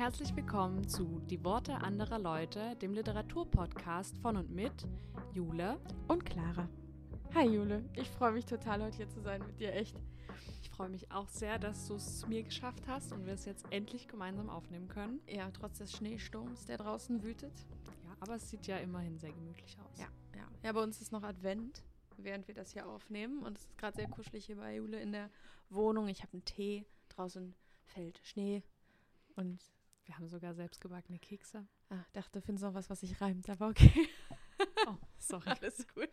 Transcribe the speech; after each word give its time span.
Herzlich 0.00 0.34
willkommen 0.34 0.88
zu 0.88 1.20
Die 1.28 1.44
Worte 1.44 1.74
anderer 1.74 2.18
Leute, 2.18 2.74
dem 2.76 2.94
Literaturpodcast 2.94 4.16
von 4.16 4.38
und 4.38 4.48
mit 4.48 4.72
Jule 5.34 5.78
und 6.08 6.24
Clara. 6.24 6.70
Hi 7.34 7.46
Jule, 7.46 7.84
ich 7.94 8.08
freue 8.08 8.32
mich 8.32 8.46
total, 8.46 8.82
heute 8.82 8.96
hier 8.96 9.10
zu 9.10 9.20
sein 9.20 9.44
mit 9.46 9.60
dir, 9.60 9.74
echt. 9.74 9.94
Ich 10.62 10.70
freue 10.70 10.88
mich 10.88 11.12
auch 11.12 11.28
sehr, 11.28 11.58
dass 11.58 11.86
du 11.86 11.96
es 11.96 12.26
mir 12.26 12.42
geschafft 12.42 12.84
hast 12.86 13.12
und 13.12 13.26
wir 13.26 13.34
es 13.34 13.44
jetzt 13.44 13.66
endlich 13.68 14.08
gemeinsam 14.08 14.48
aufnehmen 14.48 14.88
können. 14.88 15.20
Ja, 15.26 15.50
trotz 15.50 15.76
des 15.76 15.92
Schneesturms, 15.92 16.64
der 16.64 16.78
draußen 16.78 17.22
wütet. 17.22 17.66
Ja, 18.02 18.16
aber 18.20 18.36
es 18.36 18.48
sieht 18.48 18.66
ja 18.68 18.78
immerhin 18.78 19.18
sehr 19.18 19.32
gemütlich 19.32 19.76
aus. 19.80 19.98
Ja, 19.98 20.08
ja. 20.34 20.48
Ja, 20.62 20.72
bei 20.72 20.82
uns 20.82 21.02
ist 21.02 21.12
noch 21.12 21.24
Advent, 21.24 21.84
während 22.16 22.48
wir 22.48 22.54
das 22.54 22.72
hier 22.72 22.88
aufnehmen. 22.88 23.42
Und 23.42 23.58
es 23.58 23.64
ist 23.66 23.76
gerade 23.76 23.96
sehr 23.96 24.08
kuschelig 24.08 24.46
hier 24.46 24.56
bei 24.56 24.76
Jule 24.76 24.98
in 24.98 25.12
der 25.12 25.28
Wohnung. 25.68 26.08
Ich 26.08 26.22
habe 26.22 26.32
einen 26.32 26.46
Tee, 26.46 26.86
draußen 27.10 27.54
fällt 27.84 28.18
Schnee 28.24 28.62
und 29.36 29.60
wir 30.10 30.18
haben 30.18 30.28
sogar 30.28 30.54
selbstgebackene 30.54 31.20
Kekse. 31.20 31.68
Ah, 31.88 32.04
dachte, 32.14 32.40
du 32.40 32.44
findest 32.44 32.64
noch 32.64 32.74
was, 32.74 32.90
was 32.90 32.98
sich 32.98 33.20
reimt, 33.20 33.48
aber 33.48 33.68
okay. 33.68 34.08
Oh, 34.86 34.96
sorry. 35.18 35.48
Alles 35.60 35.86
gut. 35.86 36.10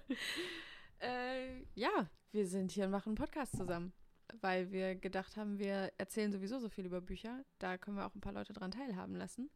äh, 1.00 1.64
ja, 1.74 2.08
wir 2.30 2.46
sind 2.46 2.70
hier 2.70 2.84
und 2.84 2.92
machen 2.92 3.10
einen 3.10 3.16
Podcast 3.16 3.56
zusammen, 3.56 3.92
weil 4.40 4.70
wir 4.70 4.94
gedacht 4.94 5.36
haben, 5.36 5.58
wir 5.58 5.92
erzählen 5.98 6.30
sowieso 6.30 6.60
so 6.60 6.68
viel 6.68 6.86
über 6.86 7.00
Bücher. 7.00 7.44
Da 7.58 7.78
können 7.78 7.96
wir 7.96 8.06
auch 8.06 8.14
ein 8.14 8.20
paar 8.20 8.32
Leute 8.32 8.52
dran 8.52 8.70
teilhaben 8.70 9.16
lassen. 9.16 9.50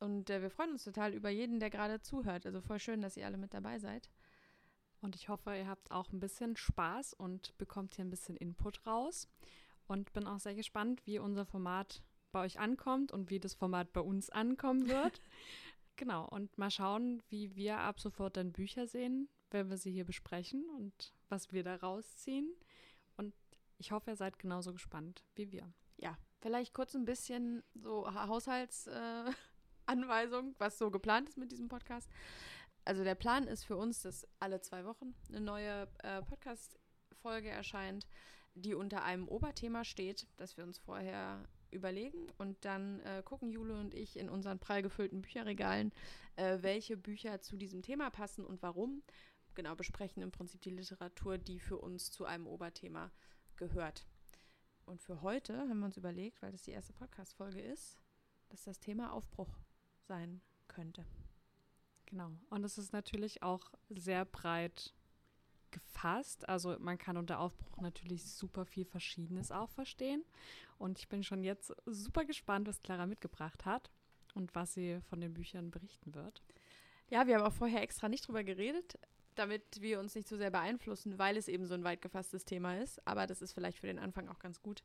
Und 0.00 0.28
äh, 0.28 0.42
wir 0.42 0.50
freuen 0.50 0.72
uns 0.72 0.82
total 0.82 1.14
über 1.14 1.30
jeden, 1.30 1.60
der 1.60 1.70
gerade 1.70 2.00
zuhört. 2.00 2.46
Also 2.46 2.60
voll 2.60 2.80
schön, 2.80 3.00
dass 3.00 3.16
ihr 3.16 3.26
alle 3.26 3.38
mit 3.38 3.54
dabei 3.54 3.78
seid. 3.78 4.10
Und 5.00 5.14
ich 5.14 5.28
hoffe, 5.28 5.56
ihr 5.56 5.68
habt 5.68 5.92
auch 5.92 6.10
ein 6.12 6.20
bisschen 6.20 6.56
Spaß 6.56 7.14
und 7.14 7.56
bekommt 7.58 7.94
hier 7.94 8.04
ein 8.04 8.10
bisschen 8.10 8.36
Input 8.36 8.84
raus. 8.86 9.28
Und 9.86 10.12
bin 10.12 10.26
auch 10.26 10.40
sehr 10.40 10.56
gespannt, 10.56 11.06
wie 11.06 11.20
unser 11.20 11.46
Format 11.46 12.02
bei 12.32 12.44
euch 12.44 12.58
ankommt 12.58 13.12
und 13.12 13.30
wie 13.30 13.38
das 13.38 13.54
Format 13.54 13.92
bei 13.92 14.00
uns 14.00 14.30
ankommen 14.30 14.88
wird. 14.88 15.20
genau, 15.96 16.26
und 16.28 16.56
mal 16.58 16.70
schauen, 16.70 17.22
wie 17.28 17.54
wir 17.54 17.78
ab 17.78 18.00
sofort 18.00 18.36
dann 18.36 18.52
Bücher 18.52 18.86
sehen, 18.86 19.28
wenn 19.50 19.70
wir 19.70 19.76
sie 19.76 19.92
hier 19.92 20.04
besprechen 20.04 20.64
und 20.76 21.14
was 21.28 21.52
wir 21.52 21.62
da 21.62 21.76
rausziehen. 21.76 22.52
Und 23.16 23.34
ich 23.78 23.92
hoffe, 23.92 24.10
ihr 24.10 24.16
seid 24.16 24.38
genauso 24.38 24.72
gespannt 24.72 25.24
wie 25.34 25.52
wir. 25.52 25.72
Ja, 25.96 26.18
vielleicht 26.40 26.74
kurz 26.74 26.94
ein 26.94 27.04
bisschen 27.04 27.62
so 27.74 28.12
Haushaltsanweisung, 28.12 30.50
äh, 30.50 30.54
was 30.58 30.78
so 30.78 30.90
geplant 30.90 31.28
ist 31.28 31.38
mit 31.38 31.52
diesem 31.52 31.68
Podcast. 31.68 32.10
Also 32.84 33.04
der 33.04 33.14
Plan 33.14 33.46
ist 33.46 33.64
für 33.64 33.76
uns, 33.76 34.02
dass 34.02 34.26
alle 34.40 34.60
zwei 34.60 34.84
Wochen 34.84 35.14
eine 35.28 35.40
neue 35.40 35.86
äh, 36.02 36.20
Podcast-Folge 36.22 37.48
erscheint, 37.48 38.08
die 38.54 38.74
unter 38.74 39.04
einem 39.04 39.28
Oberthema 39.28 39.84
steht, 39.84 40.26
das 40.36 40.56
wir 40.56 40.64
uns 40.64 40.78
vorher 40.78 41.44
überlegen 41.72 42.26
und 42.38 42.64
dann 42.64 43.00
äh, 43.00 43.22
gucken 43.24 43.50
Jule 43.50 43.74
und 43.74 43.94
ich 43.94 44.16
in 44.16 44.28
unseren 44.28 44.58
prall 44.58 44.82
gefüllten 44.82 45.22
Bücherregalen, 45.22 45.92
äh, 46.36 46.58
welche 46.60 46.96
Bücher 46.96 47.40
zu 47.40 47.56
diesem 47.56 47.82
Thema 47.82 48.10
passen 48.10 48.44
und 48.44 48.62
warum. 48.62 49.02
Genau, 49.54 49.74
besprechen 49.74 50.22
im 50.22 50.30
Prinzip 50.30 50.62
die 50.62 50.70
Literatur, 50.70 51.38
die 51.38 51.60
für 51.60 51.78
uns 51.78 52.10
zu 52.10 52.24
einem 52.24 52.46
Oberthema 52.46 53.10
gehört. 53.56 54.06
Und 54.86 55.00
für 55.00 55.22
heute 55.22 55.58
haben 55.58 55.78
wir 55.78 55.86
uns 55.86 55.96
überlegt, 55.96 56.42
weil 56.42 56.52
das 56.52 56.62
die 56.62 56.70
erste 56.72 56.92
Podcast-Folge 56.92 57.60
ist, 57.60 57.98
dass 58.48 58.64
das 58.64 58.80
Thema 58.80 59.12
Aufbruch 59.12 59.58
sein 60.00 60.40
könnte. 60.68 61.04
Genau. 62.06 62.30
Und 62.50 62.64
es 62.64 62.78
ist 62.78 62.92
natürlich 62.92 63.42
auch 63.42 63.72
sehr 63.88 64.24
breit 64.24 64.94
gefasst. 65.72 66.48
Also 66.48 66.76
man 66.78 66.98
kann 66.98 67.16
unter 67.16 67.40
Aufbruch 67.40 67.80
natürlich 67.80 68.24
super 68.24 68.64
viel 68.64 68.84
Verschiedenes 68.84 69.50
auch 69.50 69.70
verstehen. 69.70 70.24
Und 70.78 70.98
ich 70.98 71.08
bin 71.08 71.24
schon 71.24 71.42
jetzt 71.42 71.72
super 71.86 72.24
gespannt, 72.24 72.68
was 72.68 72.82
Clara 72.82 73.06
mitgebracht 73.06 73.64
hat 73.64 73.90
und 74.34 74.54
was 74.54 74.74
sie 74.74 75.00
von 75.08 75.20
den 75.20 75.34
Büchern 75.34 75.70
berichten 75.70 76.14
wird. 76.14 76.42
Ja, 77.08 77.26
wir 77.26 77.36
haben 77.36 77.44
auch 77.44 77.52
vorher 77.52 77.82
extra 77.82 78.08
nicht 78.08 78.26
drüber 78.26 78.44
geredet, 78.44 78.98
damit 79.34 79.80
wir 79.80 80.00
uns 80.00 80.14
nicht 80.14 80.28
zu 80.28 80.34
so 80.34 80.38
sehr 80.38 80.50
beeinflussen, 80.50 81.18
weil 81.18 81.36
es 81.36 81.48
eben 81.48 81.66
so 81.66 81.74
ein 81.74 81.84
weit 81.84 82.02
gefasstes 82.02 82.44
Thema 82.44 82.78
ist. 82.78 83.06
Aber 83.06 83.26
das 83.26 83.42
ist 83.42 83.52
vielleicht 83.52 83.78
für 83.78 83.86
den 83.86 83.98
Anfang 83.98 84.28
auch 84.28 84.38
ganz 84.38 84.62
gut, 84.62 84.82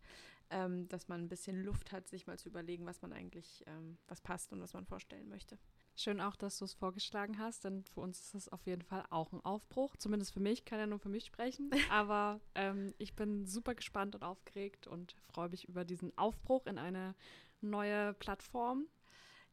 ähm, 0.49 0.87
dass 0.87 1.07
man 1.07 1.21
ein 1.21 1.29
bisschen 1.29 1.63
Luft 1.63 1.91
hat, 1.91 2.07
sich 2.07 2.27
mal 2.27 2.39
zu 2.39 2.49
überlegen, 2.49 2.85
was 2.85 3.01
man 3.01 3.13
eigentlich, 3.13 3.63
ähm, 3.67 3.97
was 4.07 4.21
passt 4.21 4.53
und 4.53 4.61
was 4.61 4.73
man 4.73 4.85
vorstellen 4.85 5.29
möchte. 5.29 5.57
Schön 5.99 6.21
auch, 6.21 6.35
dass 6.35 6.59
du 6.59 6.65
es 6.65 6.75
vorgeschlagen 6.75 7.39
hast, 7.39 7.63
denn 7.63 7.83
für 7.83 8.01
uns 8.01 8.19
ist 8.19 8.35
es 8.35 8.49
auf 8.49 8.67
jeden 8.67 8.83
Fall 8.83 9.03
auch 9.09 9.33
ein 9.33 9.43
Aufbruch. 9.43 9.95
Zumindest 9.97 10.31
für 10.31 10.39
mich, 10.39 10.63
kann 10.63 10.77
ja 10.77 10.85
nur 10.85 10.99
für 10.99 11.09
mich 11.09 11.25
sprechen. 11.25 11.71
Aber 11.89 12.39
ähm, 12.53 12.93
ich 12.99 13.15
bin 13.15 13.47
super 13.47 13.73
gespannt 13.73 14.13
und 14.13 14.23
aufgeregt 14.23 14.85
und 14.85 15.15
freue 15.33 15.49
mich 15.49 15.67
über 15.67 15.85
diesen 15.85 16.15
Aufbruch 16.15 16.67
in 16.67 16.77
eine 16.77 17.15
neue 17.61 18.13
Plattform. 18.13 18.85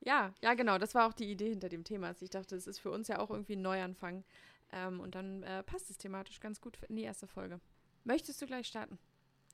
Ja, 0.00 0.34
ja, 0.42 0.52
genau. 0.52 0.76
Das 0.76 0.94
war 0.94 1.08
auch 1.08 1.14
die 1.14 1.30
Idee 1.30 1.48
hinter 1.48 1.70
dem 1.70 1.82
Thema. 1.82 2.08
Also 2.08 2.26
ich 2.26 2.30
dachte, 2.30 2.56
es 2.56 2.66
ist 2.66 2.78
für 2.78 2.90
uns 2.90 3.08
ja 3.08 3.20
auch 3.20 3.30
irgendwie 3.30 3.56
ein 3.56 3.62
Neuanfang. 3.62 4.22
Ähm, 4.70 5.00
und 5.00 5.14
dann 5.14 5.42
äh, 5.44 5.62
passt 5.62 5.88
es 5.88 5.96
thematisch 5.96 6.40
ganz 6.40 6.60
gut 6.60 6.76
in 6.90 6.96
die 6.96 7.04
erste 7.04 7.26
Folge. 7.26 7.58
Möchtest 8.04 8.42
du 8.42 8.46
gleich 8.46 8.66
starten? 8.66 8.98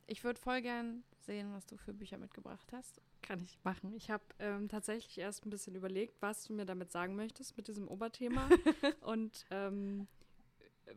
Ich 0.08 0.24
würde 0.24 0.40
voll 0.40 0.60
gern 0.60 1.04
sehen, 1.20 1.52
was 1.52 1.66
du 1.66 1.76
für 1.76 1.92
Bücher 1.92 2.18
mitgebracht 2.18 2.72
hast. 2.72 3.00
Kann 3.22 3.42
ich 3.42 3.58
machen. 3.64 3.92
Ich 3.94 4.10
habe 4.10 4.24
ähm, 4.38 4.68
tatsächlich 4.68 5.18
erst 5.18 5.44
ein 5.46 5.50
bisschen 5.50 5.74
überlegt, 5.74 6.20
was 6.20 6.44
du 6.44 6.52
mir 6.52 6.64
damit 6.64 6.90
sagen 6.90 7.16
möchtest 7.16 7.56
mit 7.56 7.68
diesem 7.68 7.88
Oberthema 7.88 8.48
und 9.02 9.44
ähm, 9.50 10.08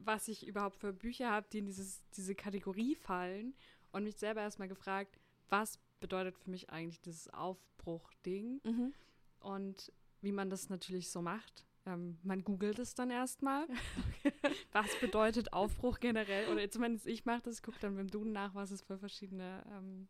was 0.03 0.28
ich 0.28 0.47
überhaupt 0.47 0.78
für 0.78 0.94
Bücher 0.94 1.29
habe, 1.29 1.47
die 1.51 1.59
in 1.59 1.66
dieses, 1.66 2.01
diese 2.16 2.35
Kategorie 2.35 2.95
fallen 2.95 3.53
und 3.91 4.03
mich 4.03 4.17
selber 4.17 4.41
erstmal 4.41 4.67
gefragt, 4.67 5.19
was 5.50 5.79
bedeutet 6.00 6.38
für 6.38 6.50
mich 6.50 6.69
eigentlich 6.69 7.01
dieses 7.01 7.29
Aufbruchding 7.29 8.59
mhm. 8.63 8.94
und 9.40 9.91
wie 10.22 10.31
man 10.31 10.50
das 10.50 10.69
natürlich 10.69 11.09
so 11.09 11.22
macht. 11.22 11.66
Ähm, 11.85 12.17
man 12.23 12.44
googelt 12.44 12.79
es 12.79 12.95
dann 12.95 13.11
erstmal. 13.11 13.67
was 14.72 15.00
bedeutet 15.00 15.53
Aufbruch 15.53 16.00
generell? 16.00 16.51
Oder 16.51 16.69
zumindest 16.69 17.07
ich 17.07 17.25
mache 17.25 17.41
das, 17.44 17.61
gucke 17.61 17.79
dann 17.79 17.95
beim 17.95 18.09
Duden 18.09 18.31
nach, 18.31 18.55
was 18.55 18.72
es 18.72 18.81
für 18.81 18.97
verschiedene 18.97 19.63
ähm, 19.72 20.07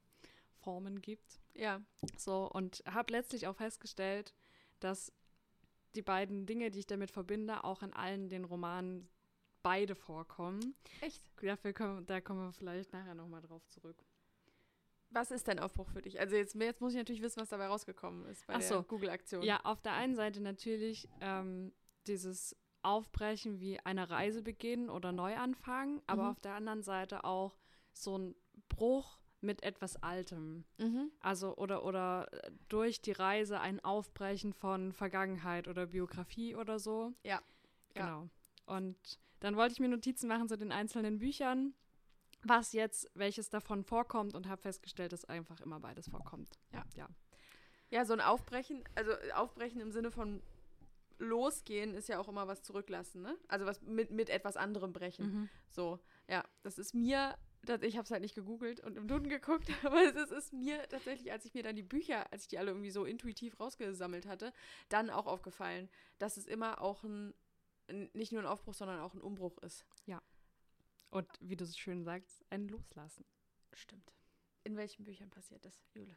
Formen 0.62 1.02
gibt. 1.02 1.40
Ja. 1.56 1.82
So, 2.18 2.50
und 2.50 2.84
habe 2.86 3.14
letztlich 3.14 3.48
auch 3.48 3.56
festgestellt, 3.56 4.34
dass 4.80 5.12
die 5.96 6.02
beiden 6.02 6.46
Dinge, 6.46 6.72
die 6.72 6.80
ich 6.80 6.88
damit 6.88 7.12
verbinde, 7.12 7.64
auch 7.64 7.84
in 7.84 7.94
allen 7.94 8.30
den 8.30 8.46
Romanen 8.46 9.08
beide 9.62 9.96
vorkommen. 9.96 10.76
Echt? 11.02 11.22
Dafür 11.42 11.74
kommen, 11.74 12.06
da 12.06 12.22
kommen 12.22 12.42
wir 12.42 12.52
vielleicht 12.52 12.92
nachher 12.94 13.16
nochmal 13.16 13.42
drauf 13.42 13.66
zurück. 13.68 14.04
Was 15.10 15.30
ist 15.30 15.48
denn 15.48 15.60
Aufbruch 15.60 15.90
für 15.90 16.02
dich? 16.02 16.20
Also 16.20 16.36
jetzt, 16.36 16.56
jetzt 16.56 16.82
muss 16.82 16.94
ich 16.94 16.98
natürlich 16.98 17.22
wissen, 17.22 17.40
was 17.40 17.50
dabei 17.50 17.68
rausgekommen 17.68 18.26
ist 18.26 18.48
bei 18.48 18.56
Ach 18.56 18.60
der 18.60 18.82
Google-Aktion. 18.82 19.44
Ja, 19.44 19.60
auf 19.64 19.82
der 19.82 19.94
einen 19.94 20.16
Seite 20.16 20.42
natürlich 20.42 21.08
ähm, 21.22 21.72
dieses 22.08 22.56
Aufbrechen 22.82 23.60
wie 23.60 23.80
eine 23.80 24.10
Reise 24.10 24.42
beginnen 24.42 24.90
oder 24.90 25.12
neu 25.12 25.36
anfangen, 25.38 26.02
aber 26.08 26.24
mhm. 26.24 26.30
auf 26.30 26.40
der 26.40 26.56
anderen 26.56 26.82
Seite 26.82 27.24
auch 27.24 27.58
so 27.94 28.18
ein 28.18 28.36
Bruch 28.70 29.20
mit 29.44 29.64
etwas 29.64 30.02
Altem. 30.02 30.64
Mhm. 30.78 31.12
Also 31.20 31.56
oder 31.56 31.86
oder 31.86 32.30
durch 32.70 33.02
die 33.02 33.12
Reise 33.12 33.60
ein 33.60 33.84
Aufbrechen 33.84 34.54
von 34.54 34.92
Vergangenheit 34.92 35.68
oder 35.68 35.88
Biografie 35.88 36.56
oder 36.56 36.80
so. 36.80 37.14
Ja. 37.24 37.42
Genau. 37.94 38.24
Ja. 38.24 38.30
Und 38.66 38.98
dann 39.40 39.56
wollte 39.56 39.74
ich 39.74 39.80
mir 39.80 39.90
Notizen 39.90 40.28
machen 40.28 40.48
zu 40.48 40.58
den 40.58 40.72
einzelnen 40.72 41.20
Büchern 41.20 41.74
was 42.44 42.74
jetzt, 42.74 43.10
welches 43.16 43.50
davon 43.50 43.84
vorkommt 43.84 44.36
und 44.36 44.48
habe 44.48 44.62
festgestellt, 44.62 45.14
dass 45.14 45.26
einfach 45.26 45.62
immer 45.62 45.80
beides 45.80 46.10
vorkommt. 46.10 46.60
Ja. 46.74 46.84
Ja, 46.96 47.10
ja 47.90 48.06
so 48.06 48.14
ein 48.14 48.22
Aufbrechen, 48.22 48.84
also 48.96 49.12
Aufbrechen 49.34 49.82
im 49.82 49.92
Sinne 49.92 50.12
von 50.12 50.42
losgehen 51.20 51.94
ist 51.94 52.10
ja 52.10 52.20
auch 52.20 52.28
immer 52.28 52.48
was 52.48 52.62
zurücklassen, 52.64 53.22
ne? 53.22 53.38
Also 53.48 53.66
was 53.66 53.82
mit, 53.82 54.12
mit 54.12 54.30
etwas 54.30 54.58
anderem 54.58 54.92
brechen. 54.92 55.26
Mhm. 55.26 55.50
So, 55.70 56.00
ja, 56.28 56.44
das 56.64 56.78
ist 56.78 56.94
mir, 56.94 57.38
ich 57.82 57.98
habe 57.98 58.04
es 58.04 58.12
halt 58.12 58.22
nicht 58.22 58.36
gegoogelt 58.36 58.80
und 58.82 58.98
im 58.98 59.08
Duden 59.08 59.30
geguckt, 59.30 59.70
aber 59.84 60.04
es 60.04 60.32
ist, 60.32 60.54
mir 60.54 60.88
tatsächlich, 60.90 61.32
als 61.32 61.46
ich 61.46 61.54
mir 61.54 61.64
dann 61.64 61.76
die 61.76 61.84
Bücher, 61.84 62.32
als 62.32 62.44
ich 62.44 62.48
die 62.50 62.58
alle 62.58 62.72
irgendwie 62.72 62.92
so 62.92 63.06
intuitiv 63.06 63.60
rausgesammelt 63.60 64.26
hatte, 64.26 64.54
dann 64.90 65.10
auch 65.10 65.28
aufgefallen, 65.28 65.90
dass 66.20 66.38
es 66.38 66.46
immer 66.46 66.82
auch 66.82 67.04
ein, 67.04 67.34
nicht 68.14 68.32
nur 68.32 68.42
ein 68.42 68.48
Aufbruch, 68.48 68.74
sondern 68.74 69.00
auch 69.00 69.14
ein 69.14 69.22
Umbruch 69.22 69.58
ist. 69.60 69.86
Ja. 70.06 70.22
Und 71.10 71.28
wie 71.42 71.56
du 71.56 71.66
so 71.66 71.74
schön 71.78 72.04
sagst, 72.04 72.44
ein 72.50 72.68
Loslassen. 72.68 73.26
Stimmt. 73.74 74.14
In 74.64 74.78
welchen 74.78 75.04
Büchern 75.04 75.30
passiert 75.30 75.64
das, 75.66 75.84
Jule? 75.94 76.16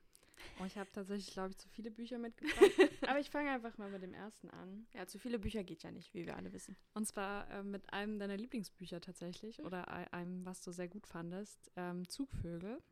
Oh, 0.61 0.65
ich 0.65 0.77
habe 0.79 0.91
tatsächlich, 0.93 1.33
glaube 1.33 1.51
ich, 1.51 1.59
zu 1.59 1.69
viele 1.69 1.91
Bücher 1.91 2.19
mitgebracht. 2.19 2.59
Aber 3.09 3.19
ich 3.19 3.31
fange 3.31 3.51
einfach 3.51 3.77
mal 3.79 3.91
mit 3.91 4.03
dem 4.03 4.15
ersten 4.15 4.51
an. 4.51 4.87
Ja, 4.95 5.07
zu 5.07 5.19
viele 5.19 5.39
Bücher 5.39 5.65
geht 5.65 5.83
ja 5.83 5.91
nicht, 5.91 6.15
wie 6.15 6.27
wir 6.27 6.37
alle 6.37 6.53
wissen. 6.53 6.77
Und 6.95 7.07
zwar 7.07 7.51
äh, 7.51 7.63
mit 7.63 7.93
einem 7.93 8.19
deiner 8.19 8.37
Lieblingsbücher 8.37 9.01
tatsächlich 9.01 9.63
oder 9.63 9.89
einem, 10.13 10.45
was 10.45 10.63
du 10.63 10.73
sehr 10.73 10.89
gut 10.89 11.07
fandest, 11.07 11.71
ähm, 11.77 12.09
Zugvögel. 12.09 12.83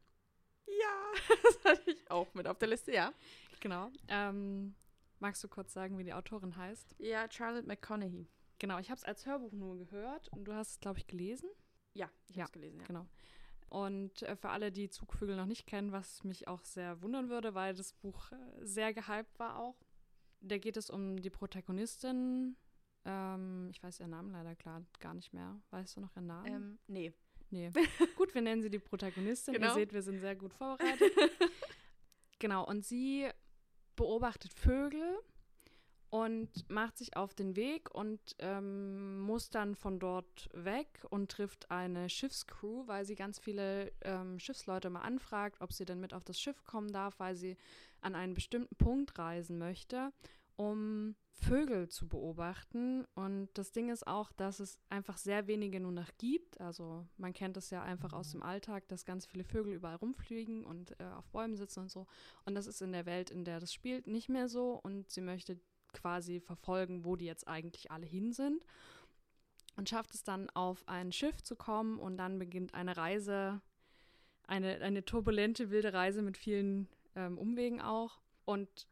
Ja, 0.67 1.12
das 1.43 1.64
hatte 1.64 1.91
ich 1.91 2.11
auch 2.11 2.32
mit 2.35 2.46
auf 2.46 2.58
der 2.58 2.69
Liste, 2.69 2.93
ja. 2.93 3.12
Genau. 3.61 3.91
Ähm, 4.08 4.75
magst 5.20 5.43
du 5.44 5.49
kurz 5.49 5.73
sagen, 5.73 5.99
wie 5.99 6.05
die 6.05 6.14
Autorin 6.14 6.56
heißt? 6.56 6.94
Ja, 6.99 7.31
Charlotte 7.31 7.67
McConaughey. 7.67 8.26
Genau, 8.58 8.79
ich 8.79 8.91
habe 8.91 8.99
es 8.99 9.05
als 9.05 9.26
Hörbuch 9.26 9.52
nur 9.52 9.76
gehört 9.76 10.29
und 10.29 10.44
du 10.44 10.55
hast 10.55 10.70
es, 10.73 10.81
glaube 10.81 10.99
ich, 10.99 11.06
gelesen. 11.06 11.49
Ja, 11.93 12.11
ich 12.29 12.37
ja, 12.37 12.43
habe 12.43 12.49
es 12.49 12.52
gelesen, 12.52 12.81
ja. 12.81 12.87
Genau. 12.87 13.06
Und 13.69 14.23
äh, 14.23 14.37
für 14.37 14.51
alle, 14.51 14.71
die 14.71 14.89
Zugvögel 14.89 15.37
noch 15.37 15.47
nicht 15.47 15.67
kennen, 15.67 15.93
was 15.93 16.23
mich 16.25 16.49
auch 16.49 16.65
sehr 16.65 17.03
wundern 17.03 17.29
würde, 17.29 17.55
weil 17.55 17.75
das 17.75 17.93
Buch 17.93 18.31
äh, 18.33 18.37
sehr 18.65 18.95
gehypt 18.95 19.39
war 19.39 19.59
auch. 19.59 19.77
Da 20.41 20.59
geht 20.59 20.77
es 20.77 20.91
um 20.91 21.21
die 21.21 21.31
Protagonistin. 21.31 22.57
Ähm, 23.05 23.69
ich 23.71 23.83
weiß 23.83 24.01
ihren 24.01 24.11
Namen 24.11 24.31
leider 24.31 24.55
klar 24.55 24.83
gar 25.01 25.15
nicht 25.15 25.33
mehr. 25.33 25.61
Weißt 25.71 25.97
du 25.97 26.01
noch 26.01 26.15
ihren 26.17 26.27
Namen? 26.27 26.47
Ähm, 26.47 26.79
nee. 26.87 27.13
Nee. 27.51 27.71
gut, 28.17 28.35
wir 28.35 28.43
nennen 28.43 28.63
sie 28.63 28.71
die 28.71 28.79
Protagonistin. 28.79 29.55
Genau. 29.55 29.69
Ihr 29.69 29.75
seht, 29.75 29.93
wir 29.93 30.03
sind 30.03 30.19
sehr 30.19 30.37
gut 30.37 30.53
vorbereitet. 30.53 31.13
genau, 32.39 32.67
und 32.67 32.85
sie 32.85 33.29
beobachtet 33.97 34.53
Vögel 34.53 35.19
und 36.15 36.71
macht 36.71 36.97
sich 36.97 37.17
auf 37.17 37.35
den 37.35 37.57
Weg 37.57 37.93
und 37.93 38.21
ähm, 38.39 39.19
muss 39.19 39.51
dann 39.51 39.75
von 39.75 39.99
dort 39.99 40.49
weg 40.53 41.05
und 41.11 41.29
trifft 41.29 41.73
eine 41.73 42.09
Schiffscrew, 42.09 42.87
weil 42.87 43.05
sie 43.05 43.17
ganz 43.17 43.41
viele 43.41 43.91
ähm, 44.03 44.39
Schiffsleute 44.39 44.91
mal 44.91 45.01
anfragt, 45.01 45.61
ob 45.61 45.73
sie 45.73 45.85
denn 45.85 45.99
mit 45.99 46.15
auf 46.15 46.23
das 46.23 46.39
Schiff 46.39 46.63
kommen 46.63 46.93
darf, 46.93 47.19
weil 47.19 47.35
sie 47.35 47.57
an 48.01 48.15
einen 48.15 48.35
bestimmten 48.35 48.77
Punkt 48.77 49.19
reisen 49.19 49.59
möchte, 49.59 50.13
um 50.55 51.17
Vögel 51.33 51.89
zu 51.89 52.07
beobachten. 52.07 53.07
Und 53.17 53.49
das 53.55 53.73
Ding 53.73 53.91
ist 53.91 54.07
auch, 54.07 54.31
dass 54.31 54.61
es 54.61 54.79
einfach 54.91 55.17
sehr 55.17 55.49
wenige 55.49 55.81
nur 55.81 55.91
noch 55.91 56.11
gibt. 56.19 56.61
Also 56.61 57.09
man 57.17 57.33
kennt 57.33 57.57
es 57.57 57.71
ja 57.71 57.83
einfach 57.83 58.13
aus 58.13 58.31
dem 58.31 58.45
Alltag, 58.45 58.87
dass 58.87 59.05
ganz 59.05 59.27
viele 59.27 59.43
Vögel 59.43 59.75
überall 59.75 59.97
rumfliegen 59.97 60.65
und 60.65 60.93
äh, 61.01 61.07
auf 61.17 61.29
Bäumen 61.31 61.57
sitzen 61.57 61.81
und 61.81 61.91
so. 61.91 62.07
Und 62.45 62.55
das 62.55 62.69
ist 62.69 62.83
in 62.83 62.93
der 62.93 63.05
Welt, 63.05 63.33
in 63.33 63.45
der 63.45 63.59
das 63.59 63.75
spielt, 63.75 64.07
nicht 64.07 64.29
mehr 64.29 64.49
so. 64.49 64.79
Und 64.81 65.11
sie 65.11 65.21
möchte 65.21 65.59
quasi 65.94 66.41
verfolgen, 66.41 67.05
wo 67.05 67.17
die 67.17 67.25
jetzt 67.25 67.49
eigentlich 67.49 67.91
alle 67.91 68.06
hin 68.06 68.32
sind. 68.32 68.64
Und 69.76 69.88
schafft 69.88 70.14
es 70.14 70.23
dann 70.23 70.50
auf 70.50 70.87
ein 70.87 71.11
Schiff 71.11 71.43
zu 71.43 71.56
kommen 71.56 71.99
und 71.99 72.17
dann 72.17 72.38
beginnt 72.38 72.75
eine 72.75 72.96
Reise, 72.96 73.61
eine, 74.46 74.81
eine 74.81 75.05
turbulente, 75.05 75.70
wilde 75.70 75.93
Reise 75.93 76.23
mit 76.23 76.37
vielen 76.37 76.88
ähm, 77.17 77.38
Umwegen 77.38 77.81
auch. 77.81 78.20
Und 78.44 78.87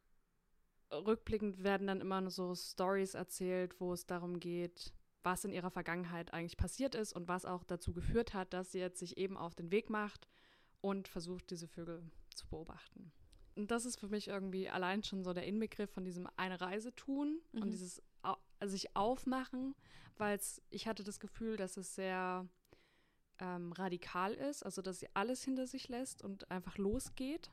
rückblickend 0.93 1.63
werden 1.63 1.87
dann 1.87 2.01
immer 2.01 2.21
nur 2.21 2.31
so 2.31 2.55
Stories 2.55 3.15
erzählt, 3.15 3.81
wo 3.81 3.93
es 3.93 4.07
darum 4.07 4.41
geht, 4.41 4.93
was 5.23 5.45
in 5.45 5.53
ihrer 5.53 5.71
Vergangenheit 5.71 6.33
eigentlich 6.33 6.57
passiert 6.57 6.95
ist 6.95 7.13
und 7.13 7.29
was 7.29 7.45
auch 7.45 7.65
dazu 7.65 7.93
geführt 7.93 8.35
hat, 8.35 8.53
dass 8.53 8.73
sie 8.73 8.81
jetzt 8.81 8.99
sich 8.99 9.17
eben 9.19 9.37
auf 9.37 9.55
den 9.55 9.71
Weg 9.71 9.89
macht 9.89 10.27
und 10.81 11.07
versucht, 11.07 11.51
diese 11.51 11.69
Vögel 11.69 12.03
zu 12.35 12.47
beobachten. 12.49 13.13
Das 13.55 13.85
ist 13.85 13.99
für 13.99 14.09
mich 14.09 14.29
irgendwie 14.29 14.69
allein 14.69 15.03
schon 15.05 15.23
so 15.25 15.33
der 15.33 15.47
Inbegriff 15.47 15.91
von 15.91 16.05
diesem 16.05 16.29
eine 16.37 16.61
Reise 16.61 16.95
tun 16.95 17.41
Mhm. 17.53 17.63
und 17.63 17.71
dieses 17.71 18.03
also 18.23 18.73
sich 18.73 18.95
aufmachen, 18.95 19.75
weil 20.19 20.39
ich 20.71 20.87
hatte 20.87 21.03
das 21.03 21.19
Gefühl, 21.19 21.57
dass 21.57 21.77
es 21.77 21.97
sehr 21.97 22.47
ähm, 23.41 23.73
radikal 23.73 24.35
ist, 24.35 24.63
also 24.65 24.83
dass 24.83 25.01
sie 25.01 25.09
alles 25.15 25.43
hinter 25.43 25.67
sich 25.67 25.89
lässt 25.89 26.23
und 26.23 26.49
einfach 26.51 26.79
losgeht. 26.79 27.51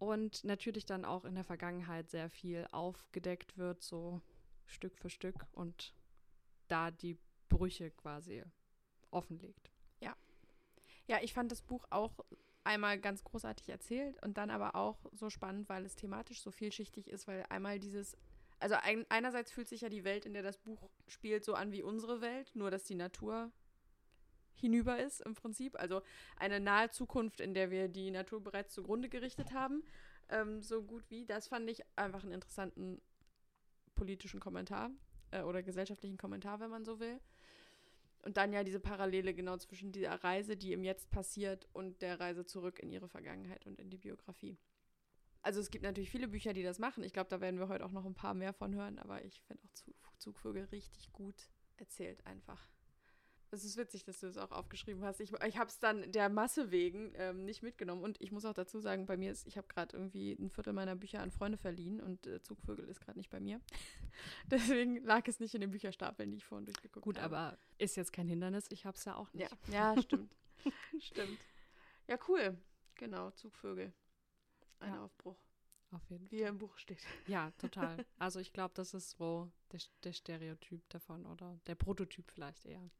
Und 0.00 0.42
natürlich 0.44 0.84
dann 0.86 1.04
auch 1.04 1.24
in 1.24 1.34
der 1.36 1.44
Vergangenheit 1.44 2.10
sehr 2.10 2.28
viel 2.28 2.66
aufgedeckt 2.72 3.56
wird, 3.56 3.82
so 3.82 4.20
Stück 4.66 4.96
für 4.98 5.10
Stück 5.10 5.46
und 5.52 5.94
da 6.66 6.90
die 6.90 7.16
Brüche 7.48 7.90
quasi 7.92 8.42
offenlegt. 9.10 9.70
Ja, 11.06 11.18
ich 11.22 11.34
fand 11.34 11.50
das 11.50 11.62
Buch 11.62 11.84
auch 11.90 12.12
einmal 12.64 12.98
ganz 12.98 13.24
großartig 13.24 13.68
erzählt 13.68 14.22
und 14.22 14.38
dann 14.38 14.50
aber 14.50 14.74
auch 14.74 14.98
so 15.12 15.30
spannend, 15.30 15.68
weil 15.68 15.84
es 15.84 15.96
thematisch 15.96 16.42
so 16.42 16.50
vielschichtig 16.50 17.08
ist, 17.08 17.26
weil 17.26 17.44
einmal 17.48 17.78
dieses, 17.78 18.16
also 18.58 18.76
ein, 18.82 19.06
einerseits 19.08 19.50
fühlt 19.50 19.68
sich 19.68 19.80
ja 19.80 19.88
die 19.88 20.04
Welt, 20.04 20.26
in 20.26 20.34
der 20.34 20.42
das 20.42 20.58
Buch 20.58 20.90
spielt, 21.08 21.44
so 21.44 21.54
an 21.54 21.72
wie 21.72 21.82
unsere 21.82 22.20
Welt, 22.20 22.50
nur 22.54 22.70
dass 22.70 22.84
die 22.84 22.94
Natur 22.94 23.50
hinüber 24.54 24.98
ist 24.98 25.20
im 25.22 25.34
Prinzip. 25.34 25.78
Also 25.78 26.02
eine 26.36 26.60
nahe 26.60 26.90
Zukunft, 26.90 27.40
in 27.40 27.54
der 27.54 27.70
wir 27.70 27.88
die 27.88 28.10
Natur 28.10 28.42
bereits 28.42 28.74
zugrunde 28.74 29.08
gerichtet 29.08 29.52
haben, 29.52 29.82
ähm, 30.28 30.62
so 30.62 30.82
gut 30.82 31.08
wie. 31.10 31.24
Das 31.24 31.48
fand 31.48 31.68
ich 31.68 31.82
einfach 31.96 32.22
einen 32.22 32.32
interessanten 32.32 33.00
politischen 33.94 34.40
Kommentar 34.40 34.90
äh, 35.30 35.42
oder 35.42 35.62
gesellschaftlichen 35.62 36.18
Kommentar, 36.18 36.60
wenn 36.60 36.70
man 36.70 36.84
so 36.84 37.00
will. 37.00 37.20
Und 38.22 38.36
dann 38.36 38.52
ja 38.52 38.64
diese 38.64 38.80
Parallele 38.80 39.34
genau 39.34 39.56
zwischen 39.56 39.92
dieser 39.92 40.22
Reise, 40.22 40.56
die 40.56 40.72
im 40.72 40.84
Jetzt 40.84 41.10
passiert, 41.10 41.68
und 41.72 42.02
der 42.02 42.20
Reise 42.20 42.44
zurück 42.44 42.78
in 42.78 42.90
ihre 42.90 43.08
Vergangenheit 43.08 43.66
und 43.66 43.78
in 43.80 43.90
die 43.90 43.98
Biografie. 43.98 44.58
Also 45.42 45.60
es 45.60 45.70
gibt 45.70 45.84
natürlich 45.84 46.10
viele 46.10 46.28
Bücher, 46.28 46.52
die 46.52 46.62
das 46.62 46.78
machen. 46.78 47.02
Ich 47.02 47.14
glaube, 47.14 47.30
da 47.30 47.40
werden 47.40 47.58
wir 47.58 47.68
heute 47.68 47.84
auch 47.84 47.92
noch 47.92 48.04
ein 48.04 48.14
paar 48.14 48.34
mehr 48.34 48.52
von 48.52 48.74
hören, 48.74 48.98
aber 48.98 49.24
ich 49.24 49.40
finde 49.42 49.62
auch 49.64 49.72
Zug 49.72 49.94
Zugvögel 50.18 50.64
richtig 50.64 51.10
gut 51.12 51.48
erzählt 51.76 52.26
einfach. 52.26 52.68
Es 53.52 53.64
ist 53.64 53.76
witzig, 53.76 54.04
dass 54.04 54.20
du 54.20 54.28
es 54.28 54.36
auch 54.36 54.52
aufgeschrieben 54.52 55.02
hast. 55.04 55.18
Ich, 55.20 55.32
ich 55.32 55.58
habe 55.58 55.68
es 55.68 55.78
dann 55.80 56.12
der 56.12 56.28
Masse 56.28 56.70
wegen 56.70 57.12
ähm, 57.16 57.44
nicht 57.44 57.62
mitgenommen. 57.62 58.02
Und 58.04 58.20
ich 58.20 58.30
muss 58.30 58.44
auch 58.44 58.54
dazu 58.54 58.78
sagen, 58.78 59.06
bei 59.06 59.16
mir 59.16 59.32
ist, 59.32 59.46
ich 59.46 59.56
habe 59.56 59.66
gerade 59.66 59.96
irgendwie 59.96 60.32
ein 60.34 60.50
Viertel 60.50 60.72
meiner 60.72 60.94
Bücher 60.94 61.20
an 61.20 61.30
Freunde 61.32 61.58
verliehen 61.58 62.00
und 62.00 62.26
äh, 62.28 62.40
Zugvögel 62.42 62.88
ist 62.88 63.00
gerade 63.00 63.18
nicht 63.18 63.30
bei 63.30 63.40
mir. 63.40 63.60
Deswegen 64.50 65.02
lag 65.04 65.26
es 65.26 65.40
nicht 65.40 65.54
in 65.54 65.60
den 65.62 65.70
Bücherstapeln, 65.70 66.30
die 66.30 66.36
ich 66.36 66.44
vorhin 66.44 66.66
durchgeguckt 66.66 67.04
Gut, 67.04 67.18
habe. 67.20 67.36
aber 67.36 67.58
ist 67.78 67.96
jetzt 67.96 68.12
kein 68.12 68.28
Hindernis, 68.28 68.66
ich 68.70 68.86
habe 68.86 68.96
es 68.96 69.04
ja 69.04 69.16
auch 69.16 69.28
Ja, 69.32 69.48
nicht. 69.48 69.68
ja 69.72 70.00
stimmt. 70.02 70.36
stimmt. 71.00 71.38
Ja, 72.06 72.18
cool. 72.28 72.56
Genau, 72.94 73.30
Zugvögel. 73.32 73.92
Ein 74.78 74.94
Ja. 74.94 75.04
Aufbruch, 75.04 75.36
Auf 75.92 76.08
jeden 76.08 76.26
Fall. 76.28 76.38
wie 76.38 76.42
er 76.42 76.48
im 76.50 76.58
Buch 76.58 76.76
steht. 76.78 77.00
Ja, 77.26 77.50
total. 77.58 78.04
Also 78.18 78.38
ich 78.40 78.52
glaube, 78.52 78.74
das 78.74 78.94
ist 78.94 79.10
so 79.10 79.50
der, 79.72 79.80
der 80.04 80.12
Stereotyp 80.12 80.88
davon 80.90 81.26
oder 81.26 81.58
der 81.66 81.74
Prototyp 81.74 82.30
vielleicht 82.30 82.64
eher. 82.66 82.90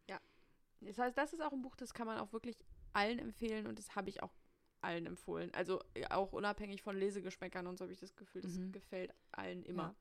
Das 0.80 0.98
heißt, 0.98 1.16
das 1.16 1.32
ist 1.32 1.42
auch 1.42 1.52
ein 1.52 1.62
Buch, 1.62 1.76
das 1.76 1.92
kann 1.94 2.06
man 2.06 2.18
auch 2.18 2.32
wirklich 2.32 2.56
allen 2.92 3.18
empfehlen 3.18 3.66
und 3.66 3.78
das 3.78 3.94
habe 3.94 4.08
ich 4.08 4.22
auch 4.22 4.32
allen 4.80 5.06
empfohlen. 5.06 5.52
Also 5.54 5.80
äh, 5.94 6.06
auch 6.08 6.32
unabhängig 6.32 6.82
von 6.82 6.96
Lesegeschmäckern 6.96 7.66
und 7.66 7.76
so 7.78 7.84
habe 7.84 7.92
ich 7.92 8.00
das 8.00 8.16
Gefühl, 8.16 8.40
das 8.42 8.56
Mhm. 8.56 8.72
gefällt 8.72 9.12
allen 9.32 9.62
immer. 9.64 9.94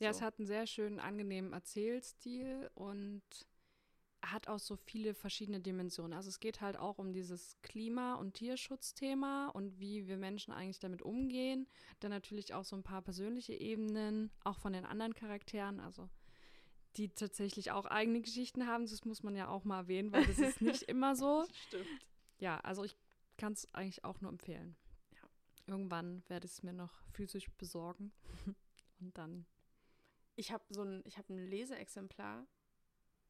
Ja, 0.00 0.12
So. 0.12 0.18
es 0.18 0.22
hat 0.22 0.38
einen 0.38 0.46
sehr 0.46 0.66
schönen, 0.66 1.00
angenehmen 1.00 1.52
Erzählstil 1.54 2.70
und 2.74 3.22
hat 4.22 4.48
auch 4.48 4.58
so 4.58 4.76
viele 4.76 5.14
verschiedene 5.14 5.60
Dimensionen. 5.60 6.12
Also 6.12 6.28
es 6.28 6.40
geht 6.40 6.60
halt 6.60 6.76
auch 6.76 6.98
um 6.98 7.12
dieses 7.12 7.56
Klima- 7.62 8.14
und 8.16 8.34
Tierschutzthema 8.34 9.48
und 9.48 9.78
wie 9.78 10.06
wir 10.08 10.16
Menschen 10.18 10.52
eigentlich 10.52 10.80
damit 10.80 11.02
umgehen. 11.02 11.66
Dann 12.00 12.10
natürlich 12.10 12.52
auch 12.52 12.64
so 12.64 12.76
ein 12.76 12.82
paar 12.82 13.00
persönliche 13.00 13.54
Ebenen, 13.54 14.30
auch 14.44 14.58
von 14.58 14.72
den 14.72 14.84
anderen 14.84 15.14
Charakteren, 15.14 15.80
also 15.80 16.08
die 16.98 17.08
tatsächlich 17.08 17.70
auch 17.70 17.86
eigene 17.86 18.20
Geschichten 18.20 18.66
haben. 18.66 18.86
Das 18.86 19.04
muss 19.04 19.22
man 19.22 19.34
ja 19.36 19.48
auch 19.48 19.64
mal 19.64 19.78
erwähnen, 19.80 20.12
weil 20.12 20.26
das 20.26 20.38
ist 20.38 20.60
nicht 20.60 20.82
immer 20.88 21.14
so. 21.16 21.46
Stimmt. 21.68 21.86
Ja, 22.38 22.58
also 22.60 22.84
ich 22.84 22.96
kann 23.36 23.52
es 23.52 23.72
eigentlich 23.74 24.04
auch 24.04 24.20
nur 24.20 24.30
empfehlen. 24.32 24.76
Ja. 25.14 25.22
Irgendwann 25.66 26.22
werde 26.28 26.46
ich 26.46 26.52
es 26.52 26.62
mir 26.62 26.72
noch 26.72 26.92
physisch 27.12 27.48
besorgen 27.56 28.12
und 29.00 29.16
dann 29.16 29.46
Ich 30.36 30.52
habe 30.52 30.64
so 30.70 30.82
ein, 30.82 31.02
ich 31.04 31.16
habe 31.18 31.32
ein 31.32 31.38
Leseexemplar. 31.38 32.46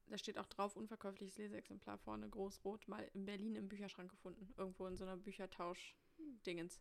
Da 0.07 0.17
steht 0.17 0.39
auch 0.39 0.47
drauf, 0.47 0.75
unverkäufliches 0.75 1.37
Leseexemplar 1.37 1.99
vorne, 1.99 2.29
groß-rot, 2.31 2.89
mal 2.89 3.07
in 3.13 3.27
Berlin 3.27 3.55
im 3.57 3.69
Bücherschrank 3.69 4.11
gefunden. 4.11 4.55
Irgendwo 4.57 4.87
in 4.87 4.97
so 4.97 5.05
einer 5.05 5.19
Büchertausch-Dingens. 5.19 6.81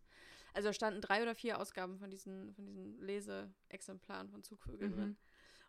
Also 0.54 0.70
da 0.70 0.74
standen 0.74 1.02
drei 1.02 1.22
oder 1.22 1.36
vier 1.36 1.60
Ausgaben 1.60 1.98
von 2.00 2.10
diesen, 2.10 2.54
von 2.54 2.66
diesen 2.66 2.98
Leseexemplaren 3.02 4.30
von 4.30 4.44
Zugvögeln 4.44 4.92
Mhm. 4.92 4.96
drin. 4.96 5.18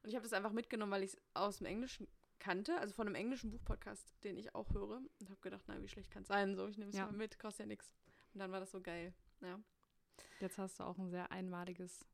Und 0.03 0.09
ich 0.11 0.15
habe 0.15 0.23
das 0.23 0.33
einfach 0.33 0.53
mitgenommen, 0.53 0.93
weil 0.93 1.03
ich 1.03 1.15
es 1.15 1.21
aus 1.35 1.59
dem 1.59 1.67
Englischen 1.67 2.07
kannte, 2.39 2.79
also 2.79 2.95
von 2.95 3.07
einem 3.07 3.17
englischen 3.17 3.51
Buchpodcast, 3.51 4.15
den 4.25 4.37
ich 4.39 4.55
auch 4.55 4.73
höre. 4.73 4.99
Und 5.21 5.29
habe 5.31 5.41
gedacht, 5.41 5.65
na, 5.67 5.81
wie 5.83 5.89
schlecht 5.89 6.11
kann 6.11 6.23
es 6.23 6.29
sein? 6.29 6.55
So, 6.57 6.67
ich 6.69 6.79
nehme 6.79 6.91
es 6.91 6.97
Ja. 6.97 7.07
mal 7.07 7.13
mit, 7.13 7.39
kostet 7.39 7.61
ja 7.61 7.67
nichts. 7.67 7.93
Und 8.35 8.41
dann 8.41 8.53
war 8.53 8.61
das 8.61 8.71
so 8.71 8.81
geil. 8.81 9.13
Ja. 9.41 9.59
Jetzt 10.41 10.59
hast 10.59 10.79
du 10.81 10.85
auch 10.85 10.99
ein 10.99 11.11
sehr 11.11 11.31
einmaliges 11.33 12.05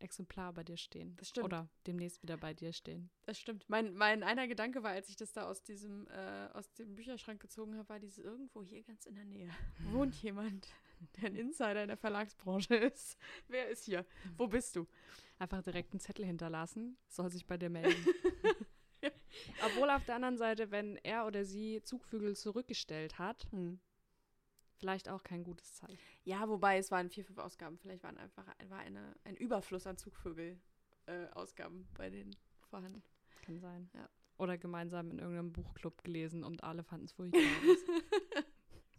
Exemplar 0.00 0.52
bei 0.52 0.62
dir 0.62 0.76
stehen. 0.76 1.16
Das 1.16 1.28
stimmt. 1.30 1.46
Oder 1.46 1.68
demnächst 1.86 2.22
wieder 2.22 2.36
bei 2.36 2.54
dir 2.54 2.72
stehen. 2.72 3.10
Das 3.26 3.38
stimmt. 3.38 3.68
Mein, 3.68 3.94
mein 3.94 4.22
einer 4.22 4.46
Gedanke 4.46 4.82
war, 4.84 4.92
als 4.92 5.08
ich 5.08 5.16
das 5.16 5.32
da 5.32 5.44
aus 5.46 5.62
diesem, 5.64 6.06
äh, 6.08 6.48
aus 6.54 6.72
dem 6.74 6.94
Bücherschrank 6.94 7.40
gezogen 7.40 7.76
habe, 7.76 7.88
war 7.88 7.98
dieses 7.98 8.18
irgendwo 8.18 8.62
hier 8.62 8.82
ganz 8.84 9.06
in 9.06 9.16
der 9.16 9.24
Nähe. 9.24 9.50
Wohnt 9.92 10.14
jemand, 10.22 10.68
der 11.16 11.24
ein 11.30 11.34
Insider 11.34 11.82
in 11.82 11.88
der 11.88 11.96
Verlagsbranche 11.96 12.76
ist. 12.76 13.18
Wer 13.48 13.68
ist 13.68 13.84
hier? 13.84 14.06
Wo 14.36 14.46
bist 14.46 14.76
du? 14.76 14.86
Einfach 15.38 15.62
direkt 15.62 15.92
einen 15.92 16.00
Zettel 16.00 16.24
hinterlassen, 16.24 16.96
soll 17.06 17.30
sich 17.30 17.46
bei 17.46 17.56
dir 17.56 17.70
melden. 17.70 18.04
Obwohl 19.64 19.90
auf 19.90 20.04
der 20.04 20.16
anderen 20.16 20.36
Seite, 20.36 20.70
wenn 20.70 20.96
er 20.96 21.26
oder 21.26 21.44
sie 21.44 21.82
Zugvögel 21.82 22.34
zurückgestellt 22.36 23.18
hat, 23.18 23.46
vielleicht 24.78 25.08
auch 25.08 25.22
kein 25.22 25.44
gutes 25.44 25.74
Zeichen. 25.74 25.98
Ja, 26.24 26.48
wobei 26.48 26.78
es 26.78 26.90
waren 26.90 27.08
vier, 27.08 27.24
fünf 27.24 27.38
Ausgaben. 27.38 27.78
Vielleicht 27.78 28.02
waren 28.02 28.18
einfach 28.18 28.46
war 28.68 28.78
eine, 28.78 29.14
ein 29.24 29.36
Überfluss 29.36 29.86
an 29.86 29.96
Zugvögel-Ausgaben 29.96 31.88
bei 31.94 32.10
denen 32.10 32.34
vorhanden. 32.68 33.02
Kann 33.42 33.60
sein. 33.60 33.90
Ja. 33.94 34.08
Oder 34.38 34.58
gemeinsam 34.58 35.10
in 35.10 35.18
irgendeinem 35.18 35.52
Buchclub 35.52 36.02
gelesen 36.04 36.44
und 36.44 36.62
alle 36.64 36.82
fanden 36.82 37.06
es 37.06 37.12
furchtbar. 37.12 37.40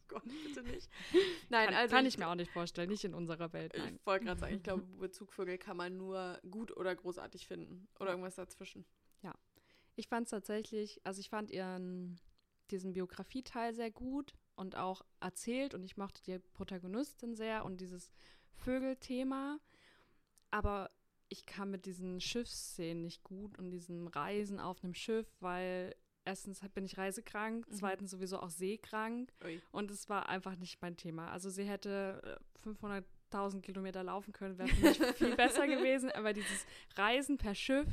Gott, 0.10 0.24
bitte 0.24 0.64
nicht. 0.64 0.90
Nein, 1.50 1.68
kann, 1.68 1.76
also 1.76 1.96
kann 1.96 2.06
ich 2.06 2.18
mir 2.18 2.28
auch 2.28 2.36
nicht 2.36 2.52
vorstellen, 2.52 2.90
nicht 2.90 3.06
in 3.06 3.14
unserer 3.14 3.54
Welt. 3.54 3.74
Nein. 3.78 3.96
Ich 3.96 4.06
wollte 4.06 4.26
gerade 4.26 4.40
sagen, 4.40 4.56
ich 4.56 4.64
glaube, 4.64 4.84
mit 5.00 5.14
Zugvögel 5.14 5.58
kann 5.58 5.78
man 5.78 5.96
nur 5.96 6.40
gut 6.50 6.76
oder 6.76 6.94
großartig 6.96 7.48
finden. 7.48 7.88
Oder 8.00 8.12
irgendwas 8.12 8.36
dazwischen. 8.36 8.86
Ich 10.00 10.08
fand 10.08 10.28
es 10.28 10.32
tatsächlich, 10.32 11.02
also 11.04 11.20
ich 11.20 11.28
fand 11.28 11.52
ihren, 11.52 12.22
diesen 12.72 12.94
Biografieteil 12.94 13.74
sehr 13.74 13.92
gut 13.92 14.34
und 14.56 14.78
auch 14.78 15.02
erzählt 15.20 15.74
und 15.74 15.84
ich 15.84 15.98
mochte 15.98 16.24
die 16.24 16.40
Protagonistin 16.40 17.36
sehr 17.36 17.66
und 17.66 17.82
dieses 17.82 18.14
Vögelthema. 18.54 19.60
Aber 20.52 20.90
ich 21.28 21.46
kam 21.46 21.72
mit 21.72 21.86
diesen 21.86 22.22
Schiffsszenen 22.22 23.04
nicht 23.04 23.24
gut 23.24 23.60
und 23.60 23.72
diesen 23.72 24.08
Reisen 24.08 24.62
auf 24.62 24.82
einem 24.82 24.94
Schiff, 24.94 25.28
weil 25.42 25.94
erstens 26.30 26.62
bin 26.76 26.86
ich 26.86 26.98
reisekrank, 26.98 27.68
mhm. 27.68 27.74
zweitens 27.74 28.12
sowieso 28.12 28.40
auch 28.40 28.52
seekrank 28.52 29.34
Ui. 29.44 29.60
und 29.72 29.90
es 29.90 30.10
war 30.10 30.30
einfach 30.30 30.56
nicht 30.56 30.80
mein 30.82 30.96
Thema. 30.96 31.32
Also 31.32 31.50
sie 31.50 31.64
hätte 31.64 32.40
500.000 32.64 33.58
äh, 33.58 33.62
Kilometer 33.62 34.04
laufen 34.04 34.32
können, 34.32 34.58
wäre 34.60 34.70
für 34.70 34.86
mich 34.86 35.16
viel 35.16 35.36
besser 35.36 35.68
gewesen, 35.76 36.12
aber 36.12 36.34
dieses 36.34 36.66
Reisen 36.96 37.38
per 37.38 37.56
Schiff, 37.56 37.88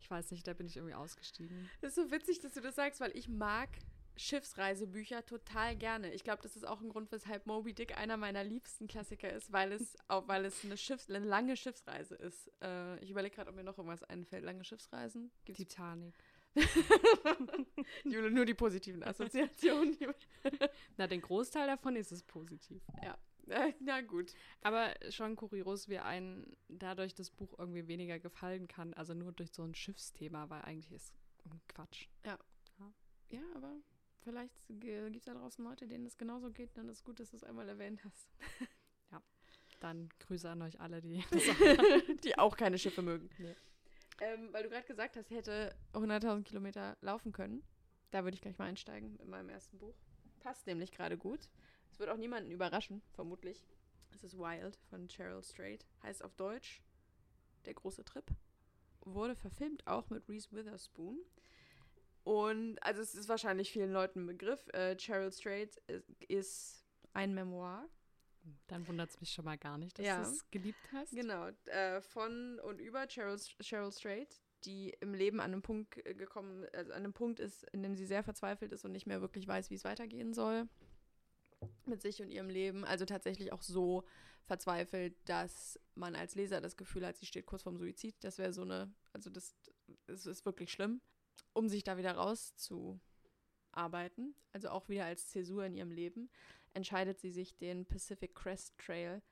ich 0.00 0.10
weiß 0.10 0.32
nicht, 0.32 0.46
da 0.46 0.54
bin 0.54 0.66
ich 0.66 0.76
irgendwie 0.76 0.94
ausgestiegen. 0.94 1.70
Das 1.80 1.96
ist 1.96 2.04
so 2.04 2.10
witzig, 2.10 2.40
dass 2.40 2.54
du 2.54 2.60
das 2.60 2.74
sagst, 2.74 3.00
weil 3.00 3.16
ich 3.16 3.28
mag 3.28 3.68
Schiffsreisebücher 4.16 5.24
total 5.24 5.76
gerne. 5.76 6.12
Ich 6.12 6.24
glaube, 6.24 6.42
das 6.42 6.56
ist 6.56 6.66
auch 6.66 6.80
ein 6.80 6.88
Grund, 6.88 7.12
weshalb 7.12 7.46
Moby 7.46 7.72
Dick 7.72 7.96
einer 7.96 8.16
meiner 8.16 8.42
liebsten 8.42 8.88
Klassiker 8.88 9.32
ist, 9.32 9.52
weil 9.52 9.72
es 9.72 9.96
auch, 10.08 10.26
weil 10.26 10.44
es 10.44 10.64
eine, 10.64 10.76
Schiffs-, 10.76 11.08
eine 11.08 11.24
lange 11.24 11.56
Schiffsreise 11.56 12.16
ist. 12.16 12.50
Äh, 12.60 12.98
ich 12.98 13.10
überlege 13.10 13.36
gerade, 13.36 13.50
ob 13.50 13.56
mir 13.56 13.62
noch 13.62 13.78
irgendwas 13.78 14.02
einfällt. 14.02 14.44
Lange 14.44 14.64
Schiffsreisen? 14.64 15.30
Gibt's 15.44 15.58
Titanic. 15.58 16.14
Jule, 18.04 18.30
nur 18.30 18.44
die 18.44 18.54
positiven 18.54 19.02
Assoziationen. 19.02 19.96
Na, 20.96 21.06
den 21.06 21.20
Großteil 21.20 21.66
davon 21.66 21.96
ist 21.96 22.12
es 22.12 22.22
positiv. 22.22 22.82
Ja. 23.02 23.16
Äh, 23.48 23.72
na 23.80 24.02
gut. 24.02 24.34
Aber 24.60 24.94
schon 25.10 25.36
kurios, 25.36 25.88
wie 25.88 25.98
ein 25.98 26.56
dadurch 26.68 27.14
das 27.14 27.30
Buch 27.30 27.54
irgendwie 27.58 27.88
weniger 27.88 28.18
gefallen 28.18 28.68
kann. 28.68 28.92
Also 28.94 29.14
nur 29.14 29.32
durch 29.32 29.52
so 29.52 29.62
ein 29.62 29.74
Schiffsthema, 29.74 30.50
weil 30.50 30.62
eigentlich 30.62 30.92
ist 30.92 31.14
Quatsch. 31.68 32.08
Ja. 32.26 32.38
Ja, 33.30 33.42
aber 33.54 33.74
vielleicht 34.22 34.54
gibt 34.68 35.16
es 35.16 35.24
da 35.24 35.34
draußen 35.34 35.62
Leute, 35.64 35.86
denen 35.86 36.06
es 36.06 36.16
genauso 36.16 36.50
geht, 36.50 36.76
dann 36.76 36.88
ist 36.88 37.04
gut, 37.04 37.20
dass 37.20 37.30
du 37.30 37.36
es 37.36 37.44
einmal 37.44 37.68
erwähnt 37.68 38.02
hast. 38.04 38.28
ja. 39.12 39.22
Dann 39.80 40.08
Grüße 40.20 40.48
an 40.48 40.62
euch 40.62 40.80
alle, 40.80 41.02
die, 41.02 41.22
die 42.24 42.38
auch 42.38 42.56
keine 42.56 42.78
Schiffe 42.78 43.02
mögen. 43.02 43.28
Nee. 43.38 43.54
Ähm, 44.20 44.52
weil 44.52 44.64
du 44.64 44.68
gerade 44.68 44.86
gesagt 44.86 45.16
hast, 45.16 45.28
sie 45.28 45.36
hätte 45.36 45.74
100.000 45.92 46.42
Kilometer 46.42 46.96
laufen 47.00 47.32
können. 47.32 47.62
Da 48.10 48.24
würde 48.24 48.34
ich 48.34 48.40
gleich 48.40 48.58
mal 48.58 48.66
einsteigen 48.66 49.16
in 49.18 49.30
meinem 49.30 49.48
ersten 49.48 49.78
Buch. 49.78 49.94
Passt 50.40 50.66
nämlich 50.66 50.92
gerade 50.92 51.16
gut. 51.16 51.48
Es 51.90 51.98
wird 51.98 52.10
auch 52.10 52.16
niemanden 52.16 52.50
überraschen, 52.50 53.02
vermutlich. 53.12 53.64
Es 54.14 54.24
ist 54.24 54.38
Wild 54.38 54.76
von 54.90 55.08
Cheryl 55.08 55.42
Strait. 55.42 55.86
Heißt 56.02 56.24
auf 56.24 56.34
Deutsch 56.34 56.82
Der 57.64 57.74
große 57.74 58.04
Trip. 58.04 58.24
Wurde 59.02 59.36
verfilmt 59.36 59.86
auch 59.86 60.10
mit 60.10 60.28
Reese 60.28 60.50
Witherspoon. 60.52 61.18
Und 62.24 62.78
also 62.82 63.00
es 63.00 63.14
ist 63.14 63.28
wahrscheinlich 63.28 63.70
vielen 63.70 63.92
Leuten 63.92 64.24
ein 64.24 64.26
Begriff. 64.26 64.68
Äh, 64.74 64.96
Cheryl 64.96 65.32
Strait 65.32 65.76
ist, 65.86 66.10
ist 66.28 66.84
ein 67.12 67.34
Memoir 67.34 67.88
dann 68.66 68.86
wundert 68.88 69.10
es 69.10 69.20
mich 69.20 69.32
schon 69.32 69.44
mal 69.44 69.58
gar 69.58 69.78
nicht, 69.78 69.98
dass 69.98 70.06
ja. 70.06 70.22
du 70.22 70.28
es 70.28 70.50
geliebt 70.50 70.92
hast. 70.92 71.12
Genau, 71.12 71.48
äh, 71.66 72.00
von 72.00 72.58
und 72.60 72.80
über 72.80 73.06
Cheryl, 73.06 73.38
Cheryl 73.60 73.92
Strait, 73.92 74.40
die 74.64 74.90
im 75.00 75.14
Leben 75.14 75.40
an 75.40 75.52
einem 75.52 75.62
Punkt 75.62 76.02
gekommen, 76.04 76.66
also 76.72 76.92
an 76.92 76.98
einem 76.98 77.12
Punkt 77.12 77.40
ist, 77.40 77.64
in 77.72 77.82
dem 77.82 77.96
sie 77.96 78.06
sehr 78.06 78.22
verzweifelt 78.22 78.72
ist 78.72 78.84
und 78.84 78.92
nicht 78.92 79.06
mehr 79.06 79.20
wirklich 79.20 79.46
weiß, 79.46 79.70
wie 79.70 79.74
es 79.74 79.84
weitergehen 79.84 80.34
soll 80.34 80.68
mit 81.86 82.02
sich 82.02 82.22
und 82.22 82.30
ihrem 82.30 82.48
Leben. 82.48 82.84
Also 82.84 83.04
tatsächlich 83.04 83.52
auch 83.52 83.62
so 83.62 84.04
verzweifelt, 84.44 85.16
dass 85.26 85.78
man 85.94 86.16
als 86.16 86.34
Leser 86.34 86.60
das 86.60 86.76
Gefühl 86.76 87.06
hat, 87.06 87.16
sie 87.16 87.26
steht 87.26 87.46
kurz 87.46 87.62
vorm 87.62 87.78
Suizid. 87.78 88.16
Das 88.20 88.38
wäre 88.38 88.52
so 88.52 88.62
eine, 88.62 88.92
also 89.12 89.30
das, 89.30 89.54
das 90.06 90.26
ist 90.26 90.44
wirklich 90.44 90.72
schlimm. 90.72 91.00
Um 91.52 91.68
sich 91.68 91.84
da 91.84 91.96
wieder 91.96 92.12
rauszuarbeiten, 92.12 94.34
also 94.52 94.70
auch 94.70 94.88
wieder 94.88 95.04
als 95.04 95.28
Zäsur 95.28 95.64
in 95.64 95.74
ihrem 95.74 95.90
Leben, 95.90 96.30
entscheidet 96.74 97.20
sie 97.20 97.30
sich, 97.30 97.56
den 97.56 97.86
Pacific 97.86 98.34
Crest 98.34 98.76
Trail 98.78 99.22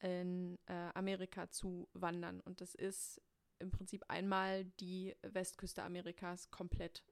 in 0.00 0.58
äh, 0.66 0.72
Amerika 0.94 1.50
zu 1.50 1.88
wandern. 1.92 2.40
Und 2.40 2.60
das 2.60 2.74
ist 2.74 3.20
im 3.58 3.70
Prinzip 3.70 4.04
einmal 4.08 4.64
die 4.80 5.14
Westküste 5.22 5.82
Amerikas 5.82 6.50
komplett 6.50 7.04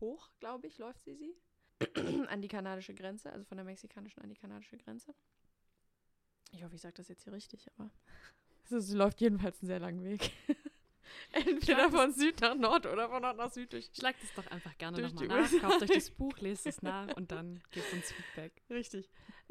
hoch, 0.00 0.30
glaube 0.38 0.66
ich, 0.66 0.78
läuft 0.78 1.04
sie 1.04 1.14
sie. 1.14 1.34
an 2.28 2.42
die 2.42 2.48
kanadische 2.48 2.94
Grenze, 2.94 3.32
also 3.32 3.44
von 3.44 3.56
der 3.56 3.64
mexikanischen 3.64 4.20
an 4.20 4.28
die 4.28 4.34
kanadische 4.34 4.76
Grenze. 4.76 5.14
Ich 6.52 6.62
hoffe, 6.62 6.74
ich 6.74 6.80
sage 6.80 6.94
das 6.94 7.08
jetzt 7.08 7.24
hier 7.24 7.32
richtig, 7.32 7.70
aber 7.76 7.90
sie 8.80 8.96
läuft 8.96 9.20
jedenfalls 9.20 9.60
einen 9.62 9.68
sehr 9.68 9.80
langen 9.80 10.04
Weg. 10.04 10.32
Entweder 11.32 11.90
von 11.90 12.12
Süd 12.12 12.40
nach 12.40 12.54
Nord 12.54 12.86
oder 12.86 13.08
von 13.08 13.22
Nord 13.22 13.36
nach 13.36 13.50
Süd. 13.50 13.72
Durch, 13.72 13.90
Schlagt 13.96 14.22
es 14.22 14.34
doch 14.34 14.46
einfach 14.48 14.76
gerne 14.78 15.00
nochmal 15.00 15.28
nach. 15.28 15.50
Kauft 15.60 15.82
euch 15.82 15.90
das 15.90 16.10
Buch, 16.18 16.36
lest 16.38 16.66
es 16.66 16.82
nach 16.82 17.16
und 17.16 17.30
dann 17.30 17.62
gebt 17.70 17.92
uns 17.92 18.12
Feedback. 18.12 18.52
Richtig. 18.68 19.08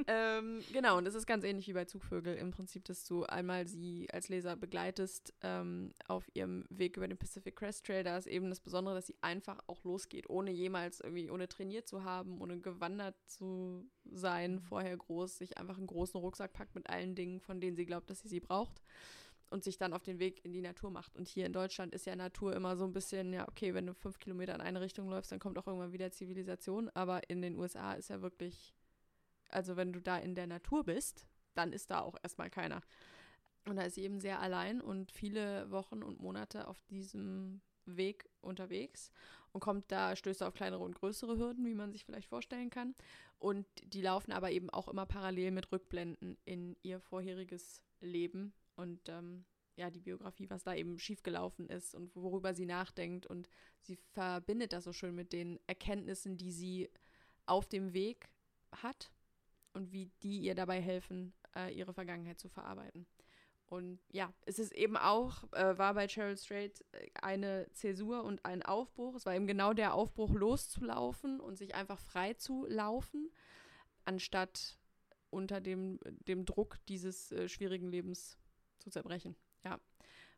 ähm, 0.07 0.62
genau, 0.74 0.98
und 0.98 1.05
das 1.05 1.15
ist 1.15 1.25
ganz 1.25 1.43
ähnlich 1.43 1.67
wie 1.67 1.74
bei 1.74 1.86
Zugvögel. 1.86 2.36
Im 2.36 2.51
Prinzip, 2.51 2.86
dass 2.86 3.05
du 3.05 3.24
einmal 3.25 3.67
sie 3.67 4.07
als 4.12 4.29
Leser 4.29 4.55
begleitest 4.55 5.33
ähm, 5.41 5.93
auf 6.07 6.29
ihrem 6.33 6.65
Weg 6.69 6.98
über 6.98 7.07
den 7.07 7.17
Pacific 7.17 7.55
Crest 7.55 7.86
Trail. 7.86 8.03
Da 8.03 8.17
ist 8.17 8.27
eben 8.27 8.50
das 8.50 8.59
Besondere, 8.59 8.95
dass 8.95 9.07
sie 9.07 9.17
einfach 9.21 9.59
auch 9.67 9.83
losgeht, 9.83 10.29
ohne 10.29 10.51
jemals 10.51 11.00
irgendwie, 11.00 11.29
ohne 11.29 11.48
trainiert 11.48 11.88
zu 11.88 12.03
haben, 12.03 12.41
ohne 12.41 12.59
gewandert 12.59 13.15
zu 13.25 13.89
sein, 14.12 14.55
mhm. 14.55 14.62
vorher 14.62 14.98
groß, 14.98 15.38
sich 15.38 15.57
einfach 15.57 15.77
einen 15.77 15.88
großen 15.88 16.19
Rucksack 16.19 16.51
packt 16.53 16.75
mit 16.75 16.89
allen 16.89 17.15
Dingen, 17.15 17.39
von 17.39 17.62
denen 17.62 17.77
sie 17.77 17.86
glaubt, 17.86 18.09
dass 18.09 18.19
sie 18.19 18.29
sie 18.29 18.39
braucht 18.41 18.81
und 19.50 19.63
sich 19.63 19.77
dann 19.77 19.94
auf 19.94 20.03
den 20.03 20.20
Weg 20.20 20.44
in 20.46 20.53
die 20.53 20.62
Natur 20.62 20.91
macht. 20.91 21.15
Und 21.15 21.27
hier 21.27 21.46
in 21.46 21.53
Deutschland 21.53 21.94
ist 21.94 22.06
ja 22.06 22.15
Natur 22.15 22.56
immer 22.56 22.77
so 22.77 22.86
ein 22.86 22.94
bisschen, 22.94 23.34
ja, 23.34 23.48
okay, 23.48 23.74
wenn 23.74 23.88
du 23.88 23.94
fünf 23.94 24.20
Kilometer 24.20 24.53
in 24.56 24.62
eine 24.62 24.82
Richtung 24.82 25.10
läufst, 25.10 25.32
dann 25.32 25.39
kommt 25.39 25.58
auch 25.58 25.68
irgendwann 25.68 25.91
wieder 25.91 26.12
Zivilisation. 26.12 26.89
Aber 26.89 27.29
in 27.29 27.41
den 27.41 27.56
USA 27.56 27.94
ist 27.94 28.10
ja 28.10 28.22
wirklich, 28.22 28.74
also 29.50 29.75
wenn 29.75 29.94
du 29.94 30.01
da 30.01 30.18
in 30.18 30.36
der 30.36 30.48
Natur 30.48 30.84
bist, 30.84 31.25
dann 31.56 31.74
ist 31.74 31.89
da 31.89 32.01
auch 32.01 32.15
erstmal 32.22 32.50
keiner. 32.50 32.82
Und 33.65 33.75
da 33.75 33.84
ist 33.84 33.96
sie 33.96 34.03
eben 34.03 34.20
sehr 34.20 34.39
allein 34.39 34.82
und 34.82 35.12
viele 35.12 35.70
Wochen 35.72 36.03
und 36.03 36.20
Monate 36.20 36.68
auf 36.68 36.82
diesem 36.84 37.62
Weg 37.86 38.29
unterwegs 38.41 39.12
und 39.51 39.62
kommt 39.62 39.91
da, 39.91 40.15
stößt 40.15 40.44
auf 40.44 40.53
kleinere 40.53 40.84
und 40.84 40.96
größere 40.96 41.38
Hürden, 41.38 41.65
wie 41.65 41.74
man 41.74 41.91
sich 41.91 42.06
vielleicht 42.06 42.27
vorstellen 42.27 42.70
kann. 42.70 42.96
Und 43.39 43.65
die 43.84 44.01
laufen 44.01 44.32
aber 44.32 44.51
eben 44.51 44.70
auch 44.70 44.88
immer 44.88 45.06
parallel 45.06 45.51
mit 45.51 45.72
Rückblenden 45.72 46.38
in 46.46 46.75
ihr 46.84 47.00
vorheriges 47.00 47.82
Leben 48.00 48.53
und 48.79 49.09
ähm, 49.09 49.45
ja, 49.75 49.89
die 49.89 50.01
Biografie, 50.01 50.50
was 50.50 50.63
da 50.63 50.74
eben 50.74 50.98
schiefgelaufen 51.00 51.69
ist 51.69 51.95
und 51.95 52.15
worüber 52.15 52.53
sie 52.53 52.65
nachdenkt. 52.65 53.25
Und 53.25 53.50
sie 53.81 53.98
verbindet 54.13 54.74
das 54.74 54.83
so 54.83 54.93
schön 54.93 55.15
mit 55.15 55.33
den 55.33 55.59
Erkenntnissen, 55.67 56.38
die 56.38 56.51
sie 56.51 56.89
auf 57.45 57.67
dem 57.67 57.93
Weg 57.93 58.29
hat 58.71 59.12
und 59.74 59.91
wie 59.91 60.12
die 60.24 60.39
ihr 60.39 60.55
dabei 60.55 60.81
helfen, 60.81 61.33
äh, 61.55 61.74
ihre 61.74 61.93
Vergangenheit 61.93 62.39
zu 62.39 62.50
verarbeiten. 62.50 63.05
Und 63.67 64.00
ja, 64.09 64.33
es 64.45 64.59
ist 64.59 64.74
eben 64.74 64.98
auch, 64.98 65.43
äh, 65.53 65.77
war 65.77 65.93
bei 65.93 66.07
Cheryl 66.07 66.38
Strait 66.38 66.83
äh, 66.91 67.09
eine 67.21 67.67
Zäsur 67.74 68.24
und 68.24 68.43
ein 68.43 68.63
Aufbruch. 68.63 69.15
Es 69.15 69.25
war 69.25 69.36
eben 69.36 69.48
genau 69.48 69.74
der 69.74 69.93
Aufbruch, 69.93 70.33
loszulaufen 70.33 71.39
und 71.39 71.57
sich 71.57 71.75
einfach 71.75 72.00
frei 72.00 72.33
zu 72.33 72.65
laufen, 72.67 73.31
anstatt 74.05 74.79
unter 75.29 75.62
dem, 75.62 76.00
dem 76.27 76.45
Druck 76.45 76.79
dieses 76.88 77.31
äh, 77.31 77.48
schwierigen 77.48 77.89
Lebens 77.89 78.39
zu 78.79 78.89
zerbrechen. 78.89 79.36
Ja. 79.63 79.79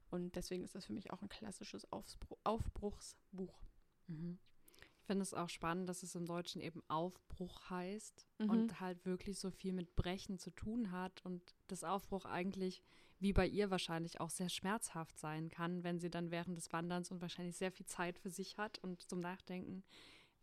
Und 0.09 0.35
deswegen 0.35 0.63
ist 0.63 0.75
das 0.75 0.85
für 0.85 0.93
mich 0.93 1.11
auch 1.11 1.21
ein 1.21 1.29
klassisches 1.29 1.91
Aufbruch, 1.91 2.37
Aufbruchsbuch. 2.43 3.61
Mhm. 4.07 4.37
Ich 4.99 5.07
finde 5.07 5.23
es 5.23 5.33
auch 5.33 5.49
spannend, 5.49 5.89
dass 5.89 6.03
es 6.03 6.15
im 6.15 6.25
Deutschen 6.25 6.61
eben 6.61 6.83
Aufbruch 6.87 7.69
heißt 7.69 8.27
mhm. 8.39 8.49
und 8.49 8.79
halt 8.79 9.05
wirklich 9.05 9.39
so 9.39 9.49
viel 9.49 9.73
mit 9.73 9.95
Brechen 9.95 10.37
zu 10.37 10.51
tun 10.51 10.91
hat 10.91 11.25
und 11.25 11.55
das 11.67 11.83
Aufbruch 11.83 12.25
eigentlich, 12.25 12.83
wie 13.19 13.33
bei 13.33 13.47
ihr 13.47 13.71
wahrscheinlich, 13.71 14.19
auch 14.19 14.29
sehr 14.29 14.49
schmerzhaft 14.49 15.17
sein 15.17 15.49
kann, 15.49 15.83
wenn 15.83 15.99
sie 15.99 16.09
dann 16.09 16.31
während 16.31 16.57
des 16.57 16.71
Wanderns 16.71 17.11
und 17.11 17.21
wahrscheinlich 17.21 17.55
sehr 17.55 17.71
viel 17.71 17.85
Zeit 17.85 18.19
für 18.19 18.29
sich 18.29 18.57
hat 18.57 18.79
und 18.79 19.01
zum 19.01 19.19
Nachdenken 19.21 19.83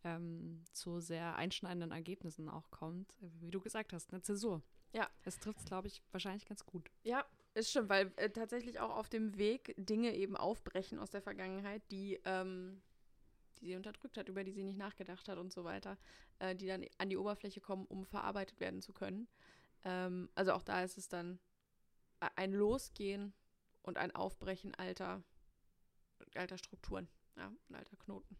ähm, 0.04 0.64
zu 0.72 1.00
sehr 1.00 1.36
einschneidenden 1.36 1.90
Ergebnissen 1.90 2.48
auch 2.48 2.70
kommt. 2.70 3.14
Wie 3.20 3.50
du 3.50 3.60
gesagt 3.60 3.92
hast, 3.92 4.12
eine 4.12 4.22
Zäsur. 4.22 4.62
Ja. 4.92 5.09
Es 5.25 5.38
trifft 5.38 5.61
es, 5.61 5.64
glaube 5.64 5.88
ich, 5.88 6.02
wahrscheinlich 6.12 6.47
ganz 6.47 6.64
gut. 6.64 6.90
Ja, 7.02 7.25
ist 7.54 7.71
stimmt, 7.71 7.88
weil 7.88 8.12
äh, 8.16 8.30
tatsächlich 8.30 8.80
auch 8.80 8.97
auf 8.97 9.09
dem 9.09 9.37
Weg 9.37 9.75
Dinge 9.76 10.14
eben 10.14 10.37
aufbrechen 10.37 10.99
aus 10.99 11.11
der 11.11 11.23
Vergangenheit, 11.23 11.83
die, 11.90 12.21
ähm, 12.25 12.83
die 13.59 13.66
sie 13.66 13.76
unterdrückt 13.76 14.16
hat, 14.16 14.28
über 14.28 14.45
die 14.45 14.52
sie 14.52 14.62
nicht 14.62 14.78
nachgedacht 14.78 15.28
hat 15.28 15.38
und 15.38 15.52
so 15.52 15.64
weiter, 15.64 15.99
äh, 16.38 16.54
die 16.54 16.66
dann 16.66 16.85
an 16.99 17.11
die 17.11 17.16
Oberfläche 17.16 17.61
kommen, 17.61 17.87
um 17.87 18.04
verarbeitet 18.04 18.61
werden 18.61 18.80
zu 18.80 18.92
können. 18.92 19.28
Ähm, 19.85 20.28
also 20.35 20.52
auch 20.52 20.62
da 20.62 20.83
ist 20.83 20.99
es 20.99 21.09
dann 21.09 21.38
ein 22.37 22.52
Losgehen 22.52 23.33
und 23.83 23.97
ein 23.97 24.14
Aufbrechen 24.14 24.75
alter, 24.75 25.23
alter 26.35 26.59
Strukturen, 26.59 27.09
ja, 27.37 27.52
ein 27.68 27.75
alter 27.75 27.97
Knoten. 27.97 28.37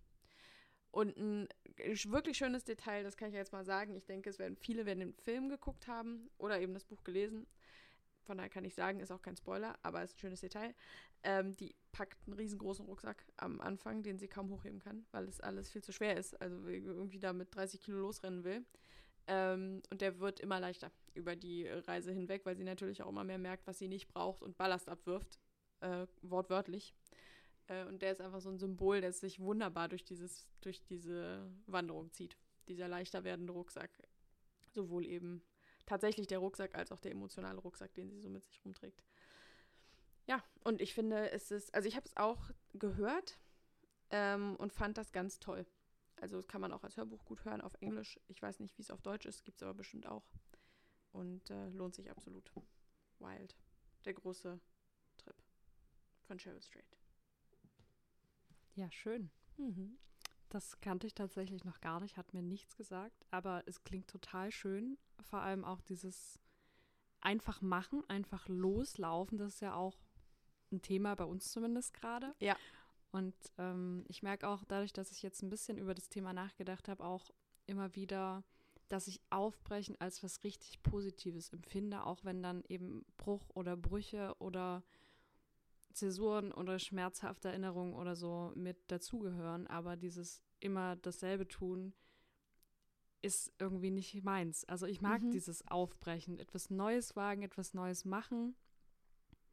Und 0.91 1.17
ein 1.17 1.49
wirklich 1.77 2.39
schönes 2.39 2.65
Detail, 2.65 3.03
das 3.05 3.17
kann 3.17 3.29
ich 3.29 3.35
jetzt 3.35 3.53
mal 3.53 3.65
sagen. 3.65 3.95
Ich 3.95 4.07
denke, 4.07 4.31
es 4.31 4.39
werden 4.39 4.57
viele 4.57 4.87
werden 4.87 5.01
den 5.01 5.15
Film 5.15 5.49
geguckt 5.49 5.87
haben 5.87 6.31
oder 6.39 6.61
eben 6.61 6.75
das 6.75 6.85
Buch 6.85 7.05
gelesen. 7.05 7.47
Von 8.25 8.39
daher 8.39 8.51
kann 8.51 8.65
ich 8.65 8.75
sagen, 8.75 9.01
ist 9.01 9.11
auch 9.11 9.23
kein 9.23 9.37
Spoiler, 9.37 9.79
aber 9.83 10.03
ist 10.03 10.17
ein 10.17 10.19
schönes 10.19 10.41
Detail. 10.41 10.75
Ähm, 11.23 11.57
die 11.57 11.75
packt 11.93 12.19
einen 12.27 12.37
riesengroßen 12.37 12.85
Rucksack 12.85 13.25
am 13.39 13.61
Anfang, 13.61 14.03
den 14.03 14.19
sie 14.19 14.29
kaum 14.29 14.51
hochheben 14.51 14.81
kann, 14.81 15.07
weil 15.13 15.27
es 15.29 15.41
alles 15.41 15.71
viel 15.71 15.83
zu 15.83 15.93
schwer 15.93 16.17
ist. 16.17 16.41
Also 16.41 16.67
irgendwie 16.67 17.19
da 17.19 17.33
mit 17.33 17.55
30 17.55 17.81
Kilo 17.81 17.99
losrennen 17.99 18.45
will. 18.45 18.65
Ähm, 19.27 19.83
und 19.91 20.01
der 20.01 20.21
wird 20.21 20.41
immer 20.41 20.61
leichter 20.61 20.91
über 21.15 21.37
die 21.37 21.69
Reise 21.69 22.13
hinweg, 22.13 22.45
weil 22.45 22.57
sie 22.57 22.65
natürlich 22.65 23.03
auch 23.03 23.09
immer 23.09 23.25
mehr 23.25 23.39
merkt, 23.39 23.67
was 23.67 23.79
sie 23.79 23.89
nicht 23.89 24.09
braucht 24.09 24.43
und 24.43 24.57
Ballast 24.57 24.89
abwirft. 24.89 25.39
Äh, 25.81 26.07
wortwörtlich. 26.23 26.95
Äh, 27.69 27.85
und 27.85 28.03
der 28.03 28.13
ist 28.13 28.21
einfach 28.21 28.41
so 28.41 28.51
ein 28.51 28.59
Symbol, 28.59 29.01
das 29.01 29.21
sich 29.21 29.41
wunderbar 29.41 29.89
durch, 29.89 30.05
dieses, 30.05 30.47
durch 30.61 30.83
diese 30.85 31.51
Wanderung 31.67 32.11
zieht. 32.13 32.37
Dieser 32.67 32.89
leichter 32.89 33.25
werdende 33.25 33.53
Rucksack. 33.53 33.91
Sowohl 34.73 35.07
eben 35.07 35.43
tatsächlich 35.87 36.27
der 36.27 36.39
Rucksack 36.39 36.75
als 36.75 36.93
auch 36.93 37.01
der 37.01 37.13
emotionale 37.13 37.59
Rucksack, 37.59 37.95
den 37.95 38.11
sie 38.11 38.21
so 38.21 38.29
mit 38.29 38.45
sich 38.45 38.63
rumträgt. 38.65 39.03
Ja, 40.27 40.45
und 40.65 40.83
ich 40.83 40.93
finde, 40.93 41.31
es 41.31 41.51
ist, 41.51 41.75
also 41.75 41.89
ich 41.89 41.97
habe 41.97 42.07
es 42.07 42.17
auch 42.17 42.51
gehört 42.75 43.39
ähm, 44.11 44.57
und 44.57 44.73
fand 44.73 44.99
das 44.99 45.13
ganz 45.13 45.39
toll. 45.39 45.67
Also 46.21 46.37
das 46.37 46.49
kann 46.49 46.61
man 46.61 46.73
auch 46.73 46.85
als 46.85 46.97
Hörbuch 46.97 47.25
gut 47.25 47.45
hören 47.45 47.61
auf 47.61 47.75
Englisch. 47.81 48.21
Ich 48.27 48.43
weiß 48.43 48.61
nicht, 48.61 48.77
wie 48.77 48.83
es 48.83 48.91
auf 48.91 49.01
Deutsch 49.01 49.25
ist, 49.25 49.45
gibt 49.45 49.59
es 49.59 49.63
aber 49.63 49.75
bestimmt 49.75 50.07
auch. 50.07 50.27
Und 51.13 51.49
äh, 51.51 51.69
lohnt 51.71 51.95
sich 51.95 52.11
absolut. 52.11 52.53
Wild. 53.19 53.57
Der 54.05 54.15
große 54.15 54.61
Trip 55.17 55.37
von 56.27 56.39
Cheryl 56.39 56.61
Strait. 56.61 56.99
Ja, 58.79 58.89
schön. 58.93 59.29
Mhm. 59.57 59.99
Das 60.51 60.81
kannte 60.81 61.09
ich 61.09 61.15
tatsächlich 61.15 61.65
noch 61.65 61.81
gar 61.81 61.99
nicht, 61.99 62.17
hat 62.17 62.33
mir 62.33 62.43
nichts 62.43 62.77
gesagt, 62.77 63.27
aber 63.33 63.65
es 63.67 63.83
klingt 63.83 64.09
total 64.09 64.53
schön. 64.53 64.97
Vor 65.21 65.41
allem 65.41 65.65
auch 65.65 65.81
dieses 65.81 66.39
einfach 67.21 67.61
machen, 67.61 68.09
einfach 68.09 68.47
loslaufen, 68.47 69.37
das 69.37 69.55
ist 69.55 69.61
ja 69.61 69.75
auch 69.75 69.99
ein 70.71 70.81
Thema 70.81 71.17
bei 71.17 71.25
uns 71.25 71.51
zumindest 71.51 71.93
gerade. 71.93 72.37
Ja. 72.39 72.57
Und 73.11 73.35
ähm, 73.59 74.05
ich 74.07 74.23
merke 74.23 74.47
auch 74.47 74.65
dadurch, 74.65 74.93
dass 74.93 75.11
ich 75.11 75.23
jetzt 75.23 75.43
ein 75.43 75.51
bisschen 75.51 75.77
über 75.77 75.95
das 75.95 76.09
Thema 76.09 76.33
nachgedacht 76.33 76.89
habe, 76.89 77.05
auch 77.05 77.33
immer 77.67 77.97
wieder, 77.97 78.45
dass 78.89 79.09
ich 79.09 79.21
Aufbrechen 79.29 80.01
als 80.01 80.23
was 80.23 80.45
richtig 80.45 80.81
Positives 80.85 81.49
empfinde, 81.53 82.05
auch 82.05 82.25
wenn 82.25 82.45
dann 82.45 82.63
eben 82.69 83.05
Bruch 83.17 83.49
oder 83.55 83.77
Brüche 83.77 84.37
oder 84.39 84.85
Zäsuren 85.99 86.53
oder 86.53 86.79
schmerzhafte 86.79 87.49
Erinnerungen 87.49 87.95
oder 87.95 88.15
so 88.17 88.53
mit 88.55 88.91
dazugehören. 88.91 89.67
Aber 89.67 89.97
dieses 89.97 90.43
immer 90.61 90.97
dasselbe 90.97 91.47
tun 91.49 91.93
ist 93.21 93.53
irgendwie 93.59 93.91
nicht 93.91 94.23
meins. 94.23 94.65
Also 94.67 94.87
ich 94.87 95.01
mag 95.01 95.23
Mhm. 95.23 95.31
dieses 95.33 95.67
Aufbrechen, 95.69 96.39
etwas 96.39 96.71
Neues 96.71 97.17
wagen, 97.17 97.43
etwas 97.43 97.75
Neues 97.75 98.05
machen. 98.05 98.55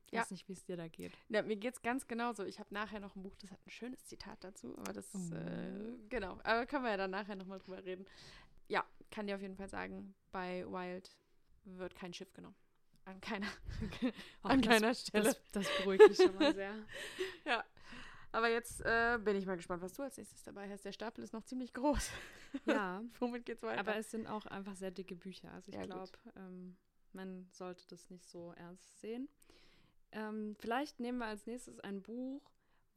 Ich 0.06 0.12
Ja. 0.14 0.22
weiß 0.22 0.32
nicht, 0.32 0.48
wie 0.48 0.54
es 0.54 0.64
dir 0.64 0.78
da 0.78 0.88
geht. 0.88 1.14
Ja, 1.30 1.42
mir 1.42 1.56
geht 1.56 1.74
es 1.74 1.82
ganz 1.82 2.08
genauso. 2.08 2.44
Ich 2.46 2.60
habe 2.60 2.72
nachher 2.74 3.00
noch 3.00 3.16
ein 3.16 3.24
Buch, 3.24 3.36
das 3.38 3.50
hat 3.50 3.60
ein 3.66 3.72
schönes 3.72 4.06
Zitat 4.06 4.44
dazu, 4.44 4.78
aber 4.78 4.94
das, 4.94 5.12
Oh. 5.16 5.34
äh, 5.36 5.98
genau, 6.10 6.38
aber 6.44 6.68
können 6.68 6.84
wir 6.84 6.92
ja 6.92 6.98
dann 6.98 7.10
nachher 7.12 7.36
nochmal 7.36 7.58
drüber 7.58 7.84
reden. 7.84 8.06
Ja, 8.68 8.86
kann 9.10 9.26
dir 9.26 9.36
auf 9.36 9.42
jeden 9.42 9.56
Fall 9.56 9.68
sagen, 9.70 10.14
bei 10.32 10.64
Wild 10.68 11.18
wird 11.64 11.96
kein 11.96 12.14
Schiff 12.14 12.32
genommen. 12.34 12.56
An 13.06 13.22
keiner, 13.22 13.48
an 14.44 14.62
das, 14.62 14.70
keiner 14.70 14.94
Stelle. 14.94 15.24
Das, 15.26 15.42
das 15.52 15.78
beruhigt 15.78 16.08
mich 16.10 16.18
schon 16.18 16.36
mal 16.36 16.54
sehr. 16.54 16.74
ja. 17.46 17.64
Aber 18.32 18.50
jetzt 18.50 18.82
äh, 18.82 19.18
bin 19.24 19.38
ich 19.38 19.46
mal 19.46 19.56
gespannt, 19.56 19.82
was 19.82 19.94
du 19.94 20.04
als 20.04 20.18
nächstes 20.18 20.44
dabei 20.44 20.70
hast. 20.70 20.84
Der 20.84 20.92
Stapel 20.92 21.24
ist 21.24 21.32
noch 21.32 21.44
ziemlich 21.44 21.74
groß. 21.74 22.10
Ja, 22.66 23.02
Womit 23.20 23.46
geht's 23.46 23.64
weiter? 23.64 23.80
aber 23.80 23.96
es 23.96 24.12
sind 24.12 24.28
auch 24.28 24.46
einfach 24.48 24.76
sehr 24.76 24.92
dicke 24.92 25.16
Bücher. 25.16 25.52
Also 25.54 25.70
ich 25.72 25.78
Ja, 25.78 25.86
glaube, 25.86 26.12
ähm, 26.36 26.76
man 27.14 27.48
sollte 27.52 27.86
das 27.88 28.10
nicht 28.10 28.28
so 28.28 28.52
ernst 28.58 29.00
sehen. 29.00 29.30
Ähm, 30.12 30.56
vielleicht 30.60 31.00
nehmen 31.00 31.18
wir 31.20 31.28
als 31.28 31.46
nächstes 31.46 31.80
ein 31.80 32.02
Buch, 32.02 32.42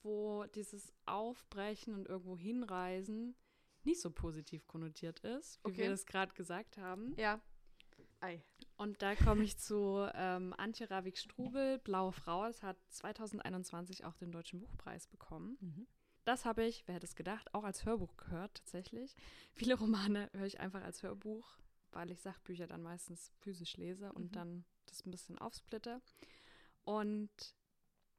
wo 0.02 0.44
dieses 0.54 0.92
Aufbrechen 1.06 1.94
und 1.94 2.08
irgendwo 2.08 2.36
hinreisen 2.36 3.36
nicht 3.84 4.00
so 4.00 4.10
positiv 4.10 4.66
konnotiert 4.66 5.20
ist, 5.20 5.60
wie 5.64 5.68
Okay. 5.70 5.78
wir 5.82 5.90
das 5.90 6.06
gerade 6.06 6.32
gesagt 6.34 6.78
haben. 6.78 7.14
ja. 7.16 7.40
Ei. 8.20 8.42
Und 8.76 9.02
da 9.02 9.14
komme 9.14 9.44
ich 9.44 9.58
zu 9.58 10.08
ähm, 10.14 10.54
Antje 10.56 10.90
Ravik-Strubel, 10.90 11.78
Blaue 11.78 12.12
Frau. 12.12 12.46
Es 12.46 12.62
hat 12.62 12.76
2021 12.90 14.04
auch 14.04 14.14
den 14.16 14.32
Deutschen 14.32 14.60
Buchpreis 14.60 15.06
bekommen. 15.06 15.86
Das 16.24 16.44
habe 16.44 16.64
ich, 16.64 16.86
wer 16.86 16.96
hätte 16.96 17.06
es 17.06 17.16
gedacht, 17.16 17.52
auch 17.54 17.64
als 17.64 17.84
Hörbuch 17.84 18.16
gehört 18.16 18.54
tatsächlich. 18.56 19.14
Viele 19.54 19.74
Romane 19.74 20.30
höre 20.32 20.46
ich 20.46 20.60
einfach 20.60 20.82
als 20.82 21.02
Hörbuch, 21.02 21.58
weil 21.92 22.10
ich 22.10 22.20
Sachbücher 22.20 22.66
dann 22.66 22.82
meistens 22.82 23.32
physisch 23.40 23.76
lese 23.76 24.12
und 24.12 24.26
Mhm. 24.26 24.32
dann 24.32 24.64
das 24.86 25.04
ein 25.06 25.10
bisschen 25.10 25.38
aufsplitte. 25.38 26.00
Und 26.84 27.30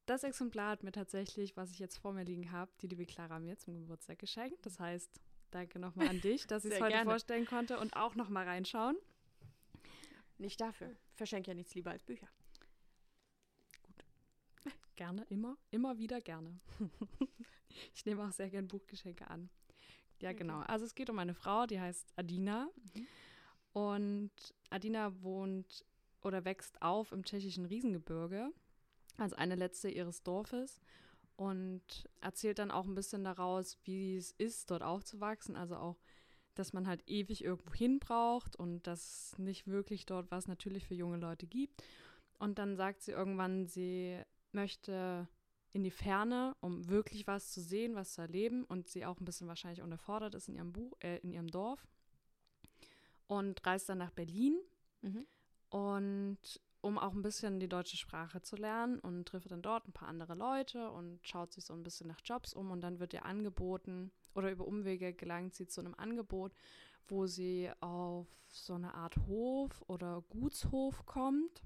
das 0.06 0.24
Exemplar 0.24 0.72
hat 0.72 0.84
mir 0.84 0.92
tatsächlich, 0.92 1.56
was 1.56 1.72
ich 1.72 1.80
jetzt 1.80 1.98
vor 1.98 2.14
mir 2.14 2.24
liegen 2.24 2.52
habe, 2.52 2.72
die 2.82 2.88
liebe 2.88 3.06
Clara 3.06 3.40
mir 3.40 3.58
zum 3.58 3.76
Geburtstag 3.76 4.18
geschenkt. 4.20 4.66
Das 4.66 4.80
heißt, 4.80 5.22
danke 5.52 5.78
nochmal 5.80 6.08
an 6.08 6.20
dich, 6.22 6.48
dass 6.48 6.66
ich 6.66 6.74
es 6.74 6.82
heute 6.82 6.94
gerne. 6.94 7.10
vorstellen 7.10 7.46
konnte 7.46 7.80
und 7.80 7.96
auch 7.96 8.16
nochmal 8.16 8.46
reinschauen. 8.48 8.98
Nicht 10.40 10.60
dafür. 10.60 10.96
Verschenke 11.14 11.52
ja 11.52 11.56
nichts 11.56 11.76
lieber 11.76 11.92
als 11.92 12.04
Bücher. 12.04 12.28
Gerne, 14.96 15.26
immer, 15.30 15.58
immer 15.72 15.98
wieder 15.98 16.20
gerne. 16.20 16.60
ich 17.94 18.06
nehme 18.06 18.28
auch 18.28 18.34
sehr 18.34 18.50
gern 18.50 18.68
Buchgeschenke 18.68 19.30
an. 19.30 19.50
Ja, 20.20 20.30
Okay. 20.30 20.40
genau. 20.40 20.60
Also 20.62 20.86
es 20.86 20.94
geht 20.96 21.10
um 21.10 21.20
eine 21.20 21.34
Frau, 21.34 21.66
die 21.66 21.80
heißt 21.80 22.12
Adina. 22.18 22.70
Mhm. 22.94 23.08
Und 23.72 24.32
Adina 24.70 25.22
wohnt 25.22 25.86
oder 26.22 26.44
wächst 26.44 26.82
auf 26.82 27.14
im 27.14 27.24
tschechischen 27.24 27.66
Riesengebirge, 27.66 28.52
als 29.18 29.32
eine 29.34 29.56
letzte 29.56 29.90
ihres 29.90 30.22
Dorfes. 30.24 30.82
Und 31.38 32.10
erzählt 32.20 32.60
dann 32.60 32.72
auch 32.72 32.86
ein 32.86 32.96
bisschen 32.96 33.24
daraus, 33.24 33.78
wie 33.86 34.18
es 34.18 34.32
ist, 34.32 34.70
dort 34.70 34.84
aufzuwachsen. 34.84 35.56
Also 35.56 35.78
auch, 35.78 35.98
dass 36.60 36.74
man 36.74 36.88
halt 36.88 37.04
ewig 37.08 37.44
irgendwo 37.44 37.74
hin 37.74 38.00
braucht 38.00 38.56
und 38.56 38.86
dass 38.86 39.32
es 39.34 39.40
nicht 39.40 39.68
wirklich 39.68 40.06
dort 40.06 40.30
was 40.32 40.48
natürlich 40.48 40.86
für 40.86 40.96
junge 40.96 41.18
Leute 41.18 41.48
gibt. 41.48 41.84
Und 42.38 42.60
dann 42.60 42.76
sagt 42.76 43.02
sie 43.02 43.12
irgendwann, 43.12 43.66
sie 43.66 44.22
möchte 44.52 45.28
in 45.72 45.84
die 45.84 45.92
Ferne, 45.92 46.56
um 46.62 46.90
wirklich 46.90 47.28
was 47.28 47.52
zu 47.52 47.62
sehen, 47.62 47.96
was 47.96 48.14
zu 48.14 48.22
erleben 48.22 48.64
und 48.66 48.88
sie 48.88 49.06
auch 49.06 49.20
ein 49.20 49.26
bisschen 49.26 49.48
wahrscheinlich 49.48 49.82
unterfordert 49.82 50.36
ist 50.36 50.48
in 50.50 50.56
ihrem 50.56 50.74
Buch, 50.74 50.98
äh, 51.02 51.18
in 51.18 51.32
ihrem 51.32 51.48
Dorf 51.48 51.88
und 53.28 53.66
reist 53.66 53.88
dann 53.90 54.00
nach 54.00 54.12
Berlin 54.12 54.60
Mhm. 55.02 55.26
und 55.70 56.62
um 56.82 56.98
auch 56.98 57.14
ein 57.14 57.22
bisschen 57.22 57.60
die 57.60 57.70
deutsche 57.70 57.98
Sprache 57.98 58.42
zu 58.42 58.56
lernen 58.56 59.00
und 59.00 59.28
trifft 59.28 59.52
dann 59.52 59.62
dort 59.62 59.88
ein 59.88 59.94
paar 59.94 60.08
andere 60.08 60.34
Leute 60.34 60.92
und 60.92 61.20
schaut 61.26 61.54
sich 61.54 61.66
so 61.66 61.74
ein 61.74 61.84
bisschen 61.84 62.08
nach 62.08 62.22
Jobs 62.24 62.54
um 62.54 62.72
und 62.72 62.82
dann 62.82 63.00
wird 63.00 63.14
ihr 63.14 63.26
angeboten 63.26 64.12
oder 64.34 64.52
über 64.52 64.68
Umwege 64.68 65.14
gelangt 65.14 65.56
sie 65.56 65.68
zu 65.68 65.82
einem 65.82 65.96
Angebot, 65.96 66.54
wo 67.08 67.28
sie 67.28 67.70
auf 67.80 68.28
so 68.48 68.74
eine 68.74 68.94
Art 68.94 69.18
Hof 69.28 69.84
oder 69.88 70.24
Gutshof 70.30 71.06
kommt, 71.06 71.64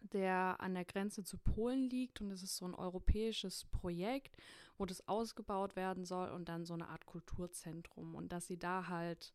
der 0.00 0.56
an 0.60 0.74
der 0.74 0.84
Grenze 0.84 1.24
zu 1.24 1.38
Polen 1.38 1.88
liegt. 1.88 2.20
Und 2.20 2.30
es 2.30 2.42
ist 2.42 2.56
so 2.56 2.66
ein 2.66 2.74
europäisches 2.74 3.66
Projekt, 3.66 4.36
wo 4.78 4.86
das 4.86 5.06
ausgebaut 5.08 5.76
werden 5.76 6.04
soll 6.04 6.30
und 6.30 6.48
dann 6.48 6.64
so 6.64 6.74
eine 6.74 6.88
Art 6.88 7.06
Kulturzentrum. 7.06 8.14
Und 8.14 8.32
dass 8.32 8.46
sie 8.46 8.58
da 8.58 8.88
halt 8.88 9.34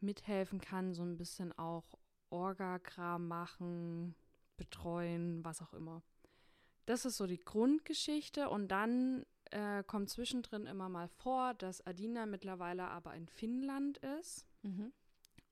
mithelfen 0.00 0.60
kann, 0.60 0.94
so 0.94 1.02
ein 1.02 1.16
bisschen 1.16 1.56
auch 1.58 1.98
Orga-Kram 2.30 3.26
machen, 3.26 4.14
betreuen, 4.56 5.44
was 5.44 5.62
auch 5.62 5.72
immer. 5.72 6.02
Das 6.86 7.04
ist 7.04 7.16
so 7.16 7.26
die 7.26 7.40
Grundgeschichte. 7.40 8.48
Und 8.48 8.68
dann 8.68 9.26
äh, 9.50 9.82
kommt 9.86 10.10
zwischendrin 10.10 10.66
immer 10.66 10.88
mal 10.88 11.08
vor, 11.08 11.54
dass 11.54 11.86
Adina 11.86 12.26
mittlerweile 12.26 12.84
aber 12.88 13.14
in 13.14 13.28
Finnland 13.28 13.98
ist 14.20 14.46
Mhm. 14.62 14.92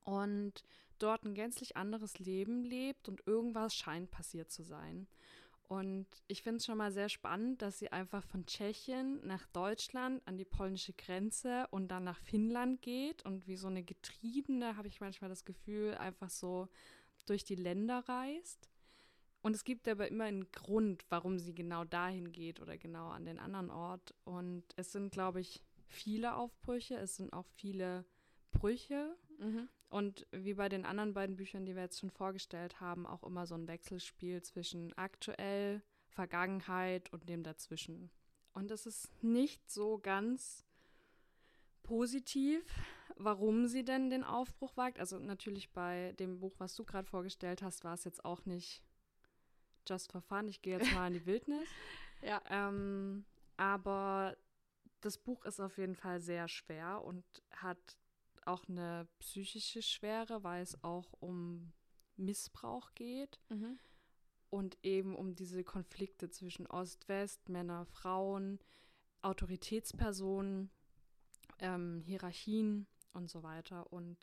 und 0.03 0.63
dort 0.99 1.23
ein 1.23 1.33
gänzlich 1.33 1.77
anderes 1.77 2.19
Leben 2.19 2.63
lebt 2.63 3.07
und 3.07 3.25
irgendwas 3.25 3.75
scheint 3.75 4.11
passiert 4.11 4.51
zu 4.51 4.63
sein. 4.63 5.07
Und 5.69 6.07
ich 6.27 6.43
finde 6.43 6.57
es 6.57 6.65
schon 6.65 6.77
mal 6.77 6.91
sehr 6.93 7.09
spannend, 7.09 7.61
dass 7.61 7.77
sie 7.77 7.91
einfach 7.91 8.23
von 8.23 8.45
Tschechien 8.45 9.19
nach 9.27 9.45
Deutschland 9.47 10.25
an 10.25 10.37
die 10.37 10.45
polnische 10.45 10.93
Grenze 10.93 11.67
und 11.71 11.89
dann 11.89 12.05
nach 12.05 12.19
Finnland 12.21 12.81
geht 12.81 13.25
und 13.25 13.47
wie 13.47 13.57
so 13.57 13.67
eine 13.67 13.83
Getriebene, 13.83 14.77
habe 14.77 14.87
ich 14.87 15.01
manchmal 15.01 15.29
das 15.29 15.43
Gefühl, 15.43 15.95
einfach 15.95 16.29
so 16.29 16.69
durch 17.25 17.43
die 17.43 17.55
Länder 17.55 17.99
reist. 18.07 18.69
Und 19.47 19.55
es 19.55 19.63
gibt 19.63 19.87
aber 19.87 20.09
immer 20.09 20.25
einen 20.25 20.51
Grund, 20.51 21.05
warum 21.07 21.39
sie 21.39 21.55
genau 21.55 21.85
dahin 21.85 22.33
geht 22.33 22.59
oder 22.59 22.77
genau 22.77 23.07
an 23.07 23.23
den 23.23 23.39
anderen 23.39 23.69
Ort. 23.69 24.13
Und 24.25 24.65
es 24.75 24.91
sind, 24.91 25.09
glaube 25.13 25.39
ich, 25.39 25.63
viele 25.85 26.35
Aufbrüche, 26.35 26.95
es 26.97 27.15
sind 27.15 27.31
auch 27.31 27.47
viele 27.55 28.03
Brüche, 28.51 29.15
Mhm. 29.39 29.69
und 29.87 30.27
wie 30.31 30.55
bei 30.55 30.67
den 30.67 30.83
anderen 30.83 31.13
beiden 31.13 31.37
Büchern, 31.37 31.65
die 31.65 31.75
wir 31.75 31.83
jetzt 31.83 31.97
schon 32.01 32.09
vorgestellt 32.09 32.81
haben, 32.81 33.07
auch 33.07 33.23
immer 33.23 33.45
so 33.45 33.55
ein 33.55 33.69
Wechselspiel 33.69 34.41
zwischen 34.41 34.91
aktuell, 34.97 35.81
Vergangenheit 36.09 37.13
und 37.13 37.29
dem 37.29 37.43
dazwischen. 37.43 38.11
Und 38.51 38.69
es 38.69 38.85
ist 38.85 39.23
nicht 39.23 39.71
so 39.71 39.97
ganz 39.97 40.65
positiv, 41.83 42.65
warum 43.15 43.67
sie 43.67 43.85
denn 43.85 44.09
den 44.09 44.25
Aufbruch 44.25 44.75
wagt. 44.75 44.99
Also 44.99 45.19
natürlich 45.19 45.71
bei 45.71 46.11
dem 46.19 46.39
Buch, 46.39 46.55
was 46.57 46.75
du 46.75 46.83
gerade 46.83 47.07
vorgestellt 47.07 47.61
hast, 47.61 47.85
war 47.85 47.93
es 47.93 48.03
jetzt 48.03 48.25
auch 48.25 48.45
nicht 48.45 48.83
just 49.87 50.11
for 50.11 50.21
fun. 50.21 50.47
Ich 50.47 50.61
gehe 50.61 50.77
jetzt 50.77 50.91
mal 50.93 51.07
in 51.07 51.13
die 51.13 51.25
Wildnis. 51.25 51.67
Ja. 52.23 52.41
Ähm, 52.49 53.25
aber 53.57 54.35
das 55.01 55.19
Buch 55.19 55.45
ist 55.45 55.59
auf 55.59 55.77
jeden 55.77 55.93
Fall 55.95 56.19
sehr 56.19 56.47
schwer 56.47 57.03
und 57.03 57.23
hat 57.51 57.77
auch 58.43 58.67
eine 58.67 59.07
psychische 59.19 59.83
Schwere, 59.83 60.43
weil 60.43 60.63
es 60.63 60.83
auch 60.83 61.13
um 61.19 61.73
Missbrauch 62.15 62.95
geht 62.95 63.39
Mhm. 63.49 63.77
und 64.49 64.79
eben 64.81 65.15
um 65.15 65.35
diese 65.35 65.63
Konflikte 65.63 66.31
zwischen 66.31 66.65
Ost-West, 66.65 67.49
Männer, 67.49 67.85
Frauen, 67.85 68.57
Autoritätspersonen, 69.21 70.71
ähm, 71.59 72.01
Hierarchien 72.03 72.87
und 73.13 73.29
so 73.29 73.43
weiter 73.43 73.93
und 73.93 74.17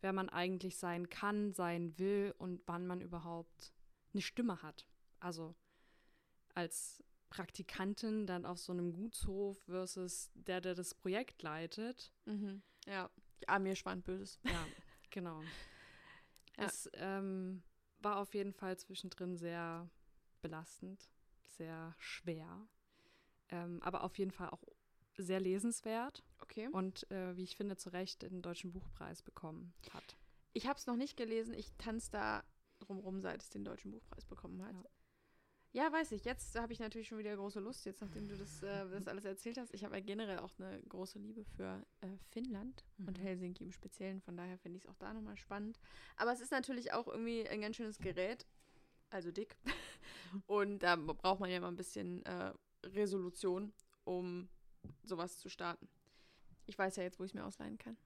wer 0.00 0.14
man 0.14 0.30
eigentlich 0.30 0.78
sein 0.78 1.10
kann, 1.10 1.52
sein 1.52 1.98
will 1.98 2.34
und 2.38 2.62
wann 2.66 2.86
man 2.86 3.02
überhaupt 3.02 3.72
eine 4.14 4.22
Stimme 4.22 4.62
hat. 4.62 4.86
Also 5.20 5.54
als 6.54 7.02
Praktikantin 7.30 8.26
dann 8.26 8.46
auf 8.46 8.58
so 8.58 8.72
einem 8.72 8.92
Gutshof 8.92 9.58
versus 9.64 10.30
der, 10.34 10.60
der 10.60 10.74
das 10.74 10.94
Projekt 10.94 11.42
leitet. 11.42 12.12
Mhm. 12.26 12.62
Ja. 12.86 13.10
Ja, 13.46 13.58
mir 13.58 13.74
schwand 13.74 14.04
Böses. 14.04 14.38
Ja, 14.44 14.66
genau. 15.10 15.42
Ja. 16.56 16.66
Es 16.66 16.88
ähm, 16.94 17.64
war 17.98 18.18
auf 18.18 18.34
jeden 18.34 18.52
Fall 18.52 18.78
zwischendrin 18.78 19.36
sehr 19.36 19.90
belastend, 20.42 21.10
sehr 21.42 21.94
schwer, 21.98 22.68
ähm, 23.48 23.82
aber 23.82 24.04
auf 24.04 24.16
jeden 24.18 24.30
Fall 24.30 24.50
auch 24.50 24.62
sehr 25.16 25.40
lesenswert 25.40 26.22
Okay. 26.40 26.68
und 26.68 27.10
äh, 27.10 27.36
wie 27.36 27.42
ich 27.42 27.56
finde, 27.56 27.76
zu 27.76 27.88
Recht 27.90 28.22
den 28.22 28.42
Deutschen 28.42 28.72
Buchpreis 28.72 29.22
bekommen 29.22 29.74
hat. 29.92 30.16
Ich 30.52 30.68
habe 30.68 30.78
es 30.78 30.86
noch 30.86 30.96
nicht 30.96 31.16
gelesen. 31.16 31.54
Ich 31.54 31.72
tanze 31.78 32.12
da 32.12 32.44
drumrum, 32.84 33.20
seit 33.20 33.42
es 33.42 33.50
den 33.50 33.64
Deutschen 33.64 33.90
Buchpreis 33.90 34.24
bekommen 34.26 34.62
hat. 34.64 34.74
Ja. 34.74 34.84
Ja, 35.72 35.90
weiß 35.92 36.12
ich. 36.12 36.24
Jetzt 36.24 36.54
habe 36.54 36.72
ich 36.72 36.78
natürlich 36.78 37.08
schon 37.08 37.18
wieder 37.18 37.34
große 37.34 37.58
Lust, 37.58 37.84
jetzt 37.84 38.00
nachdem 38.00 38.28
du 38.28 38.36
das, 38.36 38.62
äh, 38.62 38.88
das 38.90 39.08
alles 39.08 39.24
erzählt 39.24 39.58
hast. 39.58 39.74
Ich 39.74 39.82
habe 39.82 39.96
ja 39.96 40.00
generell 40.00 40.38
auch 40.38 40.52
eine 40.58 40.80
große 40.82 41.18
Liebe 41.18 41.44
für 41.44 41.84
äh, 42.00 42.06
Finnland 42.30 42.84
und 42.98 43.18
Mhm. 43.18 43.22
Helsinki 43.22 43.64
im 43.64 43.72
Speziellen. 43.72 44.20
Von 44.20 44.36
daher 44.36 44.56
finde 44.56 44.76
ich 44.78 44.84
es 44.84 44.88
auch 44.88 44.94
da 44.98 45.12
nochmal 45.12 45.36
spannend. 45.36 45.80
Aber 46.16 46.32
es 46.32 46.40
ist 46.40 46.52
natürlich 46.52 46.92
auch 46.92 47.08
irgendwie 47.08 47.48
ein 47.48 47.60
ganz 47.60 47.74
schönes 47.74 47.98
Gerät. 47.98 48.46
Also 49.10 49.32
dick. 49.32 49.56
und 50.46 50.78
da 50.84 50.94
braucht 50.94 51.40
man 51.40 51.50
ja 51.50 51.58
mal 51.58 51.68
ein 51.68 51.76
bisschen 51.76 52.24
äh, 52.24 52.52
Resolution, 52.84 53.72
um 54.04 54.48
sowas 55.02 55.38
zu 55.38 55.48
starten. 55.48 55.88
Ich 56.66 56.78
weiß 56.78 56.94
ja 56.96 57.02
jetzt, 57.02 57.18
wo 57.18 57.24
ich 57.24 57.30
es 57.32 57.34
mir 57.34 57.44
ausleihen 57.44 57.78
kann. 57.78 57.96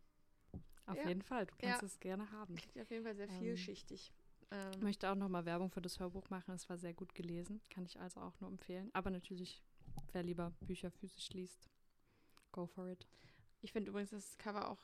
Auf 0.87 0.97
Ja. 0.97 1.07
jeden 1.07 1.21
Fall, 1.21 1.45
du 1.45 1.55
kannst 1.59 1.83
Ja. 1.83 1.87
es 1.87 2.01
gerne 2.01 2.31
haben. 2.33 2.55
Klingt 2.55 2.79
auf 2.81 2.91
jeden 2.91 3.05
Fall 3.05 3.14
sehr 3.14 3.29
Ähm, 3.29 3.38
vielschichtig. 3.41 4.11
Ähm, 4.50 4.72
Ich 4.72 4.82
möchte 4.82 5.11
auch 5.11 5.14
nochmal 5.14 5.44
Werbung 5.44 5.70
für 5.70 5.82
das 5.82 5.98
Hörbuch 6.00 6.28
machen. 6.30 6.54
Es 6.54 6.68
war 6.68 6.78
sehr 6.78 6.94
gut 6.94 7.14
gelesen, 7.14 7.61
kann 7.70 7.84
ich 7.84 7.98
also 8.00 8.20
auch 8.20 8.38
nur 8.40 8.50
empfehlen. 8.50 8.90
Aber 8.92 9.11
natürlich, 9.11 9.62
wer 10.12 10.22
lieber 10.22 10.52
Bücher 10.61 10.90
physisch 10.90 11.30
liest, 11.30 11.68
go 12.52 12.66
for 12.66 12.88
it. 12.88 13.06
Ich 13.61 13.72
finde 13.72 13.90
übrigens 13.90 14.11
das 14.11 14.38
Cover 14.38 14.70
auch 14.70 14.80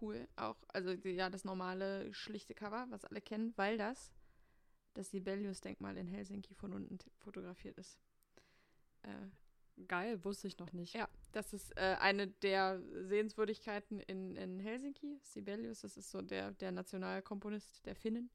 cool. 0.00 0.26
Auch, 0.36 0.56
also 0.68 0.90
ja, 0.90 1.30
das 1.30 1.44
normale, 1.44 2.12
schlichte 2.12 2.54
Cover, 2.54 2.86
was 2.90 3.04
alle 3.04 3.20
kennen, 3.20 3.52
weil 3.56 3.78
das 3.78 4.10
das 4.94 5.10
Sibelius-Denkmal 5.10 5.96
in 5.98 6.06
Helsinki 6.06 6.54
von 6.54 6.72
unten 6.72 6.98
fotografiert 7.18 7.76
ist. 7.78 7.98
Äh, 9.02 9.28
Geil, 9.88 10.24
wusste 10.24 10.48
ich 10.48 10.58
noch 10.58 10.72
nicht. 10.72 10.94
ja, 10.94 11.06
das 11.32 11.52
ist 11.52 11.76
äh, 11.76 11.96
eine 12.00 12.28
der 12.28 12.80
Sehenswürdigkeiten 13.02 14.00
in, 14.00 14.36
in 14.36 14.58
Helsinki. 14.58 15.18
Sibelius, 15.22 15.82
das 15.82 15.98
ist 15.98 16.10
so 16.10 16.22
der, 16.22 16.52
der 16.52 16.72
Nationalkomponist 16.72 17.84
der 17.84 17.94
Finnen. 17.94 18.30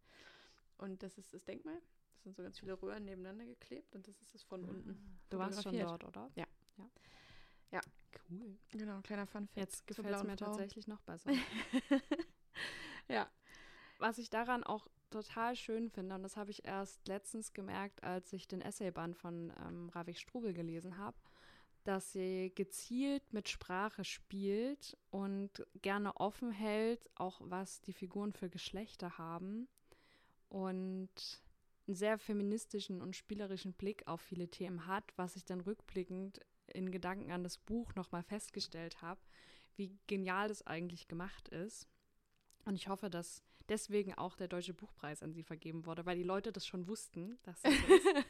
Und 0.82 1.04
das 1.04 1.18
ist 1.18 1.34
das 1.34 1.46
Denkmal. 1.46 1.80
Das 2.16 2.24
sind 2.24 2.36
so 2.36 2.44
ganz 2.44 2.60
viele 2.60 2.80
Röhren 2.82 3.06
nebeneinander 3.06 3.46
geklebt 3.46 3.96
und 3.96 4.08
das 4.08 4.20
ist 4.20 4.36
es 4.36 4.44
von 4.44 4.64
unten. 4.64 4.92
Ah, 4.92 5.20
Du 5.30 5.38
warst 5.38 5.64
schon 5.64 5.78
dort, 5.78 6.04
oder? 6.04 6.30
Ja. 6.36 6.46
ja. 6.78 6.90
Ja. 7.72 7.82
Cool. 8.30 8.58
Genau, 8.72 9.02
kleiner 9.02 9.28
Fun-Fact. 9.28 9.58
Jetzt 9.58 9.88
gefällt 9.88 10.16
es 10.16 10.24
mir 10.24 10.38
Frau. 10.38 10.46
tatsächlich 10.46 10.88
noch 10.88 11.02
besser. 11.02 11.32
ja. 13.08 13.30
Was 14.00 14.18
ich 14.18 14.30
daran 14.30 14.64
auch 14.64 14.88
total 15.12 15.56
schön 15.56 15.90
finde, 15.90 16.16
und 16.16 16.24
das 16.24 16.36
habe 16.36 16.52
ich 16.52 16.66
erst 16.66 17.08
letztens 17.08 17.54
gemerkt, 17.54 18.04
als 18.04 18.34
ich 18.34 18.48
den 18.48 18.62
Essayband 18.62 19.16
von 19.16 19.54
ähm, 19.66 19.90
Ravik 19.90 20.18
Strubel 20.18 20.54
gelesen 20.54 20.98
habe, 20.98 21.18
dass 21.84 22.12
sie 22.12 22.52
gezielt 22.56 23.34
mit 23.34 23.50
Sprache 23.50 24.04
spielt 24.04 24.98
und 25.12 25.66
gerne 25.82 26.16
offen 26.18 26.52
hält, 26.52 27.10
auch 27.16 27.42
was 27.44 27.82
die 27.82 27.94
Figuren 27.94 28.34
für 28.34 28.50
Geschlechter 28.50 29.18
haben 29.18 29.68
und 30.52 31.10
einen 31.88 31.96
sehr 31.96 32.18
feministischen 32.18 33.02
und 33.02 33.16
spielerischen 33.16 33.74
Blick 33.74 34.06
auf 34.08 34.22
viele 34.22 34.50
Themen 34.50 34.86
hat, 34.86 35.06
was 35.16 35.36
ich 35.36 35.46
dann 35.46 35.62
rückblickend 35.62 36.40
in 36.68 36.92
Gedanken 36.92 37.32
an 37.32 37.44
das 37.44 37.58
Buch 37.58 37.96
nochmal 37.96 38.24
festgestellt 38.24 39.02
habe, 39.02 39.20
wie 39.78 39.98
genial 40.08 40.50
das 40.50 40.66
eigentlich 40.68 41.08
gemacht 41.08 41.48
ist. 41.50 41.88
Und 42.66 42.76
ich 42.76 42.88
hoffe, 42.88 43.10
dass 43.10 43.42
deswegen 43.70 44.14
auch 44.14 44.36
der 44.36 44.48
Deutsche 44.50 44.74
Buchpreis 44.74 45.24
an 45.24 45.34
sie 45.34 45.44
vergeben 45.44 45.86
wurde, 45.86 46.06
weil 46.06 46.18
die 46.18 46.24
Leute 46.24 46.52
das 46.52 46.66
schon 46.68 46.88
wussten, 46.88 47.40
dass 47.44 47.62
sie. 47.62 47.70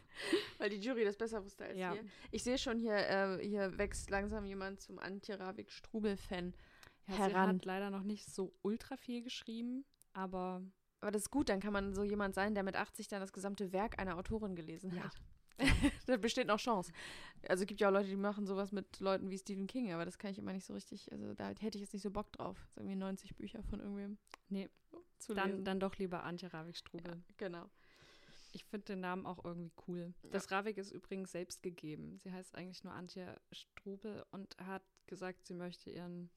Weil 0.60 0.70
die 0.70 0.78
Jury 0.80 1.04
das 1.04 1.18
besser 1.18 1.44
wusste 1.44 1.66
als 1.66 1.78
Ja. 1.80 1.96
wir. 1.96 2.04
Ich 2.30 2.44
sehe 2.44 2.60
schon, 2.60 2.78
hier, 2.78 2.94
äh, 2.96 3.40
hier 3.44 3.76
wächst 3.80 4.12
langsam 4.12 4.46
jemand 4.46 4.80
zum 4.80 5.00
Antje-Ravik-Strubel-Fan 5.00 6.54
Ja, 7.08 7.14
sie 7.16 7.20
heran. 7.20 7.56
hat 7.58 7.66
leider 7.66 7.90
noch 7.90 8.04
nicht 8.04 8.28
so 8.30 8.54
ultra 8.62 8.96
viel 8.98 9.24
geschrieben, 9.24 9.84
aber 10.14 10.62
Aber 11.02 11.12
das 11.12 11.24
ist 11.24 11.32
gut, 11.32 11.50
dann 11.50 11.60
kann 11.60 11.74
man 11.74 11.94
so 11.94 12.04
jemand 12.04 12.36
sein, 12.36 12.54
der 12.54 12.64
mit 12.64 12.76
80 12.76 13.08
dann 13.08 13.20
das 13.22 13.34
gesamte 13.34 13.72
Werk 13.74 14.00
einer 14.00 14.18
Autorin 14.18 14.56
gelesen 14.56 14.94
Ja. 14.96 15.04
hat. 15.04 15.16
da 16.08 16.18
besteht 16.18 16.48
noch 16.48 16.58
Chance. 16.60 16.92
Also 17.48 17.64
es 17.64 17.68
gibt 17.68 17.82
ja 17.82 17.90
auch 17.90 17.94
Leute, 17.94 18.08
die 18.10 18.16
machen 18.16 18.48
sowas 18.48 18.72
mit 18.72 19.00
Leuten 19.00 19.30
wie 19.30 19.38
Stephen 19.38 19.68
King, 19.68 19.92
aber 19.94 20.06
das 20.06 20.18
kann 20.18 20.32
ich 20.32 20.38
immer 20.40 20.54
nicht 20.54 20.66
so 20.66 20.74
richtig, 20.74 21.12
also 21.12 21.34
da 21.34 21.50
hätte 21.50 21.78
ich 21.78 21.82
jetzt 21.82 21.94
nicht 21.94 22.02
so 22.02 22.10
Bock 22.10 22.32
drauf, 22.32 22.58
so 22.74 22.82
irgendwie 22.82 22.96
90 22.96 23.36
Bücher 23.36 23.62
von 23.64 23.80
irgendwem 23.80 24.18
Nee. 24.50 24.70
zu 25.20 25.34
dann, 25.34 25.50
lesen. 25.52 25.66
dann 25.66 25.80
doch 25.80 25.98
lieber 25.98 26.24
Antje 26.24 26.52
Ravik-Strubel. 26.52 27.14
ja, 27.14 27.22
genau. 27.38 27.70
Ich 28.54 28.66
finde 28.66 28.86
den 28.86 29.00
Namen 29.02 29.26
auch 29.26 29.46
irgendwie 29.46 29.72
cool. 29.88 30.14
Das 30.32 30.52
Ravik 30.52 30.78
ist 30.78 30.92
übrigens 30.92 31.32
selbst 31.32 31.62
gegeben. 31.64 32.18
Sie 32.20 32.32
heißt 32.32 32.56
eigentlich 32.56 32.84
nur 32.84 32.94
Antje 32.94 33.40
Strubel 33.52 34.26
und 34.32 34.58
hat 34.58 34.84
gesagt, 35.08 35.46
sie 35.46 35.54
möchte 35.54 35.90
ihren 35.90 36.30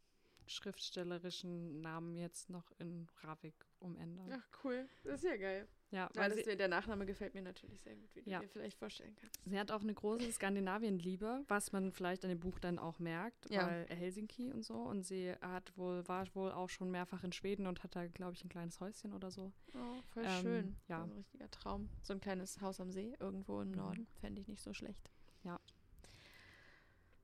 schriftstellerischen 0.46 1.80
Namen 1.80 2.16
jetzt 2.16 2.50
noch 2.50 2.70
in 2.78 3.08
Ravik 3.22 3.54
umändern. 3.80 4.32
Ach 4.32 4.48
cool, 4.64 4.88
das 5.04 5.22
ist 5.22 5.24
ja 5.30 5.36
geil. 5.36 5.68
Ja, 5.90 6.10
Ja, 6.14 6.20
weil 6.20 6.30
das, 6.30 6.44
sie, 6.44 6.56
der 6.56 6.66
Nachname 6.68 7.06
gefällt 7.06 7.34
mir 7.34 7.42
natürlich 7.42 7.80
sehr 7.82 7.94
gut, 7.94 8.08
wie 8.14 8.22
du 8.22 8.30
Ja. 8.30 8.40
dir 8.40 8.48
vielleicht 8.48 8.76
vorstellen 8.78 9.14
kannst. 9.14 9.38
sie 9.44 9.58
hat 9.58 9.70
auch 9.70 9.82
eine 9.82 9.94
große 9.94 10.32
Skandinavien-Liebe, 10.32 11.44
was 11.46 11.70
man 11.72 11.92
vielleicht 11.92 12.24
an 12.24 12.30
dem 12.30 12.40
Buch 12.40 12.58
dann 12.58 12.78
auch 12.78 12.98
merkt, 12.98 13.48
Ja. 13.50 13.66
weil 13.68 13.86
Helsinki 13.88 14.50
und 14.52 14.62
so. 14.64 14.74
Und 14.74 15.04
sie 15.04 15.32
hat 15.40 15.76
wohl, 15.76 16.06
war 16.08 16.26
wohl 16.34 16.50
auch 16.50 16.68
schon 16.68 16.90
mehrfach 16.90 17.22
in 17.22 17.32
Schweden 17.32 17.66
und 17.66 17.82
hat 17.84 17.94
da, 17.94 18.06
glaube 18.08 18.32
ich, 18.34 18.44
ein 18.44 18.48
kleines 18.48 18.80
Häuschen 18.80 19.12
oder 19.12 19.30
so. 19.30 19.52
Oh, 19.74 20.00
voll 20.12 20.24
Ähm, 20.26 20.42
schön. 20.42 20.76
ja. 20.88 21.02
Ein 21.04 21.12
richtiger 21.12 21.50
Traum. 21.50 21.88
So 22.02 22.12
ein 22.12 22.20
kleines 22.20 22.60
Haus 22.60 22.80
am 22.80 22.90
See 22.90 23.14
irgendwo 23.20 23.60
im 23.60 23.68
Mhm. 23.70 23.76
Norden. 23.76 24.06
Fände 24.20 24.40
ich 24.40 24.48
nicht 24.48 24.62
so 24.62 24.72
schlecht. 24.74 25.10
Ja. 25.44 25.60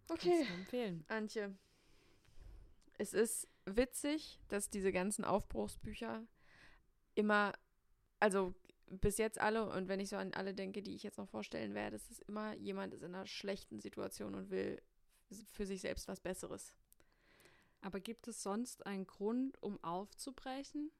Okay, 0.09 0.44
du 0.46 0.54
empfehlen. 0.54 1.04
Antje. 1.09 1.56
Es 3.00 3.14
ist 3.14 3.48
witzig, 3.64 4.38
dass 4.48 4.68
diese 4.68 4.92
ganzen 4.92 5.24
Aufbruchsbücher 5.24 6.22
immer, 7.14 7.54
also 8.18 8.54
bis 8.90 9.16
jetzt 9.16 9.40
alle, 9.40 9.70
und 9.70 9.88
wenn 9.88 10.00
ich 10.00 10.10
so 10.10 10.16
an 10.16 10.34
alle 10.34 10.52
denke, 10.52 10.82
die 10.82 10.94
ich 10.94 11.02
jetzt 11.02 11.16
noch 11.16 11.30
vorstellen 11.30 11.72
werde, 11.72 11.96
es 11.96 12.10
ist 12.10 12.20
immer 12.28 12.52
jemand 12.56 12.92
ist 12.92 13.02
in 13.02 13.14
einer 13.14 13.26
schlechten 13.26 13.80
Situation 13.80 14.34
und 14.34 14.50
will 14.50 14.82
für 15.50 15.64
sich 15.64 15.80
selbst 15.80 16.08
was 16.08 16.20
Besseres. 16.20 16.74
Aber 17.80 18.00
gibt 18.00 18.28
es 18.28 18.42
sonst 18.42 18.84
einen 18.84 19.06
Grund, 19.06 19.56
um 19.62 19.82
aufzubrechen? 19.82 20.90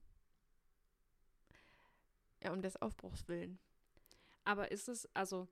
Ja, 2.43 2.55
um 2.55 2.63
des 2.63 2.81
Aufbruchs 2.81 3.29
willen. 3.29 3.59
Aber 4.45 4.71
ist 4.71 4.89
es, 4.89 5.07
also, 5.15 5.49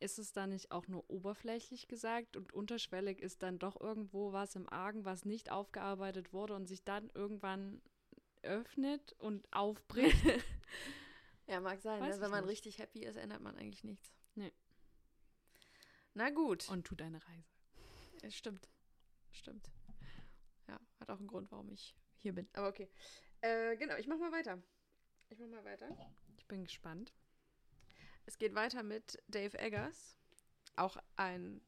ist 0.00 0.18
es 0.18 0.32
da 0.32 0.46
nicht 0.46 0.70
auch 0.70 0.88
nur 0.88 1.08
oberflächlich 1.10 1.88
gesagt 1.88 2.36
und 2.36 2.52
unterschwellig 2.52 3.20
ist 3.20 3.42
dann 3.42 3.58
doch 3.58 3.80
irgendwo 3.80 4.32
was 4.32 4.54
im 4.54 4.68
Argen, 4.68 5.04
was 5.04 5.24
nicht 5.24 5.50
aufgearbeitet 5.50 6.32
wurde 6.32 6.54
und 6.54 6.66
sich 6.66 6.84
dann 6.84 7.10
irgendwann 7.14 7.80
öffnet 8.42 9.14
und 9.18 9.46
aufbricht? 9.52 10.16
Ja, 11.48 11.60
mag 11.60 11.80
sein. 11.80 12.02
Ne? 12.02 12.20
Wenn 12.20 12.30
man 12.30 12.44
nicht. 12.44 12.50
richtig 12.50 12.78
happy 12.78 13.04
ist, 13.04 13.16
ändert 13.16 13.40
man 13.40 13.56
eigentlich 13.56 13.82
nichts. 13.82 14.12
Nee. 14.34 14.52
Na 16.12 16.28
gut. 16.28 16.68
und 16.68 16.86
tut 16.86 17.00
eine 17.00 17.26
Reise. 17.26 17.48
Es 18.22 18.36
stimmt. 18.36 18.68
Stimmt. 19.32 19.70
Ja, 20.68 20.78
hat 21.00 21.08
auch 21.08 21.18
einen 21.18 21.26
Grund, 21.26 21.50
warum 21.50 21.70
ich 21.70 21.96
hier 22.18 22.34
bin. 22.34 22.48
Aber 22.52 22.68
okay. 22.68 22.90
Äh, 23.40 23.76
genau, 23.76 23.96
ich 23.96 24.06
mach 24.06 24.18
mal 24.18 24.30
weiter. 24.30 24.62
Ich 25.30 25.38
mach 25.38 25.48
mal 25.48 25.64
weiter. 25.64 25.88
Ich 26.36 26.46
bin 26.46 26.64
gespannt. 26.64 27.14
Es 28.28 28.36
geht 28.36 28.54
weiter 28.54 28.82
mit 28.82 29.18
Dave 29.28 29.58
Eggers. 29.58 30.18
Auch 30.76 30.98
ein, 31.16 31.62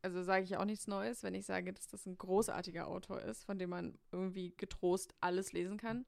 also 0.00 0.22
sage 0.22 0.42
ich 0.42 0.56
auch 0.56 0.64
nichts 0.64 0.86
Neues, 0.86 1.22
wenn 1.22 1.34
ich 1.34 1.44
sage, 1.44 1.70
dass 1.74 1.86
das 1.86 2.06
ein 2.06 2.16
großartiger 2.16 2.88
Autor 2.88 3.20
ist, 3.20 3.44
von 3.44 3.58
dem 3.58 3.68
man 3.68 3.98
irgendwie 4.10 4.54
getrost 4.56 5.14
alles 5.20 5.52
lesen 5.52 5.76
kann. 5.76 6.06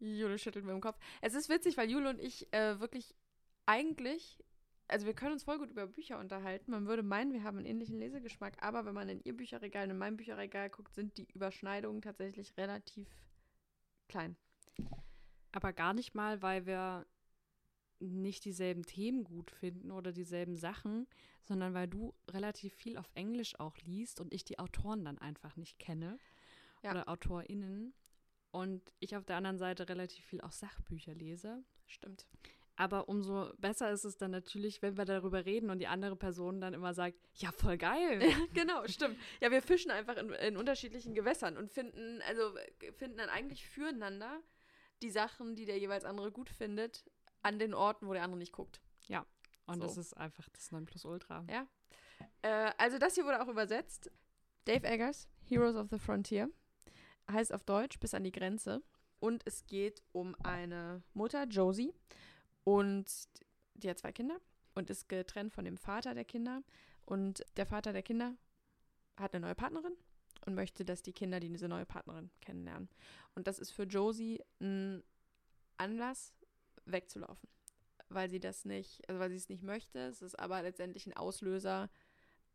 Jule 0.00 0.38
schüttelt 0.38 0.64
mir 0.64 0.72
im 0.72 0.80
Kopf. 0.80 0.98
Es 1.20 1.34
ist 1.34 1.48
witzig, 1.48 1.76
weil 1.76 1.88
Jule 1.88 2.10
und 2.10 2.18
ich 2.18 2.52
äh, 2.52 2.80
wirklich 2.80 3.14
eigentlich, 3.64 4.42
also 4.88 5.06
wir 5.06 5.14
können 5.14 5.34
uns 5.34 5.44
voll 5.44 5.58
gut 5.58 5.70
über 5.70 5.86
Bücher 5.86 6.18
unterhalten. 6.18 6.72
Man 6.72 6.88
würde 6.88 7.04
meinen, 7.04 7.32
wir 7.32 7.44
haben 7.44 7.58
einen 7.58 7.66
ähnlichen 7.66 8.00
Lesegeschmack, 8.00 8.60
aber 8.60 8.84
wenn 8.86 8.94
man 8.94 9.08
in 9.08 9.22
ihr 9.22 9.36
Bücherregal 9.36 9.84
und 9.84 9.90
in 9.90 9.98
meinem 9.98 10.16
Bücherregal 10.16 10.68
guckt, 10.68 10.96
sind 10.96 11.16
die 11.16 11.28
Überschneidungen 11.32 12.02
tatsächlich 12.02 12.56
relativ 12.56 13.08
klein. 14.08 14.36
Aber 15.52 15.72
gar 15.72 15.94
nicht 15.94 16.12
mal, 16.12 16.42
weil 16.42 16.66
wir 16.66 17.06
nicht 18.02 18.44
dieselben 18.44 18.84
Themen 18.84 19.24
gut 19.24 19.50
finden 19.50 19.90
oder 19.90 20.12
dieselben 20.12 20.56
Sachen, 20.56 21.06
sondern 21.42 21.74
weil 21.74 21.88
du 21.88 22.14
relativ 22.28 22.74
viel 22.74 22.96
auf 22.96 23.10
Englisch 23.14 23.58
auch 23.58 23.76
liest 23.78 24.20
und 24.20 24.32
ich 24.32 24.44
die 24.44 24.58
Autoren 24.58 25.04
dann 25.04 25.18
einfach 25.18 25.56
nicht 25.56 25.78
kenne 25.78 26.18
Ja. 26.82 26.92
oder 26.92 27.08
AutorInnen 27.08 27.94
und 28.50 28.82
ich 29.00 29.16
auf 29.16 29.24
der 29.24 29.36
anderen 29.36 29.58
Seite 29.58 29.88
relativ 29.88 30.24
viel 30.24 30.40
auch 30.40 30.52
Sachbücher 30.52 31.14
lese. 31.14 31.64
Stimmt. 31.86 32.26
Aber 32.76 33.08
umso 33.08 33.52
besser 33.58 33.92
ist 33.92 34.04
es 34.04 34.16
dann 34.16 34.30
natürlich, 34.30 34.80
wenn 34.80 34.96
wir 34.96 35.04
darüber 35.04 35.44
reden 35.44 35.68
und 35.70 35.78
die 35.78 35.86
andere 35.88 36.16
Person 36.16 36.60
dann 36.60 36.72
immer 36.72 36.94
sagt, 36.94 37.18
ja, 37.34 37.52
voll 37.52 37.76
geil. 37.76 38.18
genau, 38.54 38.86
stimmt. 38.86 39.18
Ja, 39.40 39.50
wir 39.50 39.62
fischen 39.62 39.90
einfach 39.90 40.16
in, 40.16 40.30
in 40.30 40.56
unterschiedlichen 40.56 41.14
Gewässern 41.14 41.56
und 41.56 41.70
finden, 41.70 42.22
also 42.26 42.54
finden 42.96 43.18
dann 43.18 43.28
eigentlich 43.28 43.66
füreinander 43.66 44.40
die 45.02 45.10
Sachen, 45.10 45.54
die 45.54 45.66
der 45.66 45.78
jeweils 45.78 46.04
andere 46.04 46.32
gut 46.32 46.48
findet, 46.48 47.04
an 47.42 47.58
den 47.58 47.74
Orten, 47.74 48.06
wo 48.06 48.12
der 48.12 48.22
andere 48.22 48.38
nicht 48.38 48.52
guckt. 48.52 48.80
Und 49.66 49.76
So. 49.76 49.82
das 49.82 49.96
ist 49.96 50.16
einfach 50.16 50.48
das 50.50 50.72
Nonplusultra. 50.72 51.44
Ja. 51.48 51.66
Äh, 52.42 52.72
also 52.78 52.98
das 52.98 53.14
hier 53.14 53.24
wurde 53.24 53.40
auch 53.40 53.48
übersetzt. 53.48 54.10
Dave 54.64 54.86
Eggers, 54.86 55.28
Heroes 55.48 55.76
of 55.76 55.88
the 55.90 55.98
Frontier, 55.98 56.50
heißt 57.30 57.52
auf 57.52 57.62
Deutsch 57.64 57.98
bis 58.00 58.12
an 58.14 58.24
die 58.24 58.32
Grenze. 58.32 58.82
Und 59.20 59.42
es 59.46 59.64
geht 59.66 60.02
um 60.12 60.34
eine 60.42 61.02
Mutter, 61.14 61.44
Josie, 61.44 61.94
und 62.64 63.06
die 63.74 63.88
hat 63.88 63.98
zwei 63.98 64.12
Kinder 64.12 64.38
und 64.74 64.90
ist 64.90 65.08
getrennt 65.08 65.52
von 65.52 65.64
dem 65.64 65.76
Vater 65.76 66.14
der 66.14 66.24
Kinder. 66.24 66.62
Und 67.04 67.44
der 67.56 67.66
Vater 67.66 67.92
der 67.92 68.02
Kinder 68.02 68.34
hat 69.16 69.34
eine 69.34 69.46
neue 69.46 69.54
Partnerin 69.54 69.94
und 70.44 70.54
möchte, 70.54 70.84
dass 70.84 71.02
die 71.02 71.12
Kinder 71.12 71.38
diese 71.38 71.68
neue 71.68 71.86
Partnerin 71.86 72.30
kennenlernen. 72.40 72.88
Und 73.34 73.46
das 73.46 73.58
ist 73.58 73.70
für 73.70 73.84
Josie 73.84 74.42
ein 74.60 75.04
Anlass, 75.76 76.32
wegzulaufen. 76.86 77.48
Weil 78.08 78.28
sie 78.30 78.40
das 78.40 78.64
nicht, 78.64 79.08
also 79.08 79.20
weil 79.20 79.30
sie 79.30 79.36
es 79.36 79.48
nicht 79.48 79.62
möchte. 79.62 79.98
Es 80.00 80.22
ist 80.22 80.38
aber 80.38 80.62
letztendlich 80.62 81.06
ein 81.06 81.16
Auslöser, 81.16 81.88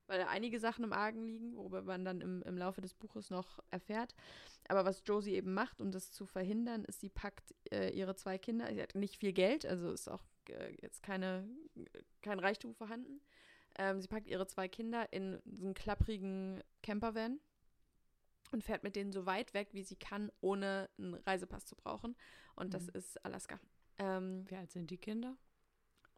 weil 0.05 0.19
da 0.19 0.27
einige 0.27 0.59
Sachen 0.59 0.83
im 0.83 0.93
Argen 0.93 1.25
liegen, 1.25 1.55
worüber 1.55 1.81
man 1.81 2.05
dann 2.05 2.21
im, 2.21 2.41
im 2.43 2.57
Laufe 2.57 2.79
des 2.81 2.93
Buches 2.93 3.29
noch 3.29 3.59
erfährt. 3.71 4.15
Aber 4.69 4.85
was 4.85 5.03
Josie 5.05 5.33
eben 5.33 5.53
macht, 5.53 5.81
um 5.81 5.91
das 5.91 6.11
zu 6.11 6.25
verhindern, 6.25 6.85
ist, 6.85 6.99
sie 7.01 7.09
packt 7.09 7.53
äh, 7.71 7.89
ihre 7.89 8.15
zwei 8.15 8.37
Kinder, 8.37 8.71
sie 8.73 8.81
hat 8.81 8.95
nicht 8.95 9.17
viel 9.17 9.33
Geld, 9.33 9.65
also 9.65 9.91
ist 9.91 10.07
auch 10.07 10.23
äh, 10.49 10.75
jetzt 10.81 11.03
keine, 11.03 11.47
kein 12.21 12.39
Reichtum 12.39 12.73
vorhanden. 12.73 13.19
Ähm, 13.77 13.99
sie 13.99 14.07
packt 14.07 14.27
ihre 14.27 14.47
zwei 14.47 14.67
Kinder 14.67 15.11
in 15.11 15.41
so 15.45 15.65
einen 15.65 15.73
klapprigen 15.73 16.63
Campervan 16.83 17.39
und 18.51 18.63
fährt 18.63 18.83
mit 18.83 18.95
denen 18.95 19.11
so 19.11 19.25
weit 19.25 19.53
weg, 19.53 19.69
wie 19.73 19.83
sie 19.83 19.97
kann, 19.97 20.31
ohne 20.39 20.89
einen 20.97 21.15
Reisepass 21.15 21.65
zu 21.65 21.75
brauchen. 21.75 22.15
Und 22.55 22.73
das 22.73 22.83
Mhm. 22.87 22.91
ist 22.93 23.25
Alaska. 23.25 23.59
Ähm, 23.99 24.45
Wie 24.49 24.55
alt 24.55 24.71
sind 24.71 24.89
die 24.91 24.97
Kinder? 24.97 25.35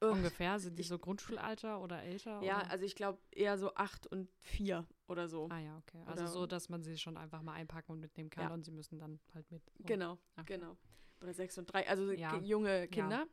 Ungefähr? 0.02 0.60
Sind 0.60 0.78
die 0.78 0.82
ich- 0.82 0.88
so 0.88 0.98
Grundschulalter 0.98 1.82
oder 1.82 2.02
älter? 2.04 2.42
ja, 2.42 2.58
oder? 2.62 2.72
also 2.72 2.86
ich 2.86 2.96
glaube 2.96 3.20
eher 3.32 3.58
so 3.58 3.74
acht 3.76 4.08
und 4.08 4.30
vier 4.40 4.86
oder 5.08 5.28
so. 5.28 5.48
Ah 5.50 5.60
ja, 5.60 5.78
okay. 5.78 6.02
Also 6.06 6.24
Oder- 6.24 6.32
so, 6.32 6.46
dass 6.48 6.70
man 6.70 6.84
sie 6.84 6.98
schon 6.98 7.18
einfach 7.18 7.42
mal 7.42 7.54
einpacken 7.54 7.92
und 7.92 8.00
mitnehmen 8.00 8.30
kann 8.30 8.46
Ja. 8.48 8.54
und 8.54 8.64
sie 8.64 8.72
müssen 8.72 8.98
dann 8.98 9.20
halt 9.34 9.52
mit. 9.52 9.62
So. 9.78 9.84
Genau, 9.86 10.18
Okay. 10.38 10.54
genau. 10.58 10.78
Oder 11.22 11.34
sechs 11.34 11.58
und 11.58 11.66
drei, 11.66 11.88
also 11.90 12.12
Ja. 12.14 12.38
junge 12.38 12.88
Kinder. 12.88 13.28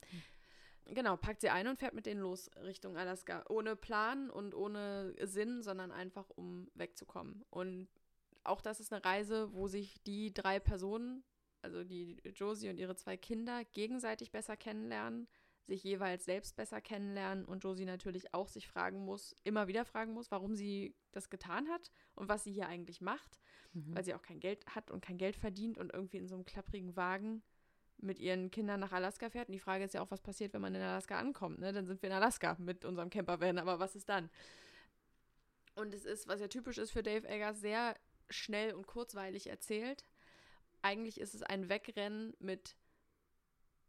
Genau, 0.87 1.17
packt 1.17 1.41
sie 1.41 1.51
ein 1.51 1.67
und 1.69 1.79
fährt 1.79 1.95
mit 1.95 2.07
denen 2.07 2.21
los 2.21 2.51
Richtung 2.63 2.97
Alaska. 2.97 3.45
Ohne 3.49 3.75
Plan 3.77 4.31
und 4.31 4.55
ohne 4.55 5.15
Sinn, 5.27 5.63
sondern 5.63 5.91
einfach 5.93 6.31
um 6.31 6.69
wegzukommen. 6.75 7.45
Und 7.51 7.89
auch 8.45 8.61
das 8.61 8.79
ist 8.81 8.93
eine 8.93 9.05
Reise, 9.05 9.53
wo 9.53 9.67
sich 9.69 10.01
die 10.05 10.33
drei 10.35 10.59
Personen, 10.61 11.23
also 11.67 11.85
die 11.85 12.17
Josie 12.35 12.71
und 12.71 12.79
ihre 12.79 12.97
zwei 12.97 13.17
Kinder, 13.17 13.65
gegenseitig 13.73 14.31
besser 14.33 14.57
kennenlernen, 14.57 15.29
sich 15.67 15.83
jeweils 15.83 16.25
selbst 16.25 16.57
besser 16.57 16.81
kennenlernen 16.81 17.45
und 17.45 17.65
Josie 17.65 17.85
natürlich 17.85 18.33
auch 18.33 18.49
sich 18.49 18.69
fragen 18.69 19.05
muss, 19.05 19.35
immer 19.45 19.67
wieder 19.67 19.85
fragen 19.85 20.13
muss, 20.13 20.31
warum 20.31 20.55
sie 20.55 20.95
das 21.13 21.29
getan 21.29 21.69
hat 21.69 21.91
und 22.15 22.29
was 22.29 22.45
sie 22.45 22.53
hier 22.53 22.69
eigentlich 22.69 23.01
macht 23.01 23.41
Mhm. 23.77 23.95
weil 23.95 24.05
sie 24.05 24.15
auch 24.15 24.23
kein 24.23 24.41
Geld 24.41 24.65
hat 24.75 24.91
und 24.91 25.03
kein 25.03 25.19
Geld 25.19 25.37
verdient 25.37 25.77
und 25.79 25.93
irgendwie 25.93 26.17
in 26.17 26.27
so 26.27 26.35
einem 26.35 26.47
klapprigen 26.47 26.97
Wagen 26.97 27.43
mit 27.99 28.19
ihren 28.19 28.51
Kindern 28.51 28.81
nach 28.81 28.93
Alaska 28.93 29.29
fährt. 29.31 29.49
Und 29.49 29.53
die 29.53 29.61
Frage 29.61 29.85
ist 29.85 29.95
ja 29.95 30.03
auch, 30.03 30.11
was 30.11 30.23
passiert, 30.23 30.55
wenn 30.55 30.61
man 30.61 30.75
in 30.75 30.81
Alaska 30.81 31.19
ankommt. 31.19 31.59
Ne? 31.59 31.73
Dann 31.73 31.87
sind 31.87 32.03
wir 32.03 32.09
in 32.09 32.15
Alaska 32.15 32.57
mit 32.59 32.85
unserem 32.85 33.11
Campervan, 33.11 33.59
aber 33.59 33.79
was 33.79 33.95
ist 33.95 34.09
dann? 34.09 34.31
Und 35.75 35.93
es 35.93 36.07
ist, 36.07 36.27
was 36.27 36.41
ja 36.41 36.49
typisch 36.49 36.79
ist 36.79 36.91
für 36.91 37.03
Dave 37.03 37.29
Eggers, 37.29 37.61
sehr 37.61 37.95
schnell 38.31 38.73
und 38.73 38.87
kurzweilig 38.87 39.49
erzählt. 39.49 40.05
Eigentlich 40.87 41.21
ist 41.21 41.35
es 41.35 41.43
ein 41.43 41.69
Wegrennen 41.69 42.35
mit 42.39 42.77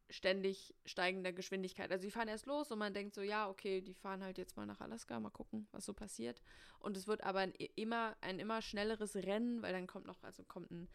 ständig 0.09 0.73
steigender 0.85 1.33
Geschwindigkeit. 1.33 1.91
Also 1.91 2.03
die 2.03 2.11
fahren 2.11 2.27
erst 2.29 2.45
los 2.45 2.71
und 2.71 2.79
man 2.79 2.93
denkt 2.93 3.13
so, 3.13 3.21
ja, 3.21 3.49
okay, 3.49 3.81
die 3.81 3.93
fahren 3.93 4.23
halt 4.23 4.37
jetzt 4.37 4.55
mal 4.55 4.65
nach 4.65 4.79
Alaska, 4.79 5.19
mal 5.19 5.29
gucken, 5.29 5.67
was 5.71 5.85
so 5.85 5.93
passiert. 5.93 6.41
Und 6.79 6.97
es 6.97 7.07
wird 7.07 7.23
aber 7.23 7.39
ein 7.39 7.53
immer 7.75 8.15
ein 8.21 8.39
immer 8.39 8.61
schnelleres 8.61 9.15
Rennen, 9.15 9.61
weil 9.61 9.73
dann 9.73 9.85
kommt 9.85 10.07
noch, 10.07 10.23
also 10.23 10.43
kommt 10.43 10.71
ein 10.71 10.87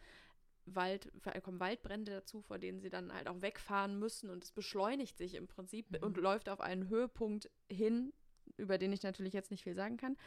Wald, 0.65 1.11
äh, 1.25 1.41
kommen 1.41 1.59
Waldbrände 1.59 2.11
dazu, 2.11 2.41
vor 2.41 2.57
denen 2.57 2.79
sie 2.81 2.89
dann 2.89 3.13
halt 3.13 3.27
auch 3.27 3.41
wegfahren 3.41 3.99
müssen 3.99 4.29
und 4.29 4.43
es 4.43 4.51
beschleunigt 4.51 5.17
sich 5.17 5.35
im 5.35 5.47
Prinzip 5.47 5.91
Mhm. 5.91 6.03
und 6.03 6.17
läuft 6.17 6.49
auf 6.49 6.61
einen 6.61 6.89
Höhepunkt 6.89 7.49
hin, 7.69 8.13
über 8.57 8.77
den 8.77 8.93
ich 8.93 9.03
natürlich 9.03 9.33
jetzt 9.33 9.51
nicht 9.51 9.63
viel 9.63 9.75
sagen 9.75 9.97
kann, 9.97 10.17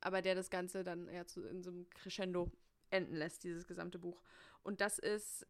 aber 0.00 0.22
der 0.22 0.34
das 0.34 0.50
Ganze 0.50 0.84
dann 0.84 1.08
ja 1.12 1.26
zu, 1.26 1.42
in 1.42 1.62
so 1.62 1.70
einem 1.70 1.88
Crescendo 1.90 2.50
enden 2.90 3.16
lässt, 3.16 3.44
dieses 3.44 3.66
gesamte 3.66 3.98
Buch. 3.98 4.22
Und 4.62 4.80
das 4.80 4.98
ist 4.98 5.46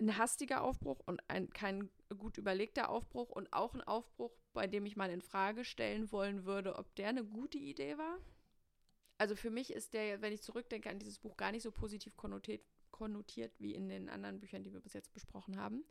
ein 0.00 0.18
hastiger 0.18 0.62
Aufbruch 0.62 1.00
und 1.06 1.22
ein 1.28 1.50
kein 1.50 1.90
gut 2.18 2.38
überlegter 2.38 2.90
Aufbruch 2.90 3.30
und 3.30 3.52
auch 3.52 3.74
ein 3.74 3.82
Aufbruch, 3.82 4.32
bei 4.52 4.66
dem 4.66 4.86
ich 4.86 4.96
mal 4.96 5.10
in 5.10 5.22
Frage 5.22 5.64
stellen 5.64 6.12
wollen 6.12 6.44
würde, 6.44 6.76
ob 6.76 6.94
der 6.96 7.08
eine 7.08 7.24
gute 7.24 7.58
Idee 7.58 7.96
war. 7.98 8.18
Also 9.18 9.34
für 9.34 9.50
mich 9.50 9.72
ist 9.72 9.94
der, 9.94 10.20
wenn 10.20 10.32
ich 10.32 10.42
zurückdenke 10.42 10.90
an 10.90 10.98
dieses 10.98 11.18
Buch, 11.18 11.36
gar 11.36 11.52
nicht 11.52 11.62
so 11.62 11.70
positiv 11.70 12.16
konnotiert, 12.16 12.62
konnotiert 12.90 13.58
wie 13.58 13.74
in 13.74 13.88
den 13.88 14.08
anderen 14.08 14.40
Büchern, 14.40 14.64
die 14.64 14.72
wir 14.72 14.80
bis 14.80 14.92
jetzt 14.92 15.12
besprochen 15.12 15.58
haben. 15.58 15.84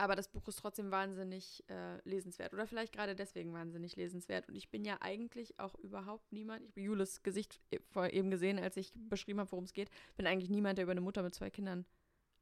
Aber 0.00 0.16
das 0.16 0.28
Buch 0.28 0.48
ist 0.48 0.56
trotzdem 0.56 0.90
wahnsinnig 0.90 1.62
äh, 1.68 1.98
lesenswert. 2.08 2.54
Oder 2.54 2.66
vielleicht 2.66 2.94
gerade 2.94 3.14
deswegen 3.14 3.52
wahnsinnig 3.52 3.96
lesenswert. 3.96 4.48
Und 4.48 4.56
ich 4.56 4.70
bin 4.70 4.82
ja 4.82 4.96
eigentlich 5.02 5.60
auch 5.60 5.74
überhaupt 5.74 6.32
niemand. 6.32 6.62
Ich 6.62 6.70
habe 6.70 6.80
Jules 6.80 7.22
Gesicht 7.22 7.60
e- 7.70 7.80
vor 7.90 8.08
eben 8.08 8.30
gesehen, 8.30 8.58
als 8.58 8.78
ich 8.78 8.94
beschrieben 8.94 9.40
habe, 9.40 9.52
worum 9.52 9.64
es 9.64 9.74
geht. 9.74 9.90
Bin 10.16 10.26
eigentlich 10.26 10.48
niemand, 10.48 10.78
der 10.78 10.84
über 10.84 10.92
eine 10.92 11.02
Mutter 11.02 11.22
mit 11.22 11.34
zwei 11.34 11.50
Kindern 11.50 11.84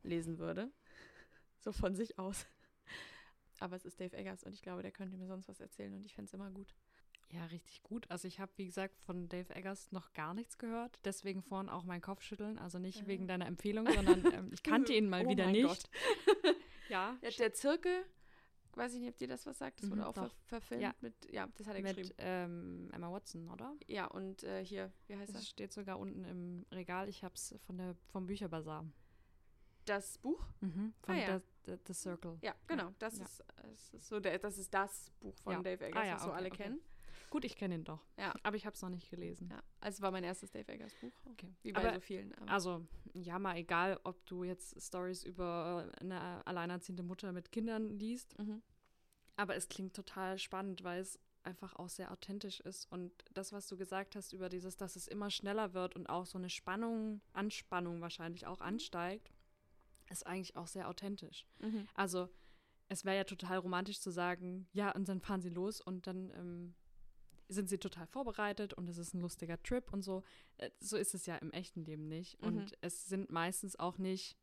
lesen 0.02 0.38
würde. 0.38 0.70
So 1.60 1.72
von 1.72 1.96
sich 1.96 2.20
aus. 2.20 2.46
Aber 3.58 3.74
es 3.74 3.84
ist 3.84 3.98
Dave 3.98 4.16
Eggers 4.16 4.44
und 4.44 4.54
ich 4.54 4.62
glaube, 4.62 4.82
der 4.82 4.92
könnte 4.92 5.16
mir 5.16 5.26
sonst 5.26 5.48
was 5.48 5.58
erzählen 5.58 5.92
und 5.92 6.06
ich 6.06 6.14
fände 6.14 6.28
es 6.28 6.32
immer 6.34 6.52
gut. 6.52 6.72
Ja, 7.30 7.44
richtig 7.46 7.82
gut. 7.82 8.10
Also 8.10 8.26
ich 8.26 8.40
habe, 8.40 8.50
wie 8.56 8.64
gesagt, 8.66 8.98
von 9.02 9.28
Dave 9.28 9.54
Eggers 9.54 9.92
noch 9.92 10.12
gar 10.14 10.32
nichts 10.32 10.56
gehört. 10.56 10.98
Deswegen 11.04 11.42
vorhin 11.42 11.68
auch 11.68 11.84
mein 11.84 12.00
Kopfschütteln. 12.00 12.58
Also 12.58 12.78
nicht 12.78 13.02
Ah. 13.02 13.06
wegen 13.06 13.28
deiner 13.28 13.46
Empfehlung, 13.46 13.86
sondern 13.92 14.24
ähm, 14.32 14.50
ich 14.52 14.62
kannte 14.62 14.94
ihn 14.94 15.08
mal 15.10 15.22
Oh 15.26 15.30
wieder 15.30 15.46
nicht. 15.50 15.90
ja, 16.88 17.18
Ja, 17.20 17.30
der 17.30 17.52
Zirkel, 17.52 18.04
weiß 18.72 18.94
ich 18.94 19.00
nicht, 19.00 19.10
ob 19.10 19.18
dir 19.18 19.28
das 19.28 19.44
was 19.44 19.58
sagt, 19.58 19.82
das 19.82 19.90
wurde 19.90 20.00
Mhm, 20.02 20.06
auch 20.06 20.14
ver 20.14 20.30
verfilmt 20.46 20.82
Ja. 20.82 20.94
mit, 21.02 21.30
ja, 21.30 21.46
das 21.58 21.66
hat 21.66 21.76
er 21.76 21.82
mit 21.82 21.96
geschrieben. 21.96 22.14
ähm, 22.18 22.90
Emma 22.94 23.10
Watson, 23.12 23.48
oder? 23.50 23.74
Ja, 23.88 24.06
und 24.06 24.42
äh, 24.44 24.64
hier, 24.64 24.90
wie 25.06 25.16
heißt 25.16 25.28
Das 25.34 25.40
das? 25.42 25.48
steht 25.50 25.72
sogar 25.72 25.98
unten 25.98 26.24
im 26.24 26.64
Regal. 26.72 27.08
Ich 27.10 27.24
habe 27.24 27.34
es 27.34 27.54
von 27.66 27.76
der, 27.76 27.94
vom 28.10 28.26
Bücherbazar. 28.26 28.86
Das 29.84 30.16
Buch? 30.18 30.46
Mhm, 30.60 30.94
von 31.02 31.14
Ah, 31.14 31.18
ja. 31.18 31.40
the, 31.66 31.76
the, 31.86 31.92
Circle. 31.94 32.38
Ja, 32.42 32.54
genau. 32.66 32.92
Das. 32.98 33.14
Ist, 33.18 33.42
das 33.62 33.94
ist 33.94 34.06
so 34.08 34.20
der, 34.20 34.38
das 34.38 34.58
ist 34.58 34.72
das 34.72 35.10
Buch 35.20 35.34
von. 35.42 35.62
Dave 35.62 35.84
Eggers, 35.86 36.02
Ah, 36.06 36.12
das 36.12 36.22
so 36.22 36.28
okay, 36.28 36.36
alle 36.36 36.46
okay. 36.48 36.62
kennen. 36.64 36.80
Gut, 37.30 37.44
ich 37.44 37.56
kenne 37.56 37.74
ihn 37.76 37.84
doch. 37.84 38.06
Ja. 38.16 38.32
Aber 38.42 38.56
ich 38.56 38.64
habe 38.66 38.74
es 38.74 38.82
noch 38.82 38.88
nicht 38.88 39.10
gelesen. 39.10 39.48
Ja, 39.50 39.62
also 39.80 39.96
es 39.96 40.02
war 40.02 40.10
mein 40.10 40.24
erstes 40.24 40.50
Dave 40.50 40.66
Eggers 40.72 40.94
Buch. 41.00 41.12
Okay. 41.26 41.54
Wie 41.62 41.72
bei 41.72 41.80
Aber- 41.84 41.94
so 41.94 42.00
vielen. 42.00 42.34
aber- 42.34 42.50
Also, 42.50 42.86
ja, 43.12 43.38
mal 43.38 43.56
egal, 43.56 44.00
ob 44.04 44.24
du 44.26 44.44
jetzt 44.44 44.80
Stories 44.80 45.24
über 45.24 45.90
eine 46.00 46.46
alleinerziehende 46.46 47.02
Mutter 47.02 47.32
mit 47.32 47.52
Kindern 47.52 47.98
liest. 47.98 48.38
Mhm. 48.38 48.62
Aber 49.36 49.56
es 49.56 49.68
klingt 49.68 49.94
total 49.94 50.38
spannend, 50.38 50.82
weil 50.84 51.00
es 51.00 51.18
einfach 51.44 51.76
auch 51.76 51.88
sehr 51.88 52.10
authentisch 52.10 52.60
ist. 52.60 52.90
Und 52.90 53.12
das, 53.32 53.52
was 53.52 53.66
du 53.68 53.76
gesagt 53.76 54.16
hast 54.16 54.32
über 54.32 54.48
dieses, 54.48 54.76
dass 54.76 54.96
es 54.96 55.06
immer 55.06 55.30
schneller 55.30 55.74
wird 55.74 55.94
und 55.96 56.08
auch 56.08 56.26
so 56.26 56.36
eine 56.38 56.50
Spannung, 56.50 57.20
Anspannung 57.32 58.00
wahrscheinlich 58.00 58.46
auch 58.46 58.60
ansteigt, 58.60 59.32
ist 60.10 60.26
eigentlich 60.26 60.56
auch 60.56 60.66
sehr 60.66 60.88
authentisch. 60.88 61.46
Mhm. 61.60 61.86
Also, 61.94 62.28
es 62.88 63.04
wäre 63.04 63.16
ja 63.18 63.24
total 63.24 63.58
romantisch 63.58 64.00
zu 64.00 64.10
sagen, 64.10 64.66
ja, 64.72 64.90
und 64.92 65.08
dann 65.08 65.20
fahren 65.20 65.42
sie 65.42 65.50
los 65.50 65.80
und 65.80 66.06
dann 66.06 66.30
ähm, 66.30 66.74
sind 67.48 67.68
sie 67.68 67.78
total 67.78 68.06
vorbereitet 68.06 68.74
und 68.74 68.88
es 68.88 68.98
ist 68.98 69.14
ein 69.14 69.20
lustiger 69.20 69.62
Trip 69.62 69.92
und 69.92 70.02
so. 70.02 70.22
Äh, 70.58 70.70
So 70.80 70.96
ist 70.96 71.14
es 71.14 71.26
ja 71.26 71.36
im 71.36 71.50
echten 71.52 71.84
Leben 71.84 72.08
nicht. 72.08 72.40
Mhm. 72.40 72.46
Und 72.46 72.78
es 72.80 73.06
sind 73.06 73.30
meistens 73.30 73.78
auch 73.78 73.98
nicht 73.98 74.36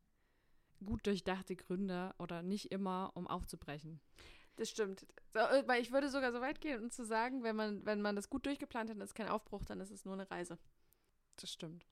gut 0.83 1.05
durchdachte 1.07 1.55
Gründe 1.55 2.13
oder 2.19 2.41
nicht 2.41 2.71
immer, 2.71 3.11
um 3.13 3.27
aufzubrechen. 3.27 4.01
Das 4.57 4.69
stimmt. 4.69 5.05
So, 5.33 5.39
äh, 5.39 5.67
weil 5.67 5.81
ich 5.81 5.91
würde 5.91 6.09
sogar 6.09 6.31
so 6.31 6.41
weit 6.41 6.61
gehen, 6.61 6.83
um 6.83 6.91
zu 6.91 7.05
sagen, 7.05 7.43
wenn 7.43 7.55
man, 7.55 7.85
wenn 7.85 8.01
man 8.01 8.15
das 8.15 8.29
gut 8.29 8.45
durchgeplant 8.45 8.89
hat, 8.89 8.97
ist 8.97 9.15
kein 9.15 9.27
Aufbruch, 9.27 9.63
dann 9.65 9.79
ist 9.79 9.91
es 9.91 10.05
nur 10.05 10.13
eine 10.13 10.29
Reise. 10.29 10.57
Das 11.37 11.51
stimmt. 11.51 11.85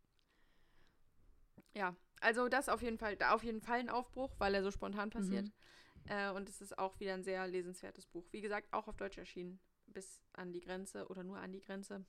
Ja, 1.76 1.96
also 2.22 2.48
das 2.48 2.70
auf 2.70 2.82
jeden 2.82 2.98
Fall, 2.98 3.18
da 3.18 3.34
auf 3.34 3.44
jeden 3.44 3.62
Fall 3.62 3.80
ein 3.80 3.90
Aufbruch, 3.90 4.36
weil 4.38 4.56
er 4.56 4.64
so 4.64 4.72
spontan 4.72 5.10
passiert. 5.10 5.52
Äh, 6.06 6.32
und 6.32 6.48
es 6.50 6.62
ist 6.62 6.78
auch 6.78 7.00
wieder 7.00 7.14
ein 7.14 7.24
sehr 7.24 7.48
lesenswertes 7.48 8.06
Buch. 8.06 8.26
Wie 8.32 8.42
gesagt, 8.42 8.72
auch 8.72 8.88
auf 8.88 8.98
Deutsch 8.98 9.18
erschienen. 9.18 9.60
Bis 9.94 10.22
an 10.34 10.52
die 10.54 10.62
Grenze 10.62 11.08
oder 11.08 11.24
nur 11.24 11.38
an 11.38 11.52
die 11.52 11.62
Grenze. 11.62 12.06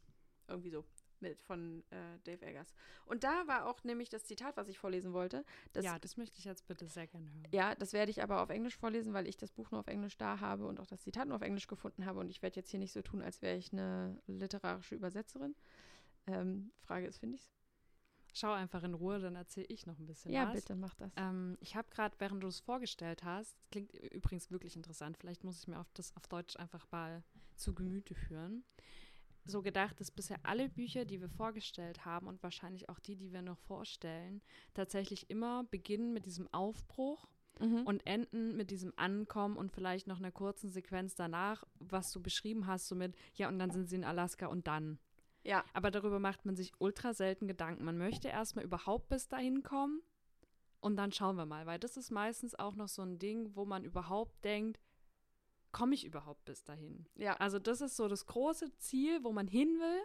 Irgendwie 0.48 0.70
so. 0.70 0.84
Mit 1.20 1.40
von 1.40 1.82
äh, 1.90 2.18
Dave 2.24 2.44
Eggers. 2.44 2.74
Und 3.06 3.24
da 3.24 3.46
war 3.46 3.66
auch 3.66 3.82
nämlich 3.84 4.10
das 4.10 4.24
Zitat, 4.24 4.56
was 4.58 4.68
ich 4.68 4.78
vorlesen 4.78 5.12
wollte. 5.14 5.44
Ja, 5.80 5.98
das 5.98 6.16
möchte 6.18 6.38
ich 6.38 6.44
jetzt 6.44 6.66
bitte 6.66 6.86
sehr 6.86 7.06
gerne 7.06 7.26
hören. 7.32 7.46
ja, 7.52 7.74
das 7.76 7.92
werde 7.94 8.10
ich 8.10 8.22
aber 8.22 8.42
auf 8.42 8.50
Englisch 8.50 8.76
vorlesen, 8.76 9.14
weil 9.14 9.26
ich 9.26 9.36
das 9.38 9.52
Buch 9.52 9.70
nur 9.70 9.80
auf 9.80 9.86
Englisch 9.86 10.18
da 10.18 10.40
habe 10.40 10.66
und 10.66 10.80
auch 10.80 10.86
das 10.86 11.02
Zitat 11.02 11.26
nur 11.28 11.36
auf 11.36 11.42
Englisch 11.42 11.66
gefunden 11.66 12.04
habe. 12.04 12.18
Und 12.20 12.28
ich 12.30 12.42
werde 12.42 12.56
jetzt 12.56 12.68
hier 12.70 12.80
nicht 12.80 12.92
so 12.92 13.00
tun, 13.00 13.22
als 13.22 13.40
wäre 13.40 13.56
ich 13.56 13.72
eine 13.72 14.20
literarische 14.26 14.96
Übersetzerin. 14.96 15.54
Ähm, 16.26 16.72
Frage 16.82 17.06
ist, 17.06 17.18
finde 17.18 17.36
ich 17.36 17.42
es? 17.42 17.50
Schau 18.36 18.52
einfach 18.52 18.82
in 18.82 18.94
Ruhe, 18.94 19.20
dann 19.20 19.36
erzähle 19.36 19.66
ich 19.68 19.86
noch 19.86 19.98
ein 19.98 20.06
bisschen 20.06 20.32
Ja, 20.32 20.48
was. 20.48 20.54
bitte, 20.54 20.74
mach 20.74 20.94
das. 20.96 21.12
Ähm, 21.16 21.56
ich 21.60 21.76
habe 21.76 21.88
gerade, 21.88 22.16
während 22.18 22.42
du 22.42 22.48
es 22.48 22.58
vorgestellt 22.58 23.22
hast, 23.22 23.56
klingt 23.70 23.94
übrigens 23.94 24.50
wirklich 24.50 24.74
interessant, 24.76 25.16
vielleicht 25.16 25.44
muss 25.44 25.56
ich 25.60 25.68
mir 25.68 25.78
auf 25.78 25.90
das 25.94 26.14
auf 26.16 26.26
Deutsch 26.26 26.56
einfach 26.56 26.84
mal 26.90 27.22
zu 27.56 27.74
Gemüte 27.74 28.14
führen. 28.14 28.64
So 29.46 29.60
gedacht, 29.62 30.00
dass 30.00 30.10
bisher 30.10 30.38
alle 30.42 30.70
Bücher, 30.70 31.04
die 31.04 31.20
wir 31.20 31.28
vorgestellt 31.28 32.04
haben 32.06 32.28
und 32.28 32.42
wahrscheinlich 32.42 32.88
auch 32.88 32.98
die, 32.98 33.16
die 33.16 33.32
wir 33.32 33.42
noch 33.42 33.58
vorstellen, 33.58 34.40
tatsächlich 34.72 35.28
immer 35.28 35.64
beginnen 35.64 36.12
mit 36.14 36.24
diesem 36.26 36.48
Aufbruch 36.52 37.26
Mhm. 37.60 37.82
und 37.86 38.04
enden 38.04 38.56
mit 38.56 38.72
diesem 38.72 38.92
Ankommen 38.96 39.56
und 39.56 39.70
vielleicht 39.70 40.08
noch 40.08 40.18
einer 40.18 40.32
kurzen 40.32 40.70
Sequenz 40.70 41.14
danach, 41.14 41.62
was 41.78 42.10
du 42.10 42.20
beschrieben 42.20 42.66
hast, 42.66 42.88
so 42.88 42.96
mit, 42.96 43.14
ja, 43.34 43.48
und 43.48 43.60
dann 43.60 43.70
sind 43.70 43.88
sie 43.88 43.94
in 43.94 44.02
Alaska 44.04 44.46
und 44.46 44.66
dann. 44.66 44.98
Ja. 45.44 45.64
Aber 45.72 45.90
darüber 45.92 46.18
macht 46.18 46.44
man 46.46 46.56
sich 46.56 46.72
ultra 46.80 47.14
selten 47.14 47.46
Gedanken. 47.46 47.84
Man 47.84 47.98
möchte 47.98 48.28
erstmal 48.28 48.64
überhaupt 48.64 49.08
bis 49.08 49.28
dahin 49.28 49.62
kommen 49.62 50.02
und 50.80 50.96
dann 50.96 51.12
schauen 51.12 51.36
wir 51.36 51.46
mal, 51.46 51.64
weil 51.66 51.78
das 51.78 51.96
ist 51.96 52.10
meistens 52.10 52.54
auch 52.56 52.74
noch 52.74 52.88
so 52.88 53.02
ein 53.02 53.18
Ding, 53.20 53.54
wo 53.54 53.64
man 53.64 53.84
überhaupt 53.84 54.44
denkt, 54.44 54.80
komme 55.74 55.94
ich 55.94 56.06
überhaupt 56.06 56.46
bis 56.46 56.64
dahin? 56.64 57.06
Ja. 57.16 57.34
Also 57.36 57.58
das 57.58 57.82
ist 57.82 57.96
so 57.96 58.08
das 58.08 58.24
große 58.24 58.74
Ziel, 58.78 59.22
wo 59.24 59.32
man 59.32 59.46
hin 59.46 59.68
will 59.78 60.02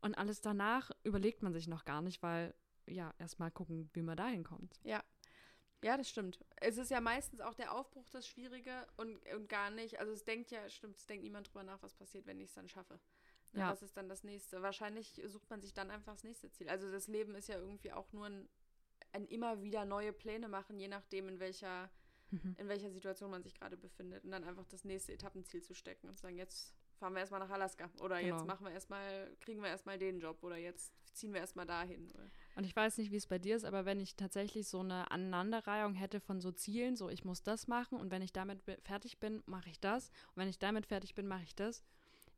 und 0.00 0.14
alles 0.14 0.40
danach 0.40 0.90
überlegt 1.02 1.42
man 1.42 1.52
sich 1.52 1.68
noch 1.68 1.84
gar 1.84 2.00
nicht, 2.00 2.22
weil 2.22 2.54
ja, 2.86 3.12
erstmal 3.18 3.50
gucken, 3.50 3.90
wie 3.92 4.02
man 4.02 4.16
dahin 4.16 4.44
kommt. 4.44 4.80
Ja, 5.82 5.98
das 5.98 6.08
stimmt. 6.08 6.42
Es 6.56 6.78
ist 6.78 6.90
ja 6.90 7.00
meistens 7.02 7.42
auch 7.42 7.52
der 7.54 7.74
Aufbruch 7.74 8.08
das 8.08 8.26
Schwierige 8.26 8.86
und, 8.96 9.18
und 9.34 9.50
gar 9.50 9.70
nicht. 9.70 10.00
Also 10.00 10.12
es 10.12 10.24
denkt 10.24 10.50
ja, 10.50 10.66
stimmt, 10.70 10.96
es 10.96 11.06
denkt 11.06 11.24
niemand 11.24 11.48
drüber 11.48 11.62
nach, 11.62 11.82
was 11.82 11.94
passiert, 11.94 12.26
wenn 12.26 12.40
ich 12.40 12.48
es 12.48 12.54
dann 12.54 12.68
schaffe. 12.68 12.98
Ne, 13.52 13.60
Ja. 13.60 13.70
Was 13.70 13.82
ist 13.82 13.94
dann 13.96 14.08
das 14.08 14.24
nächste? 14.24 14.62
Wahrscheinlich 14.62 15.20
sucht 15.26 15.50
man 15.50 15.60
sich 15.60 15.74
dann 15.74 15.90
einfach 15.90 16.12
das 16.12 16.24
nächste 16.24 16.50
Ziel. 16.50 16.70
Also 16.70 16.90
das 16.90 17.06
Leben 17.06 17.34
ist 17.34 17.48
ja 17.48 17.58
irgendwie 17.58 17.92
auch 17.92 18.10
nur 18.12 18.26
ein, 18.26 18.48
ein 19.12 19.26
immer 19.26 19.62
wieder 19.62 19.84
neue 19.84 20.14
Pläne 20.14 20.48
machen, 20.48 20.78
je 20.78 20.88
nachdem, 20.88 21.28
in 21.28 21.38
welcher, 21.38 21.90
in 22.58 22.68
welcher 22.68 22.90
Situation 22.90 23.30
man 23.30 23.42
sich 23.42 23.54
gerade 23.54 23.76
befindet. 23.76 24.24
Und 24.24 24.30
dann 24.30 24.44
einfach 24.44 24.66
das 24.66 24.84
nächste 24.84 25.12
Etappenziel 25.12 25.62
zu 25.62 25.74
stecken 25.74 26.08
und 26.08 26.16
zu 26.16 26.22
sagen, 26.22 26.36
jetzt 26.36 26.74
fahren 26.98 27.12
wir 27.14 27.20
erstmal 27.20 27.40
nach 27.40 27.50
Alaska. 27.50 27.90
Oder 28.00 28.20
Genau. 28.20 28.36
jetzt 28.36 28.46
machen 28.46 28.64
wir 28.66 28.72
erstmal, 28.72 29.34
kriegen 29.40 29.60
wir 29.60 29.68
erstmal 29.68 29.98
den 29.98 30.20
Job 30.20 30.42
oder 30.42 30.56
jetzt 30.56 30.92
ziehen 31.14 31.32
wir 31.32 31.40
erstmal 31.40 31.66
dahin. 31.66 32.10
Oder- 32.12 32.30
Und 32.56 32.64
ich 32.64 32.74
weiß 32.74 32.98
nicht, 32.98 33.10
wie 33.12 33.16
es 33.16 33.26
bei 33.26 33.38
dir 33.38 33.54
ist, 33.56 33.64
aber 33.64 33.84
wenn 33.84 34.00
ich 34.00 34.16
tatsächlich 34.16 34.66
so 34.68 34.80
eine 34.80 35.10
Aneinanderreihung 35.10 35.94
hätte 35.94 36.20
von 36.20 36.40
so 36.40 36.50
Zielen, 36.52 36.96
so 36.96 37.08
ich 37.08 37.24
muss 37.24 37.42
das 37.42 37.68
machen 37.68 37.98
und 37.98 38.10
wenn 38.10 38.22
ich 38.22 38.32
damit 38.32 38.62
fertig 38.82 39.18
bin, 39.18 39.42
mache 39.46 39.68
ich 39.70 39.78
das 39.80 40.08
und 40.08 40.36
wenn 40.36 40.48
ich 40.48 40.58
damit 40.58 40.86
fertig 40.86 41.14
bin, 41.14 41.26
mache 41.28 41.44
ich 41.44 41.54
das, 41.54 41.84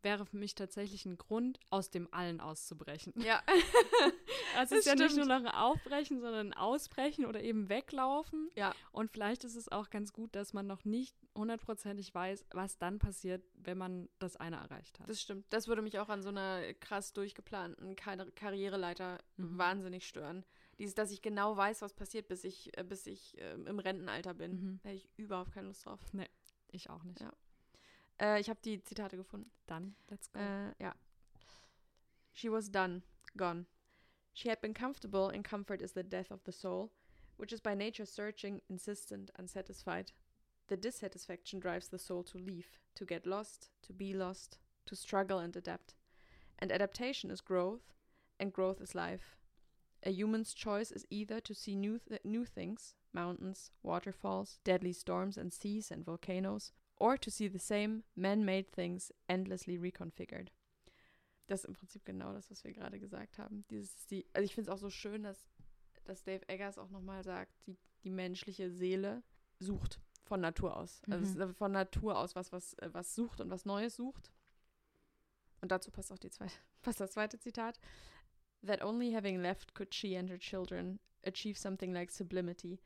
wäre 0.07 0.25
für 0.25 0.37
mich 0.37 0.55
tatsächlich 0.55 1.05
ein 1.05 1.19
Grund, 1.19 1.59
aus 1.69 1.91
dem 1.91 2.07
Allen 2.15 2.41
auszubrechen. 2.41 3.13
Ja, 3.19 3.43
Also 4.57 4.75
Das 4.75 4.79
es 4.79 4.79
ist 4.79 4.87
ja 4.87 4.95
nicht 4.95 5.13
stimmt. 5.13 5.27
nur 5.29 5.39
noch 5.39 5.45
ein 5.45 5.55
Aufbrechen, 5.55 6.21
sondern 6.21 6.47
ein 6.49 6.55
Ausbrechen 6.55 7.27
oder 7.27 7.43
eben 7.43 7.69
weglaufen. 7.69 8.49
Ja. 8.55 8.73
Und 8.93 9.11
vielleicht 9.11 9.45
ist 9.45 9.57
es 9.57 9.69
auch 9.71 9.91
ganz 9.91 10.13
gut, 10.15 10.35
dass 10.35 10.53
man 10.55 10.67
noch 10.67 10.85
nicht 10.85 11.15
hundertprozentig 11.37 12.15
weiß, 12.15 12.47
was 12.53 12.79
dann 12.79 12.99
passiert, 12.99 13.43
wenn 13.55 13.77
man 13.77 14.09
das 14.19 14.37
eine 14.37 14.57
erreicht 14.57 14.99
hat. 15.01 15.09
Das 15.11 15.21
stimmt. 15.21 15.45
Das 15.51 15.67
würde 15.69 15.83
mich 15.83 15.99
auch 15.99 16.09
an 16.09 16.23
so 16.23 16.31
einer 16.31 16.73
krass 16.75 17.13
durchgeplanten 17.13 17.97
Kar 17.97 18.17
Karriereleiter 18.35 19.19
Mhm. 19.37 19.59
wahnsinnig 19.59 20.07
stören. 20.07 20.45
Dieses, 20.79 20.95
dass 20.95 21.11
ich 21.11 21.21
genau 21.21 21.57
weiß, 21.57 21.83
was 21.83 21.93
passiert, 21.95 22.29
bis 22.29 22.45
ich, 22.45 22.77
äh, 22.79 22.85
bis 22.85 23.07
ich 23.07 23.35
ähm, 23.39 23.67
im 23.67 23.79
Rentenalter 23.79 24.33
bin. 24.35 24.53
Mhm. 24.53 24.81
Da 24.83 24.89
hätte 24.91 24.99
ich 24.99 25.09
überhaupt 25.19 25.53
keine 25.53 25.67
Lust 25.69 25.85
drauf. 25.85 26.01
Ich 26.71 26.89
auch 26.89 27.03
nicht. 27.05 27.21
Ja. 27.21 27.33
Äh, 28.21 28.41
ich 28.41 28.49
habe 28.49 28.61
die 28.65 28.83
Zitate 28.83 29.17
gefunden. 29.17 29.51
Dann, 29.67 29.95
let's 30.09 30.31
go. 30.33 30.39
Äh, 30.39 30.73
ja. 30.79 30.95
She 32.33 32.51
was 32.51 32.71
done, 32.71 33.03
gone. 33.37 33.67
She 34.33 34.49
had 34.51 34.61
been 34.61 34.75
comfortable, 34.75 35.29
and 35.29 35.45
comfort 35.45 35.81
is 35.81 35.93
the 35.93 36.03
death 36.03 36.31
of 36.31 36.45
the 36.45 36.53
soul, 36.53 36.93
which 37.39 37.53
is 37.53 37.61
by 37.61 37.75
nature 37.75 38.05
searching, 38.05 38.61
insistent, 38.69 39.31
unsatisfied. 39.39 40.13
The 40.69 40.77
dissatisfaction 40.77 41.61
drives 41.61 41.89
the 41.89 41.99
soul 41.99 42.23
to 42.25 42.39
leave, 42.39 42.79
to 42.97 43.07
get 43.07 43.27
lost, 43.27 43.71
to 43.83 43.93
be 43.93 44.13
lost, 44.13 44.59
to 44.87 44.97
struggle 44.97 45.39
and 45.39 45.57
adapt. 45.57 45.95
And 46.59 46.73
adaptation 46.73 47.31
is 47.31 47.41
growth, 47.41 47.95
and 48.39 48.53
growth 48.53 48.81
is 48.81 48.95
life. 48.95 49.37
A 50.03 50.11
human's 50.11 50.53
choice 50.53 50.91
is 50.91 51.07
either 51.09 51.41
to 51.41 51.55
see 51.55 51.75
new, 51.75 51.99
th- 51.99 52.21
new 52.25 52.45
things, 52.45 52.95
mountains, 53.13 53.71
waterfalls, 53.83 54.59
deadly 54.65 54.93
storms, 54.93 55.39
and 55.39 55.53
seas 55.53 55.91
and 55.91 56.05
volcanoes, 56.05 56.73
or 56.99 57.19
to 57.19 57.31
see 57.31 57.49
the 57.49 57.59
same 57.59 58.03
man-made 58.15 58.71
things 58.73 59.13
endlessly 59.27 59.77
reconfigured. 59.77 60.53
Das 61.47 61.61
ist 61.61 61.67
im 61.67 61.75
Prinzip 61.75 62.05
genau 62.05 62.33
das, 62.33 62.51
was 62.51 62.65
wir 62.65 62.73
gerade 62.73 62.99
gesagt 62.99 63.39
haben. 63.39 63.65
Dieses, 63.71 64.07
die, 64.07 64.27
also 64.33 64.45
ich 64.45 64.55
finde 64.55 64.71
es 64.71 64.75
auch 64.75 64.81
so 64.81 64.91
schön, 64.91 65.23
dass, 65.23 65.49
dass 66.05 66.25
Dave 66.25 66.49
Eggers 66.49 66.79
auch 66.79 66.91
nochmal 66.91 67.23
sagt, 67.23 67.53
die, 67.67 67.77
die 68.03 68.11
menschliche 68.11 68.71
Seele 68.71 69.23
sucht 69.59 70.01
von 70.25 70.41
Natur 70.41 70.77
aus. 70.77 71.03
Also 71.09 71.47
Mhm. 71.47 71.55
von 71.55 71.73
Natur 71.73 72.19
aus 72.19 72.35
was, 72.35 72.51
was, 72.53 72.75
äh, 72.75 72.89
was 72.93 73.15
sucht 73.15 73.41
und 73.41 73.51
was 73.51 73.65
Neues 73.65 73.95
sucht. 73.97 74.33
Und 75.61 75.71
dazu 75.71 75.91
passt 75.91 76.13
auch 76.13 76.19
die 76.19 76.31
zweite, 76.31 76.53
passt 76.83 77.01
das 77.01 77.13
zweite 77.13 77.39
Zitat. 77.39 77.79
That 78.67 78.83
only 78.83 79.13
having 79.13 79.41
left 79.41 79.75
could 79.75 79.95
she 79.95 80.17
and 80.17 80.29
her 80.29 80.39
children 80.39 80.99
achieve 81.25 81.59
something 81.59 81.93
like 81.93 82.11
sublimity. 82.11 82.81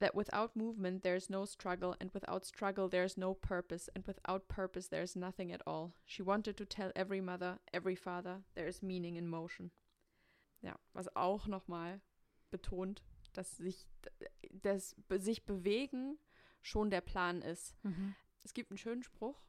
That 0.00 0.14
without 0.14 0.54
movement 0.54 1.02
there 1.02 1.16
is 1.16 1.28
no 1.28 1.44
struggle, 1.44 1.96
and 2.00 2.10
without 2.12 2.44
struggle 2.44 2.88
there 2.88 3.04
is 3.04 3.16
no 3.16 3.34
purpose, 3.34 3.88
and 3.94 4.06
without 4.06 4.48
purpose 4.48 4.88
there 4.88 5.02
is 5.02 5.16
nothing 5.16 5.52
at 5.52 5.62
all. 5.66 5.92
She 6.04 6.22
wanted 6.22 6.56
to 6.56 6.64
tell 6.64 6.92
every 6.94 7.20
mother, 7.20 7.58
every 7.72 7.96
father, 7.96 8.42
there 8.54 8.68
is 8.68 8.82
meaning 8.82 9.16
in 9.16 9.28
motion. 9.28 9.72
Ja, 10.62 10.74
was 10.92 11.08
auch 11.16 11.46
nochmal 11.46 12.00
betont, 12.50 13.02
dass 13.32 13.56
sich 13.56 13.86
das 14.62 14.94
sich 15.18 15.44
bewegen 15.44 16.18
schon 16.62 16.90
der 16.90 17.00
Plan 17.00 17.42
ist. 17.42 17.74
Mhm. 17.82 18.14
Es 18.44 18.54
gibt 18.54 18.70
einen 18.70 18.78
schönen 18.78 19.02
Spruch. 19.02 19.42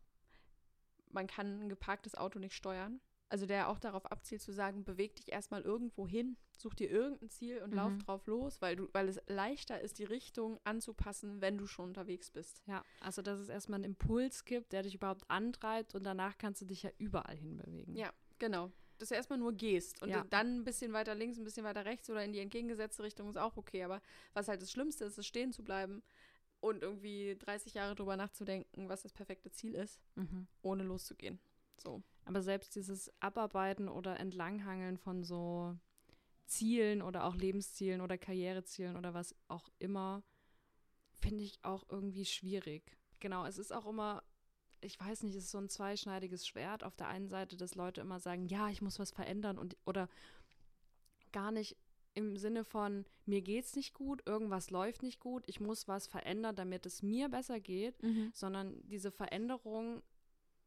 Man 1.12 1.28
kann 1.28 1.62
ein 1.62 1.70
geparktes 1.70 2.16
Auto 2.16 2.40
nicht 2.40 2.54
steuern. 2.54 3.02
Also 3.32 3.46
der 3.46 3.70
auch 3.70 3.78
darauf 3.80 4.08
abzielt 4.12 4.42
zu 4.42 4.52
sagen, 4.52 4.84
beweg 4.84 5.16
dich 5.16 5.32
erstmal 5.32 5.62
irgendwo 5.62 6.08
hin, 6.08 6.36
such 6.58 6.74
dir 6.74 6.90
irgendein 6.90 7.30
Ziel 7.30 7.62
und 7.62 7.74
lauf 7.76 7.94
Mhm. 7.94 8.00
drauf 8.00 8.26
los, 8.26 8.60
weil 8.60 8.76
du, 8.76 8.90
weil 8.92 9.08
es 9.08 9.20
leichter 9.28 9.80
ist, 9.80 10.00
die 10.00 10.04
Richtung 10.04 10.60
anzupassen, 10.64 11.40
wenn 11.40 11.58
du 11.58 11.68
schon 11.68 11.90
unterwegs 11.90 12.32
bist. 12.32 12.64
Ja, 12.66 12.84
also 13.02 13.22
dass 13.22 13.40
es 13.40 13.48
erstmal 13.50 13.78
einen 13.78 13.84
Impuls 13.92 14.46
gibt, 14.46 14.74
der 14.74 14.82
dich 14.82 14.96
überhaupt 14.96 15.30
antreibt 15.30 15.94
und 15.94 16.04
danach 16.04 16.40
kannst 16.40 16.62
du 16.62 16.66
dich 16.66 16.82
ja 16.84 16.90
überall 16.98 17.38
hinbewegen. 17.38 17.96
Ja, 17.96 18.12
genau. 18.40 18.72
Dass 18.98 19.10
du 19.10 19.16
erstmal 19.16 19.40
nur 19.40 19.54
gehst 19.54 20.02
und 20.02 20.10
Ja. 20.10 20.26
dann 20.32 20.58
ein 20.62 20.64
bisschen 20.64 20.92
weiter 20.92 21.14
links, 21.14 21.38
ein 21.38 21.44
bisschen 21.46 21.64
weiter 21.64 21.86
rechts 21.86 22.10
oder 22.10 22.24
in 22.26 22.34
die 22.34 22.40
entgegengesetzte 22.40 23.04
Richtung 23.04 23.30
ist 23.30 23.38
auch 23.38 23.56
okay. 23.58 23.84
Aber 23.84 24.02
was 24.34 24.48
halt 24.48 24.62
das 24.62 24.72
Schlimmste 24.72 25.06
ist, 25.06 25.18
ist 25.20 25.26
stehen 25.28 25.54
zu 25.54 25.64
bleiben 25.64 26.02
und 26.62 26.82
irgendwie 26.82 27.38
30 27.38 27.76
Jahre 27.76 27.94
drüber 27.96 28.18
nachzudenken, 28.18 28.90
was 28.90 29.04
das 29.04 29.14
perfekte 29.14 29.52
Ziel 29.52 29.76
ist, 29.76 30.02
Mhm. 30.16 30.48
ohne 30.64 30.84
loszugehen. 30.84 31.40
So. 31.78 32.04
Aber 32.30 32.44
selbst 32.44 32.76
dieses 32.76 33.12
Abarbeiten 33.22 33.90
oder 33.90 34.20
Entlanghangeln 34.20 34.98
von 34.98 35.24
so 35.24 35.76
Zielen 36.46 37.02
oder 37.02 37.26
auch 37.26 37.36
Lebenszielen 37.36 38.02
oder 38.02 38.20
Karrierezielen 38.20 38.98
oder 38.98 39.16
was 39.16 39.36
auch 39.48 39.68
immer, 39.80 40.22
finde 41.10 41.44
ich 41.44 41.58
auch 41.64 41.86
irgendwie 41.90 42.26
schwierig. 42.26 42.96
Genau, 43.20 43.48
es 43.48 43.58
ist 43.58 43.74
auch 43.74 43.88
immer, 43.88 44.22
ich 44.80 45.00
weiß 45.00 45.24
nicht, 45.24 45.34
es 45.34 45.46
ist 45.46 45.52
so 45.52 45.58
ein 45.58 45.70
zweischneidiges 45.70 46.46
Schwert. 46.46 46.84
Auf 46.84 46.96
der 46.96 47.08
einen 47.08 47.30
Seite, 47.30 47.58
dass 47.58 47.74
Leute 47.74 48.02
immer 48.02 48.20
sagen, 48.20 48.46
ja, 48.46 48.70
ich 48.70 48.84
muss 48.84 49.00
was 49.00 49.10
verändern 49.10 49.58
und 49.58 49.76
oder 49.88 50.08
gar 51.32 51.52
nicht 51.52 51.78
im 52.14 52.38
Sinne 52.38 52.64
von, 52.64 53.06
mir 53.26 53.42
geht's 53.42 53.76
nicht 53.76 53.96
gut, 53.96 54.22
irgendwas 54.28 54.70
läuft 54.70 55.02
nicht 55.02 55.20
gut, 55.20 55.46
ich 55.48 55.60
muss 55.60 55.88
was 55.88 56.06
verändern, 56.06 56.56
damit 56.56 56.86
es 56.86 57.02
mir 57.02 57.28
besser 57.28 57.60
geht 57.60 57.98
sondern 58.34 58.88
diese 58.88 59.10
Veränderung, 59.10 60.04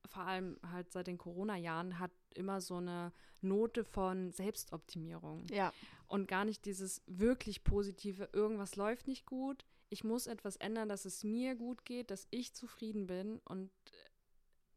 vor 0.09 0.23
allem 0.25 0.59
halt 0.71 0.91
seit 0.93 1.07
den 1.07 1.19
Corona-Jahren, 1.19 1.99
hat 1.99 2.11
immer 2.35 2.61
so 2.61 2.77
eine 2.77 3.13
Note 3.41 3.85
von 3.85 4.31
Selbstoptimierung 4.33 5.47
Ja. 5.51 5.73
und 6.07 6.29
gar 6.29 6.45
nicht 6.45 6.65
dieses 6.65 7.03
wirklich 7.07 7.65
positive, 7.65 8.29
irgendwas 8.33 8.77
läuft 8.77 9.07
nicht 9.09 9.27
gut, 9.27 9.65
ich 9.91 10.05
muss 10.05 10.27
etwas 10.27 10.57
ändern, 10.57 10.89
dass 10.89 11.05
es 11.05 11.23
mir 11.25 11.55
gut 11.55 11.85
geht, 11.85 12.11
dass 12.11 12.27
ich 12.31 12.55
zufrieden 12.55 13.07
bin 13.07 13.41
und 13.45 13.71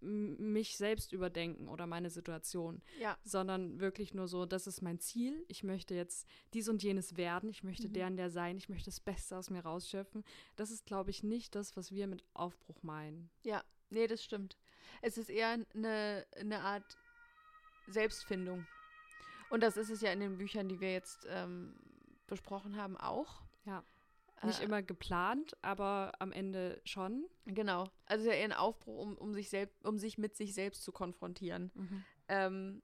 äh, 0.01 0.05
mich 0.05 0.77
selbst 0.77 1.13
überdenken 1.13 1.67
oder 1.69 1.87
meine 1.87 2.09
Situation, 2.09 2.81
Ja. 2.99 3.17
sondern 3.23 3.79
wirklich 3.79 4.13
nur 4.13 4.27
so, 4.27 4.45
das 4.45 4.67
ist 4.67 4.81
mein 4.81 4.99
Ziel. 4.99 5.45
Ich 5.47 5.63
möchte 5.63 5.95
jetzt 5.95 6.27
dies 6.53 6.67
und 6.67 6.83
jenes 6.83 7.15
werden. 7.17 7.49
Ich 7.49 7.63
möchte 7.63 7.87
Mhm. 7.87 7.93
der 7.93 8.07
und 8.07 8.17
der 8.17 8.29
sein. 8.29 8.57
Ich 8.57 8.67
möchte 8.69 8.85
das 8.85 8.99
Beste 8.99 9.37
aus 9.37 9.49
mir 9.49 9.61
rausschöpfen. 9.61 10.23
Das 10.57 10.69
ist, 10.69 10.85
glaube 10.85 11.09
ich, 11.11 11.23
nicht 11.23 11.55
das, 11.55 11.75
was 11.77 11.91
wir 11.91 12.07
mit 12.07 12.23
Aufbruch 12.33 12.83
meinen. 12.83 13.29
Ja, 13.43 13.63
nee, 13.89 14.05
das 14.07 14.21
stimmt. 14.23 14.57
Es 15.01 15.17
ist 15.17 15.29
eher 15.29 15.57
eine, 15.73 16.25
eine 16.39 16.61
Art 16.61 16.97
Selbstfindung. 17.87 18.65
Und 19.49 19.61
das 19.61 19.77
ist 19.77 19.89
es 19.89 20.01
ja 20.01 20.11
in 20.11 20.19
den 20.19 20.37
Büchern, 20.37 20.67
die 20.67 20.79
wir 20.79 20.91
jetzt 20.91 21.25
ähm, 21.29 21.75
besprochen 22.27 22.77
haben, 22.77 22.97
auch. 22.97 23.43
Ja. 23.65 23.83
Nicht 24.43 24.61
Äh, 24.61 24.65
immer 24.65 24.81
geplant, 24.81 25.55
aber 25.61 26.11
am 26.19 26.31
Ende 26.31 26.81
schon. 26.83 27.25
Genau. 27.45 27.85
Also 28.05 28.25
ja 28.27 28.33
eher 28.33 28.45
ein 28.45 28.53
Aufbruch, 28.53 28.97
um, 29.01 29.17
um, 29.17 29.33
sich 29.33 29.49
selbst, 29.49 29.83
um 29.85 29.97
sich 29.97 30.17
mit 30.17 30.35
sich 30.35 30.53
selbst 30.53 30.83
zu 30.83 30.91
konfrontieren. 30.91 31.71
Ähm, 32.27 32.81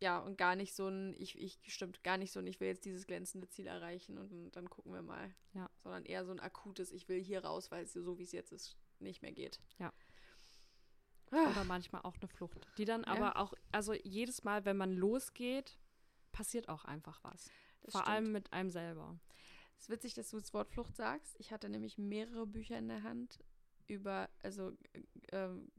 ja, 0.00 0.18
und 0.18 0.36
gar 0.36 0.54
nicht 0.56 0.74
so 0.74 0.86
ein, 0.88 1.14
ich, 1.18 1.36
ich, 1.40 1.58
stimmt, 1.66 2.04
gar 2.04 2.18
nicht 2.18 2.32
so 2.32 2.38
ein, 2.38 2.46
ich 2.46 2.60
will 2.60 2.68
jetzt 2.68 2.84
dieses 2.84 3.06
glänzende 3.06 3.48
Ziel 3.48 3.66
erreichen 3.66 4.18
und, 4.18 4.30
dann- 4.30 4.50
dann 4.52 4.70
gucken 4.70 4.92
wir 4.92 5.02
mal. 5.02 5.34
Ja. 5.54 5.70
Sondern 5.82 6.04
eher 6.04 6.24
so 6.24 6.30
ein 6.32 6.38
akutes, 6.40 6.92
ich 6.92 7.08
will 7.08 7.20
hier 7.20 7.44
raus, 7.44 7.70
weil 7.70 7.84
es 7.84 7.92
so, 7.92 8.18
wie 8.18 8.22
es 8.24 8.32
jetzt 8.32 8.52
ist, 8.52 8.76
nicht 9.00 9.22
mehr 9.22 9.32
geht. 9.32 9.60
Ja. 9.78 9.92
Ah, 11.30 11.50
Oder 11.50 11.64
manchmal 11.64 12.02
auch 12.02 12.16
eine 12.16 12.28
Flucht. 12.28 12.66
Die 12.78 12.84
dann 12.84 13.02
Ja. 13.02 13.08
aber 13.08 13.36
auch, 13.36 13.54
also 13.72 13.92
jedes 13.92 14.44
Mal, 14.44 14.64
wenn 14.64 14.76
man 14.76 14.92
losgeht, 14.92 15.78
passiert 16.32 16.68
auch 16.68 16.84
einfach 16.84 17.22
was. 17.24 17.50
das 17.82 17.92
Vor 17.92 18.00
stimmt. 18.02 18.08
allem 18.16 18.32
mit 18.32 18.52
einem 18.52 18.70
selber. 18.70 19.18
Es 19.76 19.84
ist 19.84 19.90
witzig, 19.90 20.14
dass 20.14 20.30
du 20.30 20.38
das 20.38 20.52
Wort 20.54 20.68
Flucht 20.70 20.96
sagst. 20.96 21.36
Ich 21.38 21.52
hatte 21.52 21.68
nämlich 21.68 21.98
mehrere 21.98 22.46
Bücher 22.46 22.76
in 22.78 22.88
der 22.88 23.02
Hand 23.02 23.38
über, 23.86 24.28
also 24.42 24.72
äh, 24.92 25.02
ähm, 25.32 25.70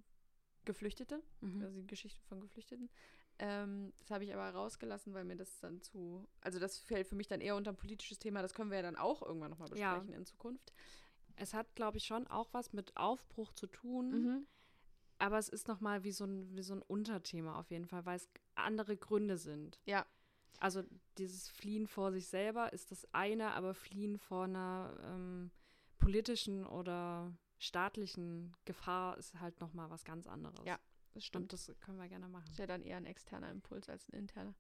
Geflüchtete, 0.66 1.22
Mhm. 1.42 1.62
also 1.64 1.76
die 1.82 1.88
Geschichte 1.88 2.22
von 2.24 2.40
Geflüchteten. 2.40 2.90
Ähm, 3.40 3.94
das 4.00 4.12
habe 4.12 4.24
ich 4.26 4.34
aber 4.34 4.50
rausgelassen, 4.50 5.14
weil 5.14 5.24
mir 5.24 5.36
das 5.38 5.60
dann 5.60 5.82
zu, 5.82 6.28
also 6.42 6.60
das 6.60 6.78
fällt 6.78 7.08
für 7.08 7.16
mich 7.16 7.28
dann 7.28 7.42
eher 7.42 7.56
unter 7.56 7.72
ein 7.72 7.78
politisches 7.78 8.20
Thema. 8.20 8.42
Das 8.42 8.54
können 8.54 8.70
wir 8.70 8.78
ja 8.78 8.84
dann 8.84 8.98
auch 8.98 9.22
irgendwann 9.22 9.52
nochmal 9.52 9.70
Ja. 9.76 9.94
besprechen 9.96 10.14
in 10.14 10.26
Zukunft. 10.26 10.74
Es 11.36 11.54
hat, 11.54 11.74
glaube 11.76 11.98
ich, 11.98 12.06
schon 12.06 12.28
auch 12.28 12.50
was 12.54 12.74
mit 12.74 12.96
Aufbruch 12.98 13.54
zu 13.54 13.68
tun. 13.68 14.10
Mhm. 14.12 14.48
Aber 15.20 15.38
es 15.38 15.50
ist 15.50 15.68
nochmal 15.68 16.04
wie 16.04 16.12
so, 16.12 16.24
ein, 16.26 16.56
wie 16.56 16.64
so 16.64 16.74
ein 16.74 16.82
Unterthema 16.82 17.60
auf 17.60 17.70
jeden 17.72 17.86
Fall, 17.86 18.06
weil 18.06 18.16
es 18.16 18.30
andere 18.56 18.96
Gründe 18.98 19.38
sind. 19.38 19.80
Ja. 19.86 20.06
Also 20.60 20.84
dieses 21.18 21.50
Fliehen 21.50 21.88
vor 21.88 22.12
sich 22.12 22.28
selber 22.28 22.74
ist 22.74 22.92
das 22.92 23.08
eine, 23.14 23.52
aber 23.52 23.74
Fliehen 23.74 24.18
vor 24.18 24.46
einer 24.46 24.98
ähm, 25.04 25.52
politischen 25.98 26.66
oder 26.66 27.38
staatlichen 27.58 28.56
Gefahr 28.66 29.18
ist 29.18 29.40
halt 29.40 29.60
nochmal 29.60 29.90
was 29.90 30.04
ganz 30.06 30.26
anderes. 30.28 30.66
Ja, 30.66 30.80
Das 31.14 31.16
Und 31.16 31.22
stimmt. 31.24 31.54
das 31.54 31.72
können 31.82 31.98
wir 31.98 32.08
gerne 32.08 32.28
machen. 32.30 32.46
Das 32.46 32.54
ist 32.54 32.60
ja 32.60 32.68
dann 32.68 32.82
eher 32.82 32.98
ein 32.98 33.06
externer 33.06 33.52
Impuls 33.52 33.90
als 33.90 34.08
ein 34.10 34.14
interner. 34.14 34.56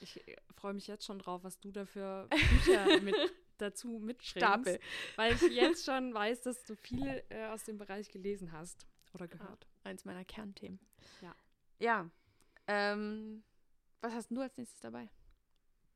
Ich 0.00 0.16
äh, 0.28 0.36
freue 0.54 0.74
mich 0.74 0.86
jetzt 0.88 1.04
schon 1.04 1.18
drauf, 1.18 1.44
was 1.44 1.58
du 1.60 1.70
dafür 1.70 2.28
Bücher 2.28 3.00
mit 3.02 3.14
dazu 3.58 3.98
mitbringst. 4.00 4.36
Stapel. 4.36 4.78
Weil 5.14 5.34
ich 5.34 5.42
jetzt 5.42 5.84
schon 5.86 6.12
weiß, 6.12 6.42
dass 6.42 6.64
du 6.64 6.76
viel 6.76 7.22
äh, 7.30 7.46
aus 7.46 7.64
dem 7.64 7.78
Bereich 7.78 8.10
gelesen 8.10 8.52
hast 8.52 8.86
oder 9.16 9.28
gehört. 9.28 9.66
Eins 9.82 10.04
meiner 10.04 10.24
Kernthemen. 10.24 10.78
Ja. 11.22 11.34
Ja. 11.78 12.10
Ähm, 12.66 13.42
was 14.02 14.12
hast 14.12 14.30
du 14.30 14.40
als 14.40 14.56
nächstes 14.56 14.80
dabei? 14.80 15.08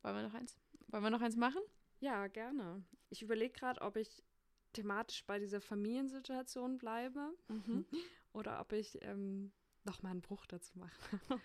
Wollen 0.03 0.17
wir 0.17 0.23
noch 0.23 0.35
eins? 0.35 0.59
Wollen 0.89 1.03
wir 1.03 1.11
noch 1.11 1.21
eins 1.21 1.37
machen? 1.37 1.63
Ja, 2.01 2.27
gerne. 2.29 2.83
Ich 3.11 3.23
überlege 3.23 3.53
gerade, 3.53 3.81
ob 3.83 3.97
ich 3.97 4.25
thematisch 4.73 5.25
bei 5.27 5.39
dieser 5.39 5.61
Familiensituation 5.61 6.79
bleibe 6.79 7.37
Mhm. 7.49 7.85
oder 8.33 8.61
ob 8.61 8.73
ich 8.73 9.03
ähm, 9.03 9.53
nochmal 9.85 10.13
einen 10.13 10.23
Bruch 10.23 10.47
dazu 10.47 10.79
mache 10.79 11.21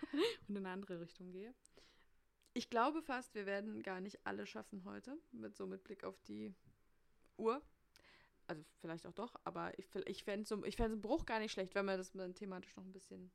und 0.47 0.55
in 0.55 0.57
eine 0.57 0.69
andere 0.69 0.99
Richtung 1.01 1.31
gehe. 1.31 1.53
Ich 2.53 2.69
glaube 2.69 3.01
fast, 3.01 3.35
wir 3.35 3.45
werden 3.45 3.83
gar 3.83 3.99
nicht 3.99 4.25
alle 4.25 4.45
schaffen 4.45 4.85
heute, 4.85 5.17
mit 5.31 5.55
so 5.57 5.67
mit 5.67 5.83
Blick 5.83 6.05
auf 6.05 6.21
die 6.21 6.53
Uhr. 7.37 7.61
Also 8.47 8.63
vielleicht 8.79 9.07
auch 9.07 9.13
doch, 9.13 9.35
aber 9.43 9.77
ich, 9.79 9.87
ich 10.05 10.23
fände 10.23 10.45
so, 10.45 10.63
ich 10.65 10.75
fänd 10.75 10.89
so 10.89 10.93
einen 10.93 11.01
Bruch 11.01 11.25
gar 11.25 11.39
nicht 11.39 11.51
schlecht, 11.51 11.73
wenn 11.75 11.85
wir 11.85 11.97
das 11.97 12.11
dann 12.11 12.35
thematisch 12.35 12.75
noch 12.75 12.83
ein 12.83 12.91
bisschen 12.91 13.31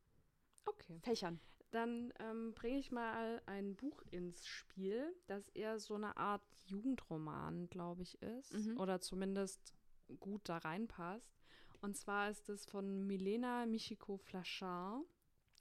Okay. 0.66 1.00
fächern. 1.02 1.40
Dann 1.70 2.12
ähm, 2.18 2.52
bringe 2.54 2.78
ich 2.78 2.90
mal 2.90 3.40
ein 3.46 3.76
Buch 3.76 4.02
ins 4.10 4.46
Spiel, 4.46 5.14
das 5.26 5.48
eher 5.50 5.78
so 5.78 5.94
eine 5.94 6.16
Art 6.16 6.42
Jugendroman, 6.66 7.68
glaube 7.70 8.02
ich, 8.02 8.20
ist. 8.22 8.52
Mhm. 8.52 8.78
Oder 8.78 9.00
zumindest 9.00 9.74
gut 10.18 10.48
da 10.48 10.58
reinpasst. 10.58 11.38
Und 11.80 11.96
zwar 11.96 12.30
ist 12.30 12.48
es 12.48 12.66
von 12.66 13.06
Milena 13.06 13.66
Michiko 13.66 14.16
Flachard. 14.16 15.04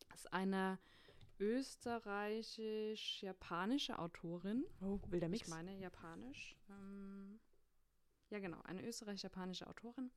Das 0.10 0.22
ist 0.22 0.34
eine 0.34 0.80
österreichisch-japanische 1.40 4.00
Autorin. 4.00 4.66
Oh, 4.82 5.00
wilder 5.08 5.30
Ich 5.32 5.48
meine 5.48 5.78
japanisch. 5.78 6.58
Ähm, 6.70 7.40
ja, 8.30 8.40
genau, 8.40 8.62
eine 8.64 8.86
österreichisch-japanische 8.86 9.68
Autorin. 9.68 10.12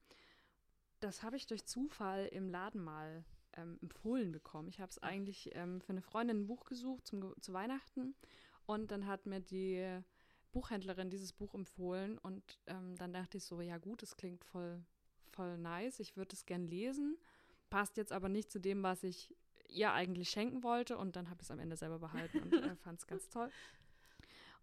Das 1.01 1.23
habe 1.23 1.37
ich 1.37 1.47
durch 1.47 1.65
Zufall 1.67 2.27
im 2.27 2.49
Laden 2.49 2.83
mal 2.83 3.25
ähm, 3.55 3.79
empfohlen 3.83 4.33
bekommen. 4.33 4.69
Ich 4.69 4.81
habe 4.81 4.91
es 4.91 4.99
eigentlich 4.99 5.55
ähm, 5.55 5.81
für 5.81 5.91
eine 5.91 6.03
Freundin 6.03 6.43
ein 6.43 6.47
Buch 6.47 6.65
gesucht 6.65 7.07
zum, 7.07 7.35
zu 7.41 7.53
Weihnachten 7.53 8.15
und 8.67 8.91
dann 8.91 9.07
hat 9.07 9.27
mir 9.27 9.41
die 9.41 10.01
Buchhändlerin 10.53 11.11
dieses 11.11 11.33
Buch 11.33 11.55
empfohlen 11.55 12.19
und 12.19 12.59
ähm, 12.67 12.97
dann 12.97 13.13
dachte 13.13 13.39
ich 13.39 13.45
so, 13.45 13.61
ja 13.61 13.79
gut, 13.79 14.03
es 14.03 14.17
klingt 14.17 14.45
voll, 14.45 14.85
voll 15.31 15.59
nice, 15.59 15.99
ich 15.99 16.17
würde 16.17 16.35
es 16.35 16.47
gern 16.47 16.67
lesen, 16.67 17.17
passt 17.71 17.97
jetzt 17.97 18.13
aber 18.13 18.29
nicht 18.29 18.51
zu 18.51 18.61
dem, 18.61 18.83
was 18.83 19.03
ich 19.03 19.35
ihr 19.69 19.93
eigentlich 19.93 20.29
schenken 20.29 20.63
wollte 20.63 20.99
und 20.99 21.17
dann 21.17 21.31
habe 21.31 21.41
ich 21.41 21.47
es 21.47 21.51
am 21.51 21.59
Ende 21.59 21.77
selber 21.77 21.99
behalten 21.99 22.41
und 22.43 22.53
äh, 22.53 22.77
fand 22.85 23.01
es 23.01 23.07
ganz 23.07 23.29
toll. 23.31 23.51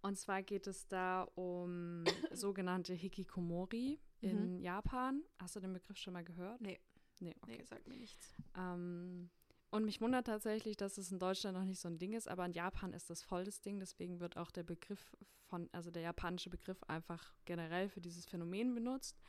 Und 0.01 0.17
zwar 0.17 0.43
geht 0.43 0.67
es 0.67 0.87
da 0.87 1.23
um 1.35 2.03
sogenannte 2.31 2.93
Hikikomori 2.93 3.99
in 4.21 4.59
Japan. 4.59 5.23
Hast 5.39 5.55
du 5.55 5.59
den 5.59 5.73
Begriff 5.73 5.97
schon 5.97 6.13
mal 6.13 6.23
gehört? 6.23 6.61
Nee. 6.61 6.79
Nee, 7.21 7.35
okay. 7.41 7.57
Nee, 7.57 7.63
sagt 7.65 7.87
mir 7.87 7.97
nichts. 7.97 8.33
Ähm, 8.57 9.29
und 9.71 9.85
mich 9.85 10.01
wundert 10.01 10.25
tatsächlich, 10.25 10.77
dass 10.77 10.97
es 10.97 11.11
in 11.11 11.19
Deutschland 11.19 11.57
noch 11.57 11.65
nicht 11.65 11.79
so 11.79 11.89
ein 11.89 11.99
Ding 11.99 12.13
ist, 12.13 12.27
aber 12.27 12.45
in 12.45 12.53
Japan 12.53 12.93
ist 12.93 13.09
das 13.09 13.21
voll 13.21 13.43
das 13.43 13.61
Ding. 13.61 13.79
Deswegen 13.79 14.19
wird 14.19 14.37
auch 14.37 14.51
der 14.51 14.63
Begriff 14.63 15.15
von, 15.45 15.69
also 15.73 15.91
der 15.91 16.01
japanische 16.01 16.49
Begriff 16.49 16.81
einfach 16.83 17.33
generell 17.45 17.89
für 17.89 18.01
dieses 18.01 18.25
Phänomen 18.25 18.73
benutzt. 18.73 19.19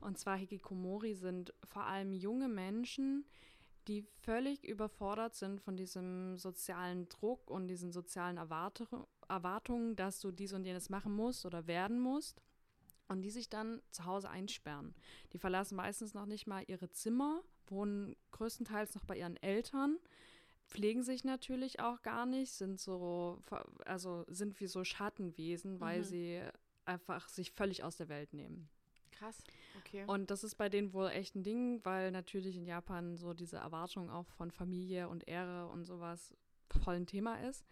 Und 0.00 0.18
zwar 0.18 0.36
Hikikomori 0.36 1.14
sind 1.14 1.52
vor 1.64 1.84
allem 1.84 2.12
junge 2.12 2.48
Menschen, 2.48 3.26
die 3.88 4.02
völlig 4.02 4.64
überfordert 4.64 5.34
sind 5.34 5.60
von 5.60 5.76
diesem 5.76 6.36
sozialen 6.36 7.08
Druck 7.08 7.50
und 7.50 7.68
diesen 7.68 7.92
sozialen 7.92 8.36
Erwartu 8.36 8.84
Erwartungen, 9.28 9.96
dass 9.96 10.20
du 10.20 10.30
dies 10.32 10.52
und 10.52 10.64
jenes 10.64 10.90
machen 10.90 11.14
musst 11.14 11.46
oder 11.46 11.66
werden 11.66 11.98
musst. 12.00 12.42
Und 13.08 13.20
die 13.22 13.30
sich 13.30 13.50
dann 13.50 13.82
zu 13.90 14.06
Hause 14.06 14.30
einsperren. 14.30 14.94
Die 15.32 15.38
verlassen 15.38 15.76
meistens 15.76 16.14
noch 16.14 16.24
nicht 16.24 16.46
mal 16.46 16.64
ihre 16.66 16.90
Zimmer, 16.90 17.42
wohnen 17.66 18.16
größtenteils 18.30 18.94
noch 18.94 19.04
bei 19.04 19.18
ihren 19.18 19.36
Eltern, 19.42 19.98
pflegen 20.66 21.02
sich 21.02 21.22
natürlich 21.22 21.80
auch 21.80 22.00
gar 22.00 22.24
nicht, 22.24 22.52
sind 22.52 22.80
so, 22.80 23.42
also 23.84 24.24
sind 24.28 24.58
wie 24.60 24.66
so 24.66 24.84
Schattenwesen, 24.84 25.80
weil 25.80 26.00
Mhm. 26.00 26.04
sie 26.04 26.42
einfach 26.86 27.28
sich 27.28 27.50
völlig 27.52 27.84
aus 27.84 27.96
der 27.96 28.08
Welt 28.08 28.32
nehmen. 28.32 28.70
Krass. 29.18 29.42
Okay. 29.80 30.04
Und 30.06 30.30
das 30.30 30.44
ist 30.44 30.56
bei 30.56 30.68
denen 30.68 30.92
wohl 30.92 31.08
echt 31.08 31.34
ein 31.34 31.42
Ding, 31.42 31.84
weil 31.84 32.10
natürlich 32.10 32.56
in 32.56 32.66
Japan 32.66 33.16
so 33.16 33.34
diese 33.34 33.56
Erwartung 33.56 34.10
auch 34.10 34.26
von 34.28 34.50
Familie 34.50 35.08
und 35.08 35.28
Ehre 35.28 35.68
und 35.68 35.84
sowas 35.84 36.34
voll 36.68 36.96
ein 36.96 37.06
Thema 37.06 37.40
ist. 37.48 37.64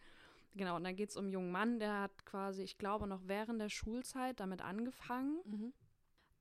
Genau, 0.55 0.77
und 0.77 0.85
dann 0.85 0.97
geht 0.97 1.11
es 1.11 1.17
um 1.17 1.25
einen 1.25 1.33
jungen 1.33 1.51
Mann, 1.51 1.79
der 1.79 2.01
hat 2.01 2.27
quasi, 2.27 2.63
ich 2.63 2.77
glaube, 2.77 3.07
noch 3.07 3.23
während 3.27 3.61
der 3.61 3.71
Schulzeit 3.71 4.39
damit 4.39 4.61
angefangen 4.61 5.41
mhm. 5.47 5.73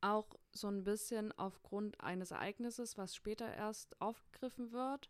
auch 0.02 0.36
so 0.52 0.68
ein 0.68 0.84
bisschen 0.84 1.32
aufgrund 1.38 2.02
eines 2.02 2.32
Ereignisses, 2.32 2.98
was 2.98 3.16
später 3.16 3.54
erst 3.54 4.02
aufgegriffen 4.02 4.74
wird. 4.74 5.10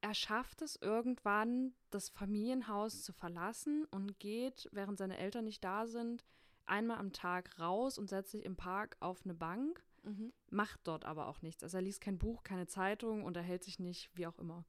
Er 0.00 0.14
schafft 0.14 0.62
es 0.62 0.76
irgendwann, 0.76 1.74
das 1.90 2.08
Familienhaus 2.08 3.02
zu 3.02 3.12
verlassen 3.12 3.84
und 3.90 4.18
geht, 4.18 4.68
während 4.72 4.98
seine 4.98 5.18
Eltern 5.18 5.44
nicht 5.44 5.62
da 5.62 5.86
sind, 5.86 6.24
einmal 6.70 6.98
am 6.98 7.12
Tag 7.12 7.58
raus 7.58 7.98
und 7.98 8.08
setzt 8.08 8.30
sich 8.30 8.44
im 8.44 8.56
Park 8.56 8.96
auf 9.00 9.24
eine 9.24 9.34
Bank, 9.34 9.84
Mhm. 10.02 10.32
macht 10.50 10.80
dort 10.84 11.04
aber 11.04 11.26
auch 11.28 11.42
nichts. 11.42 11.62
Also 11.62 11.76
er 11.76 11.82
liest 11.82 12.00
kein 12.00 12.16
Buch, 12.18 12.42
keine 12.42 12.66
Zeitung, 12.66 13.22
unterhält 13.24 13.62
sich 13.64 13.78
nicht, 13.78 14.10
wie 14.14 14.26
auch 14.26 14.38
immer. 14.38 14.64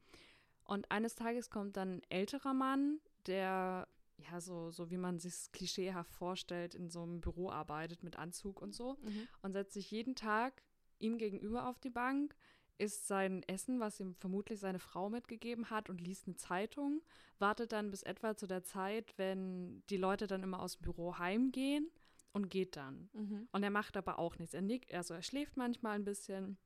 Und 0.65 0.91
eines 0.91 1.15
Tages 1.15 1.49
kommt 1.49 1.77
dann 1.77 1.97
ein 1.99 2.01
älterer 2.09 2.53
Mann, 2.53 2.99
der 3.27 3.87
ja 4.17 4.41
so, 4.41 4.69
so 4.71 4.91
wie 4.91 4.97
man 4.97 5.19
sich 5.19 5.33
es 5.33 5.51
klischeehaft 5.53 6.13
vorstellt, 6.13 6.75
in 6.75 6.89
so 6.89 7.01
einem 7.03 7.21
Büro 7.21 7.49
arbeitet 7.49 8.03
mit 8.03 8.17
Anzug 8.17 8.61
und 8.61 8.73
so 8.75 8.97
Mhm. 9.01 9.27
und 9.41 9.53
setzt 9.53 9.73
sich 9.73 9.89
jeden 9.89 10.15
Tag 10.15 10.61
ihm 10.99 11.17
gegenüber 11.17 11.67
auf 11.67 11.79
die 11.79 11.89
Bank, 11.89 12.35
isst 12.77 13.07
sein 13.07 13.43
Essen, 13.43 13.79
was 13.79 13.99
ihm 13.99 14.15
vermutlich 14.15 14.59
seine 14.59 14.79
Frau 14.79 15.09
mitgegeben 15.09 15.69
hat 15.69 15.89
und 15.89 16.01
liest 16.01 16.27
eine 16.27 16.35
Zeitung, 16.35 17.01
wartet 17.39 17.71
dann 17.71 17.91
bis 17.91 18.03
etwa 18.03 18.35
zu 18.35 18.47
der 18.47 18.63
Zeit, 18.63 19.17
wenn 19.17 19.83
die 19.89 19.97
Leute 19.97 20.27
dann 20.27 20.43
immer 20.43 20.61
aus 20.61 20.77
dem 20.77 20.83
Büro 20.83 21.17
heimgehen 21.17 21.89
und 22.33 22.49
geht 22.49 22.75
dann. 22.75 23.09
Mhm. 23.13 23.47
Und 23.51 23.63
er 23.63 23.69
macht 23.69 23.97
aber 23.97 24.19
auch 24.19 24.37
nichts. 24.37 24.53
Er 24.53 24.61
nickt, 24.61 24.93
also 24.93 25.13
er 25.13 25.21
schläft 25.21 25.57
manchmal 25.57 25.95
ein 25.95 26.05
bisschen 26.05 26.57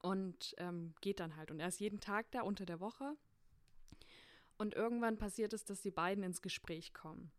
und 0.00 0.54
ähm, 0.58 0.94
geht 1.00 1.20
dann 1.20 1.36
halt. 1.36 1.50
Und 1.50 1.60
er 1.60 1.68
ist 1.68 1.80
jeden 1.80 2.00
Tag 2.00 2.30
da 2.30 2.42
unter 2.42 2.66
der 2.66 2.80
Woche. 2.80 3.16
Und 4.56 4.74
irgendwann 4.74 5.18
passiert 5.18 5.52
es, 5.52 5.64
dass 5.64 5.80
die 5.80 5.90
beiden 5.90 6.22
ins 6.22 6.42
Gespräch 6.42 6.94
kommen. 6.94 7.32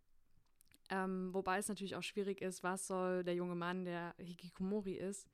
Ähm, 0.90 1.34
wobei 1.34 1.58
es 1.58 1.68
natürlich 1.68 1.96
auch 1.96 2.04
schwierig 2.04 2.42
ist, 2.42 2.62
was 2.62 2.88
soll 2.88 3.24
der 3.24 3.36
junge 3.36 3.56
Mann, 3.56 3.86
der 3.86 4.14
Hikikomori 4.18 4.94
ist, 4.94 5.28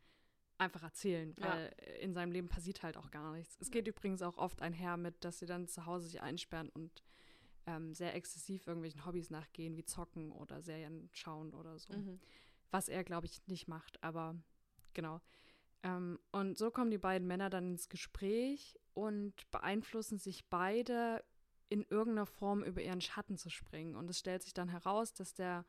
einfach 0.62 0.84
erzählen, 0.84 1.34
weil 1.38 1.74
ja. 1.80 1.94
in 1.96 2.14
seinem 2.14 2.32
Leben 2.32 2.48
passiert 2.48 2.84
halt 2.84 2.96
auch 2.96 3.10
gar 3.10 3.34
nichts. 3.34 3.58
Es 3.60 3.72
geht 3.72 3.88
übrigens 3.88 4.22
auch 4.22 4.38
oft 4.38 4.62
einher 4.62 4.96
mit, 4.96 5.26
dass 5.26 5.40
sie 5.40 5.48
dann 5.48 5.68
zu 5.68 5.86
Hause 5.86 6.08
sich 6.08 6.22
einsperren 6.22 6.70
und 6.70 7.04
ähm, 7.66 7.94
sehr 7.94 8.16
exzessiv 8.16 8.68
irgendwelchen 8.68 9.06
Hobbys 9.06 9.32
nachgehen, 9.32 9.76
wie 9.76 9.86
Zocken 9.86 10.32
oder 10.32 10.62
Serien 10.62 11.10
schauen 11.14 11.54
oder 11.54 11.78
so. 11.80 11.94
Mhm. 11.94 12.20
Was 12.70 12.90
er, 12.90 13.04
glaube 13.04 13.26
ich, 13.26 13.46
nicht 13.48 13.68
macht, 13.68 14.02
aber 14.04 14.36
genau. 14.94 15.20
Ähm, 15.84 16.20
und 16.32 16.58
so 16.58 16.70
kommen 16.70 16.92
die 16.92 16.98
beiden 17.00 17.28
Männer 17.28 17.50
dann 17.50 17.72
ins 17.72 17.90
Gespräch 17.90 18.80
und 18.94 19.50
beeinflussen 19.50 20.20
sich 20.20 20.48
beide 20.48 21.24
in 21.70 21.84
irgendeiner 21.90 22.28
Form 22.28 22.64
über 22.64 22.82
ihren 22.82 23.02
Schatten 23.02 23.38
zu 23.38 23.50
springen. 23.50 23.96
Und 23.96 24.10
es 24.10 24.20
stellt 24.20 24.44
sich 24.44 24.54
dann 24.54 24.70
heraus, 24.70 25.14
dass 25.14 25.34
der 25.34 25.66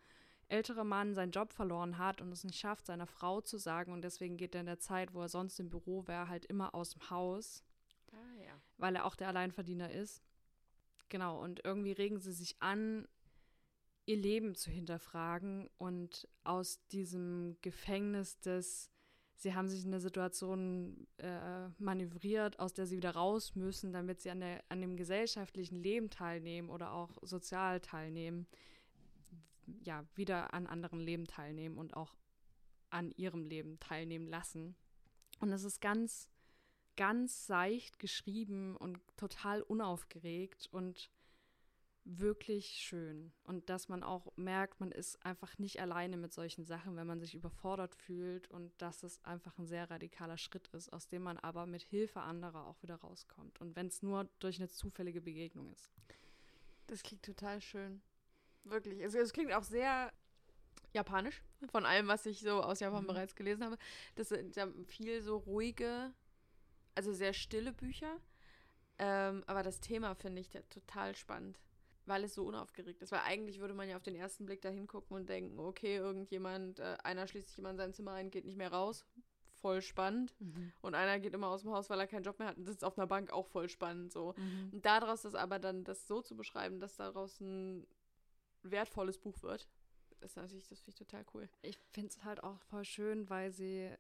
ältere 0.53 0.85
Mann 0.85 1.15
seinen 1.15 1.33
Job 1.33 1.53
verloren 1.53 1.99
hat 1.99 2.21
und 2.21 2.31
es 2.31 2.45
nicht 2.45 2.59
schafft, 2.59 2.87
seiner 2.87 3.07
Frau 3.07 3.41
zu 3.41 3.59
sagen. 3.59 3.93
Und 3.93 4.03
deswegen 4.03 4.37
geht 4.37 4.55
er 4.55 4.61
in 4.61 4.67
der 4.67 4.79
Zeit, 4.79 5.15
wo 5.15 5.23
er 5.23 5.29
sonst 5.29 5.59
im 5.59 5.71
Büro 5.71 6.07
wäre, 6.07 6.29
halt 6.29 6.45
immer 6.45 6.75
aus 6.75 6.91
dem 6.91 7.11
Haus. 7.11 7.65
Ah, 8.13 8.43
ja. 8.45 8.53
Weil 8.77 8.97
er 8.97 9.07
auch 9.07 9.17
der 9.17 9.29
Alleinverdiener 9.29 9.91
ist. 9.91 10.23
Genau, 11.09 11.43
und 11.43 11.65
irgendwie 11.65 11.93
regen 11.93 12.21
sie 12.21 12.33
sich 12.33 12.57
an, 12.61 13.09
ihr 14.07 14.17
Leben 14.17 14.55
zu 14.55 14.71
hinterfragen 14.71 15.69
und 15.79 16.29
aus 16.45 16.87
diesem 16.89 17.57
Gefängnis 17.63 18.39
des, 18.41 18.91
sie 19.37 19.55
haben 19.55 19.69
sich 19.69 19.85
in 19.85 19.93
eine 19.93 20.01
Situation 20.01 21.07
äh, 21.19 21.69
manövriert, 21.79 22.59
aus 22.59 22.73
der 22.73 22.87
sie 22.87 22.97
wieder 22.97 23.13
raus 23.13 23.55
müssen, 23.55 23.93
damit 23.93 24.21
sie 24.21 24.31
an, 24.31 24.41
der, 24.41 24.65
an 24.69 24.81
dem 24.81 24.97
gesellschaftlichen 24.97 25.83
Leben 25.83 26.11
teilnehmen 26.11 26.69
oder 26.69 26.93
auch 26.93 27.11
sozial 27.23 27.81
teilnehmen, 27.81 28.47
ja, 29.83 30.05
wieder 30.15 30.55
an 30.55 30.67
anderen 30.67 31.01
Leben 31.01 31.27
teilnehmen 31.27 31.79
und 31.79 31.95
auch 31.95 32.15
an 32.91 33.11
ihrem 33.13 33.45
Leben 33.45 33.79
teilnehmen 33.81 34.29
lassen. 34.29 34.77
Und 35.41 35.53
es 35.53 35.65
ist 35.65 35.81
ganz, 35.81 36.29
ganz 36.97 37.47
seicht 37.47 37.99
geschrieben 37.99 38.77
und 38.77 39.01
total 39.17 39.63
unaufgeregt 39.63 40.69
und 40.71 41.11
wirklich 42.05 42.67
schön. 42.67 43.33
Und 43.45 43.71
dass 43.71 43.89
man 43.89 44.03
auch 44.03 44.33
merkt, 44.37 44.81
man 44.81 44.91
ist 44.91 45.25
einfach 45.25 45.59
nicht 45.59 45.81
alleine 45.81 46.17
mit 46.17 46.33
solchen 46.33 46.65
Sachen, 46.65 46.97
wenn 46.97 47.07
man 47.07 47.21
sich 47.21 47.35
überfordert 47.35 47.95
fühlt 47.95 48.49
und 48.49 48.73
dass 48.83 49.03
es 49.03 49.25
einfach 49.25 49.57
ein 49.59 49.67
sehr 49.67 49.89
radikaler 49.91 50.39
Schritt 50.39 50.69
ist, 50.69 50.93
aus 50.93 51.09
dem 51.09 51.23
man 51.23 51.39
aber 51.39 51.67
mit 51.67 51.83
Hilfe 51.83 52.21
anderer 52.21 52.67
auch 52.67 52.83
wieder 52.83 52.97
rauskommt. 52.97 53.61
Und 53.61 53.77
wenn 53.77 53.87
es 53.87 54.03
nur 54.03 54.29
durch 54.41 54.59
eine 54.59 54.69
zufällige 54.69 55.21
Begegnung 55.21 55.71
ist. 55.73 55.93
Das 56.89 57.03
klingt 57.03 57.25
total 57.25 57.61
schön. 57.61 58.03
Wirklich. 58.65 59.01
Es, 59.01 59.15
es 59.15 59.33
klingt 59.33 59.53
auch 59.53 59.65
sehr 59.65 60.13
japanisch, 60.93 61.43
von 61.71 61.87
allem, 61.87 62.09
was 62.09 62.27
ich 62.27 62.41
so 62.41 62.63
aus 62.63 62.81
Japan 62.81 63.05
mhm. 63.05 63.09
bereits 63.09 63.35
gelesen 63.35 63.65
habe. 63.65 63.79
Das 64.15 64.29
sind 64.29 64.57
ja 64.57 64.69
viel 64.87 65.23
so 65.23 65.39
ruhige, 65.39 66.13
also 66.95 67.13
sehr 67.13 67.33
stille 67.33 67.73
Bücher. 67.73 68.19
Ähm, 68.99 69.43
aber 69.47 69.63
das 69.63 69.81
Thema 69.81 70.15
finde 70.15 70.41
ich 70.41 70.51
total 70.69 71.17
spannend, 71.17 71.59
weil 72.07 72.25
es 72.25 72.35
so 72.35 72.45
unaufgeregt 72.45 73.03
ist. 73.03 73.13
Weil 73.13 73.21
eigentlich 73.21 73.59
würde 73.59 73.75
man 73.75 73.89
ja 73.89 73.97
auf 73.97 74.03
den 74.03 74.15
ersten 74.15 74.45
Blick 74.45 74.61
da 74.61 74.69
hingucken 74.69 75.17
und 75.17 75.29
denken, 75.29 75.59
okay, 75.59 75.97
irgendjemand, 75.97 76.79
äh, 76.79 76.97
einer 77.03 77.27
schließt 77.27 77.49
sich 77.49 77.59
immer 77.59 77.71
in 77.71 77.79
sein 77.79 77.95
Zimmer 77.95 78.13
ein, 78.13 78.31
geht 78.31 78.45
nicht 78.45 78.59
mehr 78.59 78.73
raus. 78.73 79.05
Voll 79.61 79.81
spannend. 79.81 80.35
Mhm. 80.41 80.73
Und 80.83 80.95
einer 80.95 81.21
geht 81.21 81.35
immer 81.35 81.49
aus 81.49 81.63
dem 81.63 81.71
Haus, 81.71 81.89
weil 81.89 82.01
er 82.01 82.07
keinen 82.07 82.25
Job 82.25 82.39
mehr 82.39 82.49
hat 82.49 82.59
und 82.59 82.65
sitzt 82.65 82.85
auf 82.85 82.99
einer 82.99 83.07
Bank, 83.07 83.33
auch 83.33 83.47
voll 83.47 83.69
spannend. 83.69 84.13
So. 84.13 84.35
Mhm. 84.37 84.71
Und 84.73 84.85
daraus 84.85 85.25
ist 85.25 85.37
aber 85.37 85.59
dann 85.59 85.85
das 85.85 86.07
so 86.07 86.21
zu 86.21 86.37
beschreiben, 86.37 86.81
dass 86.81 86.97
daraus 86.97 87.41
ein 87.41 87.87
wertvolles 88.63 89.19
Buch 89.19 89.43
wird. 89.43 89.69
Das 90.21 90.33
ist 90.33 90.37
natürlich, 90.37 90.69
das 90.69 90.81
finde 90.81 90.91
ich 90.91 91.07
total 91.09 91.25
cool. 91.35 91.49
Ich 91.63 91.79
finde 91.91 92.11
es 92.11 92.25
halt 92.25 92.43
auch 92.43 92.61
voll 92.63 92.85
schön, 92.85 93.29
weil 93.29 93.53
sie 93.53 93.91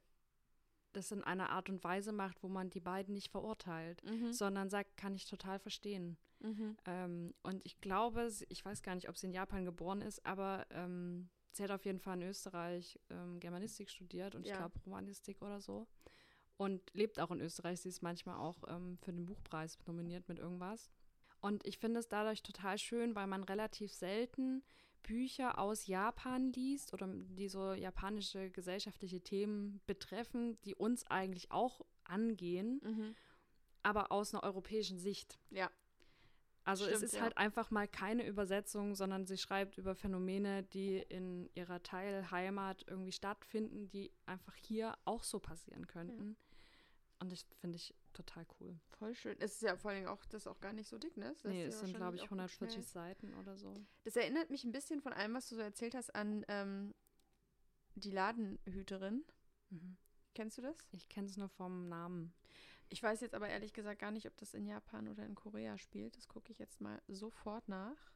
das 0.92 1.10
in 1.10 1.24
einer 1.24 1.50
Art 1.50 1.68
und 1.68 1.82
Weise 1.84 2.12
macht, 2.12 2.42
wo 2.42 2.48
man 2.48 2.70
die 2.70 2.80
beiden 2.80 3.14
nicht 3.14 3.30
verurteilt, 3.30 4.02
mhm. 4.04 4.32
sondern 4.32 4.68
sagt, 4.68 4.96
kann 4.96 5.14
ich 5.14 5.26
total 5.26 5.58
verstehen. 5.58 6.16
Mhm. 6.40 6.76
Ähm, 6.84 7.34
und 7.42 7.64
ich 7.64 7.80
glaube, 7.80 8.30
ich 8.48 8.64
weiß 8.64 8.82
gar 8.82 8.94
nicht, 8.94 9.08
ob 9.08 9.16
sie 9.16 9.26
in 9.26 9.32
Japan 9.32 9.64
geboren 9.64 10.00
ist, 10.00 10.24
aber 10.26 10.66
ähm, 10.70 11.30
sie 11.52 11.62
hat 11.62 11.70
auf 11.70 11.84
jeden 11.84 11.98
Fall 11.98 12.20
in 12.20 12.28
Österreich 12.28 12.98
ähm, 13.10 13.40
Germanistik 13.40 13.90
studiert 13.90 14.34
und 14.34 14.46
ja. 14.46 14.52
ich 14.52 14.58
glaube 14.58 14.78
Romanistik 14.84 15.40
oder 15.42 15.60
so. 15.60 15.86
Und 16.56 16.82
lebt 16.94 17.18
auch 17.18 17.30
in 17.30 17.40
Österreich. 17.40 17.80
Sie 17.80 17.88
ist 17.88 18.02
manchmal 18.02 18.36
auch 18.36 18.62
ähm, 18.68 18.98
für 18.98 19.12
den 19.12 19.26
Buchpreis 19.26 19.78
nominiert 19.86 20.28
mit 20.28 20.38
irgendwas. 20.38 20.90
Und 21.43 21.66
ich 21.66 21.78
finde 21.78 22.01
es 22.01 22.09
dadurch 22.09 22.43
total 22.43 22.78
schön, 22.78 23.14
weil 23.14 23.26
man 23.26 23.43
relativ 23.43 23.93
selten 23.93 24.62
Bücher 25.03 25.59
aus 25.59 25.88
Japan 25.88 26.53
liest 26.53 26.95
oder 26.95 27.09
die 27.09 27.49
so 27.49 27.72
japanische 27.72 28.51
gesellschaftliche 28.51 29.20
Themen 29.20 29.80
betreffen, 29.86 30.57
die 30.62 30.76
uns 30.76 31.05
eigentlich 31.11 31.51
auch 31.51 31.80
angehen, 32.05 32.80
mhm. 32.84 33.14
aber 33.82 34.12
aus 34.12 34.32
einer 34.32 34.45
europäischen 34.45 34.99
Sicht. 34.99 35.40
Ja. 35.51 35.68
Also 36.64 36.84
Stimmt, 36.84 36.99
es 36.99 37.03
ist 37.03 37.14
ja. 37.14 37.22
halt 37.22 37.36
einfach 37.36 37.72
mal 37.72 37.88
keine 37.88 38.24
Übersetzung, 38.24 38.95
sondern 38.95 39.26
sie 39.26 39.36
schreibt 39.36 39.78
über 39.78 39.97
Phänomene, 39.97 40.62
die 40.62 40.99
in 40.99 41.51
ihrer 41.55 41.82
Teilheimat 41.82 42.84
irgendwie 42.86 43.11
stattfinden, 43.11 43.88
die 43.88 44.12
einfach 44.26 44.55
hier 44.55 44.97
auch 45.05 45.24
so 45.24 45.40
passieren 45.40 45.88
könnten. 45.88 46.36
Ja. 46.38 46.57
Und 47.18 47.32
das 47.32 47.45
finde 47.61 47.76
ich 47.76 47.93
total 48.12 48.46
cool. 48.60 48.78
Voll 48.98 49.14
schön. 49.14 49.36
Es 49.40 49.54
ist 49.54 49.62
ja 49.62 49.76
vor 49.76 49.90
allem 49.90 50.06
auch, 50.06 50.24
das 50.26 50.42
ist 50.42 50.46
auch 50.46 50.60
gar 50.60 50.72
nicht 50.72 50.88
so 50.88 50.98
dick, 50.98 51.16
ne? 51.16 51.34
Das 51.42 51.52
nee, 51.52 51.64
es 51.64 51.80
sind, 51.80 51.94
glaube 51.94 52.16
ich, 52.16 52.24
140 52.24 52.86
Seiten 52.86 53.34
oder 53.34 53.56
so. 53.56 53.74
Das 54.04 54.16
erinnert 54.16 54.50
mich 54.50 54.64
ein 54.64 54.72
bisschen 54.72 55.00
von 55.00 55.12
allem, 55.12 55.34
was 55.34 55.48
du 55.48 55.56
so 55.56 55.62
erzählt 55.62 55.94
hast, 55.94 56.14
an 56.14 56.44
ähm, 56.48 56.94
die 57.94 58.10
Ladenhüterin. 58.10 59.24
Mhm. 59.70 59.96
Kennst 60.34 60.58
du 60.58 60.62
das? 60.62 60.76
Ich 60.92 61.08
kenne 61.08 61.26
es 61.26 61.36
nur 61.36 61.48
vom 61.48 61.88
Namen. 61.88 62.32
Ich 62.88 63.02
weiß 63.02 63.20
jetzt 63.20 63.34
aber 63.34 63.48
ehrlich 63.48 63.72
gesagt 63.72 64.00
gar 64.00 64.10
nicht, 64.10 64.26
ob 64.26 64.36
das 64.36 64.54
in 64.54 64.66
Japan 64.66 65.08
oder 65.08 65.24
in 65.24 65.34
Korea 65.34 65.78
spielt. 65.78 66.16
Das 66.16 66.28
gucke 66.28 66.52
ich 66.52 66.58
jetzt 66.58 66.80
mal 66.80 67.00
sofort 67.08 67.68
nach. 67.68 68.12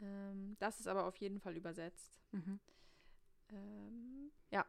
Ähm, 0.00 0.56
das 0.58 0.80
ist 0.80 0.88
aber 0.88 1.06
auf 1.06 1.16
jeden 1.16 1.40
Fall 1.40 1.56
übersetzt. 1.56 2.20
Mhm. 2.32 2.60
Ähm, 3.48 4.32
ja, 4.50 4.64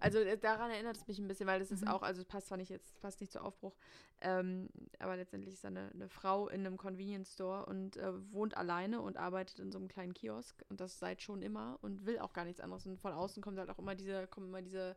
also 0.00 0.18
äh, 0.18 0.38
daran 0.38 0.70
erinnert 0.70 0.96
es 0.96 1.06
mich 1.06 1.18
ein 1.18 1.28
bisschen, 1.28 1.46
weil 1.46 1.60
das 1.60 1.70
ist 1.70 1.82
mhm. 1.82 1.88
auch, 1.88 2.02
also 2.02 2.22
es 2.22 2.26
passt 2.26 2.48
zwar 2.48 2.58
nicht 2.58 2.70
jetzt, 2.70 3.00
passt 3.00 3.20
nicht 3.20 3.32
zu 3.32 3.42
Aufbruch, 3.42 3.76
ähm, 4.20 4.68
aber 4.98 5.16
letztendlich 5.16 5.54
ist 5.54 5.62
da 5.62 5.68
eine, 5.68 5.90
eine, 5.94 6.08
Frau 6.08 6.48
in 6.48 6.66
einem 6.66 6.76
Convenience 6.76 7.34
Store 7.34 7.66
und 7.66 7.96
äh, 7.96 8.32
wohnt 8.32 8.56
alleine 8.56 9.00
und 9.00 9.16
arbeitet 9.16 9.60
in 9.60 9.70
so 9.70 9.78
einem 9.78 9.88
kleinen 9.88 10.14
Kiosk 10.14 10.64
und 10.68 10.80
das 10.80 10.98
seit 10.98 11.22
schon 11.22 11.42
immer 11.42 11.78
und 11.82 12.06
will 12.06 12.18
auch 12.18 12.32
gar 12.32 12.44
nichts 12.44 12.60
anderes. 12.60 12.86
Und 12.86 12.98
von 12.98 13.12
außen 13.12 13.42
kommt 13.42 13.58
halt 13.58 13.70
auch 13.70 13.78
immer 13.78 13.94
diese, 13.94 14.26
kommen 14.26 14.48
immer 14.48 14.62
diese 14.62 14.96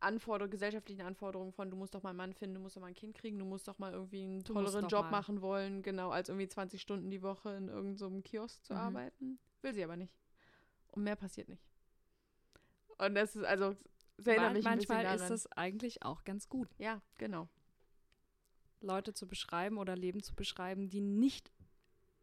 Anforderungen, 0.00 0.50
gesellschaftlichen 0.50 1.02
Anforderungen 1.02 1.52
von, 1.52 1.70
du 1.70 1.76
musst 1.76 1.94
doch 1.94 2.02
mal 2.02 2.10
einen 2.10 2.16
Mann 2.16 2.32
finden, 2.32 2.54
du 2.54 2.60
musst 2.60 2.76
doch 2.76 2.80
mal 2.80 2.88
ein 2.88 2.94
Kind 2.94 3.14
kriegen, 3.14 3.38
du 3.38 3.44
musst 3.44 3.68
doch 3.68 3.78
mal 3.78 3.92
irgendwie 3.92 4.24
einen 4.24 4.44
tolleren 4.44 4.88
Job 4.88 5.04
mal. 5.04 5.10
machen 5.10 5.42
wollen, 5.42 5.82
genau, 5.82 6.10
als 6.10 6.28
irgendwie 6.28 6.48
20 6.48 6.80
Stunden 6.80 7.10
die 7.10 7.22
Woche 7.22 7.50
in 7.50 7.68
irgendeinem 7.68 8.16
so 8.16 8.22
Kiosk 8.22 8.64
zu 8.64 8.72
mhm. 8.72 8.78
arbeiten. 8.78 9.38
Will 9.62 9.74
sie 9.74 9.84
aber 9.84 9.96
nicht. 9.96 10.14
Und 10.92 11.04
mehr 11.04 11.16
passiert 11.16 11.48
nicht. 11.48 11.69
Und 13.00 13.14
das 13.14 13.34
ist 13.34 13.44
also, 13.44 13.76
das 14.18 14.26
erinnert 14.26 14.52
mich 14.52 14.64
Manchmal 14.64 15.14
ist 15.14 15.30
es 15.30 15.46
eigentlich 15.52 16.02
auch 16.02 16.24
ganz 16.24 16.48
gut. 16.48 16.68
Ja, 16.78 17.00
genau. 17.16 17.48
Leute 18.80 19.14
zu 19.14 19.26
beschreiben 19.26 19.78
oder 19.78 19.96
Leben 19.96 20.22
zu 20.22 20.34
beschreiben, 20.34 20.90
die 20.90 21.00
nicht 21.00 21.50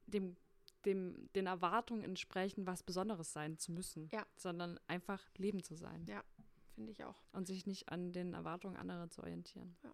dem, 0.06 0.38
dem, 0.86 1.30
den 1.34 1.48
Erwartungen 1.48 2.04
entsprechen, 2.04 2.68
was 2.68 2.84
Besonderes 2.84 3.34
sein 3.34 3.58
zu 3.58 3.72
müssen, 3.72 4.10
ja. 4.12 4.26
sondern 4.36 4.80
einfach 4.88 5.24
Leben 5.38 5.64
zu 5.64 5.76
sein. 5.76 6.06
Ja, 6.08 6.24
finde 6.76 6.92
ich 6.92 7.04
auch. 7.04 7.24
Und 7.32 7.48
sich 7.48 7.66
nicht 7.66 7.90
an 7.90 8.14
den 8.14 8.34
Erwartungen 8.34 8.78
anderer 8.78 9.10
zu 9.10 9.22
orientieren. 9.22 9.76
Ja. 9.84 9.92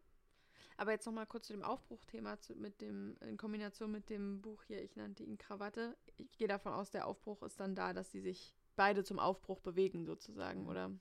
Aber 0.76 0.92
jetzt 0.92 1.06
noch 1.06 1.14
mal 1.14 1.26
kurz 1.26 1.48
zu 1.48 1.54
dem 1.54 1.64
Aufbruchthema 1.64 2.38
mit 2.56 2.82
dem 2.82 3.16
in 3.22 3.38
Kombination 3.38 3.92
mit 3.92 4.10
dem 4.10 4.42
Buch 4.42 4.64
hier. 4.64 4.82
Ich 4.82 4.96
nannte 4.96 5.24
ihn 5.24 5.38
Krawatte. 5.38 5.96
Ich 6.18 6.38
gehe 6.38 6.48
davon 6.48 6.74
aus, 6.74 6.90
der 6.90 7.08
Aufbruch 7.08 7.44
ist 7.44 7.60
dann 7.60 7.76
da, 7.76 7.94
dass 7.94 8.12
sie 8.12 8.22
sich 8.22 8.56
beide 8.76 9.04
zum 9.04 9.20
Aufbruch 9.20 9.60
bewegen, 9.60 10.06
sozusagen, 10.06 10.68
oder? 10.68 10.92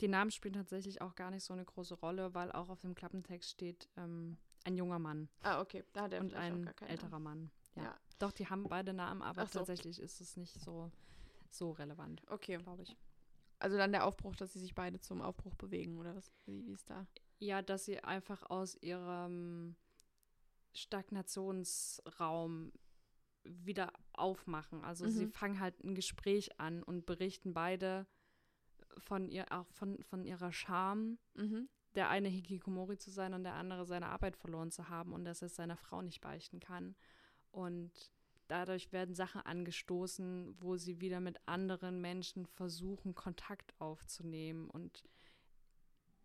Die 0.00 0.08
Namen 0.08 0.30
spielen 0.30 0.54
tatsächlich 0.54 1.02
auch 1.02 1.14
gar 1.14 1.30
nicht 1.30 1.44
so 1.44 1.52
eine 1.52 1.64
große 1.64 1.94
Rolle, 1.94 2.34
weil 2.34 2.50
auch 2.52 2.68
auf 2.68 2.80
dem 2.80 2.94
Klappentext 2.94 3.50
steht 3.50 3.88
ähm, 3.96 4.38
ein 4.64 4.76
junger 4.76 4.98
Mann. 4.98 5.28
Ah, 5.42 5.60
okay. 5.60 5.84
Da 5.92 6.02
hat 6.02 6.12
er 6.12 6.20
Und 6.20 6.34
ein 6.34 6.70
älterer 6.86 7.18
Mann. 7.18 7.50
Ja. 7.76 7.84
ja. 7.84 7.96
Doch, 8.18 8.32
die 8.32 8.48
haben 8.48 8.64
beide 8.64 8.92
Namen, 8.92 9.22
aber 9.22 9.46
so. 9.46 9.58
tatsächlich 9.58 10.00
ist 10.00 10.20
es 10.20 10.36
nicht 10.36 10.58
so, 10.60 10.90
so 11.50 11.72
relevant. 11.72 12.22
Okay. 12.28 12.58
Glaube 12.58 12.82
ich. 12.82 12.96
Also 13.58 13.76
dann 13.76 13.92
der 13.92 14.06
Aufbruch, 14.06 14.36
dass 14.36 14.54
sie 14.54 14.60
sich 14.60 14.74
beide 14.74 15.00
zum 15.00 15.20
Aufbruch 15.20 15.54
bewegen, 15.54 15.98
oder 15.98 16.16
was? 16.16 16.32
Wie, 16.46 16.66
wie 16.66 16.72
ist 16.72 16.88
da? 16.88 17.06
Ja, 17.38 17.60
dass 17.60 17.84
sie 17.84 18.02
einfach 18.02 18.48
aus 18.48 18.74
ihrem 18.82 19.76
Stagnationsraum 20.72 22.72
wieder 23.44 23.92
aufmachen. 24.12 24.84
Also 24.84 25.06
mhm. 25.06 25.10
sie 25.10 25.26
fangen 25.26 25.60
halt 25.60 25.82
ein 25.82 25.94
Gespräch 25.94 26.60
an 26.60 26.82
und 26.82 27.06
berichten 27.06 27.54
beide 27.54 28.06
von 28.98 29.28
ihr 29.28 29.46
auch 29.50 29.70
von, 29.72 30.02
von 30.02 30.24
ihrer 30.24 30.52
Scham, 30.52 31.18
mhm. 31.34 31.68
der 31.94 32.08
eine 32.08 32.28
Hikikomori 32.28 32.98
zu 32.98 33.10
sein 33.10 33.34
und 33.34 33.44
der 33.44 33.54
andere 33.54 33.86
seine 33.86 34.08
Arbeit 34.08 34.36
verloren 34.36 34.70
zu 34.70 34.88
haben 34.88 35.12
und 35.12 35.24
dass 35.24 35.42
er 35.42 35.46
es 35.46 35.56
seiner 35.56 35.76
Frau 35.76 36.02
nicht 36.02 36.20
beichten 36.20 36.60
kann. 36.60 36.96
Und 37.50 37.92
dadurch 38.48 38.92
werden 38.92 39.14
Sachen 39.14 39.40
angestoßen, 39.42 40.56
wo 40.60 40.76
sie 40.76 41.00
wieder 41.00 41.20
mit 41.20 41.38
anderen 41.46 42.00
Menschen 42.00 42.46
versuchen, 42.46 43.14
Kontakt 43.14 43.74
aufzunehmen 43.80 44.68
und 44.68 45.04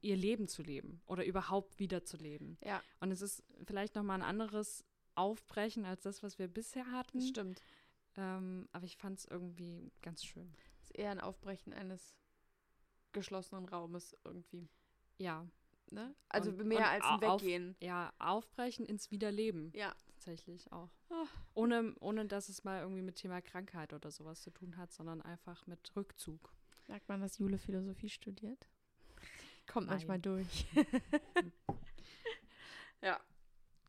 ihr 0.02 0.16
Leben 0.16 0.48
zu 0.48 0.62
leben 0.62 1.02
oder 1.06 1.26
überhaupt 1.26 1.80
wiederzuleben. 1.80 2.58
Ja. 2.64 2.82
Und 3.00 3.12
es 3.12 3.22
ist 3.22 3.44
vielleicht 3.66 3.96
nochmal 3.96 4.20
ein 4.20 4.28
anderes 4.28 4.86
Aufbrechen 5.16 5.86
als 5.86 6.04
das, 6.04 6.24
was 6.24 6.38
wir 6.40 6.48
bisher 6.48 6.90
hatten. 6.92 7.20
Das 7.20 7.28
stimmt. 7.30 7.62
Ähm, 8.18 8.68
aber 8.72 8.86
ich 8.86 8.98
fand 8.98 9.20
es 9.20 9.26
irgendwie 9.26 9.92
ganz 10.02 10.24
schön. 10.24 10.54
Es 10.78 10.84
ist 10.86 10.96
eher 10.98 11.12
ein 11.12 11.20
Aufbrechen 11.20 11.74
eines 11.74 12.16
geschlossenen 13.12 13.66
Raumes 13.66 14.16
irgendwie. 14.24 14.70
Ja. 15.18 15.48
Ne? 15.92 16.16
Also 16.30 16.50
Und- 16.52 16.66
mehr 16.66 16.80
und 16.80 16.84
als 16.86 17.06
ein 17.06 17.24
au- 17.24 17.28
auf- 17.36 17.42
Weggehen. 17.44 17.76
Ja, 17.82 18.12
aufbrechen 18.20 18.86
ins 18.86 19.12
Wiederleben. 19.12 19.72
Ja. 19.76 19.94
Tatsächlich 20.08 20.72
auch. 20.72 20.90
Ah. 21.12 21.26
Ohne, 21.54 21.94
ohne 22.00 22.26
dass 22.26 22.50
es 22.50 22.64
mal 22.64 22.82
irgendwie 22.82 23.04
mit 23.04 23.18
Thema 23.18 23.42
Krankheit 23.42 23.94
oder 23.94 24.10
sowas 24.10 24.42
zu 24.42 24.50
tun 24.50 24.76
hat, 24.78 24.92
sondern 24.92 25.22
einfach 25.22 25.68
mit 25.68 25.96
Rückzug. 25.96 26.52
Merkt 26.88 27.08
man, 27.10 27.22
dass 27.22 27.38
Jule 27.38 27.58
Philosophie 27.60 28.10
studiert? 28.10 28.68
Kommt 29.68 29.88
Nein. 29.88 29.98
manchmal 29.98 30.20
durch. 30.20 30.66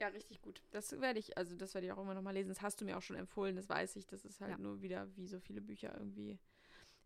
ja. 0.01 0.09
Richtig 0.09 0.43
gut. 0.43 0.63
Das 0.71 0.93
werde 1.01 1.19
ich, 1.19 1.37
also 1.39 1.55
das 1.57 1.75
werde 1.75 1.87
ich 1.87 1.93
auch 1.93 1.99
immer 2.03 2.15
noch 2.15 2.23
mal 2.23 2.33
lesen. 2.35 2.49
Das 2.49 2.63
hast 2.63 2.81
du 2.81 2.85
mir 2.85 2.97
auch 2.97 3.03
schon 3.03 3.17
empfohlen, 3.17 3.57
das 3.57 3.69
weiß 3.69 3.97
ich. 3.97 4.07
Das 4.07 4.25
ist 4.25 4.41
halt 4.41 4.53
Ja. 4.53 4.59
nur 4.59 4.83
wieder 4.83 5.09
wie 5.17 5.27
so 5.27 5.41
viele 5.41 5.61
Bücher 5.61 5.93
irgendwie 5.97 6.39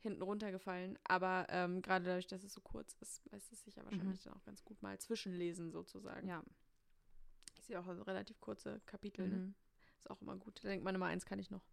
hinten 0.00 0.22
runtergefallen. 0.22 0.98
Aber 1.04 1.46
ähm, 1.50 1.82
gerade 1.82 2.04
dadurch, 2.06 2.26
dass 2.26 2.42
es 2.42 2.52
so 2.54 2.60
kurz 2.60 2.94
ist, 3.00 3.22
lässt 3.30 3.52
es 3.52 3.62
sich 3.64 3.76
ja 3.76 3.84
wahrscheinlich 3.84 4.22
dann 4.22 4.32
auch 4.34 4.42
ganz 4.44 4.64
gut 4.64 4.80
mal 4.82 4.98
zwischenlesen 4.98 5.70
sozusagen. 5.70 6.26
Ja. 6.26 6.42
Ich 7.58 7.64
sehe 7.66 7.78
auch 7.78 7.86
also 7.86 8.02
relativ 8.02 8.40
kurze 8.40 8.80
Kapitel. 8.86 9.28
Ne? 9.28 9.36
Mhm. 9.36 9.54
Ist 9.98 10.08
auch 10.10 10.20
immer 10.22 10.36
gut. 10.36 10.64
Da 10.64 10.68
denkt 10.68 10.84
man 10.84 10.94
immer, 10.94 11.06
eins 11.06 11.26
kann 11.26 11.38
ich 11.38 11.50
noch. 11.50 11.64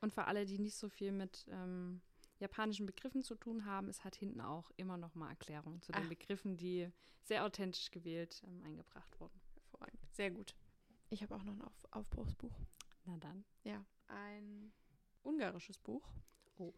Und 0.00 0.12
für 0.12 0.24
alle, 0.26 0.44
die 0.44 0.58
nicht 0.58 0.76
so 0.76 0.88
viel 0.88 1.12
mit 1.12 1.46
ähm, 1.48 2.02
japanischen 2.38 2.86
Begriffen 2.86 3.22
zu 3.22 3.34
tun 3.36 3.64
haben, 3.64 3.88
es 3.88 4.04
hat 4.04 4.16
hinten 4.16 4.40
auch 4.40 4.70
immer 4.76 4.96
noch 4.98 5.14
mal 5.14 5.30
Erklärungen 5.30 5.80
zu 5.80 5.92
den 5.92 6.04
Ah. 6.04 6.08
Begriffen, 6.08 6.56
die 6.56 6.90
sehr 7.22 7.44
authentisch 7.46 7.90
gewählt 7.90 8.42
ähm, 8.46 8.62
eingebracht 8.64 9.18
wurden. 9.20 9.40
Hervorragend. 9.82 10.00
Sehr 10.12 10.30
gut. 10.30 10.54
Ich 11.10 11.22
habe 11.22 11.34
auch 11.34 11.42
noch 11.42 11.52
ein 11.52 11.62
Auf 11.62 11.86
Aufbruchsbuch. 11.90 12.56
Na 13.04 13.16
dann. 13.18 13.44
Ja, 13.64 13.84
ein 14.08 14.72
ungarisches 15.22 15.78
Buch. 15.78 16.06
Oh. 16.58 16.72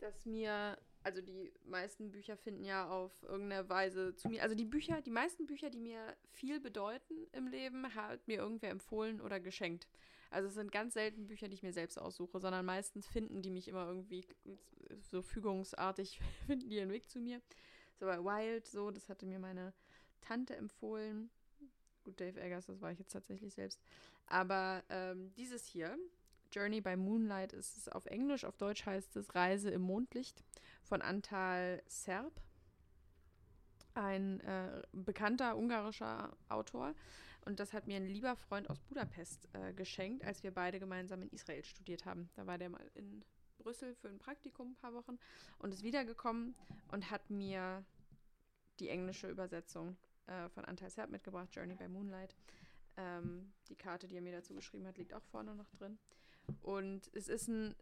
Das 0.00 0.26
mir, 0.26 0.78
also 1.02 1.22
die 1.22 1.52
meisten 1.64 2.10
Bücher 2.10 2.36
finden 2.36 2.64
ja 2.64 2.88
auf 2.88 3.22
irgendeine 3.22 3.68
Weise 3.68 4.14
zu 4.16 4.28
mir, 4.28 4.42
also 4.42 4.54
die 4.54 4.66
Bücher, 4.66 5.00
die 5.00 5.10
meisten 5.10 5.46
Bücher, 5.46 5.70
die 5.70 5.80
mir 5.80 6.14
viel 6.32 6.60
bedeuten 6.60 7.26
im 7.32 7.46
Leben, 7.46 7.94
hat 7.94 8.26
mir 8.28 8.38
irgendwer 8.38 8.70
empfohlen 8.70 9.20
oder 9.20 9.40
geschenkt. 9.40 9.88
Also 10.30 10.48
es 10.48 10.54
sind 10.54 10.72
ganz 10.72 10.94
selten 10.94 11.26
Bücher, 11.26 11.48
die 11.48 11.54
ich 11.54 11.62
mir 11.62 11.72
selbst 11.72 11.98
aussuche, 11.98 12.40
sondern 12.40 12.66
meistens 12.66 13.06
finden 13.06 13.40
die 13.40 13.50
mich 13.50 13.68
immer 13.68 13.86
irgendwie 13.86 14.26
so 15.10 15.22
fügungsartig, 15.22 16.20
finden 16.46 16.68
die 16.68 16.76
ihren 16.76 16.90
Weg 16.90 17.08
zu 17.08 17.20
mir. 17.20 17.40
So 17.98 18.06
bei 18.06 18.18
Wild, 18.18 18.66
so, 18.66 18.90
das 18.90 19.08
hatte 19.08 19.24
mir 19.24 19.38
meine 19.38 19.72
Tante 20.24 20.56
empfohlen. 20.56 21.30
Gut, 22.04 22.20
Dave 22.20 22.40
Eggers, 22.40 22.66
das 22.66 22.80
war 22.80 22.92
ich 22.92 22.98
jetzt 22.98 23.12
tatsächlich 23.12 23.54
selbst. 23.54 23.80
Aber 24.26 24.82
ähm, 24.88 25.32
dieses 25.34 25.64
hier, 25.64 25.98
Journey 26.52 26.80
by 26.80 26.96
Moonlight, 26.96 27.52
ist 27.52 27.76
es 27.76 27.88
auf 27.88 28.06
Englisch, 28.06 28.44
auf 28.44 28.56
Deutsch 28.56 28.84
heißt 28.86 29.16
es 29.16 29.34
Reise 29.34 29.70
im 29.70 29.82
Mondlicht 29.82 30.44
von 30.82 31.02
Antal 31.02 31.82
Serb. 31.86 32.32
Ein 33.94 34.40
äh, 34.40 34.82
bekannter 34.92 35.56
ungarischer 35.56 36.36
Autor. 36.48 36.94
Und 37.44 37.60
das 37.60 37.72
hat 37.72 37.86
mir 37.86 37.96
ein 37.96 38.06
lieber 38.06 38.36
Freund 38.36 38.70
aus 38.70 38.80
Budapest 38.80 39.48
äh, 39.52 39.72
geschenkt, 39.74 40.24
als 40.24 40.42
wir 40.42 40.52
beide 40.52 40.80
gemeinsam 40.80 41.22
in 41.22 41.28
Israel 41.30 41.64
studiert 41.64 42.04
haben. 42.06 42.30
Da 42.34 42.46
war 42.46 42.58
der 42.58 42.70
mal 42.70 42.90
in 42.94 43.22
Brüssel 43.58 43.94
für 43.94 44.08
ein 44.08 44.18
Praktikum 44.18 44.72
ein 44.72 44.76
paar 44.76 44.94
Wochen 44.94 45.18
und 45.58 45.72
ist 45.72 45.82
wiedergekommen 45.82 46.54
und 46.92 47.10
hat 47.10 47.30
mir 47.30 47.84
die 48.78 48.88
englische 48.88 49.28
Übersetzung 49.28 49.96
äh, 50.26 50.48
von 50.48 50.64
Antal 50.64 50.90
Serb 50.90 51.10
mitgebracht, 51.10 51.54
Journey 51.54 51.74
by 51.74 51.88
Moonlight. 51.88 52.34
Ähm, 52.96 53.52
die 53.68 53.76
Karte, 53.76 54.06
die 54.06 54.16
er 54.16 54.22
mir 54.22 54.32
dazu 54.32 54.54
geschrieben 54.54 54.86
hat, 54.86 54.98
liegt 54.98 55.14
auch 55.14 55.22
vorne 55.24 55.54
noch 55.54 55.68
drin. 55.70 55.98
Und 56.62 57.10
es 57.14 57.28
ist 57.28 57.48
ein 57.48 57.74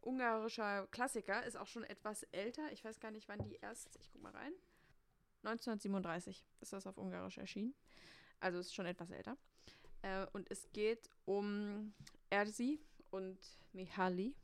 ungarischer 0.00 0.86
Klassiker, 0.88 1.44
ist 1.44 1.56
auch 1.56 1.66
schon 1.66 1.84
etwas 1.84 2.24
älter. 2.24 2.70
Ich 2.72 2.84
weiß 2.84 3.00
gar 3.00 3.10
nicht, 3.10 3.28
wann 3.28 3.42
die 3.42 3.56
erst, 3.56 3.96
ich 4.00 4.10
guck 4.10 4.22
mal 4.22 4.32
rein. 4.32 4.52
1937 5.44 6.44
ist 6.60 6.72
das 6.72 6.86
auf 6.86 6.98
Ungarisch 6.98 7.38
erschienen. 7.38 7.74
Also 8.40 8.58
ist 8.58 8.74
schon 8.74 8.86
etwas 8.86 9.10
älter. 9.10 9.36
Äh, 10.02 10.26
und 10.32 10.50
es 10.50 10.70
geht 10.72 11.08
um 11.24 11.94
Erzi 12.30 12.80
und 13.10 13.38
Mihaly. 13.72 14.34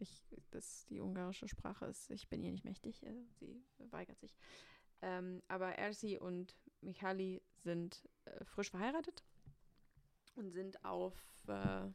Ich, 0.00 0.22
das, 0.50 0.86
die 0.86 1.00
ungarische 1.00 1.48
Sprache 1.48 1.86
ist, 1.86 2.10
ich 2.10 2.28
bin 2.28 2.42
ihr 2.42 2.52
nicht 2.52 2.64
mächtig, 2.64 3.02
äh, 3.04 3.24
sie 3.40 3.60
weigert 3.90 4.18
sich. 4.20 4.36
Ähm, 5.02 5.42
aber 5.48 5.76
Erzi 5.76 6.18
und 6.18 6.56
Mihaly 6.80 7.42
sind 7.56 8.08
äh, 8.24 8.44
frisch 8.44 8.70
verheiratet 8.70 9.24
und 10.36 10.50
sind 10.50 10.84
auf 10.84 11.14
äh, 11.48 11.88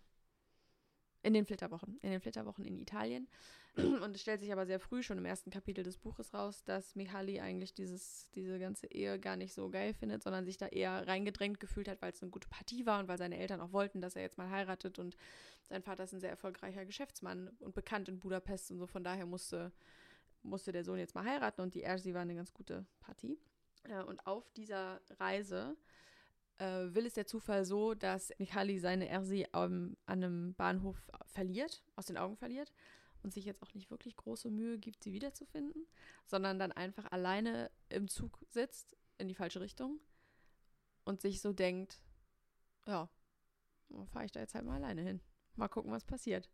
in 1.23 1.33
den 1.33 1.45
Flitterwochen, 1.45 1.97
in 2.01 2.11
den 2.11 2.19
Flitterwochen 2.19 2.65
in 2.65 2.77
Italien. 2.77 3.27
Und 3.75 4.15
es 4.15 4.21
stellt 4.21 4.41
sich 4.41 4.51
aber 4.51 4.65
sehr 4.65 4.79
früh, 4.79 5.01
schon 5.01 5.17
im 5.17 5.25
ersten 5.25 5.49
Kapitel 5.49 5.83
des 5.83 5.97
Buches 5.97 6.33
raus, 6.33 6.63
dass 6.63 6.95
Mihaly 6.95 7.39
eigentlich 7.39 7.73
dieses, 7.73 8.29
diese 8.35 8.59
ganze 8.59 8.87
Ehe 8.87 9.19
gar 9.19 9.35
nicht 9.35 9.53
so 9.53 9.69
geil 9.69 9.93
findet, 9.93 10.21
sondern 10.21 10.45
sich 10.45 10.57
da 10.57 10.67
eher 10.67 11.07
reingedrängt 11.07 11.59
gefühlt 11.59 11.87
hat, 11.87 12.01
weil 12.01 12.11
es 12.11 12.21
eine 12.21 12.29
gute 12.29 12.49
Partie 12.49 12.85
war 12.85 12.99
und 12.99 13.07
weil 13.07 13.17
seine 13.17 13.37
Eltern 13.37 13.61
auch 13.61 13.71
wollten, 13.71 14.01
dass 14.01 14.15
er 14.15 14.21
jetzt 14.21 14.37
mal 14.37 14.49
heiratet. 14.49 14.99
Und 14.99 15.15
sein 15.63 15.81
Vater 15.81 16.03
ist 16.03 16.13
ein 16.13 16.19
sehr 16.19 16.29
erfolgreicher 16.29 16.85
Geschäftsmann 16.85 17.49
und 17.61 17.73
bekannt 17.73 18.09
in 18.09 18.19
Budapest 18.19 18.69
und 18.69 18.77
so. 18.77 18.85
Von 18.85 19.03
daher 19.03 19.25
musste, 19.25 19.71
musste 20.43 20.71
der 20.71 20.83
Sohn 20.83 20.99
jetzt 20.99 21.15
mal 21.15 21.25
heiraten 21.25 21.61
und 21.61 21.73
die 21.73 21.81
Ersi 21.81 22.13
war 22.13 22.21
eine 22.21 22.35
ganz 22.35 22.53
gute 22.53 22.85
Partie. 22.99 23.39
Äh, 23.83 24.03
und 24.03 24.25
auf 24.25 24.49
dieser 24.51 25.01
Reise 25.19 25.77
äh, 26.57 26.93
will 26.93 27.05
es 27.05 27.13
der 27.13 27.25
Zufall 27.25 27.65
so, 27.65 27.93
dass 27.93 28.31
Michali 28.37 28.79
seine 28.79 29.07
Ersi 29.07 29.47
an 29.51 29.97
einem 30.05 30.53
Bahnhof 30.55 31.09
verliert, 31.25 31.83
aus 31.95 32.05
den 32.05 32.17
Augen 32.17 32.37
verliert 32.37 32.73
und 33.23 33.33
sich 33.33 33.45
jetzt 33.45 33.61
auch 33.63 33.73
nicht 33.73 33.89
wirklich 33.89 34.15
große 34.15 34.49
Mühe 34.49 34.77
gibt, 34.77 35.03
sie 35.03 35.13
wiederzufinden, 35.13 35.87
sondern 36.25 36.59
dann 36.59 36.71
einfach 36.71 37.11
alleine 37.11 37.71
im 37.89 38.07
Zug 38.07 38.39
sitzt 38.49 38.95
in 39.17 39.27
die 39.27 39.35
falsche 39.35 39.61
Richtung 39.61 39.99
und 41.05 41.21
sich 41.21 41.41
so 41.41 41.53
denkt, 41.53 42.01
ja, 42.85 43.09
fahre 44.11 44.25
ich 44.25 44.31
da 44.31 44.39
jetzt 44.39 44.55
halt 44.55 44.65
mal 44.65 44.75
alleine 44.75 45.01
hin. 45.01 45.21
Mal 45.55 45.67
gucken, 45.67 45.91
was 45.91 46.03
passiert. 46.03 46.49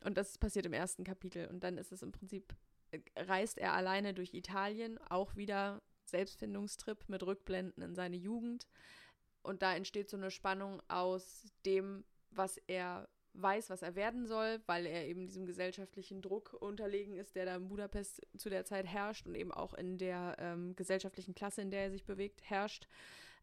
Und 0.00 0.16
das 0.16 0.38
passiert 0.38 0.66
im 0.66 0.72
ersten 0.72 1.04
Kapitel. 1.04 1.48
Und 1.48 1.64
dann 1.64 1.78
ist 1.78 1.90
es 1.90 2.02
im 2.02 2.12
Prinzip, 2.12 2.54
äh, 2.90 3.00
reist 3.16 3.58
er 3.58 3.72
alleine 3.72 4.14
durch 4.14 4.34
Italien, 4.34 4.98
auch 4.98 5.36
wieder 5.36 5.82
Selbstfindungstrip 6.16 7.08
mit 7.08 7.22
Rückblenden 7.22 7.82
in 7.82 7.94
seine 7.94 8.16
Jugend. 8.16 8.66
Und 9.42 9.62
da 9.62 9.74
entsteht 9.74 10.08
so 10.10 10.16
eine 10.16 10.30
Spannung 10.30 10.82
aus 10.88 11.44
dem, 11.64 12.04
was 12.30 12.56
er 12.66 13.08
weiß, 13.34 13.68
was 13.68 13.82
er 13.82 13.94
werden 13.94 14.26
soll, 14.26 14.62
weil 14.66 14.86
er 14.86 15.06
eben 15.06 15.26
diesem 15.26 15.44
gesellschaftlichen 15.44 16.22
Druck 16.22 16.54
unterlegen 16.54 17.16
ist, 17.16 17.36
der 17.36 17.44
da 17.44 17.56
in 17.56 17.68
Budapest 17.68 18.26
zu 18.38 18.48
der 18.48 18.64
Zeit 18.64 18.86
herrscht 18.86 19.26
und 19.26 19.34
eben 19.34 19.52
auch 19.52 19.74
in 19.74 19.98
der 19.98 20.36
ähm, 20.38 20.74
gesellschaftlichen 20.74 21.34
Klasse, 21.34 21.60
in 21.60 21.70
der 21.70 21.82
er 21.82 21.90
sich 21.90 22.06
bewegt, 22.06 22.40
herrscht. 22.42 22.88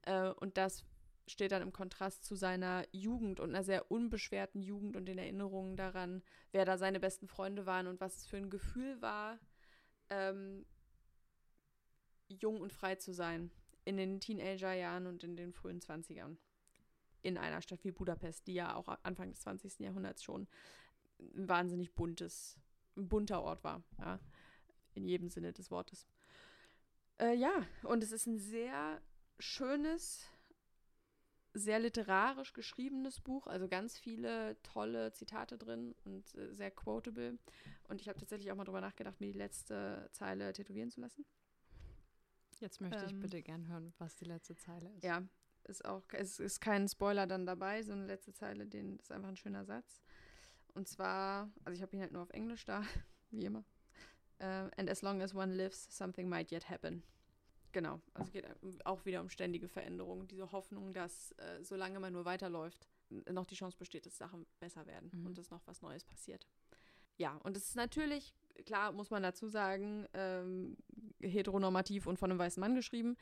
Äh, 0.01 0.30
und 0.30 0.57
das 0.57 0.84
steht 1.28 1.51
dann 1.51 1.61
im 1.61 1.71
Kontrast 1.71 2.26
zu 2.26 2.36
seiner 2.36 2.86
Jugend 2.91 3.39
und 3.39 3.51
einer 3.51 3.63
sehr 3.63 3.91
unbeschwerten 3.91 4.61
Jugend 4.61 4.95
und 4.95 5.05
den 5.05 5.19
Erinnerungen 5.19 5.78
daran, 5.78 6.24
wer 6.51 6.65
da 6.65 6.78
seine 6.78 6.99
besten 6.99 7.28
Freunde 7.28 7.65
waren 7.65 7.88
und 7.88 8.01
was 8.01 8.17
es 8.17 8.26
für 8.26 8.38
ein 8.38 8.49
Gefühl 8.49 9.01
war, 9.01 9.39
ähm, 10.09 10.65
jung 12.41 12.61
und 12.61 12.73
frei 12.73 12.95
zu 12.95 13.13
sein 13.13 13.51
in 13.86 13.97
den 13.97 14.19
Teenagerjahren 14.19 15.07
und 15.07 15.23
in 15.23 15.36
den 15.36 15.53
frühen 15.53 15.79
20ern. 15.79 16.38
In 17.21 17.38
einer 17.38 17.61
Stadt 17.61 17.84
wie 17.84 17.91
Budapest, 17.91 18.47
die 18.47 18.53
ja 18.53 18.75
auch 18.75 18.88
Anfang 19.03 19.29
des 19.29 19.41
20. 19.41 19.79
Jahrhunderts 19.79 20.23
schon 20.23 20.47
ein 21.19 21.47
wahnsinnig 21.47 21.93
buntes, 21.93 22.57
ein 22.97 23.07
bunter 23.07 23.41
Ort 23.43 23.63
war, 23.63 23.84
ja, 23.99 24.19
in 24.93 25.05
jedem 25.05 25.29
Sinne 25.29 25.53
des 25.53 25.71
Wortes. 25.71 26.07
Äh, 27.19 27.36
ja, 27.36 27.65
und 27.84 28.03
es 28.03 28.11
ist 28.11 28.25
ein 28.25 28.39
sehr 28.39 29.01
schönes, 29.39 30.27
sehr 31.53 31.79
literarisch 31.79 32.53
geschriebenes 32.53 33.19
Buch, 33.21 33.47
also 33.47 33.67
ganz 33.67 33.97
viele 33.97 34.61
tolle 34.63 35.11
Zitate 35.13 35.57
drin 35.57 35.95
und 36.03 36.36
äh, 36.36 36.53
sehr 36.53 36.71
quotable. 36.71 37.38
Und 37.88 38.01
ich 38.01 38.09
habe 38.09 38.19
tatsächlich 38.19 38.51
auch 38.51 38.55
mal 38.55 38.65
drüber 38.65 38.81
nachgedacht, 38.81 39.19
mir 39.19 39.31
die 39.31 39.38
letzte 39.38 40.09
Zeile 40.11 40.51
tätowieren 40.53 40.89
zu 40.89 41.01
lassen. 41.01 41.25
Jetzt 42.64 42.80
möchte 42.80 43.03
ich 43.05 43.11
Ähm, 43.11 43.20
bitte 43.20 43.41
gern 43.41 43.68
hören, 43.68 43.93
was 43.97 44.16
die 44.16 44.24
letzte 44.24 44.55
Zeile 44.55 44.89
ist. 44.95 45.03
Ja, 45.03 45.22
ist 45.66 45.84
auch, 45.84 46.01
es 46.14 46.39
ist 46.39 46.61
kein 46.61 46.88
Spoiler 46.88 47.28
dann 47.28 47.45
dabei, 47.45 47.84
so 47.84 47.91
eine 47.91 48.05
letzte 48.05 48.32
Zeile, 48.32 48.66
den 48.66 48.97
ist 48.99 49.11
einfach 49.11 49.28
ein 49.28 49.36
schöner 49.36 49.66
Satz. 49.66 50.01
Und 50.74 50.88
zwar, 50.88 51.51
also 51.66 51.76
ich 51.76 51.82
habe 51.82 51.93
ihn 51.93 52.01
halt 52.01 52.14
nur 52.14 52.22
auf 52.22 52.30
Englisch 52.30 52.64
da, 52.64 52.82
wie 53.32 53.43
immer. 53.43 53.66
Äh, 54.39 54.45
and 54.78 54.89
as 54.89 55.01
long 55.01 55.22
as 55.22 55.36
one 55.36 55.53
lives, 55.53 55.88
something 55.95 56.30
might 56.30 56.51
yet 56.53 56.70
happen. 56.70 57.03
Genau, 57.74 57.99
also 58.14 58.28
es 58.28 58.32
geht 58.32 58.45
auch 58.86 59.03
wieder 59.03 59.20
um 59.20 59.28
ständige 59.30 59.68
Veränderungen, 59.68 60.28
diese 60.30 60.51
Hoffnung, 60.53 60.93
dass 60.93 61.32
äh, 61.34 61.61
solange 61.64 61.99
man 61.99 62.14
nur 62.14 62.24
weiterläuft, 62.24 62.88
noch 63.30 63.45
die 63.45 63.55
Chance 63.55 63.78
besteht, 63.78 64.05
dass 64.05 64.18
Sachen 64.18 64.45
besser 64.61 64.86
werden 64.86 65.11
Mhm. 65.14 65.26
und 65.26 65.38
dass 65.38 65.49
noch 65.51 65.68
was 65.68 65.82
Neues 65.82 66.05
passiert. 66.05 66.47
Ja, 67.18 67.36
und 67.43 67.57
es 67.57 67.68
ist 67.68 67.76
natürlich, 67.76 68.34
klar 68.66 68.91
muss 68.91 69.10
man 69.10 69.24
dazu 69.24 69.47
sagen, 69.47 70.08
ähm, 70.14 70.78
heteronormativ 71.22 72.08
und 72.08 72.18
von 72.18 72.32
einem 72.32 72.39
weißen 72.39 72.62
Mann 72.62 72.76
geschrieben, 72.76 73.18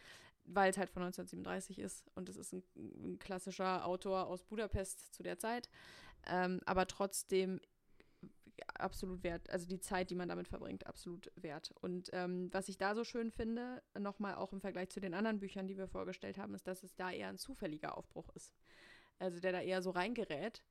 weil 0.45 0.71
es 0.71 0.77
halt 0.77 0.89
von 0.89 1.03
1937 1.03 1.79
ist 1.79 2.09
und 2.15 2.29
es 2.29 2.37
ist 2.37 2.53
ein, 2.53 2.63
ein 2.75 3.19
klassischer 3.19 3.85
Autor 3.85 4.27
aus 4.27 4.43
Budapest 4.43 5.13
zu 5.13 5.23
der 5.23 5.37
Zeit. 5.37 5.69
Ähm, 6.27 6.61
aber 6.65 6.87
trotzdem 6.87 7.59
absolut 8.75 9.23
wert, 9.23 9.49
also 9.49 9.67
die 9.67 9.79
Zeit, 9.79 10.09
die 10.09 10.15
man 10.15 10.29
damit 10.29 10.47
verbringt, 10.47 10.85
absolut 10.87 11.31
wert. 11.35 11.71
Und 11.81 12.09
ähm, 12.13 12.49
was 12.51 12.69
ich 12.69 12.77
da 12.77 12.95
so 12.95 13.03
schön 13.03 13.31
finde, 13.31 13.81
nochmal 13.97 14.35
auch 14.35 14.53
im 14.53 14.61
Vergleich 14.61 14.89
zu 14.89 14.99
den 14.99 15.13
anderen 15.13 15.39
Büchern, 15.39 15.67
die 15.67 15.77
wir 15.77 15.87
vorgestellt 15.87 16.37
haben, 16.37 16.53
ist, 16.53 16.67
dass 16.67 16.83
es 16.83 16.95
da 16.95 17.11
eher 17.11 17.29
ein 17.29 17.37
zufälliger 17.37 17.97
Aufbruch 17.97 18.29
ist. 18.35 18.53
Also 19.19 19.39
der 19.39 19.51
da 19.51 19.61
eher 19.61 19.81
so 19.81 19.91
reingerät, 19.91 20.63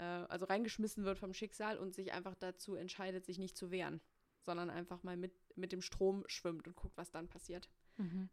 äh, 0.00 0.26
also 0.28 0.46
reingeschmissen 0.46 1.04
wird 1.04 1.18
vom 1.18 1.34
Schicksal 1.34 1.78
und 1.78 1.94
sich 1.94 2.12
einfach 2.12 2.34
dazu 2.34 2.74
entscheidet, 2.74 3.26
sich 3.26 3.38
nicht 3.38 3.56
zu 3.56 3.70
wehren, 3.70 4.00
sondern 4.42 4.70
einfach 4.70 5.02
mal 5.02 5.16
mit, 5.16 5.32
mit 5.56 5.72
dem 5.72 5.82
Strom 5.82 6.24
schwimmt 6.26 6.66
und 6.66 6.74
guckt, 6.74 6.96
was 6.96 7.10
dann 7.10 7.28
passiert. 7.28 7.68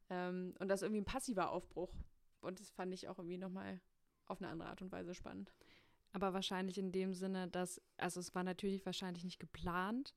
Ähm, 0.09 0.53
und 0.59 0.69
das 0.69 0.79
ist 0.81 0.83
irgendwie 0.85 1.01
ein 1.01 1.05
passiver 1.05 1.51
Aufbruch. 1.51 1.93
Und 2.41 2.59
das 2.59 2.69
fand 2.69 2.93
ich 2.93 3.09
auch 3.09 3.17
irgendwie 3.19 3.37
nochmal 3.37 3.81
auf 4.27 4.41
eine 4.41 4.49
andere 4.49 4.69
Art 4.69 4.81
und 4.81 4.91
Weise 4.91 5.13
spannend. 5.13 5.51
Aber 6.13 6.33
wahrscheinlich 6.33 6.77
in 6.77 6.91
dem 6.91 7.13
Sinne, 7.13 7.47
dass, 7.49 7.81
also 7.97 8.19
es 8.21 8.33
war 8.33 8.43
natürlich 8.43 8.85
wahrscheinlich 8.85 9.25
nicht 9.25 9.39
geplant, 9.39 10.13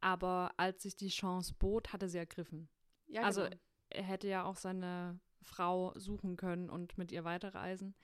aber 0.00 0.52
als 0.56 0.82
sich 0.82 0.94
die 0.96 1.08
Chance 1.08 1.54
bot, 1.58 1.92
hatte 1.92 2.08
sie 2.08 2.18
ergriffen. 2.18 2.68
Ja, 3.08 3.22
Also, 3.22 3.42
genau. 3.42 3.56
Er 3.90 4.04
hätte 4.04 4.28
ja 4.28 4.44
auch 4.44 4.56
seine 4.56 5.20
Frau 5.42 5.92
suchen 5.98 6.36
können 6.36 6.70
und 6.70 6.96
mit 6.96 7.12
ihr 7.12 7.24
weiterreisen. 7.24 7.94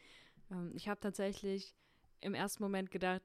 Ähm, 0.51 0.72
ich 0.74 0.88
habe 0.88 1.01
tatsächlich 1.01 1.74
im 2.20 2.34
ersten 2.34 2.62
Moment 2.62 2.90
gedacht, 2.90 3.22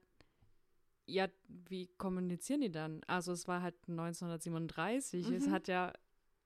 ja, 1.06 1.28
wie 1.48 1.88
kommunizieren 1.98 2.62
die 2.62 2.70
dann? 2.70 3.02
Also 3.06 3.32
es 3.32 3.46
war 3.46 3.60
halt 3.62 3.74
1937. 3.88 5.28
Es 5.30 5.46
Mhm. 5.46 5.52
hat 5.52 5.68
ja, 5.68 5.92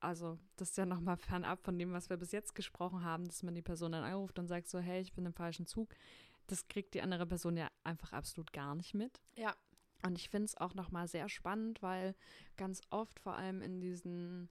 also 0.00 0.38
das 0.56 0.70
ist 0.70 0.76
ja 0.78 0.86
nochmal 0.86 1.16
fernab 1.16 1.62
von 1.62 1.78
dem, 1.78 1.92
was 1.92 2.10
wir 2.10 2.16
bis 2.16 2.32
jetzt 2.32 2.54
gesprochen 2.54 3.04
haben, 3.04 3.24
dass 3.26 3.42
man 3.42 3.54
die 3.54 3.62
Person 3.62 3.92
dann 3.92 4.04
anruft 4.04 4.38
und 4.38 4.48
sagt 4.48 4.68
so, 4.68 4.78
hey, 4.80 5.00
ich 5.00 5.12
bin 5.12 5.26
im 5.26 5.32
falschen 5.34 5.66
Zug. 5.66 5.94
Das 6.48 6.66
kriegt 6.66 6.94
die 6.94 7.02
andere 7.02 7.26
Person 7.26 7.56
ja 7.56 7.68
einfach 7.84 8.12
absolut 8.12 8.52
gar 8.52 8.74
nicht 8.74 8.94
mit. 8.94 9.20
Ja. 9.36 9.54
Und 10.02 10.16
ich 10.16 10.28
finde 10.30 10.46
es 10.46 10.56
auch 10.56 10.74
nochmal 10.74 11.08
sehr 11.08 11.28
spannend, 11.28 11.82
weil 11.82 12.14
ganz 12.56 12.80
oft, 12.90 13.20
vor 13.20 13.34
allem 13.36 13.60
in 13.62 13.80
diesen 13.80 14.48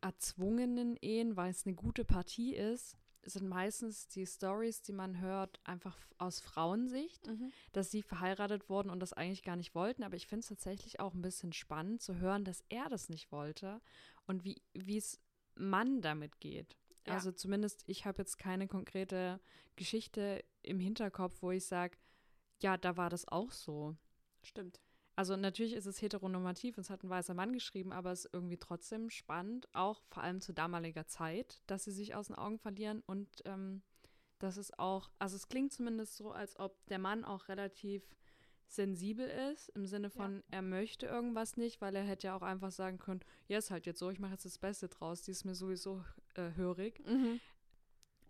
erzwungenen 0.00 0.96
Ehen, 1.00 1.36
weil 1.36 1.50
es 1.50 1.64
eine 1.66 1.74
gute 1.74 2.04
Partie 2.04 2.54
ist, 2.54 2.96
sind 3.24 3.48
meistens 3.48 4.08
die 4.08 4.26
Stories, 4.26 4.82
die 4.82 4.92
man 4.92 5.20
hört, 5.20 5.60
einfach 5.64 5.98
aus 6.18 6.40
Frauensicht, 6.40 7.26
Mhm. 7.26 7.52
dass 7.72 7.90
sie 7.90 8.02
verheiratet 8.02 8.68
wurden 8.68 8.90
und 8.90 9.00
das 9.00 9.12
eigentlich 9.12 9.42
gar 9.42 9.56
nicht 9.56 9.74
wollten. 9.74 10.02
Aber 10.02 10.16
ich 10.16 10.26
finde 10.26 10.40
es 10.40 10.48
tatsächlich 10.48 11.00
auch 11.00 11.14
ein 11.14 11.22
bisschen 11.22 11.52
spannend 11.52 12.02
zu 12.02 12.16
hören, 12.16 12.44
dass 12.44 12.64
er 12.68 12.88
das 12.88 13.08
nicht 13.08 13.30
wollte 13.32 13.80
und 14.26 14.44
wie 14.44 14.60
wie 14.74 14.96
es 14.98 15.20
Mann 15.54 16.00
damit 16.00 16.40
geht. 16.40 16.76
Ja. 17.06 17.14
Also 17.14 17.32
zumindest, 17.32 17.82
ich 17.86 18.06
habe 18.06 18.18
jetzt 18.18 18.38
keine 18.38 18.68
konkrete 18.68 19.40
Geschichte 19.76 20.44
im 20.62 20.78
Hinterkopf, 20.80 21.42
wo 21.42 21.50
ich 21.50 21.66
sage, 21.66 21.98
ja, 22.60 22.76
da 22.76 22.96
war 22.96 23.10
das 23.10 23.26
auch 23.28 23.50
so. 23.50 23.96
Stimmt. 24.42 24.80
Also 25.14 25.36
natürlich 25.36 25.74
ist 25.74 25.86
es 25.86 26.00
heteronormativ, 26.00 26.78
es 26.78 26.88
hat 26.88 27.02
ein 27.02 27.10
weißer 27.10 27.34
Mann 27.34 27.52
geschrieben, 27.52 27.92
aber 27.92 28.12
es 28.12 28.24
ist 28.24 28.34
irgendwie 28.34 28.56
trotzdem 28.56 29.10
spannend, 29.10 29.68
auch 29.74 30.02
vor 30.08 30.22
allem 30.22 30.40
zu 30.40 30.54
damaliger 30.54 31.06
Zeit, 31.06 31.62
dass 31.66 31.84
sie 31.84 31.92
sich 31.92 32.14
aus 32.14 32.28
den 32.28 32.36
Augen 32.36 32.58
verlieren 32.58 33.02
und 33.06 33.28
ähm, 33.44 33.82
das 34.38 34.56
ist 34.56 34.78
auch, 34.78 35.10
also 35.18 35.36
es 35.36 35.48
klingt 35.48 35.72
zumindest 35.72 36.16
so, 36.16 36.32
als 36.32 36.58
ob 36.58 36.84
der 36.86 36.98
Mann 36.98 37.24
auch 37.24 37.48
relativ 37.48 38.02
sensibel 38.66 39.28
ist, 39.52 39.68
im 39.70 39.86
Sinne 39.86 40.10
von, 40.10 40.42
er 40.50 40.62
möchte 40.62 41.06
irgendwas 41.06 41.56
nicht, 41.56 41.80
weil 41.80 41.94
er 41.94 42.02
hätte 42.02 42.28
ja 42.28 42.36
auch 42.36 42.42
einfach 42.42 42.72
sagen 42.72 42.98
können, 42.98 43.20
ja, 43.48 43.58
ist 43.58 43.70
halt 43.70 43.86
jetzt 43.86 43.98
so, 43.98 44.10
ich 44.10 44.18
mache 44.18 44.32
jetzt 44.32 44.46
das 44.46 44.58
Beste 44.58 44.88
draus, 44.88 45.22
die 45.22 45.30
ist 45.30 45.44
mir 45.44 45.54
sowieso 45.54 46.02
äh, 46.34 46.52
hörig. 46.56 47.06
Mhm. 47.06 47.38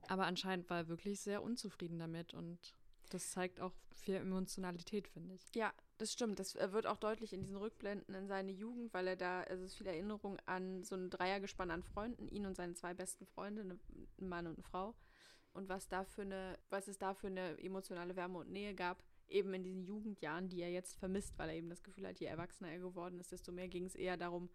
Aber 0.09 0.27
anscheinend 0.27 0.69
war 0.69 0.79
er 0.79 0.89
wirklich 0.89 1.21
sehr 1.21 1.43
unzufrieden 1.43 1.99
damit 1.99 2.35
und 2.35 2.75
das 3.11 3.31
zeigt 3.31 3.61
auch 3.61 3.73
viel 3.95 4.17
Emotionalität, 4.17 5.07
finde 5.07 5.35
ich. 5.35 5.43
Ja, 5.55 5.73
das 6.03 6.13
stimmt. 6.13 6.41
Das 6.41 6.57
äh, 6.57 6.73
wird 6.73 6.87
auch 6.87 6.97
deutlich 6.97 7.33
in 7.33 7.41
diesen 7.41 7.57
Rückblenden 7.57 8.15
in 8.15 8.27
seine 8.27 8.51
Jugend, 8.51 8.93
weil 8.93 9.07
er 9.07 9.17
da, 9.17 9.43
also 9.43 9.63
es 9.65 9.73
ist 9.73 9.79
viel 9.79 9.87
Erinnerung 9.87 10.37
an 10.47 10.83
so 10.83 10.97
ein 10.97 11.11
Dreiergespann 11.11 11.71
an 11.71 11.85
Freunden, 11.85 12.27
ihn 12.29 12.45
und 12.45 12.57
seine 12.57 12.75
zwei 12.75 12.93
besten 12.93 13.25
Freunde, 13.25 13.65
ne, 13.65 13.79
ein 14.21 14.29
Mann 14.29 14.49
und 14.49 14.55
eine 14.55 14.65
Frau. 14.65 14.97
Und 15.53 15.69
was 15.69 15.87
da 15.87 16.05
für 16.05 16.23
eine, 16.23 16.59
was 16.71 16.89
es 16.89 16.99
da 16.99 17.15
für 17.15 17.29
eine 17.29 17.57
emotionale 17.59 18.17
Wärme 18.17 18.39
und 18.39 18.51
Nähe 18.51 18.75
gab, 18.75 19.05
eben 19.29 19.55
in 19.55 19.63
diesen 19.63 19.85
Jugendjahren, 19.85 20.49
die 20.49 20.61
er 20.61 20.73
jetzt 20.73 20.97
vermisst, 20.97 21.39
weil 21.39 21.51
er 21.51 21.55
eben 21.55 21.71
das 21.71 21.85
Gefühl 21.85 22.07
hat, 22.07 22.19
je 22.19 22.27
erwachsener 22.27 22.71
er 22.71 22.81
geworden 22.81 23.21
ist, 23.21 23.31
desto 23.31 23.53
mehr 23.53 23.69
ging 23.69 23.85
es 23.85 23.95
eher 23.95 24.17
darum, 24.17 24.51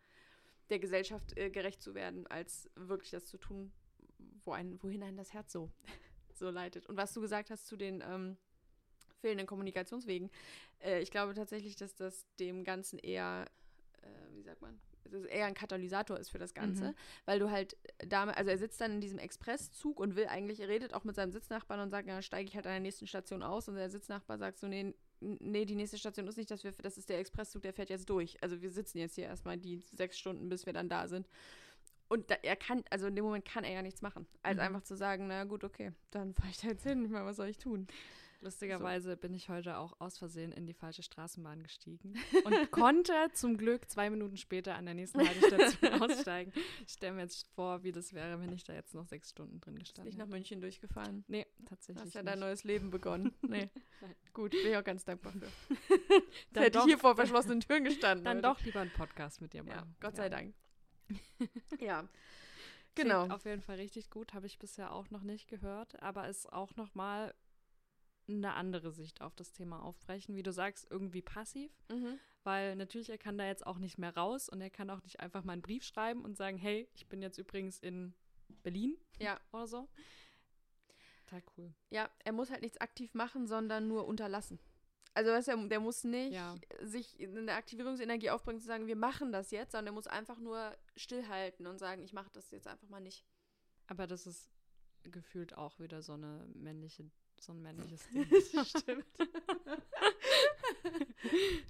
der 0.70 0.80
Gesellschaft 0.80 1.38
äh, 1.38 1.50
gerecht 1.50 1.82
zu 1.82 1.96
werden, 1.96 2.28
als 2.28 2.70
wirklich 2.76 3.12
das 3.12 3.26
zu 3.26 3.38
tun, 3.38 3.72
wo 4.44 4.52
ein, 4.52 4.84
wohin 4.84 5.02
einen 5.02 5.18
das 5.18 5.34
Herz 5.34 5.54
so, 5.54 5.72
so 6.34 6.50
leitet. 6.50 6.88
Und 6.88 6.98
was 6.98 7.14
du 7.14 7.22
gesagt 7.22 7.52
hast 7.52 7.68
zu 7.68 7.78
den 7.78 8.04
ähm, 8.06 8.38
fehlenden 9.18 9.48
Kommunikationswegen, 9.48 10.30
äh, 10.80 11.02
ich 11.02 11.12
glaube 11.12 11.34
tatsächlich, 11.34 11.76
dass 11.76 11.96
das 11.96 12.26
dem 12.40 12.64
Ganzen 12.64 13.00
eher, 13.00 13.46
äh, 14.02 14.36
wie 14.36 14.42
sagt 14.44 14.62
man, 14.62 14.80
dass 15.04 15.14
es 15.22 15.26
eher 15.26 15.46
ein 15.46 15.54
Katalysator 15.54 16.18
ist 16.20 16.30
für 16.30 16.38
das 16.38 16.54
Ganze, 16.54 16.90
Mhm. 16.90 16.96
weil 17.26 17.40
du 17.40 17.50
halt 17.50 17.78
damit, 18.00 18.36
also 18.36 18.52
er 18.52 18.58
sitzt 18.58 18.82
dann 18.82 18.92
in 18.92 19.02
diesem 19.02 19.20
Expresszug 19.20 20.00
und 20.02 20.18
will 20.18 20.28
eigentlich, 20.28 20.60
er 20.60 20.68
redet 20.68 20.94
auch 20.94 21.06
mit 21.06 21.16
seinem 21.16 21.32
Sitznachbarn 21.32 21.80
und 21.80 21.90
sagt, 21.92 22.10
ja, 22.10 22.22
steige 22.22 22.50
ich 22.50 22.56
halt 22.56 22.66
an 22.68 22.74
der 22.74 22.80
nächsten 22.82 23.08
Station 23.08 23.42
aus 23.42 23.70
und 23.70 23.76
der 23.76 23.90
Sitznachbar 23.90 24.38
sagt 24.38 24.60
so, 24.60 24.68
nee, 24.68 24.94
nee, 25.22 25.64
die 25.66 25.76
nächste 25.76 25.98
Station 25.98 26.28
ist 26.28 26.36
nicht, 26.38 26.52
dass 26.52 26.66
wir, 26.66 26.74
das 26.74 26.98
ist 26.98 27.08
der 27.10 27.20
Expresszug, 27.20 27.62
der 27.62 27.72
fährt 27.74 27.90
jetzt 27.90 28.10
durch. 28.10 28.38
Also 28.44 28.62
wir 28.62 28.70
sitzen 28.70 28.98
jetzt 28.98 29.16
hier 29.16 29.26
erstmal 29.28 29.58
die 29.58 29.80
sechs 29.94 30.20
Stunden, 30.20 30.50
bis 30.50 30.66
wir 30.66 30.74
dann 30.74 30.90
da 30.90 31.08
sind. 31.08 31.26
Und 32.10 32.30
da, 32.30 32.36
er 32.44 32.56
kann, 32.58 32.84
also 32.90 33.08
in 33.08 33.16
dem 33.16 33.24
Moment 33.24 33.46
kann 33.46 33.64
er 33.64 33.72
ja 33.74 33.82
nichts 33.82 34.02
machen, 34.02 34.28
als 34.44 34.58
Mhm. 34.58 34.62
einfach 34.64 34.84
zu 34.84 34.96
sagen, 34.98 35.28
na 35.28 35.46
gut, 35.46 35.64
okay, 35.64 35.94
dann 36.12 36.34
fahre 36.34 36.50
ich 36.50 36.58
da 36.58 36.68
jetzt 36.68 36.84
hin, 36.84 37.04
ich 37.06 37.12
meine, 37.12 37.26
was 37.26 37.38
soll 37.38 37.48
ich 37.48 37.58
tun? 37.58 37.88
Lustigerweise 38.42 39.18
bin 39.18 39.34
ich 39.34 39.50
heute 39.50 39.78
auch 39.78 40.00
aus 40.00 40.18
Versehen 40.18 40.52
in 40.52 40.66
die 40.68 40.74
falsche 40.74 41.02
Straßenbahn 41.04 41.64
gestiegen 41.64 42.14
und 42.46 42.72
konnte 42.72 43.14
zum 43.34 43.58
Glück 43.58 43.90
zwei 43.90 44.10
Minuten 44.10 44.38
später 44.38 44.76
an 44.76 44.86
der 44.86 44.94
nächsten 44.94 45.20
Haltestation 45.28 45.94
aussteigen. 46.02 46.54
Ich 46.86 46.94
stelle 46.94 47.14
mir 47.14 47.22
jetzt 47.24 47.48
vor, 47.56 47.84
wie 47.84 47.92
das 47.92 48.14
wäre, 48.14 48.40
wenn 48.40 48.52
ich 48.54 48.64
da 48.64 48.74
jetzt 48.74 48.94
noch 48.94 49.06
sechs 49.08 49.32
Stunden 49.32 49.60
drin 49.60 49.74
Nicht 49.74 49.88
gestanden 49.88 50.14
nach 50.18 50.26
hätte. 50.26 50.36
München 50.36 50.62
durchgefahren. 50.62 51.26
Nee, 51.28 51.46
tatsächlich 51.66 52.06
hast 52.06 52.14
ja 52.14 52.22
nicht. 52.22 52.32
dein 52.32 52.40
neues 52.40 52.64
Leben 52.64 52.90
begonnen. 52.92 53.34
Nee. 53.48 53.70
Gut, 54.34 54.52
bin 54.52 54.68
ich 54.72 54.78
auch 54.78 54.84
ganz 54.84 55.04
dankbar 55.04 55.34
für. 55.34 55.48
Dann 56.54 56.64
Hätte 56.64 56.78
ich 56.80 56.84
hier 56.86 56.98
vor 57.00 57.16
verschlossenen 57.16 57.62
Türen 57.62 57.86
gestanden. 57.86 58.24
dann 58.26 58.38
heute. 58.38 58.42
doch 58.48 58.62
lieber 58.62 58.82
einen 58.82 58.92
Podcast 58.92 59.42
mit 59.42 59.54
dir 59.54 59.64
machen. 59.64 59.78
Ja, 59.78 59.96
Gott 60.00 60.16
sei 60.16 60.24
Ja. 60.26 60.30
Dank. 60.30 60.54
ja. 61.80 62.08
Klingt 62.94 63.10
Genau. 63.12 63.28
auf 63.34 63.46
jeden 63.46 63.62
Fall 63.62 63.78
richtig 63.78 64.10
gut, 64.10 64.34
habe 64.34 64.46
ich 64.48 64.58
bisher 64.60 64.92
auch 64.92 65.10
noch 65.12 65.24
nicht 65.24 65.48
gehört, 65.48 66.02
aber 66.02 66.28
ist 66.28 66.52
auch 66.52 66.76
noch 66.76 66.94
mal 66.96 67.34
eine 68.28 68.54
andere 68.56 68.92
Sicht 68.92 69.22
auf 69.22 69.36
das 69.36 69.54
Thema 69.54 69.82
aufbrechen. 69.84 70.36
Wie 70.36 70.44
du 70.44 70.52
sagst, 70.52 70.88
irgendwie 70.90 71.22
passiv, 71.22 71.72
Mhm. 71.90 72.20
weil 72.44 72.76
natürlich 72.76 73.10
er 73.10 73.18
kann 73.18 73.38
da 73.38 73.46
jetzt 73.46 73.66
auch 73.66 73.78
nicht 73.78 73.98
mehr 73.98 74.16
raus 74.16 74.50
und 74.50 74.60
er 74.62 74.70
kann 74.70 74.90
auch 74.90 75.02
nicht 75.04 75.20
einfach 75.20 75.44
mal 75.44 75.54
einen 75.54 75.62
Brief 75.62 75.84
schreiben 75.84 76.24
und 76.26 76.36
sagen, 76.36 76.58
hey, 76.58 76.90
ich 76.94 77.08
bin 77.08 77.22
jetzt 77.22 77.38
übrigens 77.38 77.80
in 77.80 78.14
Berlin 78.64 78.98
Ja. 79.20 79.40
oder 79.52 79.68
so. 79.68 79.88
Total 81.26 81.44
cool. 81.58 81.74
Ja, 81.90 82.10
er 82.24 82.32
muss 82.32 82.50
halt 82.52 82.62
nichts 82.62 82.80
aktiv 82.80 83.14
machen, 83.14 83.48
sondern 83.48 83.88
nur 83.88 84.08
unterlassen. 84.08 84.60
Also 85.14 85.32
weißt 85.32 85.48
du, 85.50 85.68
der 85.68 85.80
muss 85.80 86.04
nicht 86.04 86.34
Ja. 86.34 86.56
sich 86.82 87.20
in 87.20 87.38
eine 87.38 87.54
Aktivierungsenergie 87.54 88.30
aufbringen, 88.30 88.60
zu 88.60 88.68
sagen, 88.68 88.88
wir 88.88 88.96
machen 88.96 89.32
das 89.32 89.52
jetzt, 89.52 89.72
sondern 89.72 89.88
er 89.88 89.94
muss 89.94 90.08
einfach 90.08 90.38
nur 90.40 90.78
stillhalten 90.96 91.66
und 91.66 91.80
sagen, 91.80 92.04
ich 92.04 92.14
mache 92.14 92.30
das 92.34 92.52
jetzt 92.52 92.68
einfach 92.68 92.88
mal 92.88 93.00
nicht. 93.02 93.26
Aber 93.88 94.06
das 94.06 94.28
ist 94.28 94.52
gefühlt 95.04 95.58
auch 95.58 95.80
wieder 95.80 96.02
so 96.02 96.14
eine 96.14 96.46
männliche, 96.54 97.10
so 97.42 97.54
ein 97.54 97.62
männliches 97.62 98.08
Ding. 98.14 98.26
Stimmt. 98.66 99.06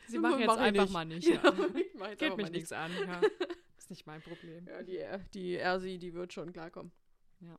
Sie 0.08 0.20
machen 0.20 0.40
jetzt 0.40 0.48
Mach 0.48 0.58
einfach 0.58 0.84
nicht. 0.84 0.94
mal 0.94 1.06
nicht. 1.06 1.28
Ja. 1.98 2.10
jetzt 2.10 2.20
Geht 2.20 2.38
mich 2.38 2.52
nichts 2.52 2.72
an. 2.72 2.92
Ja. 2.94 3.22
Ist 3.78 3.90
nicht 3.90 4.06
mein 4.06 4.22
Problem. 4.22 4.68
Ja, 4.68 4.84
die, 4.84 5.04
die 5.34 5.54
Ersi, 5.56 5.98
die 5.98 6.14
wird 6.14 6.34
schon 6.34 6.54
klarkommen. 6.54 6.92
Ja. 7.40 7.58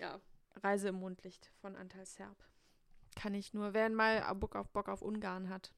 ja. 0.00 0.20
Reise 0.62 0.88
im 0.88 0.96
Mondlicht 0.96 1.52
von 1.60 1.76
Antal 1.76 2.06
Serb. 2.06 2.36
Kann 3.14 3.34
ich 3.34 3.54
nur, 3.54 3.72
wer 3.74 3.88
mal 3.90 4.34
Bock 4.34 4.56
auf, 4.56 4.68
Bock 4.70 4.88
auf 4.88 5.02
Ungarn 5.02 5.48
hat. 5.48 5.72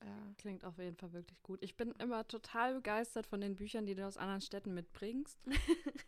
Äh, 0.00 0.06
Klingt 0.38 0.64
auf 0.64 0.78
jeden 0.78 0.96
Fall 0.96 1.12
wirklich 1.12 1.42
gut. 1.42 1.58
Ich 1.62 1.76
bin 1.76 1.92
immer 1.98 2.26
total 2.28 2.74
begeistert 2.74 3.26
von 3.26 3.40
den 3.40 3.56
Büchern, 3.56 3.86
die 3.86 3.94
du 3.94 4.06
aus 4.06 4.16
anderen 4.16 4.40
Städten 4.40 4.74
mitbringst. 4.74 5.38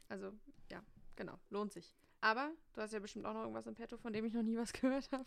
also, 0.09 0.33
ja, 0.71 0.83
genau, 1.17 1.39
lohnt 1.51 1.73
sich. 1.73 1.95
Aber 2.21 2.53
du 2.75 2.81
hast 2.81 2.93
ja 2.93 2.99
bestimmt 2.99 3.27
auch 3.27 3.33
noch 3.33 3.43
irgendwas 3.43 3.67
im 3.67 3.75
Petto, 3.75 3.97
von 3.97 4.13
dem 4.13 4.25
ich 4.25 4.35
noch 4.35 4.43
nie 4.43 4.57
was 4.57 4.73
gehört 4.75 5.11
habe. 5.13 5.27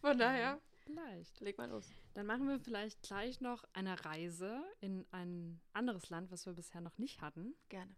Von 0.00 0.18
daher, 0.18 0.60
Vielleicht. 0.84 1.40
leg 1.40 1.58
mal 1.58 1.68
los. 1.68 1.90
Dann 2.14 2.26
machen 2.26 2.48
wir 2.48 2.58
vielleicht 2.60 3.02
gleich 3.02 3.40
noch 3.40 3.64
eine 3.72 4.04
Reise 4.04 4.62
in 4.80 5.04
ein 5.10 5.60
anderes 5.72 6.08
Land, 6.10 6.30
was 6.30 6.46
wir 6.46 6.52
bisher 6.52 6.80
noch 6.80 6.98
nicht 6.98 7.20
hatten. 7.20 7.54
Gerne. 7.68 7.94